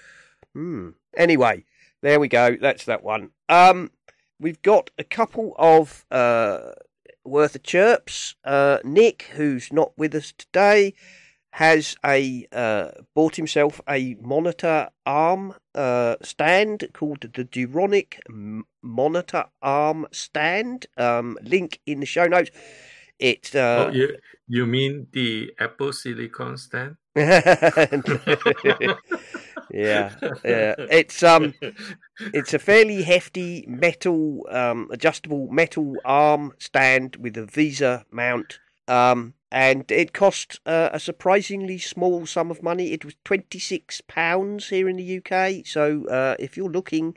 Hmm. 0.55 0.91
Anyway, 1.17 1.65
there 2.03 2.21
we 2.21 2.29
go. 2.29 2.57
That's 2.61 2.85
that 2.85 3.03
one. 3.03 3.31
Um, 3.49 3.91
we've 4.39 4.63
got 4.63 4.91
a 4.99 5.05
couple 5.05 5.55
of 5.59 6.05
uh 6.11 6.73
worth 7.25 7.55
of 7.55 7.63
chirps. 7.63 8.35
Uh, 8.45 8.79
Nick, 8.85 9.31
who's 9.35 9.73
not 9.73 9.97
with 9.97 10.15
us 10.15 10.33
today, 10.37 10.95
has 11.53 11.97
a 12.05 12.47
uh 12.53 12.91
bought 13.15 13.37
himself 13.37 13.81
a 13.89 14.15
monitor 14.21 14.89
arm 15.07 15.55
uh 15.75 16.17
stand 16.23 16.89
called 16.93 17.21
the 17.21 17.45
Duronic 17.45 18.19
M- 18.29 18.65
Monitor 18.83 19.45
Arm 19.63 20.07
Stand. 20.13 20.87
Um, 20.97 21.39
link 21.43 21.81
in 21.87 22.01
the 22.01 22.07
show 22.07 22.27
notes. 22.27 22.51
It 23.19 23.55
uh, 23.55 23.87
oh, 23.89 23.93
you 23.93 24.17
you 24.49 24.67
mean 24.67 25.07
the 25.13 25.53
Apple 25.61 25.93
Silicon 25.93 26.57
stand? 26.57 26.97
yeah, 27.15 28.97
yeah. 29.71 30.75
It's 30.91 31.23
um, 31.23 31.55
it's 32.35 32.53
a 32.55 32.59
fairly 32.59 33.03
hefty 33.03 33.65
metal, 33.69 34.47
um, 34.51 34.89
adjustable 34.91 35.49
metal 35.51 35.97
arm 36.05 36.53
stand 36.59 37.17
with 37.17 37.37
a 37.37 37.43
VESA 37.43 38.05
mount. 38.11 38.59
Um, 38.89 39.35
and 39.51 39.91
it 39.91 40.13
cost 40.13 40.61
uh, 40.67 40.91
a 40.93 40.99
surprisingly 40.99 41.79
small 41.79 42.27
sum 42.27 42.51
of 42.51 42.63
money. 42.63 42.93
It 42.93 43.05
was 43.05 43.15
twenty 43.25 43.59
six 43.59 44.01
pounds 44.01 44.69
here 44.69 44.89
in 44.89 44.97
the 44.97 45.19
UK. 45.19 45.67
So 45.67 46.07
uh, 46.07 46.37
if 46.39 46.57
you're 46.57 46.71
looking 46.71 47.17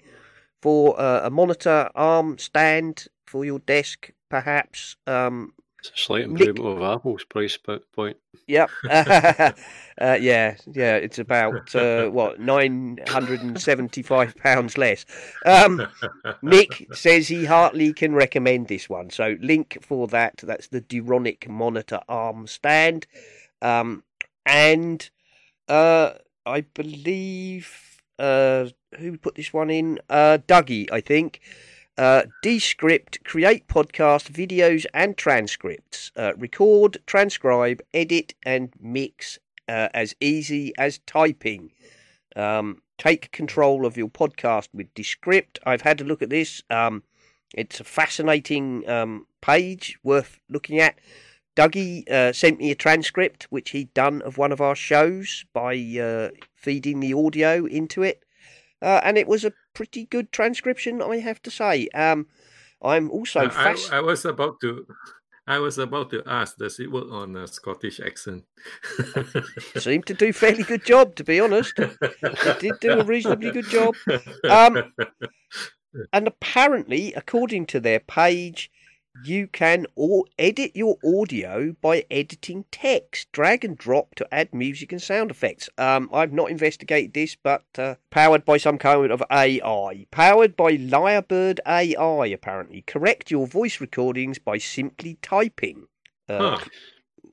for 0.62 1.00
uh, 1.00 1.22
a 1.26 1.30
monitor 1.30 1.90
arm 1.96 2.38
stand 2.38 3.08
for 3.26 3.46
your 3.46 3.60
desk, 3.60 4.12
perhaps 4.30 4.98
um, 5.08 5.54
It's 5.88 6.02
a 6.02 6.03
slight 6.03 6.30
Nick- 6.30 6.48
improvement 6.48 6.82
of 6.82 6.98
Apple's 6.98 7.24
price 7.24 7.57
point. 7.57 8.18
Yep. 8.48 8.70
uh, 8.90 9.53
yeah, 9.99 10.56
yeah. 10.72 10.95
It's 10.95 11.20
about 11.20 11.76
uh, 11.76 12.10
what 12.10 12.40
nine 12.40 12.99
hundred 13.07 13.41
and 13.41 13.60
seventy-five 13.60 14.36
pounds 14.38 14.78
less. 14.78 15.06
Um, 15.45 15.88
Nick 16.41 16.88
says 16.94 17.28
he 17.28 17.45
heartily 17.45 17.94
can 17.94 18.14
recommend 18.14 18.68
this 18.68 18.90
one. 18.90 19.10
So 19.10 19.38
link 19.41 19.78
for 19.82 20.07
that. 20.07 20.38
That's 20.38 20.68
the 20.68 20.82
Duronic 20.82 21.48
monitor 21.48 22.02
arm 22.07 22.48
stand, 22.48 23.07
um, 23.62 24.03
and 24.45 25.10
uh, 25.68 26.14
I 26.45 26.62
believe 26.62 28.02
uh, 28.20 28.68
who 28.98 29.18
put 29.18 29.36
this 29.36 29.53
one 29.53 29.70
in? 29.70 29.99
Uh, 30.10 30.40
Dougie, 30.48 30.90
I 30.91 31.02
think. 31.02 31.41
Uh, 31.98 32.24
Descript, 32.42 33.24
create 33.24 33.68
podcast, 33.68 34.30
videos, 34.30 34.86
and 34.94 35.16
transcripts. 35.16 36.12
Uh, 36.16 36.34
record, 36.38 36.98
transcribe, 37.06 37.82
edit, 37.94 38.34
and 38.44 38.74
mix 38.82 39.40
uh, 39.70 39.88
as 39.94 40.14
easy 40.20 40.74
as 40.78 41.00
typing. 41.06 41.72
Um, 42.36 42.82
take 42.98 43.32
control 43.32 43.86
of 43.86 43.96
your 43.96 44.10
podcast 44.10 44.68
with 44.74 44.94
Descript. 44.94 45.58
I've 45.66 45.82
had 45.82 46.02
a 46.02 46.04
look 46.04 46.22
at 46.22 46.30
this. 46.30 46.62
Um, 46.70 47.04
it's 47.54 47.80
a 47.80 47.86
fascinating 47.86 48.88
um, 48.90 49.28
page 49.42 49.98
worth 50.04 50.40
looking 50.50 50.80
at. 50.80 51.00
Dougie 51.56 52.10
uh, 52.10 52.34
sent 52.34 52.60
me 52.60 52.72
a 52.72 52.76
transcript 52.76 53.48
which 53.50 53.70
he'd 53.70 53.94
done 53.94 54.22
of 54.24 54.38
one 54.38 54.52
of 54.52 54.60
our 54.60 54.76
shows 54.76 55.46
by 55.54 55.76
uh, 55.76 56.30
feeding 56.54 57.00
the 57.00 57.14
audio 57.14 57.66
into 57.66 58.04
it. 58.04 58.24
Uh, 58.82 59.00
and 59.04 59.18
it 59.18 59.28
was 59.28 59.46
a 59.46 59.54
pretty 59.76 60.06
good 60.06 60.32
transcription, 60.32 61.02
I 61.02 61.18
have 61.18 61.42
to 61.44 61.52
say. 61.52 61.88
Um, 61.94 62.26
I'm 62.82 63.12
also 63.12 63.42
I, 63.42 63.50
fast. 63.50 63.94
I 63.94 64.02
was 64.02 64.26
about 64.26 64.60
to. 64.62 64.88
I 65.48 65.60
was 65.60 65.78
about 65.78 66.10
to 66.10 66.24
ask, 66.26 66.58
does 66.58 66.80
it 66.80 66.92
work 66.92 67.12
on 67.12 67.36
a 67.36 67.48
Scottish 67.48 68.00
accent? 68.00 68.46
Seemed 69.78 70.08
to 70.08 70.16
do 70.16 70.30
a 70.30 70.34
fairly 70.34 70.64
good 70.64 70.84
job, 70.84 71.16
to 71.18 71.24
be 71.24 71.40
honest. 71.40 71.74
It 71.78 72.60
did 72.60 72.80
do 72.82 73.00
a 73.00 73.04
reasonably 73.04 73.52
good 73.52 73.70
job. 73.70 73.94
Um, 74.50 74.92
And 76.12 76.28
apparently, 76.28 77.14
according 77.14 77.68
to 77.68 77.80
their 77.80 78.00
page, 78.00 78.72
you 79.22 79.48
can 79.48 79.86
or 79.96 80.26
edit 80.38 80.72
your 80.76 80.98
audio 81.06 81.76
by 81.82 82.06
editing 82.12 82.66
text, 82.72 83.32
drag 83.32 83.64
and 83.64 83.78
drop 83.78 84.16
to 84.16 84.28
add 84.34 84.54
music 84.54 84.92
and 84.92 85.02
sound 85.02 85.32
effects. 85.32 85.70
Um, 85.78 86.10
I've 86.14 86.34
not 86.34 86.52
investigated 86.52 87.14
this, 87.14 87.36
but 87.36 87.64
uh, 87.78 87.96
powered 88.10 88.46
by 88.46 88.58
some 88.58 88.78
kind 88.78 89.12
of 89.12 89.24
AI, 89.32 90.06
powered 90.12 90.56
by 90.56 90.76
Lyrebird 90.78 91.60
AI, 91.66 92.28
apparently. 92.28 92.82
Correct 92.86 93.32
your 93.32 93.48
voice 93.48 93.80
recordings 93.80 94.40
by 94.40 94.58
simply 94.58 95.18
typing. 95.22 95.88
Uh, 96.28 96.58
Huh. 96.58 96.66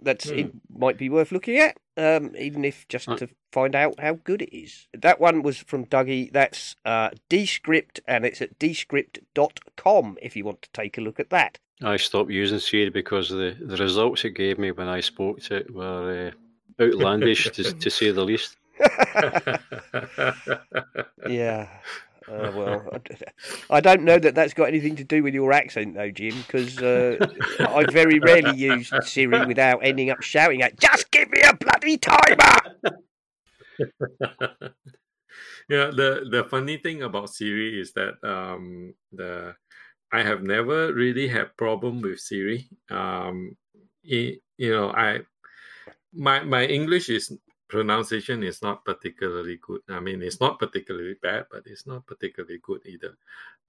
That's 0.01 0.31
Hmm. 0.31 0.39
it 0.39 0.51
might 0.69 0.99
be 0.99 1.09
worth 1.09 1.31
looking 1.33 1.59
at, 1.59 1.77
um, 1.97 2.35
even 2.39 2.65
if 2.65 2.87
just 2.89 3.09
Uh, 3.09 3.17
to 3.17 3.29
find 3.53 3.75
out 3.75 4.01
how 4.01 4.15
good 4.25 4.43
it 4.43 4.57
is. 4.57 4.87
That 4.93 5.21
one 5.21 5.43
was 5.43 5.59
from 5.59 5.87
Dougie. 5.87 6.33
That's 6.33 6.77
uh, 6.85 7.11
Descript, 7.29 8.01
and 8.07 8.25
it's 8.25 8.41
at 8.41 8.59
descript.com 8.59 10.19
if 10.23 10.37
you 10.37 10.45
want 10.45 10.63
to 10.63 10.71
take 10.73 10.99
a 10.99 11.01
look 11.01 11.21
at 11.21 11.31
that. 11.31 11.59
I 11.83 11.97
stopped 11.97 12.31
using 12.31 12.61
Siri 12.61 12.91
because 12.91 13.29
the, 13.29 13.57
the 13.61 13.77
results 13.77 14.25
it 14.25 14.31
gave 14.31 14.59
me 14.59 14.71
when 14.71 14.89
I 14.89 15.01
spoke 15.01 15.41
to 15.43 15.57
it 15.57 15.75
were 15.75 16.33
uh, 16.79 16.83
outlandish, 16.83 17.51
to, 17.51 17.65
to 17.65 17.91
say 17.91 18.11
the 18.11 18.25
least. 18.25 18.57
Yeah. 21.29 21.69
Uh, 22.29 22.53
well, 22.55 22.89
I 23.71 23.81
don't 23.81 24.03
know 24.03 24.19
that 24.19 24.35
that's 24.35 24.55
got 24.55 24.69
anything 24.69 24.97
to 24.97 25.05
do 25.05 25.23
with 25.23 25.35
your 25.35 25.53
accent, 25.53 25.95
though, 25.95 26.11
Jim, 26.11 26.35
because 26.37 26.81
uh, 26.81 27.17
I 27.61 27.85
very 27.91 28.19
rarely 28.19 28.57
use 28.57 28.91
Siri 29.03 29.45
without 29.47 29.81
ending 29.83 30.11
up 30.11 30.23
shouting 30.23 30.63
at, 30.63 30.79
just 30.79 31.11
give 31.11 31.31
me 31.31 31.41
a 31.43 31.55
bloody 31.55 31.99
timer! 31.99 32.59
yeah, 35.69 35.91
the 35.91 36.27
the 36.31 36.45
funny 36.49 36.77
thing 36.77 37.03
about 37.03 37.31
Siri 37.31 37.81
is 37.81 37.93
that 37.95 38.15
um 38.23 38.95
the 39.13 39.55
I 40.13 40.23
have 40.23 40.43
never 40.43 40.93
really 40.93 41.27
had 41.29 41.57
problem 41.57 42.03
with 42.03 42.21
Siri. 42.21 42.69
Um, 42.91 43.57
it, 44.05 44.41
you 44.59 44.71
know, 44.71 44.91
I 44.91 45.21
my 46.13 46.45
my 46.45 46.67
English 46.67 47.09
is 47.09 47.33
pronunciation 47.73 48.43
is 48.43 48.61
not 48.61 48.85
particularly 48.85 49.59
good. 49.63 49.81
I 49.89 49.99
mean, 49.99 50.21
it's 50.21 50.41
not 50.41 50.59
particularly 50.59 51.17
bad, 51.23 51.47
but 51.51 51.63
it's 51.65 51.87
not 51.87 52.07
particularly 52.07 52.61
good 52.63 52.83
either. 52.85 53.17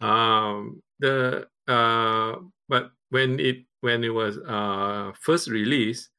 Um, 0.02 0.84
the 1.00 1.48
uh, 1.68 2.36
but 2.68 2.92
when 3.10 3.40
it 3.40 3.64
when 3.80 4.04
it 4.04 4.14
was 4.14 4.38
uh 4.40 5.14
first 5.20 5.48
released, 5.48 6.10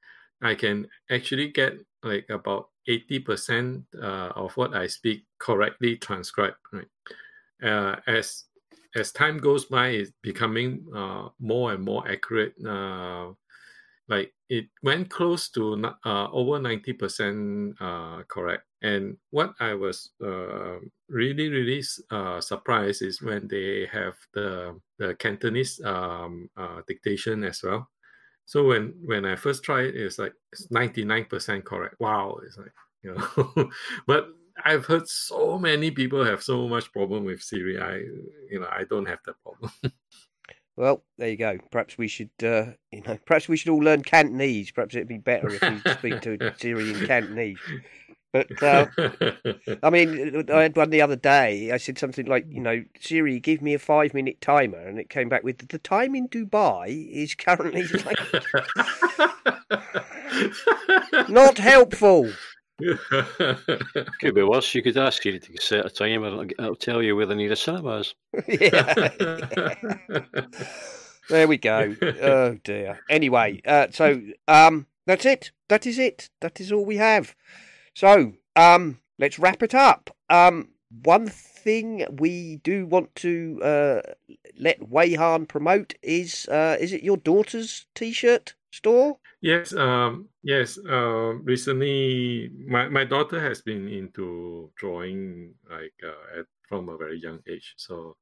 I 0.41 0.55
can 0.57 0.89
actually 1.11 1.49
get 1.53 1.75
like 2.03 2.25
about 2.31 2.71
eighty 2.89 3.19
percent 3.21 3.85
uh, 4.01 4.33
of 4.35 4.57
what 4.57 4.73
I 4.73 4.89
speak 4.89 5.27
correctly 5.39 5.97
transcribed. 6.01 6.57
Right, 6.73 6.89
uh, 7.63 8.01
as 8.07 8.45
as 8.97 9.13
time 9.13 9.37
goes 9.37 9.67
by, 9.67 9.89
it's 9.89 10.13
becoming 10.23 10.89
uh, 10.97 11.29
more 11.39 11.75
and 11.77 11.85
more 11.85 12.09
accurate. 12.09 12.55
Uh, 12.65 13.37
like 14.09 14.33
it 14.49 14.67
went 14.83 15.11
close 15.11 15.49
to 15.51 15.75
uh, 16.05 16.29
over 16.31 16.59
90% 16.61 17.75
uh, 17.81 18.23
correct. 18.25 18.65
And 18.83 19.17
what 19.31 19.55
I 19.61 19.75
was 19.75 20.11
uh, 20.23 20.77
really, 21.09 21.49
really 21.49 21.83
uh, 22.11 22.41
surprised 22.41 23.03
is 23.03 23.23
when 23.23 23.49
they 23.49 23.89
have 23.91 24.15
the, 24.35 24.79
the 24.99 25.15
Cantonese 25.15 25.81
um, 25.85 26.51
uh, 26.57 26.83
dictation 26.87 27.45
as 27.45 27.63
well. 27.63 27.89
So 28.45 28.65
when, 28.65 28.95
when 29.03 29.25
I 29.25 29.37
first 29.37 29.65
tried 29.65 29.87
it, 29.87 29.97
it's 29.97 30.19
like 30.19 30.35
it's 30.53 30.67
99% 30.69 31.65
correct. 31.65 31.97
Wow. 31.99 32.39
It's 32.47 32.59
like, 32.59 32.73
you 33.03 33.15
know, 33.15 33.71
but 34.07 34.29
I've 34.63 34.85
heard 34.85 35.09
so 35.09 35.59
many 35.59 35.91
people 35.91 36.23
have 36.25 36.43
so 36.43 36.69
much 36.69 36.93
problem 36.93 37.25
with 37.25 37.43
Siri. 37.43 37.81
I, 37.81 37.97
you 38.51 38.61
know, 38.61 38.69
I 38.71 38.85
don't 38.85 39.07
have 39.07 39.21
that 39.25 39.37
problem. 39.43 39.73
Well, 40.77 41.05
there 41.19 41.29
you 41.29 41.37
go. 41.37 41.59
Perhaps 41.71 41.97
we 41.97 42.09
should, 42.09 42.31
uh, 42.43 42.73
you 42.91 43.03
know, 43.03 43.19
perhaps 43.27 43.49
we 43.49 43.57
should 43.57 43.71
all 43.71 43.79
learn 43.79 44.03
Cantonese. 44.03 44.71
Perhaps 44.71 44.95
it'd 44.95 45.09
be 45.09 45.19
better 45.19 45.49
if 45.51 45.63
we 45.63 45.93
speak 45.93 46.21
to 46.23 46.53
Siri 46.59 46.91
in 46.91 47.07
Cantonese. 47.07 47.59
But 48.33 48.61
uh, 48.65 48.87
I 49.81 49.91
mean, 49.91 50.51
I 50.51 50.63
had 50.63 50.77
one 50.77 50.91
the 50.91 51.03
other 51.03 51.15
day. 51.15 51.71
I 51.71 51.77
said 51.77 51.99
something 51.99 52.27
like, 52.27 52.47
you 52.49 52.61
know, 52.61 52.83
Siri, 52.99 53.39
give 53.39 53.63
me 53.63 53.75
a 53.75 53.79
five-minute 53.79 54.41
timer, 54.41 54.81
and 54.81 54.99
it 54.99 55.09
came 55.09 55.29
back 55.29 55.45
with 55.45 55.69
the 55.69 55.79
time 55.79 56.17
in 56.17 56.29
Dubai 56.29 57.09
is 57.13 57.37
currently 57.37 57.87
like, 58.05 58.19
not 61.29 61.59
helpful. 61.59 62.33
Could 64.21 64.35
be 64.35 64.43
worse. 64.43 64.75
You 64.75 64.83
could 64.83 64.97
ask 64.97 65.23
Siri 65.23 65.39
to 65.41 65.53
set 65.61 65.87
a 65.87 65.91
timer 65.91 66.27
and 66.29 66.51
it'll- 66.53 66.65
it'll 66.65 66.77
tell 66.77 67.03
you 67.03 67.17
where 67.17 67.27
the 67.27 67.35
nearest 67.35 67.65
cinema 67.65 67.99
is. 67.99 68.15
yeah. 68.49 69.75
There 71.31 71.49
we 71.49 71.57
go. 71.57 71.97
Oh 72.23 72.59
dear. 72.65 73.01
Anyway, 73.09 73.63
uh, 73.67 73.87
so 73.91 74.21
um, 74.47 74.87
that's 75.07 75.25
it. 75.25 75.53
That 75.69 75.87
is 75.87 75.99
it. 75.99 76.29
That 76.41 76.61
is 76.61 76.71
all 76.71 76.85
we 76.85 76.97
have. 76.99 77.35
So 77.95 78.35
um, 78.57 79.01
let's 79.19 79.39
wrap 79.39 79.63
it 79.63 79.75
up. 79.75 80.15
Um, 80.29 80.69
one 81.03 81.27
thing 81.29 82.05
we 82.19 82.57
do 82.57 82.87
want 82.87 83.15
to 83.17 83.59
uh, 83.63 84.01
let 84.59 84.81
Weyhan 84.81 85.49
promote 85.49 85.95
is 86.03 86.47
uh, 86.49 86.77
is 86.79 86.93
it 86.93 87.03
your 87.03 87.17
daughter's 87.17 87.87
t-shirt 87.95 88.55
store? 88.75 89.19
Yes, 89.41 89.73
um, 89.75 90.29
yes. 90.43 90.79
Uh, 90.79 91.35
recently, 91.43 92.51
my, 92.67 92.89
my 92.89 93.05
daughter 93.05 93.41
has 93.41 93.63
been 93.63 93.89
into 93.89 94.71
drawing 94.77 95.55
like 95.71 95.95
uh, 96.03 96.41
at, 96.41 96.47
from 96.69 96.89
a 96.89 96.97
very 96.97 97.21
young 97.21 97.41
age. 97.47 97.75
So, 97.77 98.17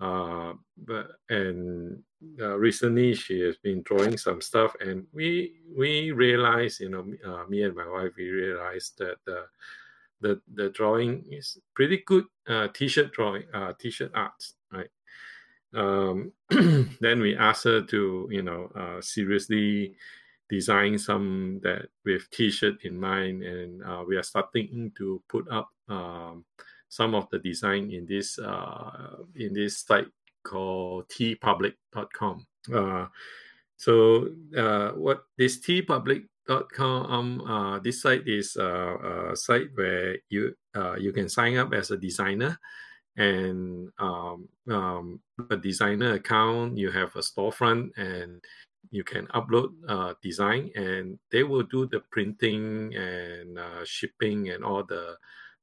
uh, 0.00 0.54
but 0.76 1.12
and 1.28 2.02
uh, 2.40 2.56
recently 2.58 3.14
she 3.14 3.40
has 3.40 3.56
been 3.56 3.82
drawing 3.82 4.16
some 4.16 4.40
stuff, 4.40 4.74
and 4.80 5.06
we 5.12 5.60
we 5.76 6.10
realized, 6.12 6.80
you 6.80 6.90
know, 6.90 7.02
me- 7.02 7.18
uh, 7.24 7.44
me 7.48 7.62
and 7.64 7.74
my 7.74 7.88
wife, 7.88 8.12
we 8.16 8.28
realized 8.30 8.98
that 8.98 9.16
the 9.26 9.46
the 10.20 10.40
the 10.54 10.68
drawing 10.70 11.24
is 11.30 11.58
pretty 11.74 12.02
good. 12.06 12.24
Uh, 12.46 12.68
t-shirt 12.68 13.12
drawing, 13.12 13.44
t-shirt 13.78 14.12
right? 14.14 14.30
Um, 15.74 16.32
then 17.00 17.20
we 17.20 17.36
asked 17.36 17.64
her 17.64 17.82
to, 17.82 18.28
you 18.30 18.42
know, 18.42 18.70
uh, 18.74 19.00
seriously 19.00 19.94
design 20.50 20.98
some 20.98 21.60
that 21.62 21.86
with 22.04 22.28
t-shirt 22.30 22.74
in 22.84 22.98
mind 22.98 23.42
and 23.44 23.82
uh, 23.84 24.02
we 24.06 24.16
are 24.16 24.22
starting 24.22 24.92
to 24.98 25.22
put 25.28 25.48
up 25.48 25.70
um, 25.88 26.44
some 26.88 27.14
of 27.14 27.30
the 27.30 27.38
design 27.38 27.90
in 27.92 28.04
this 28.04 28.36
uh, 28.38 29.16
in 29.36 29.54
this 29.54 29.78
site 29.78 30.10
called 30.42 31.08
teepublic.com 31.08 32.44
uh, 32.74 33.06
so 33.76 34.28
uh, 34.58 34.90
what 34.90 35.22
this 35.38 35.60
teepublic.com 35.60 37.06
um, 37.06 37.40
uh, 37.42 37.78
this 37.78 38.02
site 38.02 38.26
is 38.26 38.56
uh, 38.58 39.30
a 39.30 39.36
site 39.36 39.68
where 39.74 40.18
you 40.28 40.52
uh, 40.74 40.96
you 40.96 41.12
can 41.12 41.28
sign 41.28 41.56
up 41.56 41.72
as 41.72 41.92
a 41.92 41.96
designer 41.96 42.58
and 43.20 43.90
um, 43.98 44.48
um, 44.70 45.20
a 45.50 45.56
designer 45.56 46.14
account 46.14 46.78
you 46.78 46.90
have 46.90 47.14
a 47.16 47.20
storefront 47.20 47.90
and 47.96 48.40
you 48.90 49.04
can 49.04 49.26
upload 49.28 49.70
uh, 49.88 50.14
design, 50.22 50.70
and 50.74 51.18
they 51.30 51.42
will 51.42 51.62
do 51.62 51.86
the 51.86 52.00
printing 52.10 52.94
and 52.94 53.58
uh, 53.58 53.84
shipping 53.84 54.50
and 54.50 54.64
all 54.64 54.82
the 54.84 55.16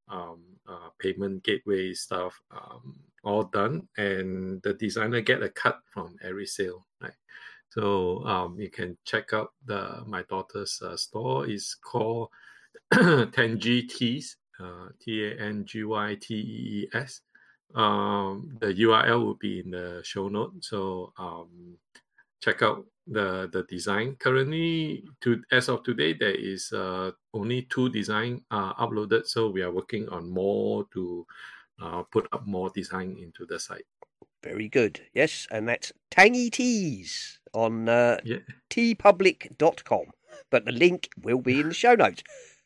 um, 0.09 0.43
uh, 0.67 0.89
payment 0.99 1.43
gateway 1.43 1.93
stuff 1.93 2.39
um, 2.51 2.95
all 3.23 3.43
done, 3.43 3.87
and 3.97 4.61
the 4.61 4.73
designer 4.73 5.21
get 5.21 5.43
a 5.43 5.49
cut 5.49 5.79
from 5.93 6.15
every 6.23 6.45
sale, 6.45 6.85
right? 7.01 7.11
So 7.69 8.23
um, 8.25 8.59
you 8.59 8.69
can 8.69 8.97
check 9.03 9.33
out 9.33 9.51
the 9.65 10.03
my 10.05 10.23
daughter's 10.23 10.79
uh, 10.81 10.95
store. 10.95 11.49
is 11.49 11.75
called 11.75 12.29
Tangy 12.93 13.83
Tees, 13.83 14.37
uh, 14.59 14.87
T 15.01 15.25
A 15.25 15.41
N 15.41 15.65
G 15.65 15.83
Y 15.83 16.17
T 16.21 16.33
E 16.35 16.83
E 16.83 16.89
S. 16.93 17.21
Um, 17.75 18.57
the 18.59 18.67
URL 18.73 19.23
will 19.23 19.35
be 19.35 19.59
in 19.59 19.71
the 19.71 20.01
show 20.03 20.27
note. 20.29 20.53
So 20.61 21.13
um, 21.17 21.77
check 22.41 22.61
out 22.61 22.85
the 23.07 23.49
the 23.51 23.63
design. 23.63 24.15
Currently, 24.19 25.03
to 25.21 25.41
as 25.51 25.69
of 25.69 25.83
today, 25.83 26.13
there 26.13 26.35
is 26.35 26.71
uh, 26.73 27.11
only 27.33 27.63
two 27.63 27.89
design 27.89 28.41
uh, 28.51 28.73
uploaded. 28.75 29.25
So 29.27 29.49
we 29.49 29.61
are 29.61 29.71
working 29.71 30.07
on 30.09 30.29
more 30.29 30.85
to 30.93 31.25
uh, 31.81 32.03
put 32.11 32.27
up 32.31 32.45
more 32.47 32.69
design 32.73 33.17
into 33.21 33.45
the 33.45 33.59
site. 33.59 33.85
Very 34.43 34.69
good. 34.69 35.01
Yes, 35.13 35.47
and 35.51 35.67
that's 35.67 35.91
Tangy 36.11 36.49
Tees 36.49 37.39
on 37.53 37.89
uh, 37.89 38.17
Yeah. 38.23 38.37
teepublic.com. 38.69 40.05
But 40.51 40.65
the 40.65 40.71
link 40.71 41.09
will 41.23 41.41
be 41.41 41.59
in 41.59 41.69
the 41.69 41.73
show 41.73 41.95
notes. 41.95 42.23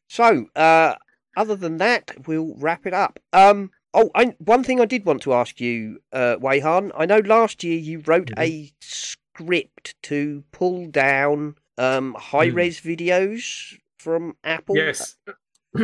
So, 0.10 0.48
uh, 0.56 0.96
other 1.38 1.56
than 1.56 1.78
that, 1.78 2.28
we'll 2.28 2.54
wrap 2.58 2.86
it 2.86 2.94
up. 2.94 3.20
Um, 3.32 3.72
oh, 3.94 4.10
I, 4.16 4.36
one 4.40 4.64
thing 4.64 4.80
I 4.80 4.86
did 4.86 5.06
want 5.06 5.22
to 5.24 5.34
ask 5.34 5.60
you, 5.60 6.00
uh, 6.14 6.38
Weyhan. 6.40 6.92
I 6.98 7.06
know 7.06 7.20
last 7.20 7.64
year 7.64 7.78
you 7.78 8.00
wrote 8.06 8.32
Mhm. 8.32 8.40
a 8.40 8.72
script 8.82 9.96
to 10.04 10.44
pull 10.52 10.88
down 10.88 11.56
um, 11.78 12.14
high 12.20 12.50
Mm. 12.50 12.56
res 12.56 12.80
videos 12.82 13.78
from 13.98 14.36
Apple. 14.44 14.76
Yes. 14.78 15.16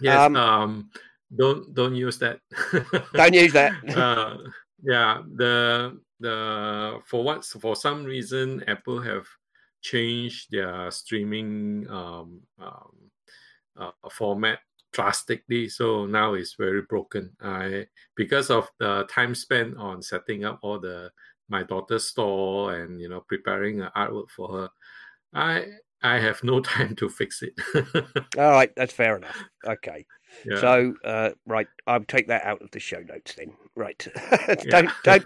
yes. 0.00 0.18
Um, 0.18 0.36
Um, 0.36 0.90
don't 1.34 1.72
don't 1.74 1.94
use 1.94 2.18
that. 2.18 2.40
Don't 3.14 3.34
use 3.34 3.52
that. 3.52 3.72
uh, 3.96 4.36
yeah. 4.82 5.22
The 5.36 5.96
the 6.18 7.00
for 7.06 7.22
what 7.22 7.44
for 7.44 7.76
some 7.76 8.04
reason 8.04 8.64
Apple 8.66 9.00
have 9.00 9.26
changed 9.80 10.50
their 10.50 10.90
streaming 10.90 11.88
um, 11.88 12.42
um 12.58 13.10
uh, 13.76 13.92
format 14.10 14.58
drastically. 14.92 15.68
So 15.68 16.06
now 16.06 16.34
it's 16.34 16.54
very 16.54 16.82
broken. 16.82 17.30
I 17.40 17.86
because 18.16 18.50
of 18.50 18.68
the 18.78 19.04
time 19.10 19.34
spent 19.34 19.76
on 19.76 20.02
setting 20.02 20.44
up 20.44 20.60
all 20.62 20.78
the 20.78 21.10
my 21.48 21.62
daughter's 21.62 22.06
store 22.06 22.74
and 22.74 23.00
you 23.00 23.08
know 23.08 23.20
preparing 23.28 23.78
artwork 23.96 24.30
for 24.30 24.48
her, 24.52 24.68
I 25.34 25.66
I 26.02 26.18
have 26.18 26.42
no 26.42 26.60
time 26.74 26.96
to 26.96 27.08
fix 27.08 27.42
it. 27.42 27.54
All 28.38 28.50
right, 28.50 28.74
that's 28.74 28.92
fair 28.92 29.16
enough. 29.16 29.36
Okay. 29.66 30.06
Yeah. 30.48 30.60
So, 30.60 30.94
uh, 31.04 31.30
right, 31.44 31.66
I'll 31.88 32.04
take 32.04 32.28
that 32.28 32.44
out 32.44 32.62
of 32.62 32.70
the 32.70 32.78
show 32.78 33.00
notes 33.00 33.34
then. 33.34 33.52
Right. 33.74 34.06
Don't, 34.68 34.90
don't. 35.02 35.24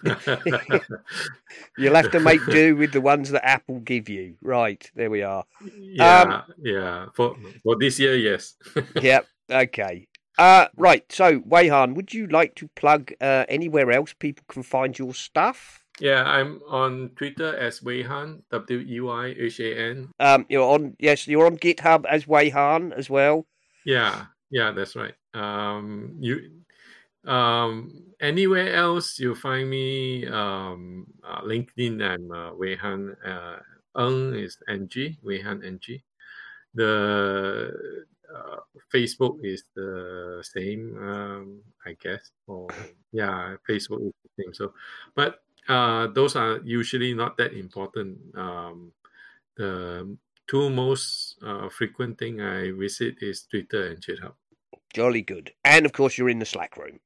You'll 1.77 1.95
have 1.95 2.11
to 2.13 2.21
make 2.21 2.45
do 2.47 2.75
with 2.77 2.93
the 2.93 3.03
ones 3.03 3.31
that 3.31 3.45
Apple 3.47 3.81
give 3.81 4.09
you. 4.09 4.37
Right. 4.41 4.89
There 4.95 5.11
we 5.11 5.23
are. 5.23 5.45
yeah, 5.77 6.21
Um, 6.23 6.55
yeah. 6.63 7.07
For 7.15 7.37
for 7.63 7.77
this 7.79 7.99
year, 7.99 8.17
yes. 8.17 8.55
Yep. 9.01 9.27
Okay. 9.51 10.09
Uh, 10.37 10.67
right. 10.77 11.05
So, 11.13 11.41
Weyhan, 11.41 11.95
would 11.95 12.13
you 12.13 12.27
like 12.27 12.55
to 12.57 12.69
plug 12.75 13.13
uh, 13.21 13.45
anywhere 13.49 13.93
else 13.93 14.15
people 14.19 14.45
can 14.49 14.63
find 14.63 14.99
your 14.99 15.15
stuff? 15.15 15.85
yeah, 16.01 16.25
I'm 16.25 16.61
on 16.69 17.11
Twitter 17.17 17.57
as 17.57 17.81
Weyhan, 17.81 18.43
W 18.51 18.79
E 18.81 19.01
Y 19.01 19.35
H 19.39 19.61
A 19.61 19.79
N. 19.79 20.09
Um, 20.19 20.47
you're 20.49 20.67
on. 20.67 20.97
Yes, 20.99 21.29
you're 21.29 21.47
on 21.47 21.59
GitHub 21.59 22.05
as 22.07 22.25
Weyhan 22.25 22.93
as 22.93 23.09
well. 23.09 23.47
Yeah, 23.85 24.27
yeah, 24.51 24.73
that's 24.73 24.97
right. 24.97 25.15
Um, 25.35 26.17
you, 26.19 26.65
um, 27.25 28.15
anywhere 28.21 28.75
else 28.75 29.19
you 29.19 29.35
find 29.35 29.71
me, 29.71 30.27
um, 30.27 31.07
uh, 31.23 31.43
LinkedIn, 31.43 32.03
I'm 32.03 32.31
uh, 32.31 32.51
Weyhan. 32.53 33.15
Uh, 33.25 33.59
Ng 33.97 34.35
is 34.35 34.59
NG, 34.69 35.19
Weyhan 35.25 35.65
NG. 35.65 36.03
The 36.75 37.71
uh, 38.33 38.61
Facebook 38.93 39.39
is 39.43 39.65
the 39.75 40.43
same, 40.43 40.97
um, 40.99 41.61
I 41.85 41.97
guess. 42.01 42.31
Or 42.47 42.69
yeah, 43.13 43.57
Facebook 43.69 44.07
is 44.07 44.13
the 44.23 44.43
same. 44.43 44.55
So, 44.55 44.75
but 45.15 45.41
uh, 45.69 46.09
those 46.09 46.37
are 46.37 46.61
usually 46.65 47.15
not 47.15 47.37
that 47.39 47.53
important. 47.53 48.19
Um, 48.37 48.93
the 49.57 50.17
two 50.47 50.71
most 50.71 51.37
uh, 51.43 51.69
frequent 51.69 52.19
thing 52.19 52.41
I 52.41 52.73
visit 52.73 53.17
is 53.21 53.47
Twitter 53.51 53.89
and 53.89 53.99
GitHub. 53.99 54.35
Jolly 54.93 55.23
good. 55.23 55.53
And 55.65 55.87
of 55.87 55.93
course, 55.93 56.19
you're 56.19 56.29
in 56.29 56.39
the 56.39 56.47
Slack 56.47 56.77
room. 56.77 57.01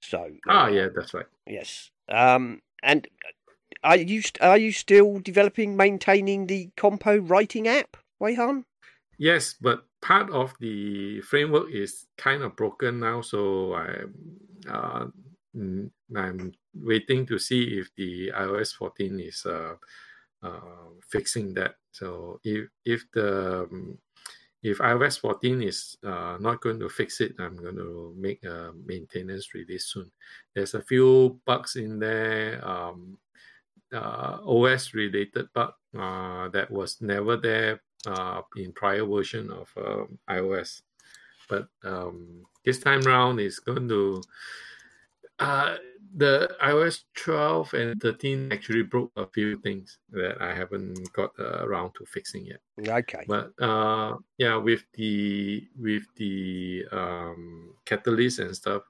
So. 0.00 0.30
Ah, 0.48 0.64
uh, 0.64 0.68
yeah, 0.68 0.88
that's 0.94 1.12
right. 1.12 1.26
Yes. 1.46 1.90
Um, 2.08 2.62
and 2.82 3.06
are 3.82 3.96
you 3.96 4.22
st- 4.22 4.42
are 4.42 4.58
you 4.58 4.72
still 4.72 5.18
developing, 5.18 5.76
maintaining 5.76 6.46
the 6.46 6.70
Compo 6.76 7.18
writing 7.18 7.68
app, 7.68 7.96
Weyhan? 8.20 8.64
Yes, 9.18 9.54
but 9.60 9.84
part 10.00 10.30
of 10.30 10.54
the 10.60 11.20
framework 11.22 11.70
is 11.70 12.06
kind 12.16 12.42
of 12.42 12.56
broken 12.56 13.00
now, 13.00 13.20
so 13.20 13.74
I, 13.74 14.70
uh, 14.70 15.06
I'm 15.54 16.52
waiting 16.74 17.26
to 17.26 17.38
see 17.38 17.78
if 17.78 17.90
the 17.96 18.32
iOS 18.36 18.74
14 18.74 19.20
is 19.20 19.44
uh, 19.46 19.74
uh, 20.42 20.94
fixing 21.10 21.54
that. 21.54 21.74
So 21.92 22.40
if 22.44 22.68
if 22.84 23.04
the 23.12 23.64
um, 23.64 23.98
if 24.62 24.78
iOS 24.78 25.20
14 25.20 25.62
is 25.62 25.96
uh, 26.04 26.36
not 26.40 26.60
going 26.60 26.80
to 26.80 26.88
fix 26.88 27.20
it, 27.20 27.34
I'm 27.38 27.56
going 27.56 27.76
to 27.76 28.14
make 28.16 28.44
a 28.44 28.72
maintenance 28.86 29.54
release 29.54 29.86
soon. 29.86 30.10
There's 30.54 30.74
a 30.74 30.82
few 30.82 31.40
bugs 31.46 31.76
in 31.76 31.98
there, 31.98 32.60
um, 32.66 33.18
uh, 33.92 34.38
OS 34.44 34.94
related 34.94 35.46
bug 35.54 35.72
uh, 35.96 36.48
that 36.48 36.70
was 36.70 37.00
never 37.00 37.36
there 37.36 37.80
uh, 38.06 38.42
in 38.56 38.72
prior 38.72 39.04
version 39.04 39.50
of 39.50 39.68
um 39.76 40.18
iOS. 40.28 40.82
But 41.48 41.68
um, 41.82 42.44
this 42.64 42.78
time 42.78 43.00
round, 43.02 43.40
it's 43.40 43.58
going 43.58 43.88
to 43.88 44.22
uh, 45.38 45.76
the 46.16 46.50
iOS 46.62 47.04
12 47.14 47.74
and 47.74 48.00
13 48.00 48.52
actually 48.52 48.82
broke 48.82 49.12
a 49.16 49.26
few 49.26 49.58
things 49.58 49.98
that 50.10 50.40
I 50.40 50.54
haven't 50.54 51.12
got 51.12 51.30
uh, 51.38 51.64
around 51.64 51.92
to 51.94 52.04
fixing 52.06 52.46
yet. 52.46 52.60
Okay. 52.86 53.24
But 53.26 53.52
uh, 53.60 54.16
yeah, 54.38 54.56
with 54.56 54.84
the 54.94 55.66
with 55.78 56.04
the 56.16 56.84
um, 56.92 57.74
catalyst 57.84 58.38
and 58.40 58.54
stuff, 58.54 58.82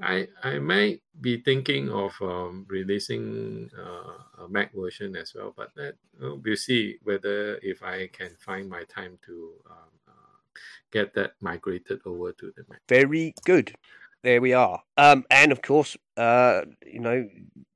I 0.00 0.28
I 0.42 0.58
might 0.58 1.02
be 1.20 1.38
thinking 1.38 1.90
of 1.90 2.12
um, 2.22 2.66
releasing 2.68 3.70
uh, 3.78 4.44
a 4.44 4.48
Mac 4.48 4.72
version 4.74 5.16
as 5.16 5.34
well. 5.34 5.52
But 5.56 5.74
that, 5.76 5.94
uh, 6.22 6.36
we'll 6.36 6.56
see 6.56 6.98
whether 7.02 7.56
if 7.62 7.82
I 7.82 8.08
can 8.08 8.36
find 8.38 8.68
my 8.68 8.84
time 8.84 9.18
to 9.26 9.52
um, 9.70 9.92
uh, 10.08 10.58
get 10.90 11.14
that 11.14 11.32
migrated 11.40 12.00
over 12.06 12.32
to 12.32 12.52
the 12.56 12.64
Mac. 12.68 12.80
Very 12.88 13.34
good. 13.44 13.74
There 14.22 14.40
we 14.40 14.52
are. 14.52 14.82
Um, 14.96 15.24
and 15.30 15.50
of 15.50 15.62
course, 15.62 15.96
uh, 16.16 16.62
you 16.86 17.00
know, 17.00 17.28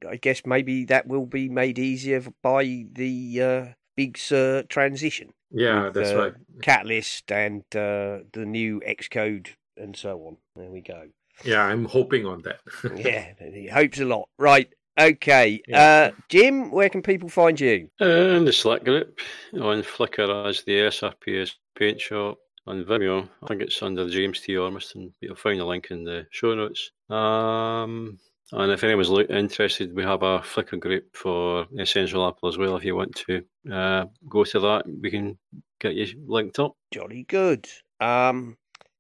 I 0.09 0.17
guess 0.17 0.43
maybe 0.47 0.85
that 0.87 1.07
will 1.07 1.27
be 1.27 1.49
made 1.49 1.79
easier 1.79 2.23
by 2.43 2.87
the 2.93 3.43
uh, 3.43 3.67
Big 3.97 4.17
Sur 4.17 4.63
transition. 4.63 5.33
Yeah, 5.51 5.85
with, 5.85 5.95
that's 5.95 6.11
uh, 6.11 6.19
right. 6.19 6.35
Catalyst 6.63 7.33
and 7.33 7.63
uh, 7.75 8.23
the 8.33 8.45
new 8.47 8.81
Xcode 8.87 9.49
and 9.77 9.97
so 9.97 10.21
on. 10.21 10.37
There 10.55 10.71
we 10.71 10.83
go. 10.83 11.09
Yeah, 11.45 11.63
I'm 11.63 11.85
hoping 11.85 12.27
on 12.27 12.43
that. 12.43 12.61
yeah, 12.97 13.33
he 13.53 13.69
hopes 13.69 14.01
a 14.01 14.05
lot. 14.05 14.29
Right. 14.39 14.69
Okay. 14.99 15.61
Yeah. 15.69 16.11
Uh, 16.13 16.21
Jim, 16.29 16.71
where 16.71 16.89
can 16.89 17.03
people 17.03 17.29
find 17.29 17.61
you? 17.61 17.89
Uh, 18.01 18.07
in 18.07 18.45
the 18.45 18.53
Slack 18.53 18.85
group 18.85 19.19
on 19.55 19.83
Flickr 19.83 20.47
as 20.47 20.63
the 20.63 20.73
SRPS 20.73 21.53
Paint 21.79 22.01
Shop. 22.01 22.39
On 22.69 22.85
Vimeo, 22.85 23.29
I 23.45 23.47
think 23.47 23.63
it's 23.63 23.81
under 23.81 24.11
James 24.11 24.41
T. 24.41 24.57
Ormiston. 24.57 25.13
You'll 25.21 25.37
find 25.37 25.61
the 25.61 25.65
link 25.65 25.93
in 25.93 26.03
the 26.03 26.27
show 26.31 26.53
notes. 26.53 26.91
Um, 27.09 28.19
and 28.51 28.73
if 28.73 28.83
anyone's 28.83 29.09
lo- 29.09 29.21
interested, 29.21 29.95
we 29.95 30.03
have 30.03 30.25
a 30.25 30.41
Flickr 30.41 30.81
group 30.81 31.05
for 31.15 31.67
Essential 31.79 32.27
Apple 32.27 32.49
as 32.49 32.59
well. 32.59 32.77
If 32.77 32.85
you 32.85 32.97
want 32.97 33.15
to 33.29 33.45
uh, 33.73 34.07
go 34.29 34.43
to 34.43 34.59
that, 34.59 34.83
we 35.01 35.13
can 35.13 35.39
get 35.81 35.95
you 35.95 36.09
linked 36.27 36.59
up. 36.59 36.73
Jolly 36.93 37.23
good. 37.29 37.69
Um, 38.01 38.57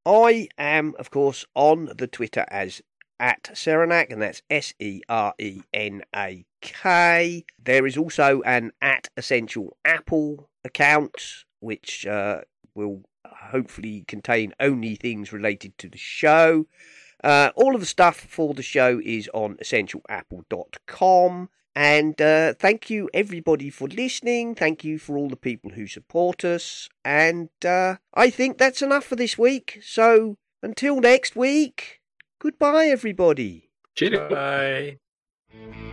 I 0.06 0.46
am, 0.56 0.94
of 1.00 1.10
course, 1.10 1.44
on 1.56 1.90
the 1.98 2.06
Twitter 2.06 2.44
as 2.46 2.80
at 3.18 3.50
Serenak, 3.54 4.12
and 4.12 4.22
that's 4.22 4.40
S 4.48 4.72
E 4.78 5.00
R 5.08 5.34
E 5.38 5.62
N 5.74 6.02
A 6.14 6.46
K. 6.60 7.44
There 7.58 7.86
is 7.86 7.96
also 7.96 8.40
an 8.42 8.70
at 8.80 9.08
Essential 9.16 9.76
Apple 9.84 10.48
account, 10.64 11.44
which 11.58 12.06
uh, 12.06 12.42
will 12.76 13.02
hopefully 13.26 14.04
contain 14.06 14.54
only 14.60 14.94
things 14.94 15.32
related 15.32 15.76
to 15.78 15.88
the 15.88 15.98
show. 15.98 16.66
Uh, 17.24 17.50
all 17.56 17.74
of 17.74 17.80
the 17.80 17.86
stuff 17.86 18.16
for 18.16 18.54
the 18.54 18.62
show 18.62 19.00
is 19.04 19.28
on 19.34 19.56
essentialapple.com. 19.56 21.48
And 21.76 22.18
uh, 22.22 22.54
thank 22.54 22.88
you, 22.88 23.10
everybody, 23.12 23.68
for 23.68 23.86
listening. 23.86 24.54
Thank 24.54 24.82
you 24.82 24.98
for 24.98 25.18
all 25.18 25.28
the 25.28 25.36
people 25.36 25.72
who 25.72 25.86
support 25.86 26.42
us. 26.42 26.88
And 27.04 27.50
uh, 27.62 27.96
I 28.14 28.30
think 28.30 28.56
that's 28.56 28.80
enough 28.80 29.04
for 29.04 29.14
this 29.14 29.36
week. 29.36 29.80
So 29.82 30.38
until 30.62 31.02
next 31.02 31.36
week, 31.36 32.00
goodbye, 32.38 32.86
everybody. 32.86 33.68
Cheerio. 33.94 34.26
Bye. 34.30 35.92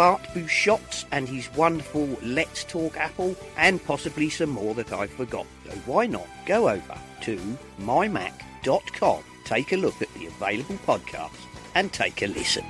Bart 0.00 0.22
Busschots 0.32 1.04
and 1.12 1.28
his 1.28 1.52
wonderful 1.54 2.08
Let's 2.22 2.64
Talk 2.64 2.96
Apple, 2.96 3.36
and 3.58 3.84
possibly 3.84 4.30
some 4.30 4.48
more 4.48 4.72
that 4.72 4.94
I've 4.94 5.10
forgotten. 5.10 5.50
So 5.66 5.72
why 5.84 6.06
not 6.06 6.26
go 6.46 6.70
over 6.70 6.98
to 7.20 7.58
mymac.com, 7.82 9.22
take 9.44 9.72
a 9.72 9.76
look 9.76 10.00
at 10.00 10.08
the 10.14 10.24
available 10.24 10.76
podcasts, 10.86 11.44
and 11.74 11.92
take 11.92 12.22
a 12.22 12.28
listen. 12.28 12.64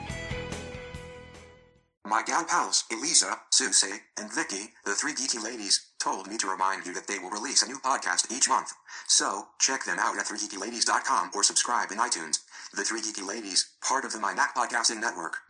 My 2.04 2.24
gal 2.26 2.44
pals, 2.46 2.82
Elisa, 2.90 3.36
Susie, 3.52 4.00
and 4.18 4.34
Vicky, 4.34 4.72
the 4.84 4.96
three 4.96 5.12
geeky 5.12 5.40
ladies, 5.40 5.86
told 6.00 6.26
me 6.26 6.36
to 6.38 6.48
remind 6.48 6.84
you 6.84 6.92
that 6.94 7.06
they 7.06 7.20
will 7.20 7.30
release 7.30 7.62
a 7.62 7.68
new 7.68 7.78
podcast 7.78 8.32
each 8.32 8.48
month. 8.48 8.72
So, 9.06 9.46
check 9.60 9.84
them 9.84 10.00
out 10.00 10.18
at 10.18 10.26
3geekyladies.com 10.26 11.30
or 11.32 11.44
subscribe 11.44 11.92
in 11.92 11.98
iTunes. 11.98 12.40
The 12.74 12.82
Three 12.82 13.00
Geeky 13.00 13.26
Ladies, 13.26 13.70
part 13.86 14.04
of 14.04 14.12
the 14.12 14.20
My 14.20 14.32
Mac 14.32 14.54
Podcasting 14.54 15.00
Network. 15.00 15.49